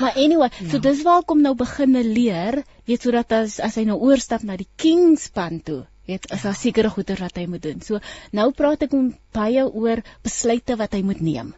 Maar 0.00 0.18
anyway, 0.18 0.50
so 0.70 0.78
dis 0.82 1.02
waar 1.06 1.24
kom 1.26 1.42
nou 1.42 1.54
beginne 1.58 2.04
leer, 2.06 2.62
weet 2.86 3.08
sodat 3.08 3.34
as 3.40 3.58
as 3.62 3.78
hy 3.80 3.86
nou 3.88 3.98
oorstap 4.06 4.46
na 4.46 4.58
die 4.60 4.68
kingspan 4.78 5.60
toe, 5.66 5.82
weet 6.10 6.30
is 6.34 6.46
daar 6.46 6.58
sekere 6.58 6.92
goeie 6.94 7.18
wat 7.18 7.42
hy 7.42 7.48
moet 7.50 7.66
doen. 7.66 7.82
So 7.82 7.98
nou 8.38 8.48
praat 8.56 8.86
ek 8.86 8.94
hom 8.94 9.12
baie 9.34 9.66
oor 9.66 10.04
besluite 10.22 10.78
wat 10.78 10.94
hy 10.94 11.02
moet 11.06 11.22
neem. 11.22 11.52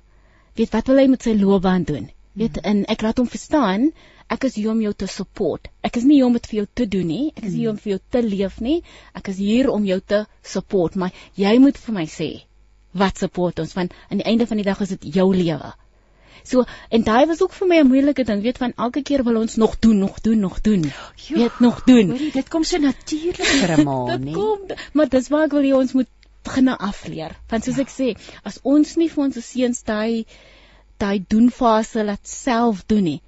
Weet 0.57 0.73
wat 0.73 0.89
wil 0.89 1.03
hy 1.03 1.09
met 1.13 1.25
sy 1.27 1.37
loopbaan 1.37 1.85
doen? 1.85 2.09
Weet 2.39 2.59
en 2.67 2.85
ek 2.91 3.05
laat 3.05 3.21
hom 3.21 3.29
verstaan 3.31 3.91
ek 4.35 4.49
is 4.49 4.57
hier 4.59 4.71
om 4.73 4.81
jou 4.83 4.93
te 4.93 5.07
support. 5.11 5.69
Ek 5.87 5.97
is 6.01 6.07
nie 6.09 6.19
hier 6.19 6.27
om 6.27 6.35
dit 6.39 6.47
vir 6.51 6.61
jou 6.63 6.67
te 6.81 6.89
doen 6.97 7.07
nie. 7.07 7.27
Ek 7.37 7.45
is 7.45 7.55
hier 7.55 7.71
om 7.71 7.79
vir 7.81 7.95
jou 7.95 8.01
te 8.17 8.23
leef 8.25 8.59
nie. 8.65 8.81
Ek 9.15 9.31
is 9.33 9.39
hier 9.39 9.71
om 9.71 9.87
jou 9.89 10.01
te 10.01 10.25
support, 10.43 10.97
maar 10.97 11.15
jy 11.41 11.55
moet 11.63 11.79
vir 11.87 11.95
my 12.01 12.07
sê 12.11 12.33
wat 12.95 13.19
support 13.19 13.59
ons 13.59 13.73
want 13.75 13.95
aan 14.09 14.21
die 14.21 14.29
einde 14.31 14.47
van 14.47 14.61
die 14.61 14.67
dag 14.67 14.81
is 14.85 14.93
dit 14.95 15.09
jou 15.17 15.27
lewe. 15.35 15.73
So 16.45 16.65
en 16.93 17.05
daai 17.07 17.27
was 17.31 17.41
ook 17.43 17.55
vir 17.57 17.69
my 17.69 17.79
'n 17.83 17.89
moeilike 17.89 18.25
ding, 18.25 18.43
weet 18.43 18.59
van 18.63 18.75
elke 18.87 19.03
keer 19.03 19.25
wil 19.25 19.41
ons 19.41 19.57
nog 19.57 19.79
doen, 19.79 19.99
nog 19.99 20.21
doen, 20.21 20.39
nog 20.39 20.61
doen. 20.61 20.83
Ja, 21.29 21.37
weet 21.37 21.61
nog 21.61 21.83
doen. 21.85 22.11
Hoorie, 22.11 22.33
dit 22.33 22.49
kom 22.49 22.65
so 22.65 22.79
natuurlik 22.79 23.47
vir 23.47 23.77
'n 23.79 23.85
ma, 23.89 23.99
dit 24.11 24.25
nee. 24.25 24.35
kom, 24.35 24.61
maar 24.93 25.09
dis 25.09 25.29
waar 25.29 25.45
ek 25.45 25.57
wil 25.57 25.63
hê 25.63 25.75
ons 25.75 25.93
moet 25.93 26.11
begin 26.43 26.69
afleer. 26.69 27.37
Want 27.49 27.65
soos 27.65 27.77
ja. 27.77 27.83
ek 27.83 27.93
sê, 27.93 28.09
as 28.45 28.61
ons 28.63 28.97
nie 28.97 29.09
vir 29.09 29.25
ons 29.25 29.47
seuns 29.47 29.83
daai 29.83 30.27
daai 30.99 31.25
doen 31.29 31.51
fase 31.51 32.05
laat 32.05 32.29
self 32.29 32.85
doen 32.87 33.05
nie, 33.05 33.21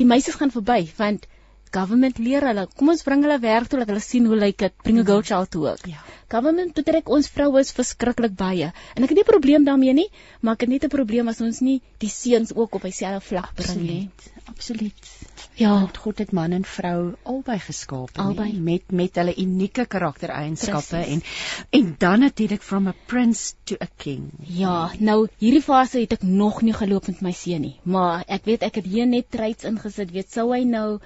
die 0.00 0.06
meisies 0.06 0.38
gaan 0.40 0.50
verby 0.54 0.80
want 0.96 1.28
government 1.72 2.18
leer 2.18 2.44
hulle. 2.44 2.66
Kom 2.76 2.92
ons 2.92 3.04
bring 3.06 3.24
hulle 3.24 3.38
werk 3.40 3.70
toe 3.72 3.80
dat 3.80 3.92
hulle 3.92 4.04
sien 4.04 4.26
hoe 4.28 4.36
lyk 4.36 4.58
dit. 4.60 4.74
Bring 4.84 5.00
a 5.00 5.06
girl 5.08 5.24
child 5.24 5.50
to 5.54 5.64
work. 5.64 5.86
Ja. 5.88 6.02
Government 6.32 6.76
betrek 6.76 7.08
ons 7.12 7.28
vroue 7.32 7.60
is 7.60 7.72
verskriklik 7.76 8.36
baie. 8.36 8.70
En 8.96 9.04
ek 9.04 9.12
het 9.12 9.18
nie 9.18 9.24
'n 9.24 9.32
probleem 9.32 9.64
daarmee 9.64 9.92
nie, 9.92 10.08
maar 10.40 10.54
ek 10.54 10.66
het 10.66 10.70
net 10.74 10.84
'n 10.84 10.96
probleem 10.96 11.28
as 11.28 11.40
ons 11.40 11.60
nie 11.60 11.80
die 11.98 12.08
seuns 12.08 12.54
ook 12.54 12.74
op 12.74 12.82
dieselfde 12.82 13.20
vlak 13.20 13.54
bring 13.54 13.80
nie. 13.80 14.10
Absoluut. 14.46 15.21
Ja, 15.54 15.72
Want 15.80 15.96
God 15.96 16.18
het 16.18 16.32
man 16.32 16.52
en 16.52 16.64
vrou 16.64 17.14
albei 17.22 17.58
geskaap 17.58 18.18
Albei. 18.18 18.52
met 18.52 18.90
met 18.90 19.14
hulle 19.16 19.34
unieke 19.36 19.86
karaktereienskappe 19.86 20.96
en 20.96 21.22
en 21.70 21.94
dan 21.98 22.20
natuurlik 22.20 22.62
from 22.62 22.86
a 22.88 22.94
prince 23.06 23.54
to 23.64 23.76
a 23.80 23.88
king. 23.96 24.30
ja, 24.46 24.90
nou 24.98 25.28
hierdie 25.38 25.62
fase 25.62 26.00
het 26.00 26.12
ek 26.12 26.22
nog 26.22 26.62
nie 26.62 26.72
geloop 26.72 27.06
met 27.06 27.20
my 27.22 27.32
seun 27.32 27.60
nie, 27.60 27.80
maar 27.82 28.24
ek 28.28 28.44
weet 28.44 28.62
ek 28.62 28.74
het 28.74 28.84
hier 28.86 29.06
net 29.06 29.30
traits 29.30 29.64
ingesit, 29.64 30.10
weet 30.12 30.30
sou 30.32 30.52
hy 30.52 30.64
nou 30.64 30.98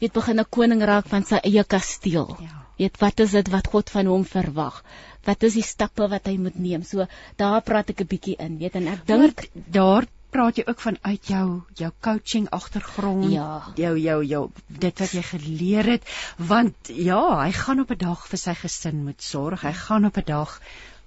weet 0.00 0.12
begin 0.12 0.40
'n 0.40 0.46
koning 0.50 0.82
raak 0.82 1.06
van 1.08 1.24
sy 1.24 1.36
eie 1.42 1.64
kasteel. 1.64 2.36
Ja. 2.40 2.60
Weet 2.78 2.98
wat 3.00 3.20
is 3.20 3.30
dit 3.30 3.48
wat 3.48 3.66
God 3.70 3.90
van 3.90 4.06
hom 4.06 4.24
verwag? 4.24 4.82
Wat 5.24 5.42
is 5.42 5.54
die 5.54 5.62
stappe 5.62 6.08
wat 6.08 6.26
hy 6.26 6.36
moet 6.36 6.58
neem? 6.58 6.82
So 6.82 7.06
daar 7.36 7.62
praat 7.62 7.90
ek 7.90 8.00
'n 8.00 8.06
bietjie 8.06 8.36
in, 8.38 8.58
weet 8.58 8.74
en 8.74 8.88
ek 8.88 9.06
dink 9.06 9.20
Dink 9.20 9.50
daar 9.72 10.06
praat 10.34 10.58
jy 10.58 10.64
ook 10.66 10.80
van 10.82 10.96
uit 11.02 11.28
jou 11.30 11.44
jou 11.80 11.90
coaching 12.02 12.48
agtergrond, 12.50 13.30
Ja. 13.32 13.62
jou 13.76 13.92
jou 13.98 14.18
jou 14.24 14.42
dit 14.68 14.98
wat 15.04 15.12
jy 15.14 15.22
geleer 15.22 15.84
het, 15.94 16.02
want 16.38 16.74
ja, 16.88 17.20
hy 17.44 17.52
gaan 17.52 17.80
op 17.84 17.90
'n 17.94 17.98
dag 17.98 18.26
vir 18.28 18.38
sy 18.38 18.54
gesin 18.64 19.04
moet 19.04 19.22
sorg. 19.22 19.62
Hy 19.62 19.72
gaan 19.72 20.04
op 20.10 20.16
'n 20.18 20.26
dag 20.26 20.60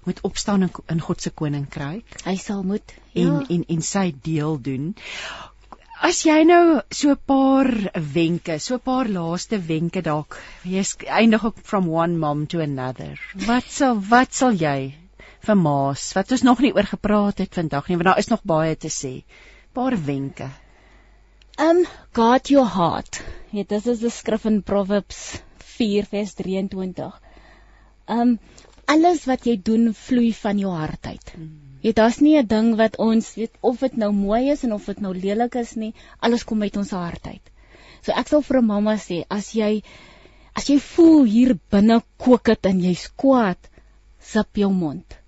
moet 0.04 0.20
opstaan 0.22 0.62
in, 0.62 0.70
in 0.88 1.00
God 1.00 1.20
se 1.22 1.30
koninkryk 1.30 2.04
hy 2.24 2.36
sal 2.36 2.62
moet 2.62 2.92
en 3.14 3.26
ja. 3.40 3.44
en 3.48 3.64
en 3.68 3.82
sy 3.82 4.14
deel 4.22 4.56
doen. 4.62 4.94
As 6.00 6.22
jy 6.22 6.44
nou 6.46 6.80
so 6.94 7.10
'n 7.10 7.18
paar 7.26 7.68
wenke, 8.14 8.58
so 8.58 8.74
'n 8.74 8.80
paar 8.80 9.08
laaste 9.08 9.58
wenke 9.66 10.00
dalk, 10.02 10.38
jy 10.62 10.78
is- 10.78 10.96
eindig 11.06 11.44
ook 11.44 11.56
from 11.64 11.88
one 11.88 12.16
mom 12.16 12.46
to 12.46 12.60
another. 12.60 13.18
Wat 13.46 13.64
sal 13.64 13.98
wat 14.08 14.32
sal 14.34 14.52
jy 14.52 14.94
vir 15.46 15.56
ma's 15.56 16.12
wat 16.16 16.32
ons 16.32 16.42
nog 16.46 16.60
nie 16.60 16.72
oor 16.74 16.88
gepraat 16.88 17.38
het 17.38 17.54
vandag 17.54 17.88
nie, 17.88 17.96
want 17.96 18.10
daar 18.10 18.22
is 18.22 18.30
nog 18.32 18.44
baie 18.44 18.76
te 18.76 18.90
sê. 18.92 19.12
Paar 19.72 19.96
wenke. 20.06 20.50
Um 21.58 21.84
guard 22.14 22.50
your 22.50 22.68
heart. 22.74 23.22
Ja, 23.50 23.64
dit 23.64 23.86
is 23.86 24.02
'n 24.02 24.10
skrif 24.10 24.44
in 24.44 24.62
Proverbs 24.62 25.40
4 25.76 26.04
vers 26.06 26.34
23. 26.34 27.20
Um 28.06 28.38
alles 28.86 29.24
wat 29.26 29.46
jy 29.46 29.56
doen 29.62 29.94
vloei 29.94 30.32
van 30.32 30.58
jou 30.58 30.70
hart 30.72 31.06
uit. 31.06 31.32
Jy 31.82 31.92
daar's 31.92 32.20
nie 32.20 32.36
'n 32.38 32.46
ding 32.46 32.76
wat 32.76 32.96
ons 32.98 33.34
weet 33.34 33.54
of 33.60 33.80
dit 33.80 33.96
nou 33.96 34.12
mooi 34.12 34.50
is 34.50 34.64
en 34.64 34.72
of 34.72 34.86
dit 34.86 35.00
nou 35.00 35.14
lelik 35.14 35.54
is 35.54 35.74
nie, 35.76 35.94
alles 36.20 36.44
kom 36.44 36.62
uit 36.62 36.76
ons 36.76 36.90
hart 36.90 37.26
uit. 37.26 37.50
So 38.02 38.12
ek 38.12 38.28
sal 38.28 38.42
vir 38.42 38.58
'n 38.58 38.66
mamma 38.66 38.94
sê, 38.96 39.24
as 39.28 39.52
jy 39.54 39.82
as 40.54 40.68
jy 40.70 40.78
voel 40.78 41.24
hier 41.24 41.58
binne 41.70 42.02
kook 42.16 42.44
dit 42.44 42.66
en 42.66 42.80
jy's 42.80 43.08
kwaad, 43.16 43.58
sip 44.18 44.56
jou 44.56 44.70
mond. 44.72 45.18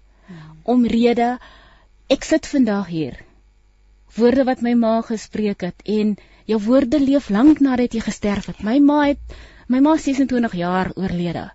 Omrede 0.70 1.34
ek 2.10 2.26
sit 2.26 2.46
vandag 2.50 2.88
hier 2.90 3.18
woorde 4.16 4.44
wat 4.48 4.62
my 4.66 4.74
ma 4.74 4.98
gespreek 5.06 5.62
het 5.66 5.82
en 5.86 6.16
jou 6.50 6.58
woorde 6.64 6.98
leef 7.00 7.30
lank 7.30 7.60
nadat 7.62 7.94
jy 7.94 8.02
gesterf 8.04 8.50
het. 8.50 8.62
My 8.66 8.78
ma 8.82 9.00
het 9.06 9.34
my 9.70 9.78
ma 9.80 9.94
is 9.94 10.06
26 10.08 10.56
jaar 10.58 10.90
oorlede. 10.96 11.50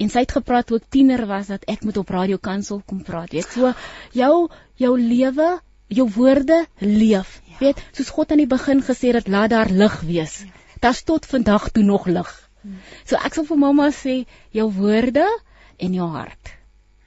En 0.00 0.08
sy 0.08 0.24
het 0.24 0.32
gepraat 0.32 0.70
toe 0.70 0.78
ek 0.80 0.88
tiener 0.88 1.26
was 1.28 1.50
dat 1.52 1.66
ek 1.68 1.84
moet 1.84 1.98
op 2.00 2.08
Radio 2.08 2.38
Kansel 2.40 2.80
kom 2.88 3.02
praat. 3.04 3.34
Weet 3.36 3.52
so 3.52 3.74
jou 4.16 4.48
jou 4.80 4.94
lewe, 4.96 5.50
jou 5.88 6.08
woorde 6.16 6.64
leef. 6.80 7.40
Ja. 7.44 7.58
Weet, 7.60 7.82
soos 7.92 8.12
God 8.16 8.32
aan 8.32 8.40
die 8.40 8.48
begin 8.48 8.80
gesê 8.80 9.12
het 9.12 9.28
laat 9.28 9.52
daar 9.52 9.68
lig 9.68 10.00
wees. 10.08 10.40
Ja. 10.40 10.56
Daar's 10.80 11.02
tot 11.04 11.26
vandag 11.28 11.68
toe 11.76 11.84
nog 11.84 12.06
lig. 12.06 12.30
Hmm. 12.62 12.80
So 13.04 13.20
ek 13.20 13.36
sal 13.36 13.44
vir 13.44 13.60
mamma 13.60 13.90
sê 13.92 14.22
jou 14.56 14.70
woorde 14.72 15.26
en 15.76 15.96
jou 15.96 16.08
hart. 16.08 16.54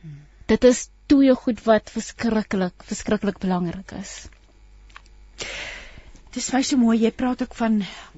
Hmm. 0.01 0.21
Dit 0.45 0.69
is 0.69 0.89
twee 1.13 1.35
goed 1.45 1.61
wat 1.67 1.93
verskriklik 1.93 2.85
verskriklik 2.89 3.37
belangrik 3.43 3.93
is. 3.99 4.13
Dis 6.33 6.47
my 6.49 6.63
so 6.65 6.79
mooi 6.81 6.95
jy 6.97 7.11
praat 7.13 7.43
ook 7.45 7.53
van 7.53 7.75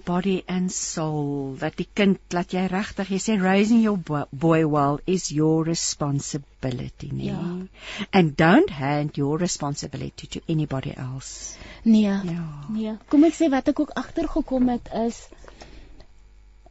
body 0.08 0.38
and 0.48 0.72
soul 0.72 1.58
dat 1.60 1.76
die 1.76 1.88
kind 2.00 2.36
laat 2.36 2.54
jy 2.56 2.62
regtig 2.72 3.10
jy 3.12 3.18
sê 3.20 3.34
raising 3.42 3.82
your 3.84 4.00
bo- 4.10 4.30
boy 4.32 4.62
well 4.76 5.02
is 5.16 5.26
your 5.36 5.66
responsibility 5.68 7.10
nee. 7.12 7.34
Ja. 7.34 7.42
And 8.16 8.38
don't 8.40 8.72
hand 8.72 9.20
your 9.20 9.36
responsibility 9.42 10.30
to 10.38 10.42
anybody 10.48 10.94
else. 10.96 11.58
Nee. 11.84 12.06
Ja. 12.08 12.46
Nee. 12.72 12.96
Kom 13.12 13.28
ek 13.28 13.36
sê 13.36 13.52
wat 13.52 13.68
ek 13.74 13.84
ook 13.84 13.92
agtergekom 14.00 14.72
het 14.72 14.88
is 15.02 15.20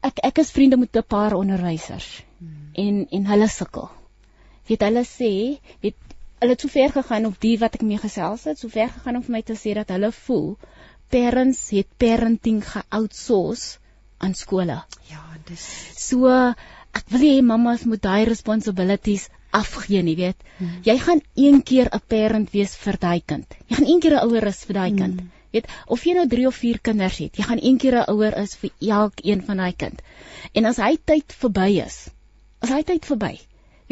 ek 0.05 0.25
ek 0.31 0.41
is 0.41 0.55
vriende 0.57 0.81
met 0.81 0.97
'n 0.97 1.05
paar 1.05 1.37
onderwysers 1.37 2.09
hmm. 2.39 2.73
en 2.73 3.05
en 3.21 3.29
hulle 3.35 3.51
sukkel. 3.53 3.93
Weet 4.65 4.81
hulle 4.87 5.05
sê, 5.05 5.31
weet 5.85 6.04
hulle 6.45 6.57
het 6.57 6.65
so 6.65 6.73
ver 6.73 6.93
gegaan 6.93 7.27
op 7.27 7.37
die 7.41 7.57
wat 7.61 7.79
ek 7.79 7.85
mee 7.89 8.01
gesels 8.01 8.45
het, 8.49 8.61
so 8.61 8.69
ver 8.73 8.91
gegaan 8.93 9.19
om 9.19 9.25
vir 9.27 9.39
my 9.39 9.43
te 9.43 9.57
sê 9.59 9.75
dat 9.79 9.93
hulle 9.95 10.13
voel 10.25 10.51
parents 11.15 11.61
het 11.73 11.89
parenting 12.01 12.61
ge-outsource 12.65 13.79
aan 14.25 14.35
skole. 14.35 14.81
Ja, 15.11 15.23
dis 15.49 15.65
So 16.05 16.31
ek 16.95 17.09
wil 17.13 17.25
hê 17.27 17.39
mammas 17.43 17.87
moet 17.89 18.03
daai 18.03 18.25
responsibilities 18.29 19.29
afgee, 19.55 20.03
nie 20.03 20.17
weet. 20.19 20.41
Hmm. 20.59 20.81
Jy 20.87 20.97
gaan 20.99 21.23
een 21.35 21.63
keer 21.63 21.89
'n 21.91 22.03
parent 22.09 22.51
wees 22.51 22.75
vir 22.85 22.99
daai 23.01 23.23
kind. 23.33 23.47
Jy 23.69 23.77
gaan 23.77 23.89
een 23.89 24.01
keer 24.01 24.17
'n 24.19 24.27
ouer 24.29 24.47
is 24.47 24.65
vir 24.65 24.75
daai 24.75 24.91
hmm. 24.91 24.99
kind. 24.99 25.23
Weet, 25.55 25.67
of 25.87 26.05
jy 26.05 26.15
nou 26.15 26.27
3 26.29 26.47
of 26.47 26.57
4 26.59 26.81
kinders 26.83 27.19
het, 27.19 27.37
jy 27.37 27.45
gaan 27.47 27.61
een 27.63 27.79
keer 27.79 27.97
'n 28.01 28.11
ouer 28.11 28.39
is 28.39 28.57
vir 28.57 28.71
elkeen 28.81 29.43
van 29.43 29.57
daai 29.57 29.75
kind. 29.77 30.03
En 30.53 30.65
as 30.65 30.77
hy 30.77 30.97
tyd 31.05 31.33
verby 31.43 31.69
is, 31.87 32.09
as 32.61 32.71
hy 32.71 32.83
tyd 32.83 33.07
verby. 33.07 33.39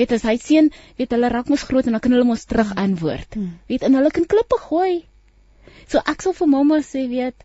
Weet 0.01 0.15
as 0.17 0.25
hy 0.25 0.39
sien, 0.41 0.71
weet 0.97 1.13
hulle 1.13 1.29
raak 1.29 1.51
mos 1.53 1.65
groot 1.69 1.87
en 1.87 1.97
dan 1.97 2.03
kan 2.05 2.15
hulle 2.15 2.29
mos 2.29 2.47
terug 2.49 2.73
antwoord. 2.81 3.37
Hmm. 3.37 3.59
Weet 3.69 3.85
en 3.89 3.99
hulle 3.99 4.11
kan 4.15 4.27
klippe 4.27 4.59
gooi. 4.69 5.03
So 5.89 6.01
ek 6.01 6.25
sal 6.25 6.37
vir 6.39 6.49
mamma 6.49 6.81
sê, 6.87 7.05
weet, 7.11 7.45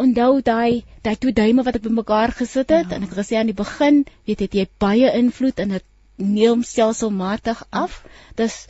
onthou 0.00 0.40
daai 0.42 0.82
daai 1.06 1.16
twee 1.22 1.34
duime 1.36 1.62
wat 1.66 1.76
ek 1.78 1.84
bymekaar 1.86 2.34
gesit 2.34 2.72
het 2.74 2.90
ja. 2.90 2.96
en 2.96 3.04
ek 3.06 3.12
het 3.12 3.20
gesê 3.20 3.38
aan 3.38 3.50
die 3.50 3.58
begin, 3.58 4.02
weet 4.26 4.42
het 4.42 4.56
jy 4.58 4.66
baie 4.82 5.10
invloed 5.20 5.60
en 5.62 5.76
dit 5.76 5.86
neem 6.16 6.62
stelselmatig 6.66 7.62
af. 7.70 8.00
Dis 8.38 8.66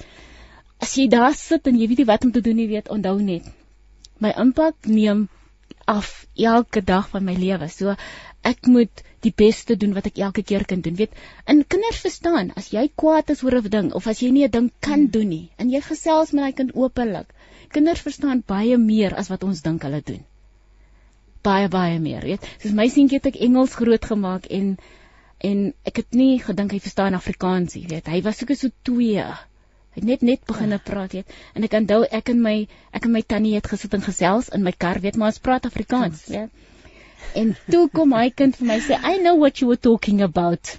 as 0.85 0.97
jy 0.99 1.09
daar 1.13 1.37
sit 1.39 1.67
en 1.71 1.79
jy 1.81 1.89
weet 1.89 2.05
nie 2.05 2.11
wat 2.11 2.25
om 2.29 2.33
te 2.33 2.45
doen 2.45 2.61
nie, 2.61 2.69
weet 2.69 2.93
onthou 2.93 3.17
net. 3.23 3.49
My 4.21 4.35
impak 4.41 4.89
neem 4.89 5.29
af 5.89 6.27
elke 6.37 6.81
dag 6.85 7.09
van 7.13 7.25
my 7.25 7.35
lewe. 7.41 7.69
So 7.69 7.97
ek 8.45 8.69
moet 8.69 9.05
die 9.25 9.33
beste 9.45 9.77
doen 9.81 9.95
wat 9.97 10.09
ek 10.11 10.21
elke 10.27 10.43
keer 10.47 10.65
kan 10.69 10.83
doen. 10.85 10.97
Weet, 10.99 11.15
en 11.51 11.63
kinders 11.75 12.01
verstaan, 12.05 12.53
as 12.61 12.71
jy 12.75 12.85
kwaad 13.03 13.33
is 13.35 13.43
oor 13.47 13.57
'n 13.61 13.71
ding 13.77 13.93
of 14.01 14.07
as 14.11 14.21
jy 14.23 14.31
nie 14.31 14.45
'n 14.45 14.51
ding 14.57 14.71
kan 14.81 15.07
doen 15.17 15.29
nie 15.29 15.51
en 15.59 15.71
jy 15.71 15.81
gesels 15.81 16.33
met 16.33 16.45
daai 16.45 16.59
kind 16.61 16.75
openlik, 16.75 17.33
kinders 17.75 18.05
verstaan 18.07 18.43
baie 18.47 18.77
meer 18.79 19.15
as 19.23 19.31
wat 19.33 19.45
ons 19.45 19.63
dink 19.63 19.83
hulle 19.83 20.03
doen. 20.11 20.23
Baie 21.45 21.69
baie 21.69 21.99
meer, 22.01 22.23
weet. 22.23 22.45
Soos 22.63 22.77
my 22.77 22.87
seentjie 22.89 23.19
het 23.21 23.27
ek 23.33 23.41
Engels 23.47 23.75
groot 23.81 24.05
gemaak 24.13 24.47
en 24.59 24.77
en 25.45 25.65
ek 25.85 25.99
het 26.01 26.15
nie 26.17 26.39
gedink 26.41 26.73
hy 26.73 26.81
verstaan 26.81 27.17
Afrikaans 27.19 27.75
nie, 27.75 27.87
weet. 27.89 28.07
Hy 28.09 28.23
was 28.25 28.39
soos 28.41 28.61
so 28.61 28.71
2. 28.89 29.25
Hy 29.95 30.01
het 30.01 30.07
net 30.11 30.23
net 30.23 30.47
begin 30.49 30.79
praat, 30.85 31.13
weet. 31.13 31.35
En 31.55 31.67
ek 31.67 31.77
onthou 31.81 32.05
ek 32.21 32.31
en 32.33 32.41
my 32.43 32.55
ek 32.93 33.05
en 33.05 33.13
my 33.13 33.23
tannie 33.23 33.55
het 33.55 33.69
gesit 33.73 33.95
en 33.95 34.07
gesels 34.07 34.49
in 34.57 34.65
my 34.65 34.73
kar, 34.73 35.01
weet, 35.05 35.17
maar 35.17 35.35
ons 35.35 35.43
praat 35.49 35.69
Afrikaans, 35.69 36.25
weet. 36.33 36.51
En 37.35 37.57
toe 37.71 37.89
kom 37.91 38.13
hy 38.13 38.31
kind 38.31 38.57
vir 38.57 38.67
my 38.67 38.81
sê, 38.81 38.99
"I 39.13 39.19
know 39.19 39.37
what 39.37 39.61
you 39.61 39.69
were 39.69 39.81
talking 39.91 40.23
about." 40.23 40.79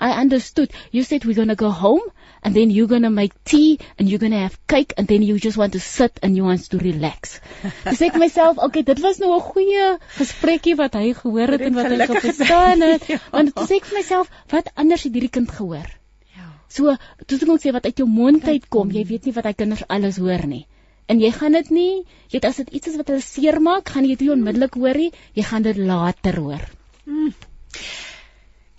I 0.00 0.18
understood. 0.20 0.72
You 0.90 1.02
said 1.02 1.26
we're 1.26 1.34
going 1.34 1.48
to 1.48 1.56
go 1.56 1.70
home 1.70 2.00
and 2.42 2.54
then 2.54 2.70
you're 2.70 2.86
going 2.86 3.02
to 3.02 3.10
make 3.10 3.32
tea 3.44 3.78
and 3.98 4.08
you're 4.08 4.18
going 4.18 4.32
to 4.32 4.38
have 4.38 4.58
cake 4.66 4.94
and 4.96 5.06
then 5.06 5.22
you 5.22 5.38
just 5.38 5.58
want 5.58 5.74
to 5.74 5.80
sit 5.80 6.18
and 6.22 6.34
you 6.36 6.44
want 6.44 6.64
to 6.70 6.78
relax. 6.78 7.38
Dis 7.84 8.00
ek 8.08 8.16
myself, 8.16 8.56
okay, 8.58 8.82
dit 8.82 9.02
was 9.04 9.20
nou 9.20 9.34
'n 9.36 9.44
goeie 9.44 9.98
gesprekkie 10.16 10.76
wat 10.80 10.96
hy 10.96 11.12
gehoor 11.20 11.52
het 11.52 11.66
en 11.68 11.76
wat 11.76 11.92
hy 11.92 12.06
verstaan 12.16 12.80
het. 12.80 13.06
ja. 13.12 13.20
Want 13.30 13.54
dis 13.60 13.76
ek 13.76 13.84
vir 13.90 13.98
myself, 14.00 14.32
wat 14.56 14.72
anders 14.74 15.04
het 15.04 15.12
hierdie 15.12 15.34
kind 15.36 15.52
gehoor? 15.52 15.92
Ja. 16.36 16.48
So, 16.68 16.96
toe 17.26 17.38
moet 17.52 17.60
sê 17.60 17.76
wat 17.76 17.84
uit 17.84 18.00
jou 18.00 18.08
mond 18.08 18.48
uit 18.48 18.68
kom, 18.68 18.90
jy 18.90 19.04
weet 19.04 19.28
nie 19.28 19.36
wat 19.36 19.52
hy 19.52 19.52
kinders 19.52 19.84
alles 19.88 20.16
hoor 20.16 20.46
nie. 20.46 20.64
En 21.10 21.18
jy 21.18 21.30
gaan 21.34 21.56
dit 21.58 21.70
nie, 21.74 21.92
jy 22.30 22.38
weet 22.38 22.46
as 22.46 22.60
dit 22.62 22.68
iets 22.78 22.92
is 22.92 22.98
wat 23.00 23.08
hulle 23.10 23.24
seermaak, 23.24 23.90
gaan 23.90 24.06
jy 24.06 24.14
dit 24.14 24.26
nie 24.28 24.34
onmiddellik 24.36 24.76
hoor 24.78 25.00
nie, 25.00 25.10
jy 25.34 25.46
gaan 25.48 25.66
dit 25.66 25.80
later 25.90 26.38
hoor. 26.38 26.68
Mm. 27.10 27.32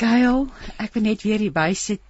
Gail, 0.02 0.46
ek 0.82 0.96
wil 0.96 1.06
net 1.10 1.26
weer 1.28 1.44
hier 1.44 1.54
by 1.54 1.72
sit. 1.78 2.02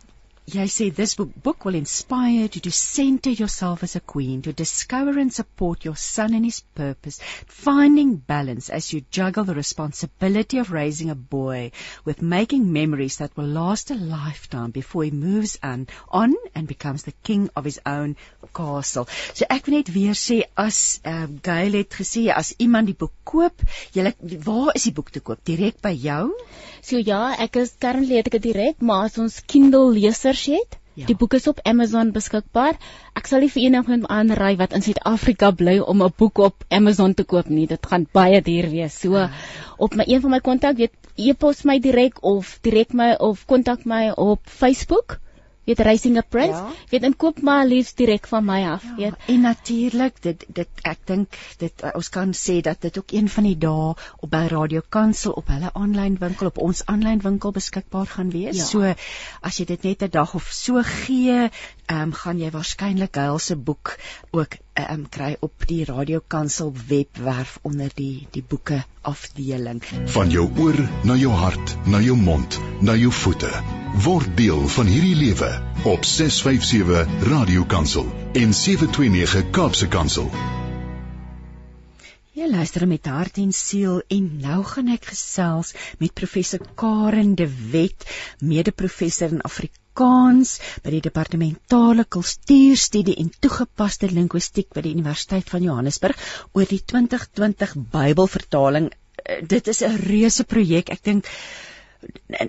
Jy 0.47 0.65
sê 0.67 0.93
this 0.93 1.15
book, 1.15 1.29
book 1.43 1.65
will 1.65 1.75
inspire 1.75 2.49
you 2.51 2.61
to 2.61 2.71
center 2.71 3.29
yourself 3.29 3.83
as 3.83 3.95
a 3.95 3.99
queen, 3.99 4.41
to 4.41 4.51
discover 4.51 5.17
and 5.19 5.31
support 5.31 5.85
your 5.85 5.95
son 5.95 6.33
and 6.33 6.45
his 6.45 6.61
purpose, 6.75 7.19
finding 7.45 8.15
balance 8.15 8.69
as 8.69 8.91
you 8.91 9.03
juggle 9.11 9.43
the 9.43 9.55
responsibility 9.55 10.57
of 10.57 10.71
raising 10.71 11.09
a 11.09 11.15
boy 11.15 11.71
with 12.05 12.21
making 12.21 12.73
memories 12.73 13.17
that 13.17 13.35
will 13.37 13.45
last 13.45 13.91
a 13.91 13.95
lifetime 13.95 14.71
before 14.71 15.03
he 15.03 15.11
moves 15.11 15.59
on, 15.61 15.87
on 16.09 16.35
and 16.55 16.67
becomes 16.67 17.03
the 17.03 17.13
king 17.23 17.49
of 17.55 17.63
his 17.63 17.79
own 17.85 18.15
castle. 18.53 19.07
So 19.33 19.45
ek 19.49 19.67
wil 19.67 19.77
net 19.77 19.93
weer 19.93 20.17
sê 20.17 20.41
as 20.57 20.99
uh, 21.05 21.27
Gail 21.43 21.77
het 21.79 21.95
gesê 22.01 22.27
as 22.33 22.53
iemand 22.59 22.89
die 22.89 22.97
boek 22.97 23.13
koop, 23.23 23.63
jy 23.93 24.11
waar 24.43 24.73
is 24.75 24.89
die 24.89 24.95
boek 24.95 25.13
te 25.13 25.21
koop? 25.23 25.43
Direk 25.47 25.79
by 25.85 25.93
jou? 25.95 26.33
So 26.81 26.97
ja, 26.97 27.35
ek 27.37 27.59
is 27.61 27.75
currently 27.79 28.17
het 28.17 28.31
ek 28.31 28.39
dit 28.39 28.49
direk, 28.51 28.81
maar 28.81 29.05
as 29.07 29.19
ons 29.21 29.39
Kindle 29.45 29.93
leser 29.93 30.30
kinders 30.31 30.45
het. 30.45 30.79
Ja. 30.93 31.05
Die 31.07 31.15
boek 31.15 31.33
is 31.33 31.47
op 31.47 31.59
Amazon 31.63 32.11
beskikbaar. 32.11 32.75
Ek 33.15 33.27
sal 33.27 33.39
nie 33.39 33.49
vir 33.49 33.63
enigiemand 33.63 34.09
aanraai 34.11 34.57
wat 34.59 34.73
in 34.75 34.83
Suid-Afrika 34.83 35.51
bly 35.51 35.79
om 35.79 36.03
'n 36.03 36.13
boek 36.17 36.37
op 36.37 36.65
Amazon 36.69 37.13
te 37.13 37.23
koop 37.23 37.49
nie. 37.49 37.67
Dit 37.67 37.85
gaan 37.85 38.07
baie 38.11 38.41
duur 38.41 38.69
wees. 38.69 38.99
So 38.99 39.15
ja. 39.15 39.29
op 39.77 39.95
my 39.95 40.03
een 40.07 40.21
van 40.21 40.31
my 40.31 40.39
kontak 40.39 40.77
weet 40.77 40.91
e-pos 41.15 41.63
my 41.63 41.79
direk 41.79 42.23
of 42.23 42.59
direk 42.61 42.93
my 42.93 43.15
of 43.19 43.45
kontak 43.45 43.85
my 43.85 44.11
op 44.15 44.39
Facebook 44.43 45.19
weet 45.63 45.79
Racing 45.79 46.17
a 46.17 46.21
Prince 46.21 46.57
ja. 46.57 46.71
weet 46.89 47.03
en 47.03 47.15
koop 47.15 47.41
maar 47.41 47.65
liefs 47.65 47.93
direk 47.93 48.27
van 48.27 48.45
my 48.45 48.61
af 48.65 48.83
ja. 48.83 48.95
weet 48.95 49.13
en 49.27 49.41
natuurlik 49.41 50.21
dit 50.21 50.45
dit 50.47 50.81
ek 50.81 51.03
dink 51.05 51.37
dit 51.57 51.83
uh, 51.83 51.93
ons 51.99 52.09
kan 52.09 52.33
sê 52.37 52.59
dat 52.65 52.81
dit 52.81 52.97
ook 52.97 53.11
een 53.11 53.29
van 53.29 53.49
die 53.49 53.57
dae 53.57 53.93
op 54.17 54.29
by 54.31 54.45
Radio 54.53 54.81
Kansel 54.89 55.37
op 55.41 55.51
hulle 55.53 55.73
aanlyn 55.73 56.17
winkel 56.21 56.51
op 56.51 56.57
ons 56.57 56.85
aanlyn 56.85 57.21
winkel 57.21 57.51
beskikbaar 57.51 58.09
gaan 58.15 58.33
wees 58.33 58.57
ja. 58.57 58.65
so 58.65 58.95
as 59.41 59.61
jy 59.61 59.65
dit 59.73 59.83
net 59.83 60.03
'n 60.03 60.13
dag 60.17 60.35
of 60.35 60.49
so 60.51 60.81
gee 60.83 61.49
um, 61.91 62.13
gaan 62.13 62.39
jy 62.39 62.51
waarskynlik 62.51 63.15
Gail 63.15 63.39
se 63.39 63.55
boek 63.55 63.97
ook 64.31 64.57
um, 64.89 65.03
kry 65.09 65.35
op 65.45 65.65
die 65.69 65.83
Radio 65.85 66.21
Kansel 66.27 66.73
webwerf 66.87 67.57
onder 67.67 67.91
die 67.95 68.27
die 68.31 68.43
boeke 68.43 68.83
afdeling. 69.01 69.81
Van 70.15 70.31
jou 70.33 70.47
oor 70.57 70.77
na 71.03 71.15
jou 71.19 71.31
hart 71.31 71.75
na 71.85 72.01
jou 72.01 72.15
mond 72.17 72.59
na 72.81 72.95
jou 72.95 73.11
voete. 73.11 73.51
Word 74.05 74.37
deel 74.37 74.67
van 74.77 74.87
hierdie 74.87 75.15
lewe 75.19 75.51
op 75.93 76.05
657 76.05 77.27
Radio 77.33 77.65
Kansel 77.65 78.07
en 78.33 78.53
729 78.53 79.49
Kaapse 79.51 79.87
Kansel. 79.87 80.31
Jy 82.31 82.47
luister 82.47 82.87
met 82.87 83.05
hart 83.11 83.37
en 83.37 83.51
siel 83.51 83.99
en 84.07 84.31
nou 84.41 84.61
gaan 84.63 84.87
ek 84.93 85.11
gesels 85.11 85.75
met 85.99 86.15
professor 86.15 86.63
Karen 86.79 87.35
de 87.35 87.49
Wet, 87.75 88.07
mede-professor 88.39 89.35
in 89.35 89.43
Afrikaans 89.43 89.80
Afrikaans 89.91 90.51
by 90.83 90.91
die 90.93 91.01
departementale 91.03 92.05
kultuurstudie 92.15 93.15
en 93.19 93.31
toegepaste 93.43 94.07
linguistiek 94.07 94.69
by 94.71 94.83
die 94.85 94.93
Universiteit 94.95 95.49
van 95.51 95.65
Johannesburg 95.65 96.21
oor 96.53 96.65
die 96.69 96.79
2020 96.79 97.75
Bybelvertaling. 97.91 98.87
Eh, 99.23 99.41
dit 99.43 99.67
is 99.67 99.81
'n 99.83 99.97
reuse 100.07 100.43
projek. 100.45 100.89
Ek 100.89 101.03
dink 101.03 101.27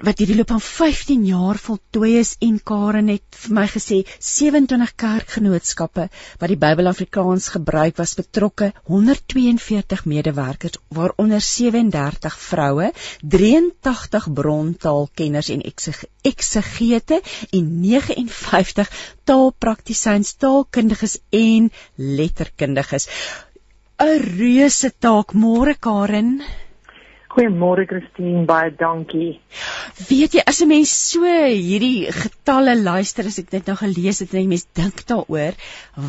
wat 0.06 0.20
hierdie 0.20 0.36
loop 0.38 0.52
van 0.54 0.62
15 0.64 1.24
jaar 1.28 1.58
voltooi 1.60 2.12
is 2.20 2.36
en 2.46 2.58
Karen 2.70 3.08
het 3.12 3.38
vir 3.42 3.54
my 3.58 3.64
gesê 3.72 3.98
27 4.28 4.94
kerkgenootskappe 5.02 6.06
wat 6.40 6.52
die 6.52 6.58
Bybel 6.64 6.88
Afrikaans 6.90 7.48
gebruik 7.54 7.98
was 8.00 8.14
betrokke 8.18 8.70
142 8.88 10.04
medewerkers 10.12 10.80
waaronder 10.98 11.44
37 11.48 12.38
vroue 12.46 12.90
83 13.36 14.30
brontaalkenners 14.40 15.52
en 15.56 15.66
eksegete 16.32 17.20
en 17.50 17.70
59 17.84 18.92
taalpraktisyns 19.28 20.34
taalkundiges 20.42 21.18
en 21.30 21.70
letterkundiges. 21.96 23.08
'n 24.02 24.18
reuse 24.38 24.90
taak. 24.98 25.34
Môre 25.34 25.74
Karen 25.78 26.40
Goeiemôre 27.32 27.86
Christine, 27.88 28.44
baie 28.44 28.70
dankie. 28.76 29.38
Weet 30.08 30.34
jy 30.36 30.42
as 30.44 30.60
'n 30.60 30.68
mens 30.68 30.90
so 30.92 31.24
hierdie 31.24 32.12
getalle 32.12 32.74
luister 32.76 33.24
as 33.30 33.38
ek 33.40 33.48
dit 33.54 33.70
nou 33.70 33.76
gelees 33.80 34.20
het 34.20 34.34
en 34.34 34.42
jy 34.42 34.48
mens 34.50 34.66
dink 34.80 35.00
daaroor, 35.08 35.56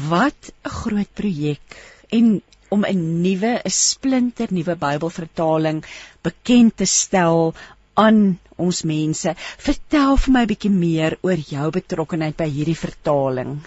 wat 0.09 0.51
'n 0.51 0.73
groot 0.79 1.11
projek 1.15 1.77
en 2.11 2.41
om 2.75 2.83
'n 2.83 3.21
nuwe, 3.23 3.53
'n 3.63 3.69
splinter 3.69 4.51
nuwe 4.51 4.75
Bybelvertaling 4.75 5.83
bekend 6.27 6.75
te 6.77 6.85
stel 6.85 7.53
aan 7.95 8.39
ons 8.57 8.83
mense. 8.83 9.35
Vertel 9.67 10.17
vir 10.17 10.33
my 10.33 10.43
'n 10.43 10.51
bietjie 10.51 10.75
meer 10.85 11.17
oor 11.21 11.39
jou 11.55 11.71
betrokkeheid 11.71 12.37
by 12.37 12.49
hierdie 12.49 12.81
vertaling. 12.85 13.61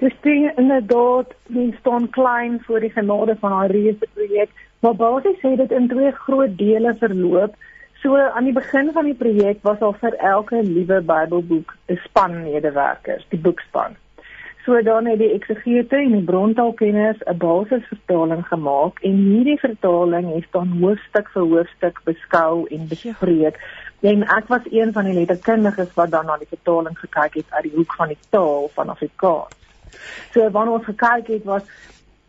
Dis 0.00 0.16
ding 0.22 0.50
inderdaad, 0.58 1.32
mens 1.46 1.76
staan 1.80 2.10
klein 2.10 2.60
voor 2.66 2.80
die 2.80 2.90
genade 2.90 3.36
van 3.40 3.52
haar 3.52 3.70
reuse 3.70 4.06
projek 4.14 4.50
Maar 4.86 4.94
basies 4.94 5.40
sê 5.42 5.56
dit 5.58 5.72
in 5.74 5.88
twee 5.90 6.10
groot 6.14 6.52
dele 6.58 6.92
verloop. 6.98 7.54
So 8.02 8.14
aan 8.16 8.44
die 8.46 8.52
begin 8.54 8.92
van 8.94 9.08
die 9.08 9.16
projek 9.18 9.64
was 9.66 9.80
al 9.82 9.96
vir 9.98 10.14
elke 10.28 10.60
liewe 10.62 11.00
Bybelboek 11.08 11.72
'n 11.90 11.98
span 12.04 12.36
medewerkers, 12.42 13.24
die 13.34 13.40
boekspan. 13.46 13.96
So 14.64 14.82
dan 14.82 15.06
het 15.10 15.18
die 15.18 15.32
eksegete 15.32 15.96
en 15.96 16.12
die 16.12 16.28
brontaalkenners 16.28 17.18
'n 17.26 17.36
basisvertaling 17.36 18.46
gemaak 18.46 19.02
en 19.02 19.16
hierdie 19.32 19.58
vertaling 19.58 20.34
het 20.34 20.46
dan 20.52 20.78
hoofstuk 20.80 21.28
vir 21.34 21.42
hoofstuk 21.42 22.00
beskou 22.04 22.66
en 22.70 22.88
bespreek. 22.88 23.58
En 24.00 24.22
ek 24.22 24.46
was 24.46 24.70
een 24.70 24.92
van 24.92 25.04
die 25.04 25.18
letterkundiges 25.18 25.94
wat 25.94 26.10
dan 26.10 26.26
na 26.26 26.36
die 26.36 26.52
vertaling 26.54 26.98
gekyk 26.98 27.34
het 27.34 27.50
uit 27.50 27.62
die 27.62 27.76
hoek 27.76 27.94
van 27.94 28.08
die 28.08 28.22
taal 28.30 28.70
van 28.74 28.88
Afrikaans. 28.88 29.54
So 30.30 30.50
wanneer 30.50 30.74
ons 30.74 30.84
gekyk 30.84 31.26
het 31.26 31.44
was 31.44 31.62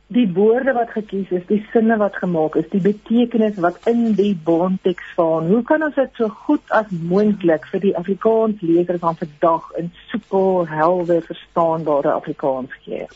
die 0.08 0.28
woorde 0.34 0.74
wat 0.74 0.94
gekies 0.96 1.32
is, 1.36 1.44
die 1.50 1.60
sinne 1.74 1.98
wat 2.00 2.16
gemaak 2.16 2.56
is, 2.60 2.68
die 2.72 2.82
betekenis 2.84 3.58
wat 3.64 3.80
in 3.92 4.14
die 4.16 4.34
bondteks 4.36 5.10
staan. 5.14 5.50
Hoe 5.52 5.64
kan 5.68 5.84
ons 5.84 5.98
dit 6.00 6.14
so 6.20 6.30
goed 6.46 6.64
as 6.72 6.94
moontlik 7.12 7.68
vir 7.72 7.84
die 7.84 7.96
Afrikaans 8.00 8.64
leser 8.64 9.02
van 9.04 9.20
vandag 9.20 9.68
in 9.82 9.92
soepel, 10.12 10.64
helder, 10.72 11.20
verstaanbare 11.28 12.16
Afrikaans 12.16 12.80
gee? 12.86 13.10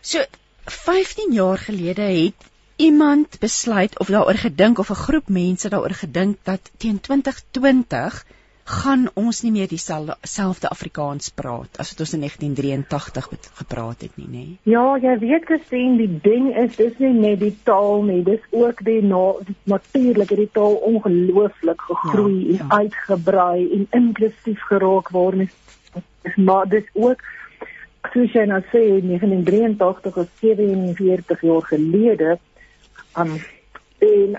So 0.00 0.22
15 0.70 1.34
jaar 1.34 1.58
gelede 1.58 2.06
het 2.06 2.50
iemand 2.76 3.38
besluit 3.42 3.98
of 3.98 4.06
daaroor 4.14 4.38
gedink 4.46 4.78
of 4.78 4.90
'n 4.90 5.02
groep 5.06 5.28
mense 5.28 5.68
daaroor 5.68 5.96
gedink 6.04 6.38
dat 6.42 6.70
teen 6.76 7.00
2020 7.00 8.24
gaan 8.64 9.08
ons 9.18 9.42
nie 9.42 9.50
meer 9.52 9.68
dieselfde 9.68 10.14
selfde 10.22 10.68
Afrikaans 10.70 11.32
praat 11.34 11.78
as 11.82 11.90
wat 11.92 12.04
ons 12.04 12.14
in 12.14 12.22
1983 12.24 13.28
gepraat 13.58 14.04
het 14.06 14.16
nie, 14.20 14.28
nê? 14.30 14.44
Ja, 14.70 14.84
jy 15.02 15.16
weet 15.18 15.46
gesien 15.50 15.96
die 15.98 16.10
ding 16.22 16.52
is 16.56 16.76
dis 16.78 16.94
nie 17.02 17.12
net 17.16 17.40
die 17.42 17.54
taal 17.66 18.04
nie, 18.06 18.22
dis 18.22 18.44
ook 18.50 18.84
die 18.86 19.00
natuurlike 19.02 20.38
die 20.38 20.50
taal 20.54 20.78
ongelooflik 20.92 21.82
gegroei 21.88 22.38
ja, 22.38 22.52
ja. 22.52 22.58
en 22.60 22.72
uitgebrei 22.78 23.68
en 23.78 23.86
inklusief 23.90 24.62
geraak 24.70 25.10
waar 25.10 25.36
mens 25.36 25.58
maar 26.36 26.68
dis 26.70 26.86
ook 26.94 27.22
soos 28.12 28.34
jy 28.34 28.44
nou 28.46 28.60
sê 28.70 28.82
1983 29.02 30.16
of 30.22 30.30
47 30.42 31.42
jaar 31.48 31.66
gelede 31.70 32.38
um 33.18 33.34
en 34.02 34.38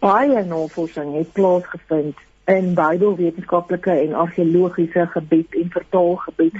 baie 0.00 0.44
navorsing 0.48 1.16
het 1.18 1.32
plaasgevind 1.36 2.20
in 2.44 2.74
Bybelwetenskaplike 2.74 3.90
en 3.90 4.14
argeologiese 4.14 5.06
gebied 5.06 5.54
en 5.54 5.70
vertaalgebied. 5.70 6.54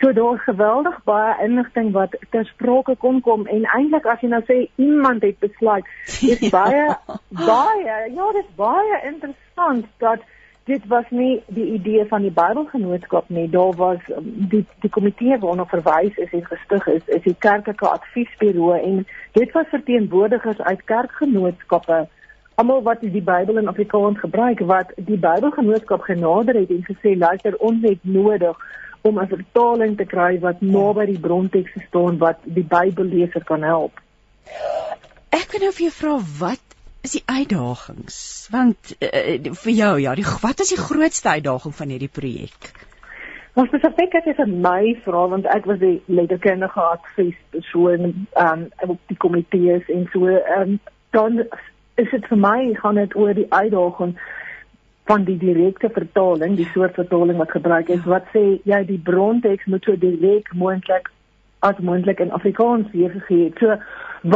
So 0.00 0.12
daar's 0.12 0.42
geweldig 0.42 1.00
baie 1.04 1.34
inligting 1.44 1.90
wat 1.92 2.16
ter 2.30 2.44
sprake 2.44 2.96
kon 2.96 3.20
kom 3.20 3.46
en 3.46 3.64
eintlik 3.64 4.06
as 4.06 4.22
jy 4.22 4.30
nou 4.30 4.42
sê 4.46 4.60
iemand 4.76 5.26
het 5.26 5.38
besluit, 5.42 5.88
dis 6.20 6.38
ja. 6.46 6.52
baie 6.54 6.86
baie 7.46 7.98
ja, 8.14 8.30
dis 8.38 8.54
baie 8.56 9.02
interessant 9.10 9.90
dat 9.98 10.22
dit 10.64 10.86
was 10.88 11.04
nie 11.10 11.42
die 11.52 11.66
idee 11.76 12.06
van 12.08 12.22
die 12.24 12.32
Bybelgenootskap 12.32 13.28
nie. 13.28 13.48
Daar 13.50 13.74
was 13.76 14.00
um, 14.16 14.30
die 14.48 14.62
die 14.80 14.90
komitee 14.90 15.38
waarna 15.38 15.66
verwys 15.68 16.16
is 16.16 16.32
en 16.32 16.46
gestig 16.46 16.86
is, 16.86 17.02
is 17.06 17.26
die 17.26 17.36
kerklike 17.38 17.88
adviesbureau 17.88 18.78
en 18.78 19.02
dit 19.32 19.52
was 19.52 19.72
verteenwoordigers 19.74 20.62
uit 20.62 20.84
kerkgenootskappe 20.84 22.06
almal 22.54 22.82
wat 22.82 23.00
die 23.00 23.22
Bybel 23.22 23.58
in 23.58 23.68
Afrikaans 23.68 24.20
gebruik 24.20 24.60
wat 24.68 24.92
die 24.96 25.18
Bybelgenootskap 25.18 26.06
genader 26.06 26.54
het 26.60 26.70
en 26.70 26.84
gesê 26.86 27.16
luister 27.18 27.56
ons 27.58 27.82
het 27.82 28.02
nodig 28.02 28.56
om 29.02 29.18
'n 29.20 29.28
vertaling 29.28 29.96
te 29.96 30.04
kry 30.04 30.38
wat 30.40 30.60
naby 30.60 31.06
die 31.06 31.20
bronteks 31.20 31.72
staan 31.88 32.18
wat 32.18 32.38
die 32.44 32.64
Bybelleser 32.64 33.44
kan 33.44 33.62
help. 33.62 34.00
Ek 35.30 35.52
wil 35.52 35.60
nou 35.60 35.72
vir 35.72 35.86
jou 35.86 35.94
vra 35.98 36.18
wat 36.38 36.64
is 37.02 37.12
die 37.12 37.22
uitdagings? 37.26 38.48
Want 38.50 38.96
uh, 39.00 39.52
vir 39.64 39.72
jou 39.72 40.00
ja, 40.00 40.14
die 40.14 40.26
wat 40.42 40.60
is 40.60 40.72
die 40.72 40.80
grootste 40.80 41.28
uitdaging 41.28 41.74
van 41.74 41.88
hierdie 41.88 42.12
projek? 42.20 42.72
Ons 43.54 43.68
spesifiek 43.68 44.12
het 44.12 44.24
dit 44.24 44.36
vir 44.36 44.48
my 44.50 44.94
vra 45.04 45.26
want 45.28 45.46
ek 45.46 45.66
was 45.70 45.78
die 45.78 46.02
letterkundige 46.06 46.80
advies 46.80 47.36
persoon 47.50 48.26
um, 48.40 48.64
op 48.88 48.98
die 49.12 49.16
komitees 49.16 49.90
en 49.94 50.08
so 50.12 50.26
um, 50.26 50.78
dan 51.14 51.44
is 52.00 52.10
dit 52.10 52.26
vir 52.30 52.40
my 52.40 52.58
gaan 52.80 52.98
dit 52.98 53.16
oor 53.16 53.34
die 53.34 53.50
uitdaging 53.52 54.14
van 55.04 55.24
die 55.24 55.36
direkte 55.38 55.90
vertaling, 55.92 56.56
die 56.56 56.68
soort 56.72 56.96
vertaling 56.96 57.38
wat 57.38 57.52
gebruik 57.52 57.90
is, 57.92 58.04
wat 58.08 58.28
sê 58.32 58.44
jy 58.64 58.80
die 58.88 59.00
bronteks 59.10 59.68
moet 59.68 59.84
so 59.84 59.96
direk 60.00 60.48
moontlik 60.56 61.10
as 61.64 61.80
moontlik 61.80 62.20
in 62.20 62.32
Afrikaans 62.32 62.90
weergegee 62.92 63.50
het. 63.50 63.60
So 63.60 63.76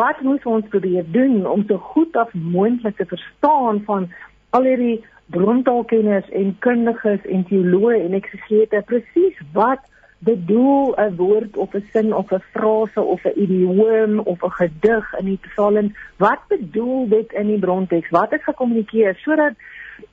wat 0.00 0.20
moet 0.20 0.44
ons 0.46 0.68
probeer 0.68 1.04
doen 1.12 1.46
om 1.46 1.64
so 1.68 1.80
goed 1.92 2.16
as 2.16 2.32
moontlik 2.32 2.96
te 2.96 3.08
verstaan 3.08 3.80
van 3.88 4.08
al 4.56 4.68
hierdie 4.68 4.98
brontaalkenners 5.32 6.28
en 6.36 6.54
kundiges 6.64 7.24
en 7.28 7.44
teoloë 7.48 8.02
en 8.04 8.16
eksegete 8.16 8.82
presies 8.88 9.40
wat 9.56 9.84
bedoel 10.18 10.94
'n 10.96 11.16
woord 11.16 11.56
of 11.56 11.74
'n 11.74 11.84
sin 11.92 12.14
of 12.14 12.32
'n 12.32 12.42
frase 12.52 13.00
of 13.00 13.24
'n 13.24 13.40
idioom 13.40 14.18
of 14.18 14.42
'n 14.42 14.50
gedig 14.50 15.14
in 15.18 15.24
die 15.24 15.40
psalm 15.48 15.94
wat 16.16 16.40
bedoel 16.48 17.08
dit 17.08 17.32
in 17.32 17.46
die 17.46 17.58
bronteks 17.58 18.10
wat 18.10 18.32
is 18.32 18.44
gekommunikeer 18.44 19.14
sodat 19.14 19.54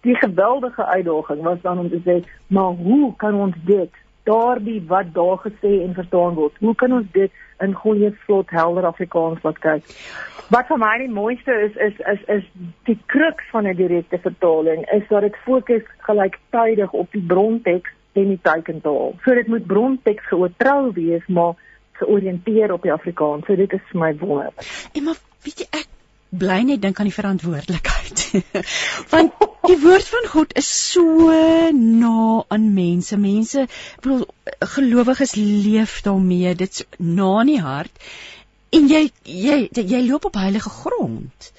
die 0.02 0.16
geweldige 0.16 0.86
uitdaging 0.86 1.42
was 1.42 1.62
dan 1.62 1.80
om 1.80 1.90
te 1.90 2.02
sê, 2.06 2.30
maar 2.48 2.74
hoe 2.74 3.16
kan 3.16 3.36
ons 3.36 3.56
dit 3.66 3.92
daardie 4.24 4.84
wat 4.88 5.14
daar 5.14 5.38
gesê 5.38 5.82
en 5.84 5.94
verstaan 5.94 6.34
word? 6.34 6.54
Hoe 6.60 6.76
kan 6.76 6.94
ons 6.94 7.12
dit 7.12 7.32
in 7.60 7.74
goeie 7.74 8.12
vlot 8.26 8.50
helder 8.50 8.86
Afrikaans 8.86 9.44
laat 9.44 9.60
kyk? 9.60 9.92
Wat 10.50 10.68
vir 10.70 10.82
my 10.82 10.94
die 11.02 11.10
mooiste 11.10 11.54
is 11.68 11.78
is 11.88 12.00
is 12.14 12.24
is 12.38 12.48
die 12.90 12.98
kruks 13.14 13.46
van 13.52 13.68
'n 13.68 13.78
direkte 13.78 14.18
vertaling 14.18 14.86
is 14.92 15.08
dat 15.10 15.22
dit 15.22 15.38
fokus 15.46 15.86
gelyktydig 16.08 16.92
op 16.92 17.12
die 17.12 17.26
bronteks 17.28 17.92
en 18.16 18.32
die 18.32 18.42
teikentaal. 18.42 19.16
So 19.24 19.36
dit 19.38 19.50
moet 19.52 19.66
bronteks 19.68 20.30
geoortrou 20.32 20.92
wees, 20.96 21.26
maar 21.28 21.56
georiënteer 22.00 22.74
op 22.76 22.86
die 22.86 22.94
Afrikaans. 22.94 23.48
So 23.48 23.56
dit 23.60 23.74
is 23.76 23.92
my 23.94 24.14
wonder. 24.20 24.54
En 24.94 25.10
maar 25.10 25.20
weet 25.46 25.66
jy 25.66 25.68
ek 25.72 25.92
bly 26.36 26.62
net 26.68 26.82
dink 26.84 27.00
aan 27.00 27.10
die 27.10 27.16
verantwoordelikheid. 27.16 28.24
Want 29.14 29.46
die 29.66 29.78
woord 29.82 30.10
van 30.12 30.28
God 30.32 30.56
is 30.60 30.70
so 30.92 31.30
na 31.76 32.44
aan 32.54 32.72
mense. 32.76 33.20
Mense, 33.20 33.68
ek 33.68 34.04
bedoel 34.04 34.26
gelowiges 34.76 35.36
leef 35.40 36.02
daarmee. 36.08 36.56
Dit's 36.60 36.86
na 37.00 37.32
in 37.44 37.54
die 37.56 37.62
hart. 37.64 38.04
En 38.76 38.90
jy 38.92 39.08
jy 39.24 39.60
jy 39.72 40.04
loop 40.08 40.28
op 40.32 40.40
heilige 40.40 40.72
grond 40.82 41.52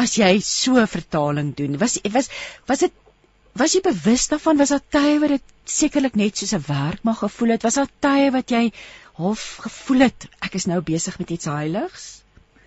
as 0.00 0.16
jy 0.18 0.40
so 0.42 0.82
vertaling 0.90 1.54
doen. 1.54 1.78
Was 1.78 2.00
was 2.10 2.30
was 2.66 2.82
dit 2.86 2.94
was 3.54 3.74
jy 3.74 3.80
bewus 3.86 4.28
daarvan 4.28 4.58
was 4.58 4.72
daar 4.74 4.82
tye 4.96 5.18
wat 5.22 5.34
dit 5.36 5.52
sekerlik 5.64 6.16
net 6.18 6.36
soos 6.36 6.54
'n 6.54 6.66
werk 6.66 7.04
mag 7.04 7.18
gevoel 7.18 7.54
het? 7.54 7.62
Was 7.62 7.74
daar 7.74 7.92
tye 8.00 8.30
wat 8.30 8.50
jy 8.50 8.72
half 9.14 9.42
gevoel 9.66 10.00
het 10.08 10.28
ek 10.40 10.54
is 10.54 10.66
nou 10.66 10.80
besig 10.82 11.18
met 11.18 11.30
iets 11.30 11.44
heiligs? 11.44 12.24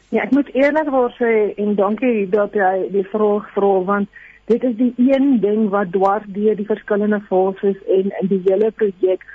Ja, 0.10 0.24
ek 0.24 0.32
moet 0.32 0.54
eerlikwaar 0.56 1.12
sê 1.20 1.54
en 1.58 1.76
dankie 1.76 2.30
dat 2.30 2.54
jy 2.54 2.88
die 2.92 3.08
vraag 3.12 3.50
vra 3.54 3.84
want 3.84 4.08
dit 4.46 4.64
is 4.64 4.76
die 4.76 4.94
een 4.98 5.40
ding 5.42 5.70
wat 5.70 5.92
dwars 5.92 6.24
deur 6.28 6.56
die 6.56 6.66
verskillende 6.66 7.20
fases 7.28 7.76
en 7.88 8.12
in 8.22 8.28
die 8.28 8.42
hele 8.46 8.72
projek 8.72 9.26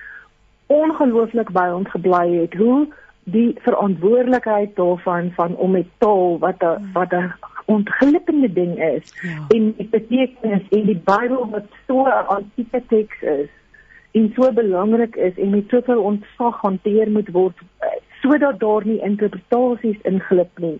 ongelooflik 0.66 1.52
by 1.52 1.68
ons 1.68 1.90
gebly 1.90 2.40
het. 2.40 2.54
Hoe 2.54 2.88
die 3.24 3.52
verantwoordelikheid 3.60 4.76
daarvan 4.76 5.30
van 5.36 5.56
om 5.56 5.70
met 5.70 5.86
taal 5.98 6.38
wat 6.38 6.62
'n 6.62 6.92
wat 6.92 7.12
'n 7.12 7.32
ontglippende 7.64 8.52
ding 8.52 8.78
is 8.78 9.12
ja. 9.22 9.46
en 9.48 9.74
die 9.76 9.88
betekenis 9.90 10.62
in 10.70 10.86
die 10.86 11.00
Bybel 11.04 11.48
wat 11.50 11.68
so 11.86 12.06
'n 12.06 12.26
antieke 12.36 12.82
teks 12.88 13.22
is 13.22 13.50
en 14.12 14.32
so 14.36 14.52
belangrik 14.52 15.16
is 15.16 15.36
en 15.36 15.50
met 15.50 15.68
soveel 15.68 16.00
ontsag 16.02 16.60
hanteer 16.60 17.10
moet 17.10 17.28
word 17.32 17.58
sodat 18.22 18.60
daar 18.60 18.86
nie 18.86 19.00
interpretasies 19.02 20.00
inglip 20.02 20.58
nie. 20.58 20.78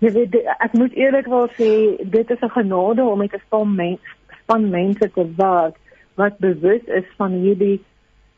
Jy 0.00 0.10
weet 0.12 0.34
ek 0.58 0.72
moet 0.72 0.92
eerlikwaar 0.96 1.50
sê 1.58 1.70
dit 2.16 2.30
is 2.30 2.42
'n 2.42 2.56
genade 2.56 3.02
om 3.02 3.18
met 3.18 3.34
'n 3.34 3.42
span 3.46 3.74
mense 3.74 4.18
span 4.42 4.70
mense 4.70 5.10
te 5.14 5.24
werk 5.36 5.76
wat 6.14 6.38
bewus 6.38 6.84
is 6.84 7.08
van 7.16 7.32
hierdie 7.32 7.80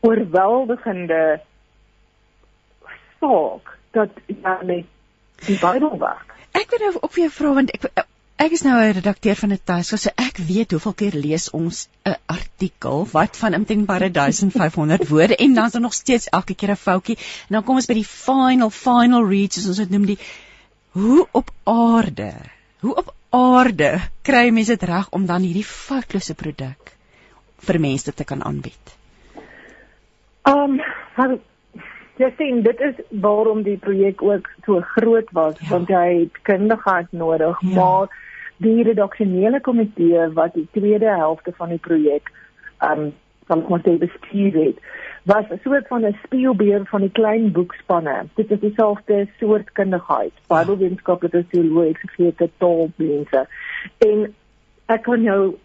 oorweldigende 0.01 1.39
saak 3.19 3.77
dat 3.91 4.09
ja 4.25 4.59
net 4.61 4.85
die 5.45 5.57
Bybel 5.59 5.97
werk. 5.99 6.32
Ek 6.53 6.69
wil 6.69 6.79
nou 6.79 6.97
op 7.01 7.15
jou 7.15 7.29
vra 7.29 7.53
want 7.53 7.71
ek 7.73 8.05
Ek 8.43 8.51
is 8.51 8.63
nou 8.65 8.73
'n 8.75 8.95
redakteur 8.97 9.37
van 9.39 9.51
'n 9.53 9.59
tydskrif, 9.63 9.99
so 10.01 10.09
ek 10.17 10.37
weet 10.37 10.71
hoeveel 10.71 10.93
keer 10.93 11.13
lees 11.13 11.49
ons 11.49 11.87
'n 12.03 12.15
artikel 12.25 13.07
wat 13.11 13.37
van 13.37 13.53
omtrent 13.53 13.87
1500 13.87 15.07
woorde 15.07 15.35
en 15.35 15.53
dan 15.53 15.65
is 15.65 15.71
daar 15.71 15.81
nog 15.81 15.93
steeds 15.93 16.27
elke 16.29 16.55
keer 16.55 16.71
'n 16.71 16.75
foutjie. 16.75 17.17
En 17.17 17.55
dan 17.55 17.63
kom 17.63 17.75
ons 17.75 17.85
by 17.85 17.93
die 17.93 18.05
final 18.05 18.69
final 18.69 19.29
reads, 19.29 19.55
soos 19.55 19.67
ons 19.67 19.77
dit 19.77 19.89
noem, 19.89 20.05
die 20.05 20.17
hoe 20.91 21.27
op 21.31 21.51
aarde, 21.63 22.33
hoe 22.79 22.95
op 22.95 23.13
aarde 23.29 24.01
kry 24.21 24.49
mense 24.49 24.75
dit 24.75 24.89
reg 24.89 25.09
om 25.09 25.25
dan 25.25 25.41
hierdie 25.41 25.65
foutlose 25.65 26.33
produk 26.33 26.91
vir 27.57 27.79
mense 27.79 28.13
te 28.13 28.23
kan 28.23 28.43
aanbied? 28.43 28.95
Um, 30.43 30.81
Ja, 32.15 32.29
sien, 32.37 32.61
dit 32.61 32.79
is 32.79 32.93
waarom 33.09 33.63
die 33.63 33.77
projek 33.77 34.21
ook 34.21 34.49
so 34.65 34.81
groot 34.81 35.31
was, 35.31 35.59
ja. 35.59 35.69
want 35.69 35.87
jy 35.87 36.19
het 36.19 36.41
kundigheid 36.41 37.11
nodig, 37.11 37.61
ja. 37.61 37.73
maar 37.73 38.19
die 38.57 38.83
redaksionele 38.83 39.61
komitee 39.61 40.29
wat 40.33 40.53
die 40.53 40.67
tweede 40.71 41.09
helfte 41.09 41.53
van 41.57 41.69
die 41.69 41.81
projek 41.81 42.31
um 42.79 43.13
van 43.47 43.63
komitee 43.65 43.97
bestuur 43.99 44.53
het 44.55 44.77
was 45.23 45.45
'n 45.49 45.59
soort 45.63 45.87
van 45.87 46.05
'n 46.05 46.17
speelbeer 46.23 46.85
van 46.85 47.01
die 47.01 47.11
klein 47.11 47.51
boekspanne. 47.51 48.25
Dit 48.33 48.51
is 48.51 48.59
dieselfde 48.59 49.27
soort 49.39 49.71
kundigheid. 49.71 50.31
Bybelwetenskap 50.47 51.21
het 51.21 51.35
as 51.35 51.43
teoloog 51.49 51.85
eksegete 51.85 52.49
taalmense. 52.57 53.47
En 53.97 54.33
ek 54.85 55.01
kan 55.01 55.21
jou 55.21 55.55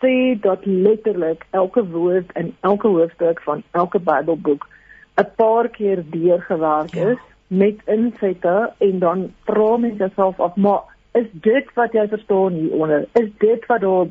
sê 0.00 0.40
dat 0.40 0.64
letterlik 0.64 1.46
elke 1.50 1.88
woord 1.88 2.30
in 2.32 2.54
elke 2.60 2.88
hoofstuk 2.88 3.40
van 3.40 3.62
elke 3.70 3.98
Bybelboek 3.98 4.68
'n 5.16 5.30
paar 5.36 5.68
keer 5.68 6.04
deurgewerk 6.10 6.94
ja. 6.94 7.08
is 7.08 7.18
met 7.46 7.76
insette 7.86 8.72
en 8.78 8.98
dan 8.98 9.32
vra 9.44 9.76
mens 9.76 9.98
jouself 9.98 10.40
af 10.40 10.56
maar 10.56 10.82
is 11.12 11.26
dit 11.32 11.68
wat 11.74 11.92
jy 11.92 12.08
verstaan 12.08 12.52
hieronder? 12.52 13.06
Is 13.12 13.28
dit 13.38 13.66
wat 13.66 13.80
daar 13.80 14.06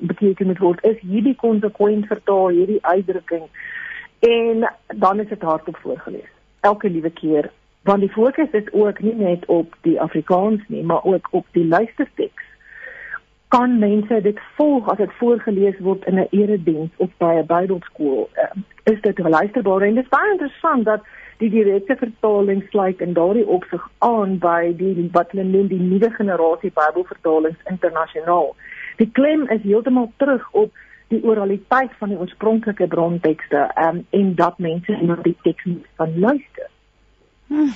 beteken 0.00 0.46
moet 0.46 0.58
word? 0.58 0.84
Is 0.84 0.98
hierdie 1.00 1.36
konsekwent 1.36 2.06
vertaal 2.06 2.48
hierdie 2.48 2.84
uitdrukking? 2.84 3.46
En 4.18 4.72
dan 4.86 5.20
is 5.20 5.28
dit 5.28 5.42
hardop 5.42 5.76
voorgeles 5.76 6.28
elke 6.60 6.90
liewe 6.90 7.10
keer. 7.10 7.50
Want 7.82 8.00
die 8.00 8.12
fokus 8.12 8.50
is 8.50 8.72
ook 8.72 9.00
nie 9.00 9.14
net 9.14 9.46
op 9.46 9.76
die 9.80 10.00
Afrikaans 10.00 10.60
nie 10.68 10.82
maar 10.84 11.04
ook 11.04 11.28
op 11.30 11.46
die 11.50 11.66
luisterteks 11.66 12.44
kan 13.48 13.78
mense 13.78 14.20
dit 14.22 14.40
volg 14.56 14.88
as 14.92 14.98
dit 15.00 15.12
voorgeles 15.20 15.78
word 15.84 16.04
in 16.06 16.18
'n 16.20 16.28
erediens 16.30 16.90
of 16.96 17.10
by 17.18 17.32
'n 17.34 17.46
Bybelskool 17.46 18.28
uh, 18.44 18.50
is 18.84 19.00
dit 19.00 19.18
luisterbaar 19.18 19.82
en 19.82 19.94
dit 19.94 20.04
is 20.04 20.10
baie 20.10 20.32
interessant 20.32 20.84
dat 20.84 21.00
die 21.38 21.50
direkte 21.50 21.96
vertaling 21.96 22.64
sluit 22.70 23.00
in 23.00 23.12
daardie 23.12 23.46
opsig 23.46 23.84
aan 23.98 24.38
by 24.38 24.72
die 24.78 25.08
wat 25.12 25.30
hulle 25.30 25.44
noem 25.44 25.68
die 25.68 25.80
nuwe 25.80 26.10
generasie 26.10 26.72
Bybelvertalings 26.74 27.70
internasionaal. 27.70 28.54
Die 28.98 29.10
klem 29.18 29.46
is 29.54 29.62
heeltemal 29.62 30.10
terug 30.16 30.48
op 30.50 30.72
die 31.08 31.22
oraliteit 31.24 31.94
van 31.98 32.08
die 32.08 32.18
oorspronklike 32.18 32.86
brontekste 32.86 33.68
um, 33.84 34.02
en 34.10 34.34
dat 34.34 34.58
mense 34.58 34.98
na 35.02 35.16
die 35.22 35.36
teks 35.42 35.70
van 35.96 36.18
luister. 36.18 36.68
Hmm. 37.46 37.72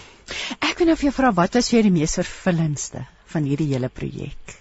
Ek 0.58 0.78
wil 0.78 0.90
nou 0.90 0.98
vir 0.98 1.08
jou 1.08 1.14
vra 1.16 1.32
wat 1.32 1.54
was 1.54 1.70
vir 1.70 1.78
jou 1.78 1.86
die 1.88 1.98
mees 2.00 2.18
vervullendste 2.18 3.06
van 3.32 3.48
hierdie 3.48 3.70
hele 3.72 3.88
projek? 3.88 4.58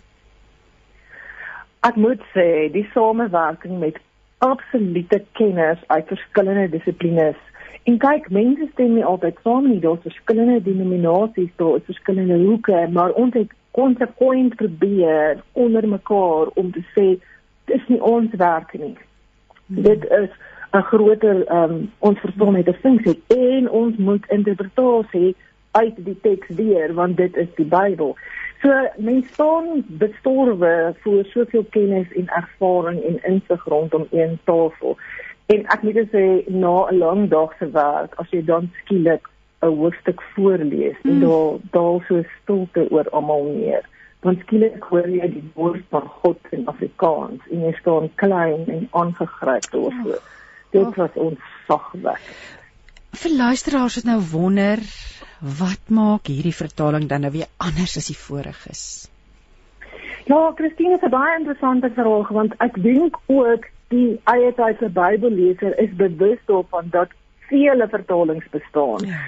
Ek 1.81 1.95
moet 1.95 2.21
sê 2.33 2.69
die 2.71 2.87
samewerking 2.93 3.79
met 3.79 3.97
absolute 4.37 5.23
kenners 5.33 5.81
uit 5.87 6.07
verskillende 6.07 6.69
dissiplines 6.69 7.39
En 7.83 7.97
kyk, 7.97 8.27
mense 8.29 8.67
stem 8.73 8.93
nie 8.93 9.05
altyd 9.05 9.37
saam 9.41 9.65
nie. 9.69 9.79
Daar's 9.81 10.03
verskillende 10.05 10.61
denominasies, 10.61 11.49
daar 11.57 11.79
is 11.79 11.87
verskillende 11.89 12.37
hoeke, 12.43 12.87
maar 12.93 13.13
ons 13.17 13.33
het 13.33 13.53
konsekwent 13.71 14.55
probeer 14.55 15.41
onder 15.51 15.87
mekaar 15.87 16.51
om 16.61 16.71
te 16.71 16.83
sê 16.93 17.07
dis 17.71 17.87
nie 17.89 18.01
ons 18.03 18.33
werk 18.37 18.73
nie. 18.77 18.93
Hmm. 19.65 19.81
Dit 19.87 20.05
is 20.05 20.29
'n 20.73 20.83
groter 20.91 21.37
um, 21.51 21.91
ons 21.99 22.19
verstaan 22.19 22.53
net 22.53 22.67
'n 22.67 22.81
funksie 22.83 23.21
en 23.27 23.69
ons 23.69 23.97
moet 23.97 24.29
interpretasie 24.29 25.35
uit 25.71 25.95
die 26.05 26.19
teks 26.21 26.47
leer 26.47 26.93
want 26.93 27.17
dit 27.17 27.35
is 27.35 27.49
die 27.55 27.65
Bybel. 27.65 28.15
So 28.61 28.69
mense 28.97 29.33
staan 29.33 29.81
bestorwe 30.01 30.93
vir 31.03 31.25
soveel 31.33 31.63
kennis 31.73 32.11
en 32.19 32.27
ervaring 32.37 32.99
en 33.09 33.17
insig 33.25 33.63
rondom 33.65 34.05
een 34.11 34.37
tafel. 34.45 34.97
En 35.49 35.65
ek 35.73 35.81
moet 35.83 35.97
sê 36.13 36.25
na 36.47 36.75
'n 36.89 36.97
lang 36.97 37.29
dag 37.29 37.55
se 37.57 37.71
werk, 37.71 38.13
as 38.21 38.29
jy 38.29 38.43
dan 38.45 38.69
skielik 38.81 39.25
'n 39.61 39.73
hoofstuk 39.81 40.21
voorlees 40.33 40.97
mm. 41.03 41.09
en 41.09 41.19
daar 41.19 41.57
daal 41.71 42.01
so 42.07 42.23
stilte 42.41 42.85
oor 42.89 43.09
almal 43.09 43.43
neer, 43.43 43.83
dan 44.21 44.37
skielik 44.45 44.83
hoor 44.83 45.09
jy 45.09 45.27
die 45.33 45.51
woord 45.53 45.83
van 45.89 46.07
God 46.21 46.39
in 46.49 46.67
Afrikaans 46.67 47.41
en 47.49 47.65
jy 47.65 47.73
staan 47.79 48.09
klein 48.15 48.65
en 48.67 48.87
aangegryp 48.91 49.71
daarvoor. 49.71 50.21
Oh. 50.21 50.29
Dit 50.71 50.87
oh. 50.87 50.95
was 50.95 51.13
ons 51.13 51.39
sagwerk. 51.67 52.60
Vir 53.11 53.31
luisteraars 53.35 53.95
wat 53.99 54.07
nou 54.07 54.19
wonder, 54.31 54.79
wat 55.39 55.89
maak 55.91 56.29
hierdie 56.31 56.55
vertaling 56.55 57.09
dan 57.11 57.25
nou 57.25 57.31
weer 57.31 57.49
anders 57.57 57.97
as 57.99 58.07
die 58.07 58.17
vorige's? 58.17 58.83
Ja, 60.29 60.51
Christine 60.55 60.95
is 60.95 61.03
'n 61.03 61.09
baie 61.09 61.37
interessante 61.39 61.89
vraag 61.89 62.29
want 62.29 62.53
ek 62.59 62.81
dink 62.83 63.19
ook 63.25 63.65
die 63.89 64.19
eie 64.23 64.53
tydse 64.53 64.89
Bybelleser 64.89 65.77
is 65.79 65.95
bewus 65.95 66.39
daarvan 66.45 66.87
dat 66.89 67.09
vele 67.49 67.87
vertalings 67.87 68.49
bestaan. 68.49 69.05
Ja. 69.05 69.19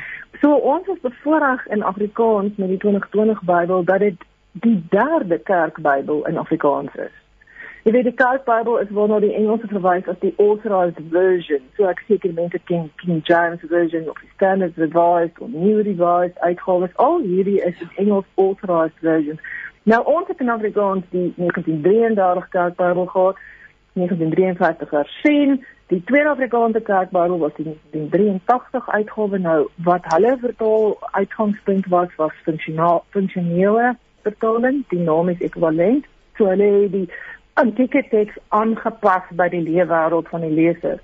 So 0.42 0.54
ons 0.54 0.88
is 0.88 1.00
bevoorreg 1.02 1.68
in 1.68 1.84
Afrikaans 1.84 2.56
met 2.56 2.70
die 2.70 2.78
2020 2.78 3.44
Bybel 3.44 3.84
dat 3.84 4.00
dit 4.00 4.24
die 4.52 4.84
derde 4.90 5.38
kerkbybel 5.40 6.26
in 6.28 6.38
Afrikaans 6.38 6.96
is. 6.96 7.23
Jy 7.84 7.92
weet 7.92 8.06
die 8.08 8.16
kerkbybel 8.16 8.78
is 8.80 8.92
waarna 8.96 9.18
die 9.20 9.34
Engelse 9.36 9.68
verwys 9.68 10.06
as 10.08 10.20
die 10.22 10.34
authorized 10.40 11.00
version. 11.12 11.64
So 11.76 11.90
ek 11.92 12.00
seker 12.08 12.32
mense 12.32 12.62
ken 12.70 12.86
King 13.02 13.20
James 13.28 13.66
version 13.68 14.08
of 14.08 14.22
standard 14.36 14.78
revised 14.80 15.42
of 15.44 15.50
new 15.52 15.82
revised 15.84 16.40
uitgawes. 16.40 16.94
Al 16.96 17.20
hierdie 17.26 17.60
is 17.60 17.76
die 17.82 17.90
Engels 18.06 18.30
authorized 18.40 18.96
version. 19.04 19.42
Nou 19.84 20.00
ons 20.14 20.32
het 20.32 20.40
in 20.40 20.54
Afrikaans 20.54 21.10
die 21.12 21.34
1933 21.36 22.48
kerkbybel 22.56 23.12
gehad 23.12 23.44
1953 24.00 24.96
hersien. 24.96 25.60
Die 25.92 26.04
Tweede 26.08 26.30
Afrikaanse 26.30 26.82
Kerkbybel 26.82 27.38
was 27.40 27.52
in 27.56 27.76
1983 27.92 28.90
uitgawe 28.90 29.38
nou 29.38 29.68
wat 29.84 30.08
hulle 30.16 30.38
vertaal 30.40 30.98
uitgangspunt 31.12 31.92
was 31.92 32.16
was 32.16 32.42
funksionaal 32.48 33.04
funksionele 33.10 33.98
vertaling. 34.24 34.86
Die 34.88 35.04
naam 35.04 35.30
is 35.30 35.44
ekwivalent. 35.44 36.08
So 36.38 36.48
hulle 36.48 36.72
het 36.80 36.92
die 36.92 37.08
antieke 37.54 38.04
teks 38.10 38.38
aangepas 38.50 39.28
by 39.32 39.50
die 39.54 39.62
leefwêreld 39.62 40.30
van 40.30 40.42
die 40.42 40.54
leser. 40.54 41.00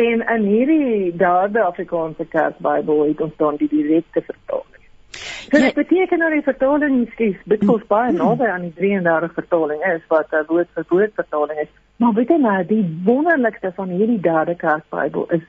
En 0.00 0.22
in 0.34 0.44
hierdie 0.46 1.16
derde 1.16 1.62
Afrikaanse 1.62 2.24
Kerkbybel 2.24 3.06
het 3.08 3.20
ons 3.20 3.36
dan 3.36 3.56
die 3.56 3.68
direkte 3.68 4.22
vertaling. 4.22 4.66
So 5.50 5.58
dit 5.58 5.74
beteken 5.74 6.18
dat 6.18 6.30
die 6.30 6.46
vertaling 6.46 7.00
skies 7.12 7.38
bietjie 7.50 7.78
baie 7.90 8.12
naby 8.14 8.46
aan 8.46 8.68
die 8.68 8.74
33 8.78 9.34
vertaling 9.34 9.82
is 9.94 10.02
wat 10.08 10.32
'n 10.32 10.46
woord 10.48 10.68
vir 10.74 10.84
woord 10.88 11.14
vertaling 11.14 11.58
is. 11.58 11.72
Maar 11.96 12.12
weet 12.12 12.28
jy 12.28 12.36
nou, 12.36 12.64
die 12.66 12.86
wonderlikste 13.04 13.72
van 13.74 13.88
hierdie 13.88 14.20
derde 14.20 14.54
Kersbybel 14.54 15.26
is 15.30 15.42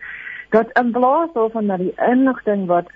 dat 0.50 0.78
in 0.80 0.92
plaas 0.92 1.30
daarvan 1.34 1.68
dat 1.68 1.80
die 1.80 1.94
inligting 2.10 2.66
wat 2.66 2.90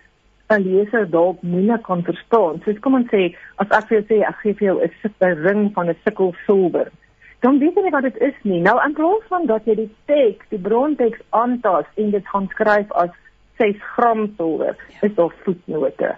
'n 0.49 0.61
leser 0.61 1.09
dalk 1.09 1.41
moeilik 1.41 1.83
kan 1.83 2.03
verstaan. 2.03 2.61
Soos 2.63 2.79
kom 2.79 2.95
ons 2.95 3.07
sê, 3.13 3.35
as 3.55 3.69
ek 3.69 3.87
vir 3.87 3.97
jou 3.97 4.05
sê 4.09 4.27
ek 4.27 4.35
gee 4.41 4.53
vir 4.53 4.67
jou 4.67 4.77
'n 4.81 5.47
ring 5.47 5.73
van 5.73 5.89
'n 5.89 5.97
sikkel 6.03 6.33
silwer, 6.45 6.91
dan 7.39 7.59
weet 7.59 7.75
jy 7.75 7.85
nie 7.85 7.93
wat 7.93 8.07
dit 8.07 8.17
is 8.17 8.37
nie. 8.43 8.61
Nou 8.61 8.75
in 8.85 8.93
plaas 8.93 9.25
van 9.31 9.45
dat 9.45 9.65
jy 9.65 9.75
die 9.75 9.91
teks, 10.09 10.45
die 10.49 10.61
bronteks 10.61 11.21
aantas 11.29 11.89
en 11.95 12.11
dit 12.15 12.27
gaan 12.33 12.47
skryf 12.53 12.91
as 12.91 13.13
6 13.57 13.81
gram 13.95 14.27
silwer, 14.37 14.75
is 15.01 15.15
daar 15.15 15.33
voetnote. 15.43 16.15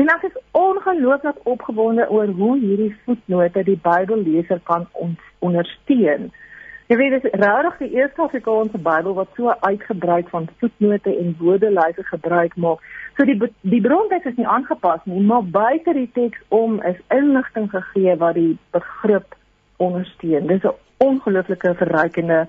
En 0.00 0.08
ek 0.08 0.22
is 0.30 0.36
ongelooflik 0.56 1.40
opgewonde 1.44 2.06
oor 2.10 2.30
hoe 2.38 2.54
hierdie 2.58 2.94
voetnote 3.04 3.64
die 3.66 3.78
Bybelleser 3.82 4.60
kan 4.64 4.86
ondersteun. 5.38 6.30
Jy 6.90 6.96
weet 6.98 7.12
dit 7.14 7.26
is 7.28 7.36
regtig 7.38 7.76
die 7.78 7.98
eerste 8.00 8.22
Afrikaanse 8.24 8.78
Bybel 8.82 9.14
wat 9.14 9.36
so 9.36 9.52
uitgebreid 9.60 10.30
van 10.32 10.48
voetnote 10.58 11.12
en 11.16 11.36
woordelyse 11.38 12.02
gebruik 12.08 12.56
maak. 12.56 12.80
So 13.18 13.28
die 13.28 13.36
die 13.60 13.82
bronteks 13.84 14.32
is 14.32 14.40
nie 14.40 14.48
aangepas 14.48 15.04
nie, 15.04 15.20
maar 15.22 15.44
buite 15.44 15.94
die 15.94 16.08
teks 16.16 16.40
om 16.48 16.80
is 16.82 16.98
inligting 17.14 17.68
gegee 17.70 18.16
wat 18.24 18.34
die 18.40 18.56
begrip 18.74 19.36
ondersteun. 19.80 20.46
Dis 20.46 20.64
'n 20.64 20.76
ongelooflike 20.96 21.74
verrykende 21.74 22.46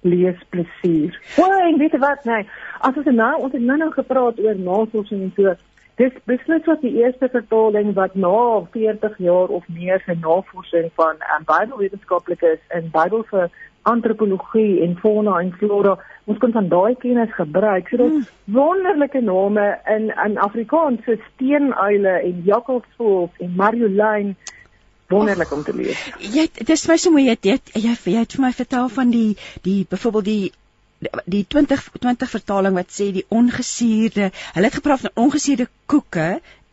leesplesier. 0.00 1.18
O, 1.36 1.44
en 1.44 1.78
weet 1.78 1.92
jy 1.92 1.98
wat, 1.98 2.24
nee, 2.24 2.46
as 2.80 2.96
ons 2.96 3.10
nou 3.10 3.34
ons 3.40 3.52
het 3.52 3.62
nou 3.62 3.78
nou 3.78 3.90
gepraat 3.92 4.38
oor 4.40 4.56
navorsing 4.56 5.22
en 5.26 5.32
so 5.36 5.54
Dis 6.00 6.14
beslis 6.24 6.64
wat 6.64 6.80
die 6.80 6.94
eerste 7.02 7.28
vertaling 7.28 7.90
wat 7.92 8.14
na 8.16 8.36
40 8.72 9.18
jaar 9.20 9.50
of 9.52 9.66
meer 9.68 10.00
se 10.06 10.14
navorsing 10.16 10.86
van 10.96 11.18
um, 11.34 11.42
Bybelwetenskaplikes 11.44 12.62
in 12.78 12.88
Bybel 12.94 13.26
vir 13.28 13.50
antropologie 13.90 14.80
en 14.86 14.94
fauna 15.02 15.34
en 15.42 15.52
flora 15.60 15.98
ons 16.24 16.40
kon 16.40 16.54
van 16.56 16.70
daai 16.72 16.94
kennis 17.02 17.34
gebruik. 17.36 17.90
So 17.90 18.00
dit 18.00 18.14
hmm. 18.14 18.24
wonderlike 18.56 19.20
name 19.20 19.66
in 19.96 20.08
in 20.24 20.40
Afrikaans 20.46 21.04
so 21.04 21.20
steenuile 21.26 22.16
en 22.30 22.40
jakkalsvoëls 22.48 23.44
en 23.44 23.52
marjolein 23.60 24.32
wonderlik 25.10 25.52
om 25.52 25.64
te 25.66 25.74
lees. 25.76 26.00
Jy 26.20 26.46
dis 26.66 26.86
my 26.88 26.96
so 27.00 27.14
mooi 27.14 27.26
jy 27.28 27.36
jy 27.42 27.58
jy, 27.74 27.94
jy 28.14 28.16
het 28.22 28.36
vir 28.36 28.46
my 28.46 28.52
vertel 28.56 28.88
van 28.96 29.12
die 29.14 29.36
die 29.66 29.82
byvoorbeeld 29.90 30.30
die 30.30 30.52
die 31.24 31.46
2020 31.48 32.28
vertaling 32.28 32.74
wat 32.76 32.90
sê 32.92 33.06
die 33.14 33.24
ongesuurde, 33.32 34.26
hulle 34.52 34.68
het 34.68 34.74
gepraat 34.76 35.06
van 35.06 35.22
ongesuurde 35.24 35.66
koeke 35.88 36.26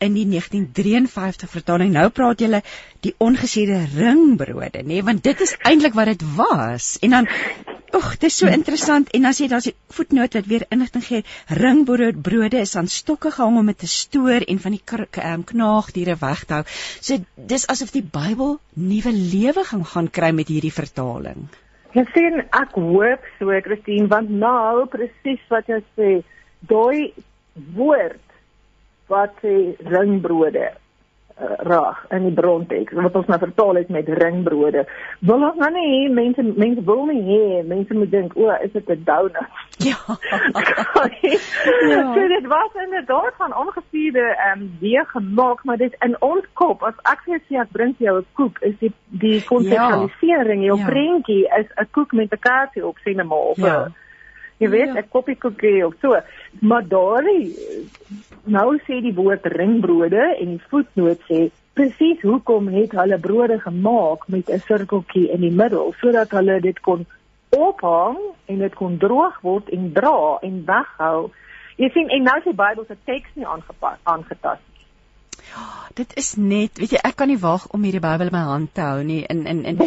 in 0.04 0.14
die 0.14 0.26
1953 0.30 1.50
vertaling. 1.50 1.94
Nou 1.94 2.10
praat 2.10 2.42
julle 2.44 2.62
die 3.06 3.16
ongesuurde 3.24 3.80
ringbrode, 3.96 4.84
nê, 4.84 4.98
nee, 4.98 5.04
want 5.04 5.24
dit 5.26 5.42
is 5.42 5.56
eintlik 5.66 5.98
wat 5.98 6.14
dit 6.14 6.24
was. 6.38 6.98
En 7.02 7.18
dan 7.18 7.30
Ag, 7.96 8.18
dit 8.20 8.28
is 8.28 8.36
so 8.36 8.52
interessant 8.52 9.08
en 9.16 9.26
as 9.30 9.38
jy 9.40 9.46
daar's 9.48 9.68
'n 9.70 9.76
voetnoot 9.96 10.34
wat 10.36 10.46
weer 10.46 10.66
inligting 10.76 11.04
gee, 11.06 11.24
ringbrode 11.48 12.20
brode 12.20 12.60
is 12.60 12.76
aan 12.76 12.88
stokke 12.88 13.32
gehang 13.32 13.58
om 13.58 13.66
dit 13.66 13.78
te 13.80 13.88
stoor 13.88 14.44
en 14.44 14.60
van 14.60 14.72
die 14.76 14.82
um, 15.24 15.44
knaagdiere 15.44 16.18
weg 16.20 16.44
te 16.44 16.54
hou. 16.54 16.64
So 17.00 17.18
dis 17.36 17.68
asof 17.68 17.92
die 17.92 18.04
Bybel 18.04 18.60
nuwe 18.74 19.12
lewe 19.12 19.64
gaan 19.64 19.86
gaan 19.86 20.10
kry 20.10 20.32
met 20.32 20.48
hierdie 20.48 20.74
vertaling. 20.74 21.48
Jy 21.94 22.06
sien 22.14 22.44
ek 22.52 22.76
hoop 22.76 23.24
so 23.40 23.62
Christine 23.62 24.08
want 24.08 24.30
nou 24.30 24.86
presies 24.86 25.42
wat 25.50 25.68
jy 25.68 25.80
sê, 25.96 26.24
daai 26.60 27.14
woord 27.74 28.27
wat 29.08 29.32
sê 29.42 29.76
ringbrode 29.84 30.72
uh, 31.42 31.56
raag 31.58 32.06
in 32.10 32.24
die 32.28 32.34
bronteks 32.34 32.94
wat 32.98 33.16
ons 33.16 33.30
nou 33.30 33.38
vertaal 33.40 33.80
het 33.80 33.90
met 33.94 34.10
ringbrode. 34.22 34.84
Wil 35.30 35.46
ons 35.50 35.60
nou 35.62 35.70
nie 35.76 36.10
mense 36.14 36.44
mense 36.44 36.84
wil 36.88 37.06
nie 37.10 37.22
hê 37.28 37.64
mense 37.68 37.94
moet 37.98 38.12
dink 38.12 38.36
o, 38.38 38.50
is 38.64 38.74
dit 38.74 38.90
'n 38.90 39.04
donut? 39.06 39.42
Ja. 39.78 39.98
ja. 41.92 42.14
So 42.14 42.28
dit 42.28 42.46
was 42.48 42.72
inderdaad 42.84 43.34
van 43.38 43.56
ongestuurde 43.56 44.26
ehm 44.36 44.62
um, 44.62 44.78
weer 44.80 45.06
gemaak, 45.06 45.64
maar 45.64 45.78
dit 45.78 45.96
in 46.00 46.16
ons 46.22 46.46
kop 46.54 46.84
as 46.84 46.98
ek 47.04 47.22
sê 47.26 47.60
ek 47.62 47.72
bring 47.72 47.96
jou 47.98 48.18
'n 48.18 48.26
koek, 48.34 48.58
is 48.60 48.74
die 48.80 48.94
die 49.10 49.44
konseptualisering, 49.44 50.62
ja. 50.62 50.68
jou 50.68 50.80
ja. 50.80 50.86
prentjie 50.86 51.46
is 51.60 51.70
'n 51.76 51.88
koek 51.92 52.12
met 52.12 52.34
'n 52.34 52.40
kaartjie 52.40 52.86
op 52.86 52.98
sien 52.98 53.28
maar 53.28 53.54
of 53.54 53.58
ja. 53.58 53.92
Jy 54.58 54.70
weet, 54.70 54.94
ja. 54.94 55.02
'n 55.02 55.10
koppie 55.10 55.38
koekie 55.38 55.86
of 55.86 55.94
so. 56.02 56.18
Maar 56.62 56.88
daai 56.88 57.54
nou 58.44 58.78
sê 58.88 59.02
die 59.02 59.14
woord 59.14 59.46
ringbrode 59.46 60.24
en 60.40 60.56
die 60.56 60.64
voetnoot 60.70 61.22
sê 61.30 61.50
presies 61.74 62.22
hoekom 62.22 62.68
het 62.74 62.92
hulle 62.98 63.20
brode 63.20 63.60
gemaak 63.60 64.28
met 64.28 64.50
'n 64.50 64.60
sirkeltjie 64.60 65.30
in 65.32 65.42
die 65.42 65.52
middel 65.62 65.94
sodat 66.02 66.32
hulle 66.32 66.60
dit 66.62 66.80
kon 66.80 67.06
ophang 67.50 68.18
en 68.46 68.58
dit 68.58 68.76
kon 68.76 68.98
droog 68.98 69.42
word 69.42 69.70
en 69.70 69.94
dra 69.94 70.38
en 70.42 70.64
weghou. 70.66 71.30
Jy 71.76 71.90
sien 71.90 72.10
en 72.10 72.24
nou 72.24 72.38
is 72.38 72.44
die 72.44 72.54
Bybel 72.64 72.86
se 72.88 72.96
teks 73.06 73.30
nie 73.36 73.46
aangepas 73.46 74.00
aangetast 74.04 74.77
dit 75.98 76.14
is 76.20 76.34
net, 76.38 76.78
weet 76.78 76.94
jy, 76.94 77.00
ek 77.10 77.16
kan 77.20 77.30
nie 77.32 77.40
wag 77.42 77.66
om 77.74 77.86
hierdie 77.86 78.04
Bybel 78.04 78.30
in 78.30 78.36
my 78.36 78.44
hand 78.48 78.74
te 78.78 78.86
hou 78.86 79.04
nie. 79.06 79.24
In 79.32 79.46
in 79.50 79.64
in 79.72 79.80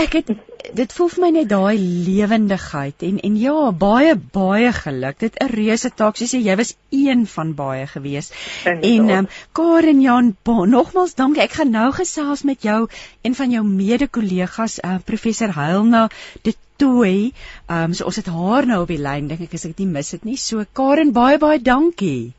ek 0.00 0.16
het 0.18 0.32
dit 0.76 0.94
voel 0.96 1.10
vir 1.12 1.22
my 1.24 1.30
net 1.36 1.48
daai 1.50 1.80
lewendigheid 1.80 3.04
en 3.08 3.20
en 3.28 3.36
ja, 3.40 3.56
baie 3.84 4.14
baie 4.36 4.72
geluk. 4.76 5.18
Dit 5.24 5.38
'n 5.40 5.52
reuse 5.54 5.90
taak. 6.02 6.20
Jy 6.20 6.28
sê 6.32 6.40
jy 6.44 6.56
was 6.60 6.74
een 6.90 7.26
van 7.34 7.54
baie 7.54 7.86
gewees. 7.86 8.32
En 8.64 8.82
ehm 8.84 9.10
um, 9.18 9.28
Karen 9.52 10.00
Jan, 10.00 10.34
nogmals 10.76 11.14
dankie. 11.14 11.42
Ek 11.42 11.56
gaan 11.60 11.70
nou 11.70 11.90
gesels 11.92 12.42
met 12.42 12.62
jou, 12.62 12.88
een 13.22 13.34
van 13.34 13.50
jou 13.50 13.64
mede-kollegas, 13.64 14.80
uh, 14.84 14.98
professor 15.04 15.54
Heilna 15.54 16.08
dit 16.42 16.56
toe. 16.76 17.06
Ehm 17.06 17.84
um, 17.84 17.94
so 17.94 18.04
ons 18.04 18.16
het 18.16 18.26
haar 18.26 18.66
nou 18.66 18.82
op 18.82 18.92
die 18.92 19.00
lyn, 19.00 19.28
dink 19.28 19.40
ek 19.40 19.54
as 19.54 19.64
ek 19.64 19.76
dit 19.76 19.86
nie 19.86 19.94
mis 19.94 20.10
het 20.10 20.24
nie. 20.24 20.36
So 20.36 20.64
Karen, 20.72 21.12
baie 21.12 21.38
baie 21.38 21.62
dankie 21.62 22.34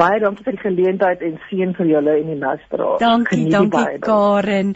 baie 0.00 0.22
dankie 0.22 0.46
vir 0.46 0.56
die 0.56 0.64
geleentheid 0.64 1.22
en 1.28 1.38
seën 1.48 1.76
vir 1.76 1.92
julle 1.94 2.16
en 2.22 2.32
die 2.32 2.40
luisteraars. 2.40 2.98
Dankie, 3.02 3.46
dankie 3.52 4.00
Karen. 4.06 4.74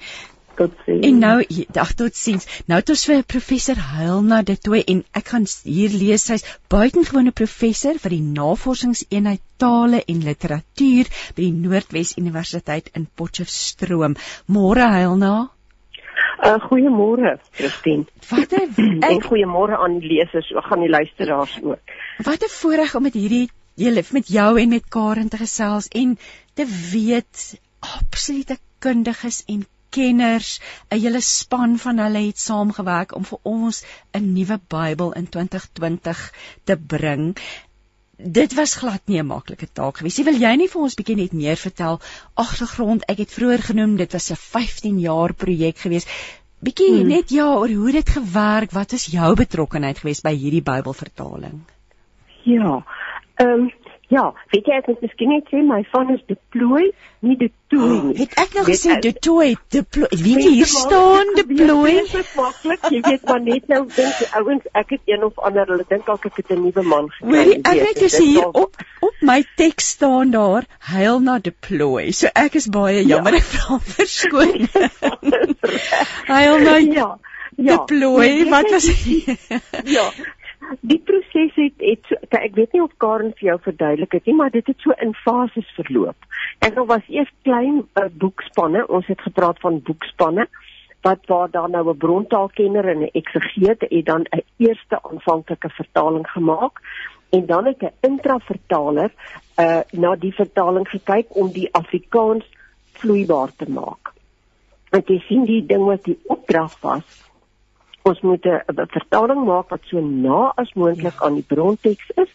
Totsiens. 0.54 1.06
En 1.06 1.16
nou 1.18 1.64
dag 1.74 1.92
totsiens. 1.98 2.44
Nou 2.70 2.78
het 2.78 2.90
ons 2.94 3.04
vir 3.08 3.24
professor 3.26 3.78
Heilna 3.94 4.42
dit 4.46 4.60
toe 4.62 4.76
en 4.82 5.00
ek 5.18 5.32
gaan 5.32 5.48
hier 5.64 5.90
lees 5.90 6.26
sy's 6.28 6.44
buitengewone 6.70 7.32
professor 7.34 7.98
vir 8.02 8.14
die 8.14 8.22
navorsingseenheid 8.36 9.42
tale 9.58 10.04
en 10.06 10.22
literatuur 10.28 11.10
by 11.34 11.40
die 11.40 11.56
Noordwes 11.56 12.14
Universiteit 12.22 12.92
in 12.94 13.08
Potchefstroom. 13.18 14.14
Môre 14.46 14.86
Heilna. 14.94 15.34
Uh, 16.44 16.58
goeiemôre, 16.68 17.38
Christine. 17.56 18.06
Wat 18.30 18.52
'n 18.52 19.02
ek... 19.10 19.26
goeiemôre 19.26 19.78
aan 19.80 19.98
die 19.98 20.12
lesers, 20.12 20.52
ook 20.54 20.70
aan 20.70 20.86
die 20.86 20.92
luisteraars 20.92 21.58
ook. 21.62 21.94
Wat 22.22 22.46
'n 22.46 22.54
voorreg 22.60 22.94
om 22.94 23.02
met 23.02 23.18
hierdie 23.18 23.48
julle 23.74 24.04
met 24.10 24.28
jou 24.28 24.60
en 24.60 24.68
met 24.68 24.88
Karen 24.88 25.28
te 25.28 25.36
gesels 25.36 25.88
en 25.88 26.18
te 26.54 26.66
weet 26.92 27.60
absolute 27.80 28.58
kundiges 28.78 29.42
en 29.46 29.66
kenners, 29.94 30.60
'n 30.90 31.00
hele 31.00 31.20
span 31.20 31.78
van 31.78 31.98
hulle 31.98 32.22
het 32.26 32.38
saamgewerk 32.38 33.14
om 33.14 33.24
vir 33.24 33.38
ons 33.42 33.84
'n 34.12 34.32
nuwe 34.32 34.60
Bybel 34.68 35.12
in 35.12 35.28
2020 35.28 36.32
te 36.64 36.76
bring. 36.76 37.36
dit 38.16 38.54
was 38.54 38.74
glad 38.74 39.00
nie 39.04 39.18
'n 39.18 39.26
maklike 39.26 39.66
taak 39.72 39.96
gewees 39.98 40.16
nie. 40.18 40.24
Wil 40.24 40.40
jy 40.40 40.54
nie 40.56 40.68
vir 40.68 40.82
ons 40.82 40.94
bietjie 40.94 41.16
net 41.16 41.32
meer 41.32 41.56
vertel 41.56 42.00
agtergrond? 42.34 43.04
Ek 43.08 43.18
het 43.18 43.32
vroeër 43.32 43.62
genoem 43.62 43.96
dit 43.96 44.12
was 44.12 44.30
'n 44.30 44.36
15 44.36 45.00
jaar 45.00 45.34
projek 45.34 45.78
gewees. 45.78 46.06
Bietjie 46.60 46.90
hmm. 46.90 47.08
net 47.08 47.30
ja 47.30 47.46
oor 47.54 47.68
hoe 47.68 47.92
dit 47.92 48.08
gewerk, 48.08 48.70
wat 48.70 48.92
is 48.92 49.06
jou 49.06 49.34
betrokkeheid 49.34 49.98
gewees 49.98 50.20
by 50.20 50.34
hierdie 50.36 50.62
Bybelvertaling? 50.62 51.60
Ja. 52.44 52.84
Ehm 53.42 53.48
um, 53.48 53.70
Ja, 54.12 54.24
weet 54.52 54.66
jy 54.68 54.76
ek 54.76 54.88
moet 54.90 55.00
miskien 55.02 55.30
net 55.32 55.46
sê 55.50 55.60
my 55.64 55.80
van 55.88 56.10
is 56.12 56.20
deploy, 56.28 56.84
nie 57.24 57.36
detoy 57.40 57.86
nie. 57.88 58.12
Oh, 58.12 58.18
het 58.18 58.34
ek 58.42 58.52
nou 58.58 58.64
gesê 58.66 58.98
detoy, 59.02 59.54
deploy? 59.72 60.10
Weet 60.12 60.42
jy 60.44 60.52
hier 60.58 60.70
staan 60.70 61.32
deploy? 61.38 61.94
Dit 62.02 62.18
is 62.20 62.34
maklik, 62.36 62.84
jy 62.92 63.00
weet 63.06 63.24
maar 63.30 63.40
net 63.46 63.72
nou 63.72 63.80
dink 63.88 64.20
die 64.20 64.28
ouens 64.40 64.68
ek 64.82 64.92
het 64.96 65.10
een 65.14 65.24
of 65.24 65.40
ander, 65.48 65.72
hulle 65.72 65.86
dink 65.88 66.04
dalk 66.10 66.28
ek 66.28 66.42
het 66.42 66.52
'n 66.52 66.60
nuwe 66.66 66.84
man 66.92 67.08
gekry. 67.16 67.32
Hoorie, 67.32 67.58
ek 67.72 67.82
het 67.88 68.02
gesê 68.04 68.22
hier 68.28 68.52
op 68.52 68.76
op 69.08 69.24
my 69.32 69.40
teks 69.56 69.90
staan 69.96 70.30
daar 70.36 70.68
heil 70.92 71.20
na 71.24 71.38
deploy. 71.38 72.12
So 72.12 72.28
ek 72.34 72.60
is 72.60 72.68
baie 72.68 73.00
ja. 73.00 73.16
jammer 73.16 73.34
ja. 73.38 73.40
ek 73.40 73.50
vra 73.56 73.80
verskoning. 73.96 74.68
heil 76.28 76.58
na 76.60 76.76
ja. 76.76 77.10
Ja. 77.56 77.76
Deploy, 77.76 78.28
nee, 78.28 78.50
wat 78.50 78.70
was 78.70 78.88
Ja. 79.96 80.10
Die 80.80 80.98
proses 80.98 81.54
het 81.54 81.74
het 81.78 82.06
so, 82.08 82.16
ek 82.30 82.54
weet 82.54 82.72
nie 82.72 82.82
of 82.82 82.92
Karen 82.96 83.32
vir 83.38 83.48
jou 83.48 83.58
verduidelik 83.66 84.12
het 84.12 84.26
nie, 84.26 84.34
maar 84.34 84.50
dit 84.50 84.66
het 84.66 84.80
so 84.80 84.94
in 85.02 85.14
fases 85.24 85.70
verloop. 85.76 86.28
En 86.58 86.74
daar 86.74 86.86
was 86.86 87.08
eers 87.08 87.32
klein 87.42 87.82
uh, 87.82 88.06
boekspanne, 88.12 88.86
ons 88.88 89.06
het 89.06 89.20
gepraat 89.20 89.60
van 89.60 89.82
boekspanne 89.82 90.48
wat 91.04 91.26
waar 91.28 91.50
daar 91.50 91.70
nou 91.70 91.88
'n 91.90 91.96
brontaalkenner 91.96 92.88
en 92.88 93.02
'n 93.02 93.10
eksegeet 93.12 93.80
het 93.80 94.06
dan 94.06 94.22
'n 94.30 94.44
eerste 94.56 95.02
aanvanklike 95.02 95.68
vertaling 95.68 96.26
gemaak 96.30 96.80
en 97.30 97.46
dan 97.46 97.64
het 97.66 97.82
'n 97.82 97.92
intravertaler 98.00 99.12
uh 99.58 99.80
na 99.90 100.16
die 100.16 100.34
vertaling 100.34 100.88
gekyk 100.88 101.26
om 101.28 101.52
die 101.52 101.68
Afrikaans 101.72 102.44
vloeibaar 102.92 103.50
te 103.56 103.70
maak. 103.70 104.12
En 104.90 105.02
jy 105.06 105.18
sien 105.18 105.44
die 105.44 105.66
ding 105.66 105.84
wat 105.84 106.04
die 106.04 106.18
opdrag 106.24 106.80
was 106.80 107.30
ons 108.04 108.20
moet 108.20 108.44
'n 108.46 108.86
vertaling 108.96 109.44
maak 109.44 109.68
wat 109.68 109.84
so 109.88 110.00
na 110.00 110.52
as 110.56 110.72
moontlik 110.74 111.22
aan 111.22 111.34
die 111.34 111.48
bronteks 111.54 112.10
is, 112.24 112.30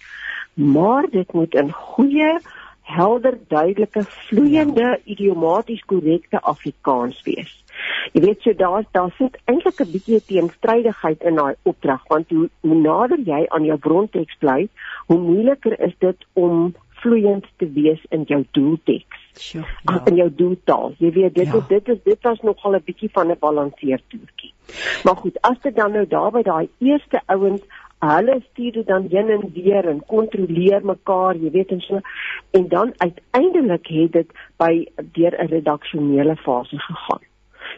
maar 0.53 1.05
dit 1.09 1.33
moet 1.33 1.53
in 1.53 1.71
goeie, 1.71 2.39
helder, 2.81 3.37
duidelike, 3.47 4.03
vloeiende, 4.03 4.81
ja. 4.81 4.97
idiomaties 5.03 5.85
korrekte 5.85 6.41
Afrikaans 6.41 7.21
wees. 7.23 7.53
Jy 8.13 8.21
weet 8.21 8.41
so 8.41 8.53
daar 8.53 8.83
daar 8.91 9.13
sit 9.17 9.37
eintlik 9.45 9.79
'n 9.81 9.91
bietjie 9.91 10.21
teenstrydigheid 10.25 11.21
in 11.23 11.35
daai 11.35 11.55
opdrag 11.63 12.03
want 12.07 12.29
hoe, 12.29 12.49
hoe 12.61 12.75
nader 12.75 13.19
jy 13.31 13.45
aan 13.47 13.65
jou 13.65 13.77
bronteks 13.77 14.37
bly, 14.39 14.67
hoe 15.07 15.19
moeiliker 15.19 15.79
is 15.79 15.93
dit 15.99 16.25
om 16.33 16.75
vloeiend 17.01 17.45
te 17.57 17.71
wees 17.73 18.01
in 18.09 18.23
jou 18.27 18.45
doelteks. 18.51 19.18
Sure, 19.33 19.67
ja. 19.83 20.01
In 20.05 20.15
jou 20.15 20.29
doeltaal. 20.35 20.93
Jy 20.97 21.11
weet 21.11 21.35
dit 21.35 21.47
ja. 21.47 21.59
dit 21.67 21.87
is 21.87 21.97
dit 22.03 22.21
was 22.21 22.39
nogal 22.41 22.75
'n 22.75 22.83
bietjie 22.85 23.09
van 23.11 23.31
'n 23.31 23.37
balanseertoertjie. 23.39 24.53
Maar 25.03 25.15
goed, 25.15 25.41
as 25.41 25.59
dit 25.61 25.75
dan 25.75 25.91
nou 25.91 26.07
daar 26.07 26.31
by 26.31 26.41
daai 26.41 26.69
eerste 26.77 27.21
ouens 27.25 27.61
Hulle 27.99 28.41
stuur 28.51 28.71
dit 28.71 28.87
dan 28.87 29.07
heen 29.11 29.29
en 29.29 29.51
weer 29.53 29.87
en 29.87 30.05
kontroleer 30.05 30.85
mekaar, 30.85 31.35
jy 31.35 31.49
weet 31.51 31.71
en 31.75 31.81
so. 31.81 31.99
En 32.51 32.67
dan 32.67 32.93
uiteindelik 32.97 33.87
het 33.87 34.11
dit 34.11 34.31
by 34.57 34.85
deur 35.11 35.35
'n 35.35 35.47
redaksionele 35.47 36.35
fase 36.35 36.79
gegaan. 36.79 37.23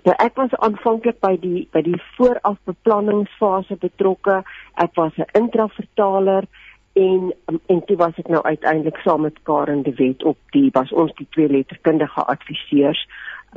Nou 0.03 0.15
ek 0.17 0.35
was 0.35 0.53
aanvanklik 0.55 1.19
by 1.19 1.37
die 1.41 1.67
by 1.71 1.81
die 1.81 2.01
voorafbeplanningsfase 2.17 3.75
betrokke. 3.75 4.43
Ek 4.75 4.95
was 4.95 5.17
'n 5.17 5.29
intravertaler 5.41 6.43
en 6.93 7.33
en 7.65 7.85
toe 7.85 7.97
was 7.97 8.17
ek 8.19 8.27
nou 8.27 8.41
uiteindelik 8.43 8.97
saam 9.03 9.21
met 9.21 9.37
Karen 9.43 9.83
de 9.83 9.93
Wet 9.95 10.23
op 10.23 10.37
die 10.55 10.69
was 10.73 10.91
ons 10.91 11.13
die 11.19 11.27
twee 11.29 11.47
letterkundige 11.47 12.25
adviseurs 12.33 13.07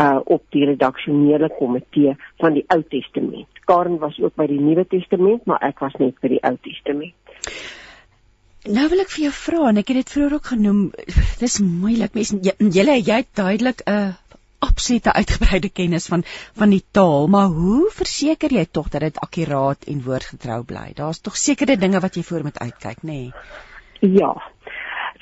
uh 0.01 0.19
op 0.25 0.43
die 0.51 0.65
redaksionele 0.67 1.51
komitee 1.59 2.17
van 2.43 2.53
die 2.53 2.65
Ou 2.67 2.83
Testament. 2.89 3.47
Karen 3.65 3.99
was 3.99 4.19
ook 4.21 4.35
by 4.35 4.47
die 4.51 4.61
Nuwe 4.61 4.87
Testament, 4.87 5.47
maar 5.47 5.63
ek 5.63 5.79
was 5.79 5.95
net 5.99 6.19
by 6.21 6.33
die 6.35 6.43
Ou 6.43 6.57
Testament. 6.63 7.15
Nou 8.65 8.89
wil 8.89 9.05
ek 9.05 9.13
vir 9.13 9.27
jou 9.27 9.33
vra 9.37 9.69
en 9.69 9.79
ek 9.79 9.91
het 9.93 10.01
dit 10.01 10.13
vroeër 10.17 10.35
ook 10.39 10.51
genoem, 10.55 10.81
dis 11.45 11.59
moeilik 11.61 12.15
mense 12.17 12.39
jy 12.43 12.55
jy 12.75 13.19
het 13.21 13.31
duidelik 13.37 13.85
'n 13.87 13.93
uh, 13.93 14.13
absolute 14.67 15.13
uitgebreide 15.13 15.71
kennis 15.71 16.09
van 16.13 16.25
van 16.61 16.73
die 16.75 16.83
taal, 16.97 17.29
maar 17.29 17.53
hoe 17.53 17.91
verseker 17.93 18.53
jy 18.53 18.65
tog 18.71 18.91
dat 18.95 19.07
dit 19.07 19.21
akkuraat 19.27 19.89
en 19.91 20.03
woordgetrou 20.05 20.63
bly? 20.65 20.91
Daar's 20.97 21.21
tog 21.21 21.37
sekere 21.37 21.77
dinge 21.77 22.01
wat 22.01 22.17
jy 22.17 22.25
voor 22.27 22.49
moet 22.49 22.59
uitkyk, 22.59 23.03
nê? 23.03 23.21
Nee? 23.21 24.13
Ja. 24.21 24.33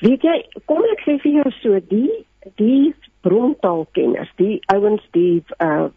Weet 0.03 0.23
jy, 0.25 0.37
kom 0.67 0.83
ek 0.91 1.03
sê 1.05 1.17
vir 1.23 1.39
jou 1.39 1.51
so, 1.61 1.81
die 1.89 2.23
die 2.59 2.93
brontaalkenners, 3.23 4.31
die 4.39 4.57
ouens 4.73 5.03
die 5.15 5.43
uh 5.63 5.91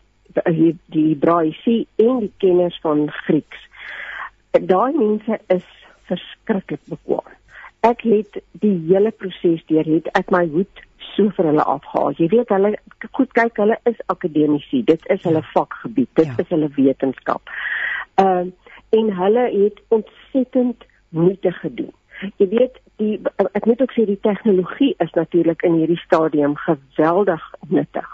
die, 0.44 0.74
die 0.92 1.14
Braaisie 1.16 1.86
en 1.96 2.18
die 2.26 2.32
kenners 2.42 2.76
van 2.84 3.06
Grieks. 3.24 3.62
Daai 4.52 4.92
mense 4.92 5.38
is 5.52 5.64
verskriklik 6.10 6.82
bekwam. 6.90 7.24
Ek 7.86 8.02
het 8.04 8.36
die 8.60 8.74
hele 8.90 9.12
proses 9.16 9.62
deur 9.70 9.88
het 9.88 10.10
ek 10.18 10.32
my 10.34 10.44
hoed 10.50 10.82
so 11.16 11.32
vir 11.36 11.50
hulle 11.50 11.64
afhaal. 11.64 12.14
Jy 12.20 12.28
weet 12.34 12.52
hulle 12.54 12.74
goed 13.18 13.32
kyk, 13.38 13.58
hulle 13.62 13.78
is 13.90 13.98
akademici. 14.12 14.82
Dit 14.86 15.04
is 15.12 15.22
hulle 15.26 15.42
ja. 15.42 15.50
vakgebied. 15.54 16.12
Dit 16.20 16.30
ja. 16.32 16.38
is 16.44 16.54
hulle 16.54 16.70
wetenskap. 16.78 17.52
Ehm 18.22 18.52
uh, 18.52 18.54
en 18.94 19.08
hulle 19.12 19.44
het 19.50 19.80
ontsettend 19.88 20.84
moeite 21.08 21.50
gedoen. 21.52 21.92
Jy 22.40 22.48
weet 22.48 22.76
die 22.96 23.18
ek 23.36 23.66
moet 23.68 23.82
ook 23.82 23.92
sê 23.92 24.06
die 24.08 24.20
tegnologie 24.24 24.94
is 25.04 25.12
natuurlik 25.18 25.62
in 25.66 25.74
hierdie 25.80 26.00
stadium 26.00 26.54
geweldig 26.56 27.42
nuttig. 27.68 28.08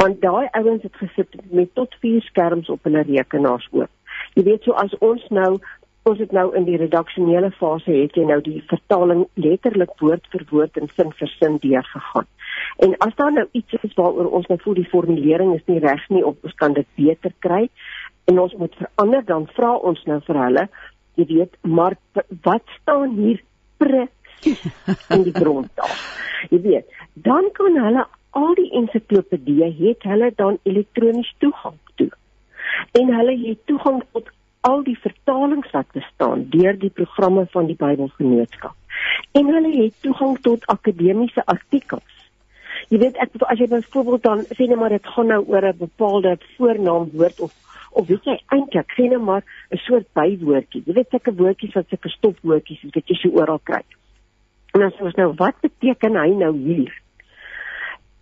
Want 0.00 0.20
daai 0.22 0.48
ouens 0.58 0.82
het 0.82 0.96
gesit 0.96 1.36
met 1.50 1.74
tot 1.74 1.94
4 2.00 2.22
skerms 2.22 2.68
op 2.68 2.88
hulle 2.88 3.04
rekenaars 3.06 3.68
oop. 3.70 3.90
Jy 4.34 4.46
weet 4.48 4.66
so 4.66 4.72
as 4.72 4.94
ons 4.98 5.22
nou 5.28 5.58
ons 6.08 6.18
het 6.18 6.32
nou 6.32 6.46
in 6.56 6.64
die 6.64 6.78
redaksionele 6.80 7.50
fase 7.58 7.92
het 7.92 8.16
jy 8.16 8.24
nou 8.28 8.40
die 8.44 8.60
vertaling 8.70 9.26
letterlik 9.34 9.92
woord 10.00 10.26
vir 10.32 10.44
woord 10.50 10.78
en 10.80 10.88
sin 10.96 11.12
vir 11.18 11.32
sin 11.36 11.58
deurgegaan. 11.62 12.28
En 12.84 12.94
as 13.06 13.16
daar 13.16 13.32
nou 13.32 13.46
iets 13.52 13.76
is 13.82 13.96
waaroor 13.96 14.30
ons 14.38 14.48
nou 14.48 14.58
voel 14.62 14.80
die 14.80 14.88
formulering 14.92 15.54
is 15.54 15.66
nie 15.66 15.80
reg 15.84 16.06
nie 16.08 16.24
of 16.24 16.36
ons 16.42 16.56
kan 16.62 16.72
dit 16.76 16.88
beter 16.96 17.34
kry 17.44 17.66
en 18.30 18.40
ons 18.40 18.56
moet 18.62 18.74
verander 18.80 19.26
dan 19.26 19.46
vra 19.56 19.74
ons 19.90 20.00
nou 20.06 20.20
vir 20.26 20.42
hulle 20.44 20.66
jy 21.20 21.26
weet 21.34 21.56
maar 21.62 21.96
wat 22.46 22.64
staan 22.80 23.14
hier 23.18 23.42
presies 23.80 24.62
in 25.14 25.26
die 25.26 25.34
grondtaal. 25.36 25.94
Jy 26.50 26.60
weet, 26.64 26.98
dan 27.26 27.50
kan 27.56 27.76
hulle 27.84 28.06
al 28.38 28.54
die 28.58 28.70
ensiklopedie 28.78 29.68
het 29.80 30.06
hulle 30.08 30.30
dan 30.36 30.58
elektronies 30.68 31.32
toegang 31.42 31.76
toe. 32.00 32.10
En 32.96 33.12
hulle 33.14 33.36
het 33.42 33.64
toegang 33.68 34.02
tot 34.12 34.30
al 34.60 34.82
die 34.84 34.98
vertalings 34.98 35.70
wat 35.72 35.92
bestaan 35.96 36.46
deur 36.52 36.78
die 36.78 36.90
programme 36.90 37.46
van 37.50 37.66
die 37.66 37.76
Bybelgenootskap. 37.76 38.76
En 39.32 39.46
hulle 39.46 39.72
het 39.82 39.94
toegang 40.00 40.38
tot 40.44 40.66
akademiese 40.66 41.44
artikels. 41.46 42.16
Jy 42.88 42.98
weet 42.98 43.18
ek 43.22 43.36
as 43.46 43.58
jy 43.60 43.68
byvoorbeeld 43.70 44.22
dan 44.22 44.44
sê 44.50 44.66
net 44.68 44.78
maar 44.78 44.92
dit 44.94 45.06
gaan 45.14 45.26
nou 45.32 45.42
oor 45.46 45.66
'n 45.68 45.76
bepaalde 45.78 46.38
voornaamwoord 46.56 47.40
of 47.40 47.52
of 47.90 48.06
weet 48.06 48.24
jy 48.24 48.36
eintlik 48.54 48.92
sê 48.96 49.08
net 49.08 49.20
maar 49.20 49.42
'n 49.70 49.76
soort 49.76 50.06
bywoordjie. 50.12 50.82
Jy 50.86 50.94
weet 50.94 51.10
sulke 51.10 51.34
woordjies 51.34 51.74
wat 51.74 51.88
sulke 51.88 52.08
stopwoordjies 52.08 52.82
is 52.84 52.94
wat 52.94 53.08
jy 53.08 53.16
so 53.16 53.28
oral 53.28 53.60
kry. 53.62 53.82
En 54.74 54.82
as 54.82 55.00
ons 55.00 55.14
nou 55.14 55.32
wat 55.36 55.60
beteken 55.60 56.16
hy 56.16 56.28
nou 56.28 56.56
hier? 56.56 56.92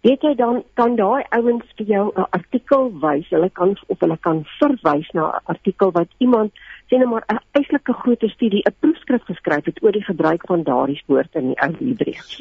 Weet 0.06 0.22
jy 0.22 0.34
dan 0.38 0.62
kan 0.78 0.96
daai 0.96 1.24
ouens 1.30 1.66
vir 1.76 1.86
jou 1.86 2.04
'n 2.14 2.26
artikel 2.30 2.90
wys. 3.00 3.28
Hulle 3.30 3.50
kan 3.50 3.76
of 3.86 4.00
hulle 4.00 4.16
kan 4.16 4.44
verwys 4.58 5.10
na 5.12 5.28
'n 5.28 5.40
artikel 5.44 5.90
wat 5.92 6.08
iemand 6.18 6.52
sê 6.88 6.98
net 6.98 7.08
maar 7.08 7.24
'n 7.28 7.38
eislike 7.52 7.92
groot 7.92 8.22
studie, 8.34 8.62
'n 8.64 8.74
proefskrif 8.80 9.24
geskryf 9.24 9.64
het 9.64 9.82
oor 9.82 9.92
die 9.92 10.04
gebruik 10.04 10.42
van 10.46 10.62
daardie 10.62 11.02
woord 11.06 11.34
in 11.34 11.46
die 11.46 11.60
Ou 11.60 11.72
Hebreëus. 11.78 12.38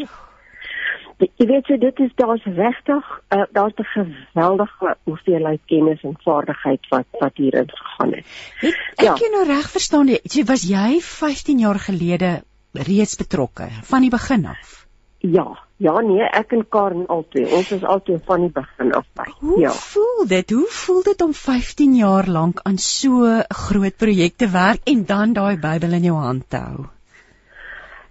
Jy 1.18 1.46
weet 1.50 1.68
jy 1.68 1.78
dit 1.78 2.00
is 2.00 2.12
daar's 2.16 2.44
regtig 2.46 3.06
uh, 3.34 3.46
daar's 3.52 3.74
'n 3.78 3.84
geweldige 3.84 4.98
hoeveelheid 5.04 5.62
kennis 5.66 6.02
en 6.02 6.16
vaardigheid 6.24 6.88
wat 6.90 7.06
wat 7.20 7.36
hierin 7.36 7.70
gegaan 7.70 8.14
het. 8.14 8.26
het 8.62 8.76
ek 8.96 9.06
ja. 9.06 9.16
jy 9.16 9.30
nou 9.32 9.46
reg 9.46 9.70
verstaan 9.70 10.08
jy 10.08 10.44
was 10.46 10.62
jy 10.62 11.02
15 11.02 11.60
jaar 11.60 11.80
gelede 11.80 12.44
reeds 12.74 13.16
betrokke 13.16 13.68
van 13.84 14.02
die 14.02 14.10
begin 14.10 14.46
af? 14.46 14.87
Ja, 15.32 15.46
ja 15.78 15.94
nee, 16.02 16.24
ek 16.40 16.54
en 16.56 16.64
Karen 16.70 17.08
albei. 17.12 17.44
Ons 17.58 17.72
is 17.76 17.84
albei 17.84 18.18
van 18.28 18.46
die 18.46 18.52
begin 18.54 18.94
af 18.98 19.08
by. 19.18 19.26
Hoe 19.40 19.60
ja. 19.60 19.72
voel 19.72 20.28
dit? 20.28 20.54
Hoe 20.56 20.68
voel 20.80 21.02
dit 21.04 21.24
om 21.26 21.34
15 21.34 21.96
jaar 21.96 22.28
lank 22.28 22.62
aan 22.64 22.78
so 22.78 23.26
'n 23.26 23.44
groot 23.50 23.98
projek 23.98 24.38
te 24.38 24.50
werk 24.50 24.82
en 24.84 25.06
dan 25.06 25.34
daai 25.34 25.58
Bybel 25.58 25.98
in 26.00 26.08
jou 26.10 26.18
hand 26.18 26.50
te 26.50 26.58
hou? 26.58 26.86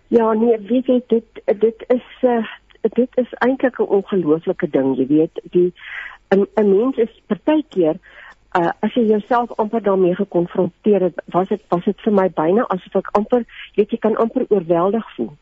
Ja, 0.08 0.32
nee, 0.32 0.58
weet 0.58 0.86
jy 0.86 1.02
dit 1.06 1.42
dit 1.60 1.84
is 1.88 2.08
uh, 2.22 2.44
dit 2.80 3.10
is 3.14 3.32
eintlik 3.38 3.78
'n 3.78 3.88
ongelooflike 3.98 4.70
ding, 4.70 4.96
jy 4.96 5.06
weet, 5.06 5.40
die 5.50 5.72
'n 6.30 6.46
'n 6.54 6.68
mens 6.76 6.96
is 6.96 7.22
partykeer 7.26 7.98
uh, 8.58 8.70
as 8.80 8.94
jy 8.94 9.06
jouself 9.06 9.50
amper 9.56 9.82
daarmee 9.82 10.14
gekonfronteer 10.14 11.00
het, 11.00 11.22
was 11.24 11.48
dit 11.48 11.62
was 11.68 11.84
dit 11.84 12.00
vir 12.00 12.12
my 12.12 12.28
byna 12.28 12.64
asof 12.68 12.94
ek 12.94 13.08
amper, 13.12 13.44
weet 13.74 13.90
jy, 13.90 13.98
kan 13.98 14.16
amper 14.16 14.46
oorweldig 14.48 15.14
voel 15.16 15.32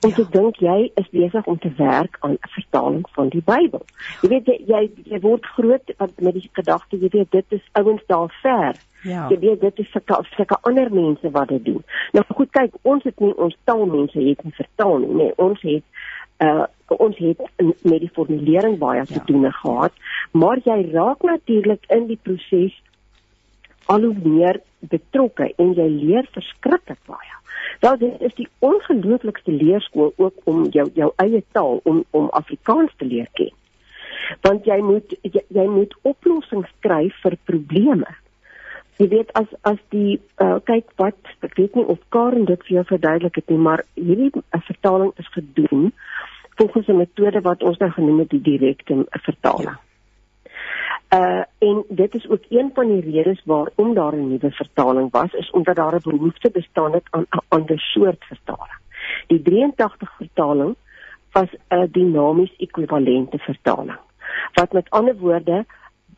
om 0.00 0.10
ja. 0.10 0.14
te 0.14 0.26
dink 0.30 0.56
jy 0.56 0.90
is 0.94 1.08
besig 1.10 1.46
om 1.46 1.58
te 1.58 1.72
werk 1.76 2.16
aan 2.20 2.32
'n 2.32 2.52
vertaling 2.58 3.04
van 3.10 3.28
die 3.28 3.42
Bybel. 3.44 3.84
Jy 4.22 4.28
weet 4.28 4.46
jy 4.46 4.58
jy, 4.66 4.90
jy 5.04 5.20
word 5.20 5.46
groot 5.46 5.94
met 6.16 6.34
die 6.34 6.50
gedagte 6.52 6.96
jy 6.96 7.08
weet 7.12 7.30
dit 7.30 7.44
is 7.48 7.64
ouens 7.72 8.02
daar 8.06 8.34
ver. 8.42 8.74
Ja. 9.02 9.28
Jy 9.28 9.38
weet 9.38 9.60
dit 9.60 9.78
is 9.78 9.90
vir 9.92 10.26
sulke 10.36 10.58
ander 10.60 10.92
mense 10.92 11.30
wat 11.30 11.48
dit 11.48 11.64
doen. 11.64 11.84
Nou 12.12 12.24
goed 12.34 12.50
kyk, 12.50 12.74
ons 12.82 13.04
het 13.04 13.18
nie 13.20 13.34
ons 13.36 13.56
taalmense 13.64 14.18
het 14.18 14.44
nie 14.44 14.54
vertaal 14.54 14.98
nie. 14.98 15.14
Nee, 15.14 15.32
ons 15.36 15.60
het 15.62 15.84
uh 16.38 16.66
ons 16.86 17.16
het 17.18 17.40
met 17.82 18.00
die 18.00 18.10
formulering 18.14 18.78
baie 18.78 19.02
ja. 19.02 19.04
te 19.04 19.20
doen 19.24 19.52
gehad, 19.52 19.92
maar 20.30 20.58
jy 20.64 20.90
raak 20.92 21.22
natuurlik 21.22 21.84
in 21.88 22.06
die 22.06 22.18
proses 22.22 22.82
al 23.86 24.02
hoe 24.02 24.14
meer 24.22 24.60
betrokke 24.88 25.52
en 25.56 25.72
jy 25.74 25.88
leer 25.88 26.28
verskriklik 26.32 27.00
baie. 27.06 27.34
Wel 27.80 27.98
dit 27.98 28.20
is 28.20 28.34
die 28.34 28.48
ongelooflikste 28.58 29.52
leerskool 29.52 30.12
ook 30.16 30.34
om 30.44 30.66
jou 30.70 30.88
jou 30.94 31.12
eie 31.22 31.42
taal 31.52 31.80
om 31.84 32.04
om 32.10 32.28
Afrikaans 32.40 32.92
te 32.96 33.04
leer 33.04 33.28
ken. 33.32 33.52
Want 34.42 34.64
jy 34.64 34.78
moet 34.82 35.16
jy, 35.22 35.42
jy 35.48 35.66
moet 35.70 35.96
oplossings 36.02 36.70
kry 36.80 37.10
vir 37.22 37.36
probleme. 37.44 38.08
Jy 38.96 39.08
weet 39.12 39.32
as 39.36 39.50
as 39.68 39.80
die 39.92 40.20
uh, 40.40 40.56
kyk 40.64 40.94
wat 41.00 41.34
ek 41.44 41.58
weet 41.60 41.76
nie 41.76 41.84
of 41.84 42.00
Karen 42.08 42.46
dit 42.48 42.62
vir 42.68 42.78
jou 42.78 42.84
verduidelik 42.92 43.42
het 43.42 43.52
nie, 43.52 43.60
maar 43.68 43.84
hierdie 43.94 44.32
uh, 44.32 44.62
vertaling 44.70 45.12
is 45.20 45.28
gedoen 45.36 45.90
volgens 46.56 46.88
'n 46.88 46.96
metode 46.96 47.40
wat 47.40 47.62
ons 47.62 47.78
nou 47.78 47.90
genoem 47.90 48.18
het 48.24 48.30
die 48.30 48.40
direkte 48.40 49.04
vertaling. 49.10 49.76
Ja. 49.76 49.85
Uh 51.10 51.42
en 51.58 51.84
dit 51.88 52.14
is 52.14 52.28
ook 52.28 52.42
een 52.48 52.70
van 52.74 52.86
die 52.86 53.10
redes 53.10 53.42
waarom 53.44 53.94
daar 53.94 54.14
'n 54.14 54.28
nuwe 54.28 54.50
vertaling 54.50 55.10
was 55.10 55.32
is 55.32 55.50
omdat 55.50 55.76
daar 55.76 55.94
'n 55.94 56.10
behoefte 56.10 56.50
bestaan 56.50 56.92
het 56.92 57.06
aan 57.10 57.26
'n 57.30 57.44
ander 57.48 57.78
soort 57.80 58.24
vertaling. 58.24 58.78
Die 59.26 59.42
83 59.42 60.16
vertaling 60.16 60.74
was 61.32 61.48
'n 61.68 61.88
dinamies 61.90 62.56
ekwivalente 62.56 63.38
vertaling 63.38 63.98
wat 64.52 64.72
met 64.72 64.90
ander 64.90 65.16
woorde 65.16 65.64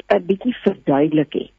'n 0.06 0.26
bietjie 0.26 0.56
verduidelik 0.56 1.32
het. 1.32 1.52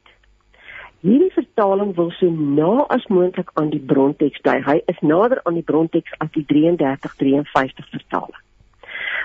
Hierdie 1.00 1.32
vertaling 1.32 1.96
wil 1.96 2.12
so 2.12 2.30
na 2.30 2.84
as 2.88 3.06
moontlik 3.08 3.52
aan 3.54 3.70
die 3.70 3.80
bronteks 3.80 4.40
bly. 4.40 4.62
Hy 4.66 4.82
is 4.86 5.00
nader 5.00 5.40
aan 5.44 5.54
die 5.54 5.64
bronteks 5.64 6.12
as 6.18 6.32
die 6.32 6.46
3353 6.46 7.90
vertaling. 7.90 8.42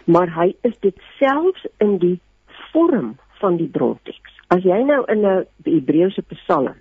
Maar 0.04 0.34
hy 0.34 0.54
is 0.60 0.78
dit 0.80 0.96
selfs 1.18 1.66
in 1.78 1.98
die 1.98 2.20
vorm 2.46 3.16
van 3.40 3.56
die 3.56 3.68
bronteks. 3.68 4.40
As 4.48 4.62
jy 4.62 4.82
nou 4.82 5.04
in 5.12 5.26
'n 5.26 5.46
Hebreëse 5.64 6.22
Psalm 6.22 6.74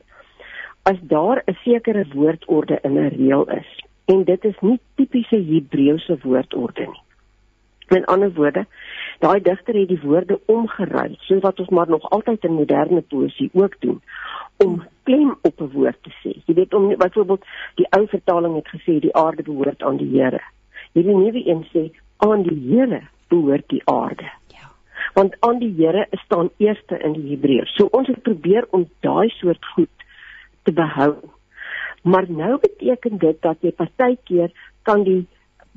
as 0.83 0.99
daar 1.01 1.43
'n 1.45 1.57
sekere 1.63 2.05
woordorde 2.13 2.79
in 2.81 2.93
'n 2.97 3.15
reël 3.17 3.49
is 3.49 3.69
en 4.05 4.23
dit 4.23 4.45
is 4.45 4.59
nie 4.59 4.79
tipiese 4.95 5.35
Hebreëse 5.35 6.17
woordorde 6.21 6.85
nie. 6.85 7.01
Met 7.87 8.05
ander 8.05 8.33
woorde, 8.33 8.65
daai 9.19 9.41
digter 9.41 9.75
het 9.75 9.87
die 9.87 9.99
woorde 10.03 10.39
omgeruil, 10.45 11.15
soos 11.17 11.41
wat 11.41 11.59
ons 11.59 11.69
maar 11.69 11.89
nog 11.89 12.09
altyd 12.09 12.43
in 12.43 12.53
moderne 12.53 13.01
poësie 13.01 13.49
ook 13.53 13.75
doen, 13.79 14.01
om 14.57 14.83
klem 15.03 15.35
op 15.41 15.61
'n 15.61 15.71
woord 15.73 15.97
te 16.01 16.11
sê. 16.21 16.41
Jy 16.45 16.53
weet 16.53 16.73
om 16.73 16.95
byvoorbeeld 16.97 17.45
die 17.75 17.87
ou 17.89 18.07
vertaling 18.07 18.55
het 18.55 18.67
gesê 18.67 18.99
die 18.99 19.15
aarde 19.15 19.43
behoort 19.43 19.83
aan 19.83 19.97
die 19.97 20.19
Here. 20.19 20.41
Hierdie 20.91 21.15
nuwe 21.15 21.47
een 21.47 21.65
sê 21.73 21.91
aan 22.17 22.41
die 22.43 22.59
Here 22.69 23.01
behoort 23.27 23.67
die 23.67 23.81
aarde 23.85 24.31
want 25.13 25.35
aan 25.45 25.59
die 25.61 25.73
Here 25.77 26.07
staan 26.25 26.49
eerste 26.57 26.97
in 26.97 27.13
die 27.17 27.33
Hebreërs. 27.33 27.75
So 27.77 27.89
ons 27.91 28.07
het 28.07 28.21
probeer 28.25 28.67
om 28.71 28.87
daai 29.05 29.29
soort 29.37 29.65
goed 29.75 30.07
te 30.63 30.73
behou. 30.73 31.15
Maar 32.03 32.25
nou 32.27 32.57
beteken 32.59 33.17
dit 33.17 33.41
dat 33.41 33.61
jy 33.61 33.71
partykeer 33.71 34.51
kan 34.83 35.03
die 35.07 35.23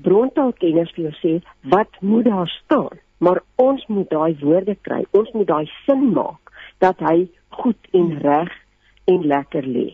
brontaalkenners 0.02 0.92
vir 0.96 1.08
jou 1.08 1.14
sê 1.20 1.34
wat 1.72 2.00
moet 2.00 2.26
daar 2.28 2.50
staan, 2.64 2.98
maar 3.18 3.42
ons 3.56 3.84
moet 3.86 4.10
daai 4.10 4.36
woorde 4.40 4.76
kry. 4.82 5.04
Ons 5.10 5.30
moet 5.32 5.48
daai 5.48 5.66
sin 5.84 6.10
maak 6.16 6.52
dat 6.84 7.00
hy 7.00 7.28
goed 7.60 7.92
en 7.96 8.18
reg 8.20 8.52
en 9.06 9.22
lekker 9.26 9.64
lê. 9.64 9.88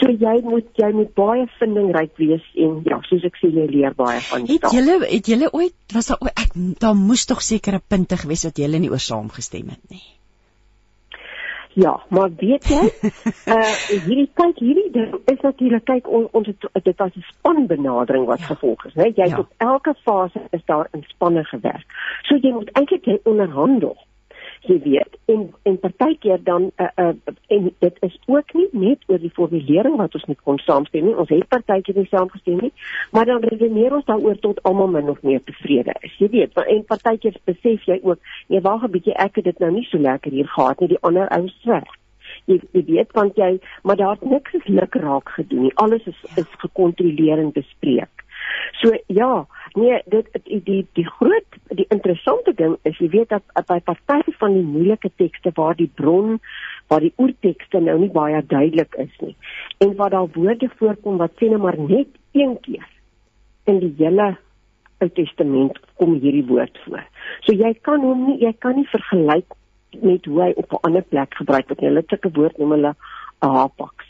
So 0.00 0.12
jy 0.12 0.36
moet 0.46 0.68
jy 0.78 0.92
moet 0.96 1.10
baie 1.18 1.46
vindingryk 1.58 2.14
wees 2.22 2.46
en 2.54 2.78
ja, 2.86 3.00
soos 3.08 3.26
ek 3.26 3.36
sê 3.40 3.50
jy 3.50 3.66
leer 3.72 3.96
baie 3.98 4.20
van 4.28 4.46
die 4.46 4.60
taal. 4.62 4.70
Het 4.70 4.78
julle 4.78 5.10
het 5.10 5.32
julle 5.34 5.50
ooit 5.52 5.96
was 5.96 6.12
daar 6.12 6.22
ooit 6.24 6.40
ek 6.46 6.56
daar 6.84 6.96
moes 6.96 7.26
tog 7.26 7.42
sekere 7.42 7.82
punte 7.82 8.16
gewees 8.20 8.46
wat 8.48 8.62
julle 8.62 8.80
nie 8.80 8.90
oor 8.92 9.02
saamgestem 9.02 9.74
het 9.74 9.84
nie. 9.90 10.06
Ja, 11.78 12.00
maar 12.08 12.30
weet 12.36 12.66
jy, 12.66 12.80
uh 13.46 13.74
hierdie 14.06 14.26
kyk 14.34 14.58
hierdie 14.58 14.90
ding 14.94 15.12
is 15.30 15.40
natuurlik 15.44 15.84
kyk 15.86 16.08
on, 16.10 16.26
ons 16.34 16.50
het 16.50 16.84
dit 16.84 16.98
was 16.98 17.14
'n 17.14 17.24
spanbenadering 17.28 18.26
wat 18.26 18.42
ja. 18.42 18.46
gevolg 18.54 18.84
is, 18.86 18.94
né? 18.94 19.12
Jy 19.14 19.28
ja. 19.30 19.38
op 19.38 19.50
elke 19.56 19.94
fase 20.02 20.42
is 20.50 20.64
daar 20.64 20.88
in 20.92 21.04
spanne 21.06 21.44
gewerk. 21.44 21.86
So 22.26 22.36
jy 22.42 22.52
moet 22.52 22.70
eintlik 22.72 23.04
jy 23.06 23.20
onderhandel 23.22 23.96
jy 24.68 24.76
weet 24.84 25.16
en 25.32 25.46
en 25.62 25.78
partykeer 25.80 26.42
dan 26.44 26.70
uh, 26.76 26.88
uh, 26.96 27.12
en 27.56 27.68
dit 27.78 27.96
is 28.06 28.18
ook 28.26 28.52
nie 28.54 28.68
net 28.72 29.04
oor 29.08 29.20
die 29.22 29.32
formulering 29.36 29.96
wat 29.96 30.14
ons 30.14 30.26
met 30.28 30.40
kon 30.44 30.58
saamstem 30.58 31.06
nie. 31.06 31.16
Ons 31.16 31.32
het 31.32 31.48
partykeer 31.48 31.96
nie 31.96 32.08
saamgestem 32.10 32.60
nie 32.66 32.72
maar 33.16 33.26
dan 33.30 33.44
redeneer 33.44 33.94
ons 33.96 34.04
daaroor 34.04 34.38
tot 34.44 34.62
almal 34.68 34.92
min 34.92 35.08
of 35.08 35.22
meer 35.22 35.40
tevrede 35.44 35.94
is. 36.00 36.16
Jy 36.18 36.28
weet 36.34 36.54
maar 36.54 36.68
en 36.74 36.84
partykeer 36.84 37.40
besef 37.44 37.88
jy 37.88 38.00
ook 38.02 38.20
nee 38.48 38.60
wag 38.60 38.84
'n 38.84 38.92
bietjie 38.96 39.16
ek 39.16 39.40
het 39.40 39.44
dit 39.44 39.58
nou 39.58 39.72
nie 39.72 39.86
so 39.88 39.98
lekker 39.98 40.30
hier 40.32 40.48
gehad 40.48 40.80
nie 40.80 40.92
die 40.94 41.02
ander 41.02 41.28
ou 41.38 41.46
sê 41.64 41.82
jy, 42.46 42.60
jy 42.72 42.84
weet 42.86 43.12
want 43.12 43.36
jy 43.36 43.58
maar 43.82 43.96
daar's 43.96 44.20
niks 44.20 44.54
is 44.54 44.66
luk 44.66 44.94
raak 44.94 45.28
gedoen 45.28 45.62
nie. 45.62 45.74
Alles 45.74 46.06
is 46.06 46.20
is 46.36 46.50
gekontroleer 46.58 47.38
en 47.38 47.52
bespreek 47.52 48.24
so 48.82 48.94
ja 49.06 49.46
Nee, 49.74 50.00
dit 50.10 50.26
die 50.44 50.58
die 50.66 50.86
die 50.98 51.06
groot 51.06 51.58
die 51.68 51.86
interessante 51.94 52.52
ding 52.58 52.72
is 52.82 52.98
jy 52.98 53.06
weet 53.12 53.30
dat 53.30 53.44
by 53.68 53.78
party 53.86 54.32
van 54.40 54.56
die 54.56 54.66
moeilike 54.66 55.10
tekste 55.14 55.52
waar 55.54 55.76
die 55.78 55.90
bron 56.00 56.40
waar 56.90 57.04
die 57.06 57.12
oortekste 57.22 57.78
nou 57.78 57.94
nie 58.02 58.10
baie 58.10 58.40
duidelik 58.50 58.98
is 58.98 59.14
nie 59.20 59.36
en 59.78 59.94
waar 60.00 60.10
daar 60.10 60.26
woorde 60.34 60.70
voorkom 60.80 61.22
wat 61.22 61.38
sê 61.38 61.52
net 61.52 61.62
maar 61.62 61.78
net 61.78 62.10
een 62.34 62.56
keer 62.66 62.88
in 63.70 63.78
die 63.84 63.94
hele 64.02 64.32
Ou 65.00 65.08
Testament 65.16 65.78
kom 65.96 66.18
hierdie 66.20 66.44
woord 66.44 66.76
voor. 66.84 67.06
So 67.46 67.54
jy 67.56 67.70
kan 67.86 68.02
hom 68.04 68.26
nie 68.26 68.40
jy 68.42 68.52
kan 68.60 68.76
nie 68.76 68.88
vergelyk 68.90 69.54
met 70.02 70.26
hoe 70.28 70.42
hy 70.42 70.52
op 70.56 70.72
'n 70.72 70.82
ander 70.88 71.02
plek 71.02 71.34
gebruik 71.38 71.68
word 71.68 71.80
nie. 71.80 71.88
Hulle 71.88 72.04
het 72.06 72.24
'n 72.26 72.36
woord 72.36 72.58
noem 72.58 72.74
hulle 72.76 72.94
hapax. 73.40 74.09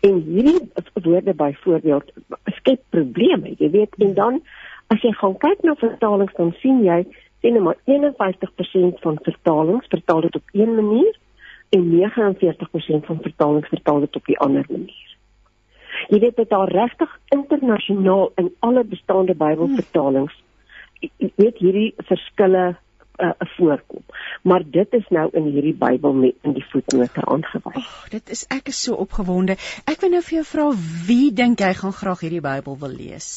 En 0.00 0.22
hierdie 0.24 0.70
woorde 1.02 1.34
byvoorbeeld 1.34 2.12
skep 2.44 2.80
probleme, 2.88 3.54
jy 3.58 3.70
weet, 3.70 3.94
en 3.98 4.14
dan 4.14 4.42
As 4.90 5.02
jy 5.06 5.12
gaan 5.14 5.36
kyk 5.38 5.60
na 5.62 5.76
vertalings 5.78 6.34
dan 6.34 6.50
sien 6.58 6.80
jy 6.82 7.04
sien 7.40 7.58
maar 7.62 7.78
51% 7.86 8.98
van 9.04 9.18
vertalings 9.22 9.86
vertaal 9.92 10.24
dit 10.26 10.34
op 10.34 10.48
een 10.52 10.74
manier 10.74 11.18
en 11.70 11.84
49% 11.92 13.06
van 13.06 13.20
vertalings 13.22 13.70
vertaal 13.70 14.00
dit 14.00 14.16
op 14.16 14.28
'n 14.28 14.42
ander 14.46 14.66
manier. 14.68 15.10
Jy 16.08 16.18
weet 16.18 16.36
dit 16.36 16.50
daar 16.50 16.68
regtig 16.68 17.18
internasionaal 17.28 18.32
in 18.34 18.50
alle 18.58 18.84
bestaande 18.84 19.34
Bybelvertalings 19.34 20.34
jy 21.00 21.32
weet 21.36 21.58
hierdie 21.58 21.94
verskille 21.96 22.76
uh, 23.20 23.30
voorkom. 23.56 24.02
Maar 24.42 24.62
dit 24.64 24.92
is 24.92 25.08
nou 25.08 25.28
in 25.32 25.44
hierdie 25.52 25.74
Bybel 25.74 26.12
met 26.12 26.34
in 26.42 26.52
die 26.56 26.64
voetnote 26.72 27.24
aangewys. 27.24 27.76
Oh, 27.76 28.04
dit 28.10 28.30
is 28.30 28.46
ek 28.48 28.68
is 28.72 28.82
so 28.82 28.94
opgewonde. 28.94 29.56
Ek 29.84 30.00
wil 30.00 30.14
nou 30.16 30.22
vir 30.22 30.40
jou 30.40 30.46
vra 30.52 30.68
wie 31.06 31.32
dink 31.32 31.60
jy 31.60 31.72
gaan 31.82 31.96
graag 31.96 32.24
hierdie 32.24 32.44
Bybel 32.44 32.78
wil 32.80 32.94
lees? 32.96 33.30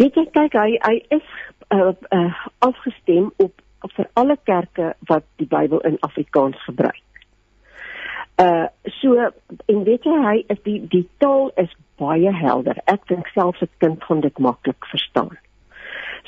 Weet 0.00 0.16
jy 0.18 0.26
kyk 0.34 0.58
hy 0.58 0.70
hy 0.82 0.96
is 1.14 1.26
uh, 1.70 1.92
uh, 2.10 2.44
afgestem 2.66 3.30
op, 3.36 3.62
op 3.82 3.96
vir 3.98 4.10
alle 4.18 4.36
kerke 4.42 4.94
wat 5.10 5.26
die 5.42 5.50
Bybel 5.50 5.82
in 5.86 5.98
Afrikaans 6.06 6.58
gebruik. 6.66 7.02
Uh 8.42 8.66
so 9.00 9.14
en 9.70 9.84
weet 9.86 10.06
jy 10.06 10.20
hy 10.22 10.38
is 10.50 10.62
die 10.66 10.80
die 10.90 11.06
taal 11.22 11.52
is 11.60 11.70
baie 12.02 12.32
helder. 12.34 12.80
Ek 12.90 13.06
dink 13.06 13.30
selfs 13.30 13.62
'n 13.62 13.70
kind 13.78 14.02
gaan 14.02 14.20
dit 14.20 14.38
maklik 14.38 14.90
verstaan. 14.90 15.38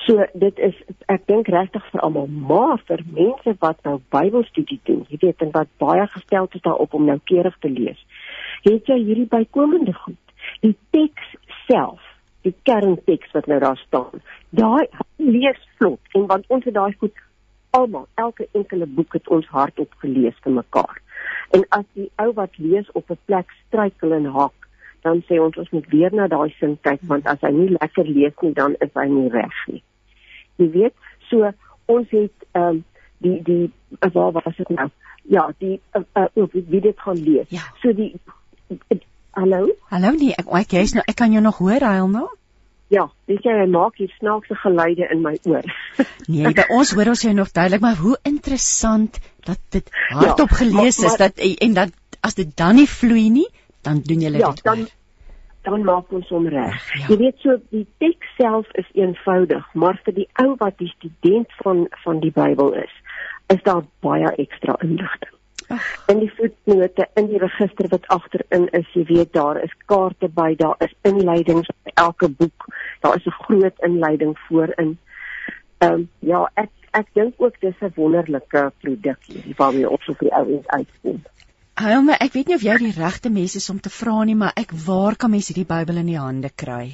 So 0.04 0.26
dit 0.34 0.58
is 0.58 0.76
ek 1.08 1.24
dink 1.26 1.48
regtig 1.48 1.84
vir 1.92 2.00
almal 2.00 2.26
maar 2.28 2.78
vir 2.88 3.02
mense 3.16 3.56
wat 3.60 3.80
nou 3.84 4.00
Bybelstudie 4.14 4.80
doen, 4.84 5.06
jy 5.08 5.18
weet 5.22 5.42
en 5.42 5.54
wat 5.54 5.70
baie 5.82 6.06
gestel 6.12 6.48
is 6.52 6.62
daarop 6.62 6.94
om 6.94 7.08
noukeurig 7.08 7.56
te 7.60 7.70
lees. 7.72 7.98
Het 8.62 8.92
jy 8.92 8.98
hierdie 9.02 9.30
bykomende 9.30 9.94
goed? 9.96 10.20
Die 10.60 10.76
teks 10.94 11.32
self 11.66 12.02
die 12.46 12.54
kernteks 12.68 13.32
wat 13.34 13.48
nou 13.50 13.58
daar 13.62 13.80
staan. 13.86 14.20
Daai 14.50 14.86
lees 15.16 15.58
vlot 15.78 16.18
en 16.18 16.28
want 16.30 16.46
ons 16.52 16.64
het 16.68 16.76
daai 16.76 16.94
goed 17.00 17.24
almal 17.76 18.06
elke 18.14 18.46
enkele 18.52 18.86
boek 18.98 19.18
het 19.18 19.28
ons 19.28 19.48
hardop 19.52 19.92
gelees 20.04 20.36
vir 20.44 20.54
mekaar. 20.60 21.00
En 21.56 21.64
as 21.78 21.86
die 21.98 22.08
ou 22.22 22.30
wat 22.38 22.58
lees 22.58 22.88
op 22.92 23.10
'n 23.10 23.18
plek 23.26 23.50
struikel 23.66 24.12
en 24.12 24.30
haak, 24.38 24.65
dan 25.06 25.22
sê 25.28 25.38
ons 25.42 25.56
ons 25.62 25.72
moet 25.76 25.88
weer 25.94 26.14
na 26.14 26.26
daai 26.32 26.50
sin 26.58 26.76
kyk 26.88 27.06
want 27.12 27.28
as 27.30 27.42
hy 27.46 27.52
nie 27.54 27.70
lekker 27.78 28.10
lees 28.10 28.36
nie 28.42 28.52
dan 28.58 28.76
is 28.86 28.92
hy 28.98 29.06
nie 29.12 29.30
reg 29.34 29.64
nie. 29.72 29.82
Jy 30.60 30.70
weet, 30.74 30.94
so 31.30 31.50
ons 31.96 32.14
het 32.14 32.46
ehm 32.52 32.78
um, 32.78 32.84
die 33.24 33.40
die 33.42 33.72
waar 34.12 34.32
was 34.36 34.56
dit 34.56 34.72
nou? 34.76 34.88
Ja, 35.22 35.48
die 35.58 35.80
uh, 35.96 36.02
uh, 36.14 36.48
wie 36.52 36.80
dit 36.80 36.98
gaan 37.00 37.22
lees. 37.22 37.48
Ja. 37.50 37.64
So 37.82 37.94
die 37.96 38.12
Hallo? 39.36 39.68
Hallo 39.92 40.10
nee, 40.16 40.32
ek 40.32 40.48
ek 40.62 40.74
jy's 40.78 40.94
nou 40.96 41.04
ek 41.04 41.16
kan 41.20 41.32
jou 41.34 41.42
nog 41.44 41.58
hoor, 41.60 41.84
Hail 41.84 42.08
nou. 42.08 42.26
Ja, 42.88 43.08
weet 43.26 43.42
jy, 43.44 43.52
hy 43.58 43.66
maak 43.68 43.98
hier 43.98 44.12
snaakse 44.14 44.54
geluide 44.62 45.08
in 45.10 45.22
my 45.24 45.34
oor. 45.50 45.66
nee, 46.30 46.52
by 46.54 46.64
ons 46.70 46.92
hoor 46.94 47.10
ons 47.12 47.24
jou 47.26 47.32
nog 47.34 47.50
duidelik, 47.50 47.82
maar 47.82 47.98
hoe 47.98 48.14
interessant 48.28 49.18
dat 49.44 49.60
dit 49.74 49.90
hardop 50.12 50.54
ja, 50.54 50.60
gelees 50.62 51.00
maar, 51.02 51.10
maar, 51.10 51.12
is 51.12 51.20
dat 51.24 51.66
en 51.66 51.74
dat 51.80 52.22
as 52.26 52.38
dit 52.38 52.52
dan 52.58 52.78
nie 52.78 52.88
vloei 52.90 53.26
nie, 53.34 53.46
dan 53.86 54.02
doen 54.06 54.24
jy 54.26 54.32
ja, 54.36 54.50
dit 54.50 54.64
dan 54.66 54.84
oor. 54.84 54.94
dan 55.68 55.86
maak 55.86 56.12
ons 56.18 56.28
hom 56.34 56.48
reg. 56.52 56.82
Ja. 56.98 57.06
Jy 57.12 57.16
weet 57.22 57.40
so 57.44 57.56
die 57.74 57.86
teks 58.02 58.34
self 58.40 58.70
is 58.82 58.90
eenvoudig, 58.98 59.64
maar 59.74 60.00
vir 60.04 60.18
die 60.20 60.28
ou 60.42 60.52
wat 60.62 60.78
die 60.82 60.92
student 60.98 61.56
van 61.62 61.86
van 62.04 62.20
die 62.20 62.34
Bybel 62.34 62.74
is, 62.82 63.00
is 63.54 63.62
daar 63.62 63.82
baie 64.04 64.34
ekstra 64.46 64.78
inligting 64.82 65.36
in 66.06 66.20
die 66.22 66.30
voetnote 66.36 67.06
in 67.18 67.28
die 67.30 67.40
register 67.42 67.88
wat 67.90 68.06
agterin 68.14 68.68
is, 68.78 68.86
jy 68.94 69.04
weet 69.10 69.32
daar 69.34 69.58
is 69.62 69.74
kaarte 69.90 70.28
by, 70.34 70.52
daar 70.58 70.78
is 70.84 70.94
inleidings 71.08 71.70
by 71.84 71.94
elke 72.02 72.28
boek. 72.28 72.68
Daar 73.02 73.16
is 73.16 73.26
'n 73.26 73.38
groot 73.42 73.78
inleiding 73.88 74.38
voorin. 74.48 74.98
Ehm 75.78 75.92
um, 75.92 76.08
ja, 76.18 76.50
ek 76.54 76.70
ek 76.90 77.08
dink 77.12 77.34
ook 77.36 77.60
dis 77.60 77.80
'n 77.80 77.92
wonderlike 77.96 78.72
produk 78.80 79.18
hierdie 79.26 79.54
waarmee 79.56 79.90
ons 79.90 80.08
op 80.08 80.18
die 80.18 80.34
ouens 80.34 80.66
uitkom. 80.66 81.22
Helme, 81.76 82.14
ek 82.16 82.32
weet 82.32 82.48
nie 82.48 82.56
of 82.56 82.62
jy 82.64 82.74
die 82.80 82.94
regte 82.96 83.28
mense 83.28 83.58
is 83.60 83.68
om 83.68 83.80
te 83.84 83.90
vra 83.92 84.22
nie, 84.24 84.36
maar 84.38 84.54
ek 84.56 84.70
waar 84.86 85.16
kan 85.20 85.30
mense 85.34 85.52
hierdie 85.52 85.68
Bybel 85.68 86.00
in 86.00 86.08
die 86.08 86.16
hande 86.16 86.48
kry? 86.48 86.86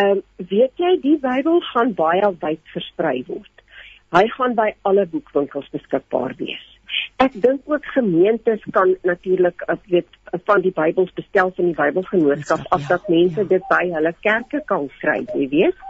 Ehm 0.00 0.16
um, 0.16 0.22
weet 0.52 0.80
jy 0.80 0.94
die 1.02 1.18
Bybel 1.20 1.60
gaan 1.72 1.92
baie 1.98 2.30
wyd 2.40 2.62
versprei 2.72 3.18
word. 3.28 3.52
Hy 4.16 4.24
gaan 4.32 4.56
by 4.56 4.70
alle 4.88 5.04
boekwinkels 5.12 5.68
beskikbaar 5.74 6.36
wees. 6.40 6.64
Ek 7.20 7.36
dink 7.42 7.68
ook 7.68 7.84
gemeentes 7.92 8.64
kan 8.72 8.94
natuurlik 9.04 9.64
as 9.68 9.80
weet 9.92 10.08
van 10.48 10.64
die 10.64 10.72
Bybels 10.72 11.12
bestel 11.20 11.52
van 11.56 11.68
die 11.68 11.76
Bybelgenootskap 11.76 12.64
af 12.72 12.86
ja, 12.86 12.94
dat 12.94 13.08
mense 13.12 13.44
ja. 13.44 13.50
dit 13.56 13.72
by 13.72 13.82
hulle 13.92 14.12
kerke 14.24 14.62
kan 14.72 14.88
kry, 15.02 15.18
jy 15.34 15.48
weet. 15.52 15.84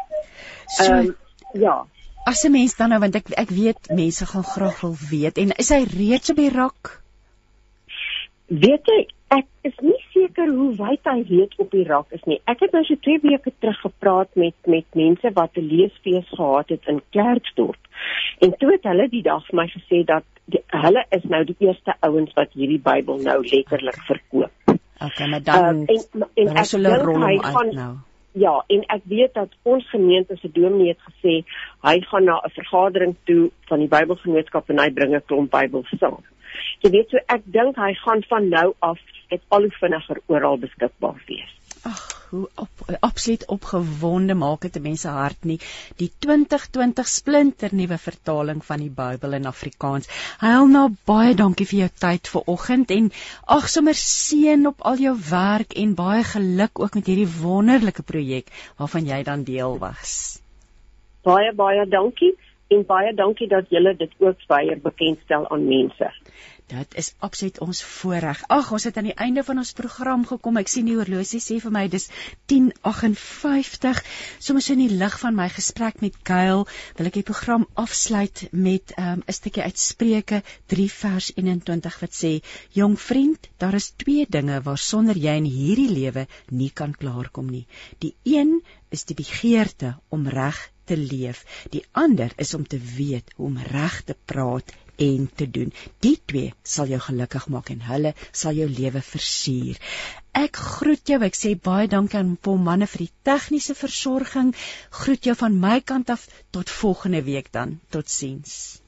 So 0.79 0.91
um, 0.93 1.15
ja. 1.55 1.85
As 2.27 2.43
'n 2.45 2.51
mens 2.51 2.77
dan 2.77 2.89
nou 2.91 3.01
want 3.01 3.15
ek 3.15 3.29
ek 3.39 3.51
weet 3.55 3.89
mense 3.95 4.27
gaan 4.27 4.47
graag 4.55 4.81
wil 4.81 4.97
weet 5.11 5.39
en 5.39 5.53
is 5.63 5.69
hy 5.71 5.83
reeds 5.91 6.31
op 6.33 6.41
die 6.43 6.51
rak? 6.51 6.89
Weet 8.47 8.89
jy, 8.91 9.01
ek 9.37 9.47
is 9.69 9.77
nie 9.83 10.01
seker 10.15 10.51
hoe 10.55 10.73
wyd 10.79 11.11
hy 11.11 11.21
weet 11.29 11.55
op 11.63 11.71
die 11.71 11.85
rak 11.87 12.11
is 12.19 12.25
nie. 12.31 12.41
Ek 12.51 12.65
het 12.65 12.75
nou 12.75 12.83
so 12.87 12.99
2 13.07 13.23
weke 13.23 13.53
terug 13.59 13.79
gepraat 13.85 14.35
met 14.35 14.55
met 14.75 14.99
mense 15.03 15.31
wat 15.39 15.55
'n 15.55 15.69
leesfees 15.71 16.29
gehad 16.41 16.75
het 16.75 16.91
in 16.95 17.01
Klerksdorp. 17.11 17.83
En 18.39 18.57
toe 18.59 18.73
het 18.73 18.91
hulle 18.91 19.09
die 19.09 19.23
dag 19.23 19.47
vir 19.47 19.57
my 19.61 19.69
gesê 19.77 20.03
dat 20.05 20.27
die, 20.45 20.63
hulle 20.67 21.05
is 21.11 21.25
nou 21.25 21.45
die 21.45 21.57
eerste 21.59 21.95
ouens 22.01 22.35
wat 22.35 22.53
hierdie 22.53 22.83
Bybel 22.91 23.23
nou 23.23 23.39
letterlik 23.43 24.03
verkoop. 24.11 24.75
Okay, 24.99 25.29
maar 25.29 25.43
dan 25.43 25.81
uh, 25.81 25.95
en, 25.95 26.29
en 26.35 26.57
ek 26.57 26.71
dink 26.71 27.25
hy 27.25 27.39
gaan 27.39 27.75
nou. 27.75 27.95
Ja, 28.37 28.53
en 28.69 28.83
ek 28.93 29.05
weet 29.09 29.33
dat 29.35 29.53
ons 29.63 29.85
gemeente 29.89 30.37
se 30.37 30.51
dominee 30.53 30.93
het 30.93 31.05
gesê 31.09 31.39
hy 31.87 32.01
gaan 32.11 32.25
na 32.25 32.37
'n 32.45 32.53
vergadering 32.53 33.15
toe 33.25 33.51
van 33.69 33.79
die 33.79 33.89
Bybelgenootskap 33.89 34.69
en 34.71 34.79
hy 34.79 34.91
bring 34.91 35.15
'n 35.15 35.25
klomp 35.25 35.51
Bybels 35.51 35.89
saam. 35.99 36.21
Jy 36.83 36.91
weet 36.91 37.09
so 37.09 37.17
ek 37.17 37.43
dink 37.45 37.77
hy 37.77 37.95
gaan 37.95 38.23
van 38.29 38.49
nou 38.49 38.75
af 38.79 38.99
dit 39.29 39.43
al 39.49 39.61
hoe 39.61 39.71
vinniger 39.81 40.21
oral 40.27 40.59
beskikbaar 40.59 41.23
wees. 41.27 41.53
Ag, 41.85 42.16
hoe 42.31 42.49
op, 42.55 42.69
absoluut 43.01 43.47
opgewonde 43.47 44.35
maak 44.35 44.61
dit 44.61 44.77
'n 44.77 44.83
mens 44.83 45.01
se 45.01 45.09
hart 45.09 45.45
nie. 45.45 45.59
Die 45.97 46.11
2020 46.19 47.09
splinter 47.09 47.75
nuwe 47.75 47.99
vertaling 47.99 48.65
van 48.65 48.79
die 48.79 48.91
Bybel 48.91 49.33
in 49.33 49.47
Afrikaans. 49.47 50.09
Heil 50.39 50.67
nou 50.67 50.89
baie 51.05 51.35
dankie 51.35 51.67
vir 51.67 51.79
jou 51.79 51.91
tyd 51.99 52.29
vanoggend 52.29 52.91
en 52.91 53.13
ag 53.59 53.69
sommer 53.69 53.95
seën 53.95 54.67
op 54.67 54.81
al 54.81 54.97
jou 54.97 55.17
werk 55.31 55.73
en 55.73 55.95
baie 55.95 56.25
geluk 56.25 56.79
ook 56.79 56.95
met 56.95 57.07
hierdie 57.07 57.31
wonderlike 57.41 58.03
projek 58.03 58.51
waarvan 58.77 59.07
jy 59.07 59.23
dan 59.23 59.45
deel 59.45 59.79
was. 59.79 60.41
Baie 61.23 61.53
baie 61.55 61.87
dankie 61.87 62.35
en 62.69 62.85
baie 62.87 63.15
dankie 63.15 63.49
dat 63.49 63.71
julle 63.71 63.97
dit 63.97 64.13
ook 64.19 64.47
baie 64.47 64.77
bekendstel 64.77 65.49
aan 65.51 65.69
mense. 65.69 66.11
Dit 66.67 66.97
is 66.99 67.13
absoluut 67.23 67.59
ons 67.63 67.81
voorreg. 67.87 68.41
Ag, 68.51 68.73
ons 68.75 68.85
het 68.89 68.97
aan 68.99 69.07
die 69.07 69.19
einde 69.23 69.45
van 69.47 69.61
ons 69.63 69.71
program 69.79 70.25
gekom. 70.27 70.57
Ek 70.59 70.71
sien 70.71 70.89
die 70.89 70.97
horlosie 70.99 71.39
sê 71.45 71.61
vir 71.63 71.73
my 71.77 71.85
dis 71.93 72.09
10:58. 72.51 74.01
Soms 74.43 74.71
in 74.75 74.83
die 74.83 74.97
lig 75.03 75.19
van 75.23 75.37
my 75.39 75.47
gesprek 75.59 76.01
met 76.03 76.17
Gail, 76.27 76.65
wil 76.99 77.11
ek 77.11 77.21
die 77.21 77.27
program 77.29 77.69
afsluit 77.85 78.49
met 78.51 78.95
um, 78.97 79.05
'n 79.05 79.23
um, 79.23 79.37
stukkie 79.39 79.63
uit 79.63 79.79
Spreuke 79.79 80.43
3 80.75 80.89
vers 80.91 81.31
21 81.37 82.01
wat 82.01 82.19
sê: 82.23 82.33
"Jong 82.75 82.99
vriend, 83.01 83.47
daar 83.63 83.75
is 83.75 83.93
twee 83.97 84.27
dinge 84.29 84.59
waarsonder 84.63 85.17
jy 85.17 85.37
in 85.39 85.47
hierdie 85.47 85.91
lewe 85.91 86.27
nie 86.51 86.71
kan 86.71 86.97
klaarkom 86.99 87.47
nie. 87.47 87.67
Die 87.99 88.15
een 88.25 88.63
is 88.91 89.05
die 89.05 89.15
begeerte 89.15 89.99
om 90.09 90.27
reg 90.27 90.59
te 90.85 90.97
leef. 90.97 91.45
Die 91.71 91.85
ander 91.93 92.33
is 92.37 92.55
om 92.55 92.67
te 92.67 92.79
weet 92.79 93.33
hoe 93.37 93.47
om 93.47 93.59
reg 93.59 94.03
te 94.03 94.17
praat 94.25 94.75
en 94.97 95.29
te 95.37 95.51
doen. 95.51 95.73
Die 96.05 96.17
twee 96.27 96.53
sal 96.63 96.91
jou 96.93 97.01
gelukkig 97.09 97.49
maak 97.53 97.71
en 97.75 97.85
hulle 97.89 98.15
sal 98.33 98.57
jou 98.59 98.69
lewe 98.71 99.03
versier. 99.03 99.81
Ek 100.37 100.57
groet 100.57 101.13
jou. 101.13 101.21
Ek 101.25 101.37
sê 101.39 101.55
baie 101.69 101.89
dankie 101.89 102.21
aan 102.21 102.37
Paul 102.37 102.59
manne 102.63 102.89
vir 102.93 103.07
die 103.07 103.13
tegniese 103.29 103.77
versorging. 103.79 104.55
Groet 105.03 105.29
jou 105.29 105.37
van 105.45 105.61
my 105.61 105.79
kant 105.81 106.13
af 106.13 106.29
tot 106.53 106.73
volgende 106.81 107.23
week 107.25 107.53
dan. 107.53 107.79
Totsiens. 107.91 108.81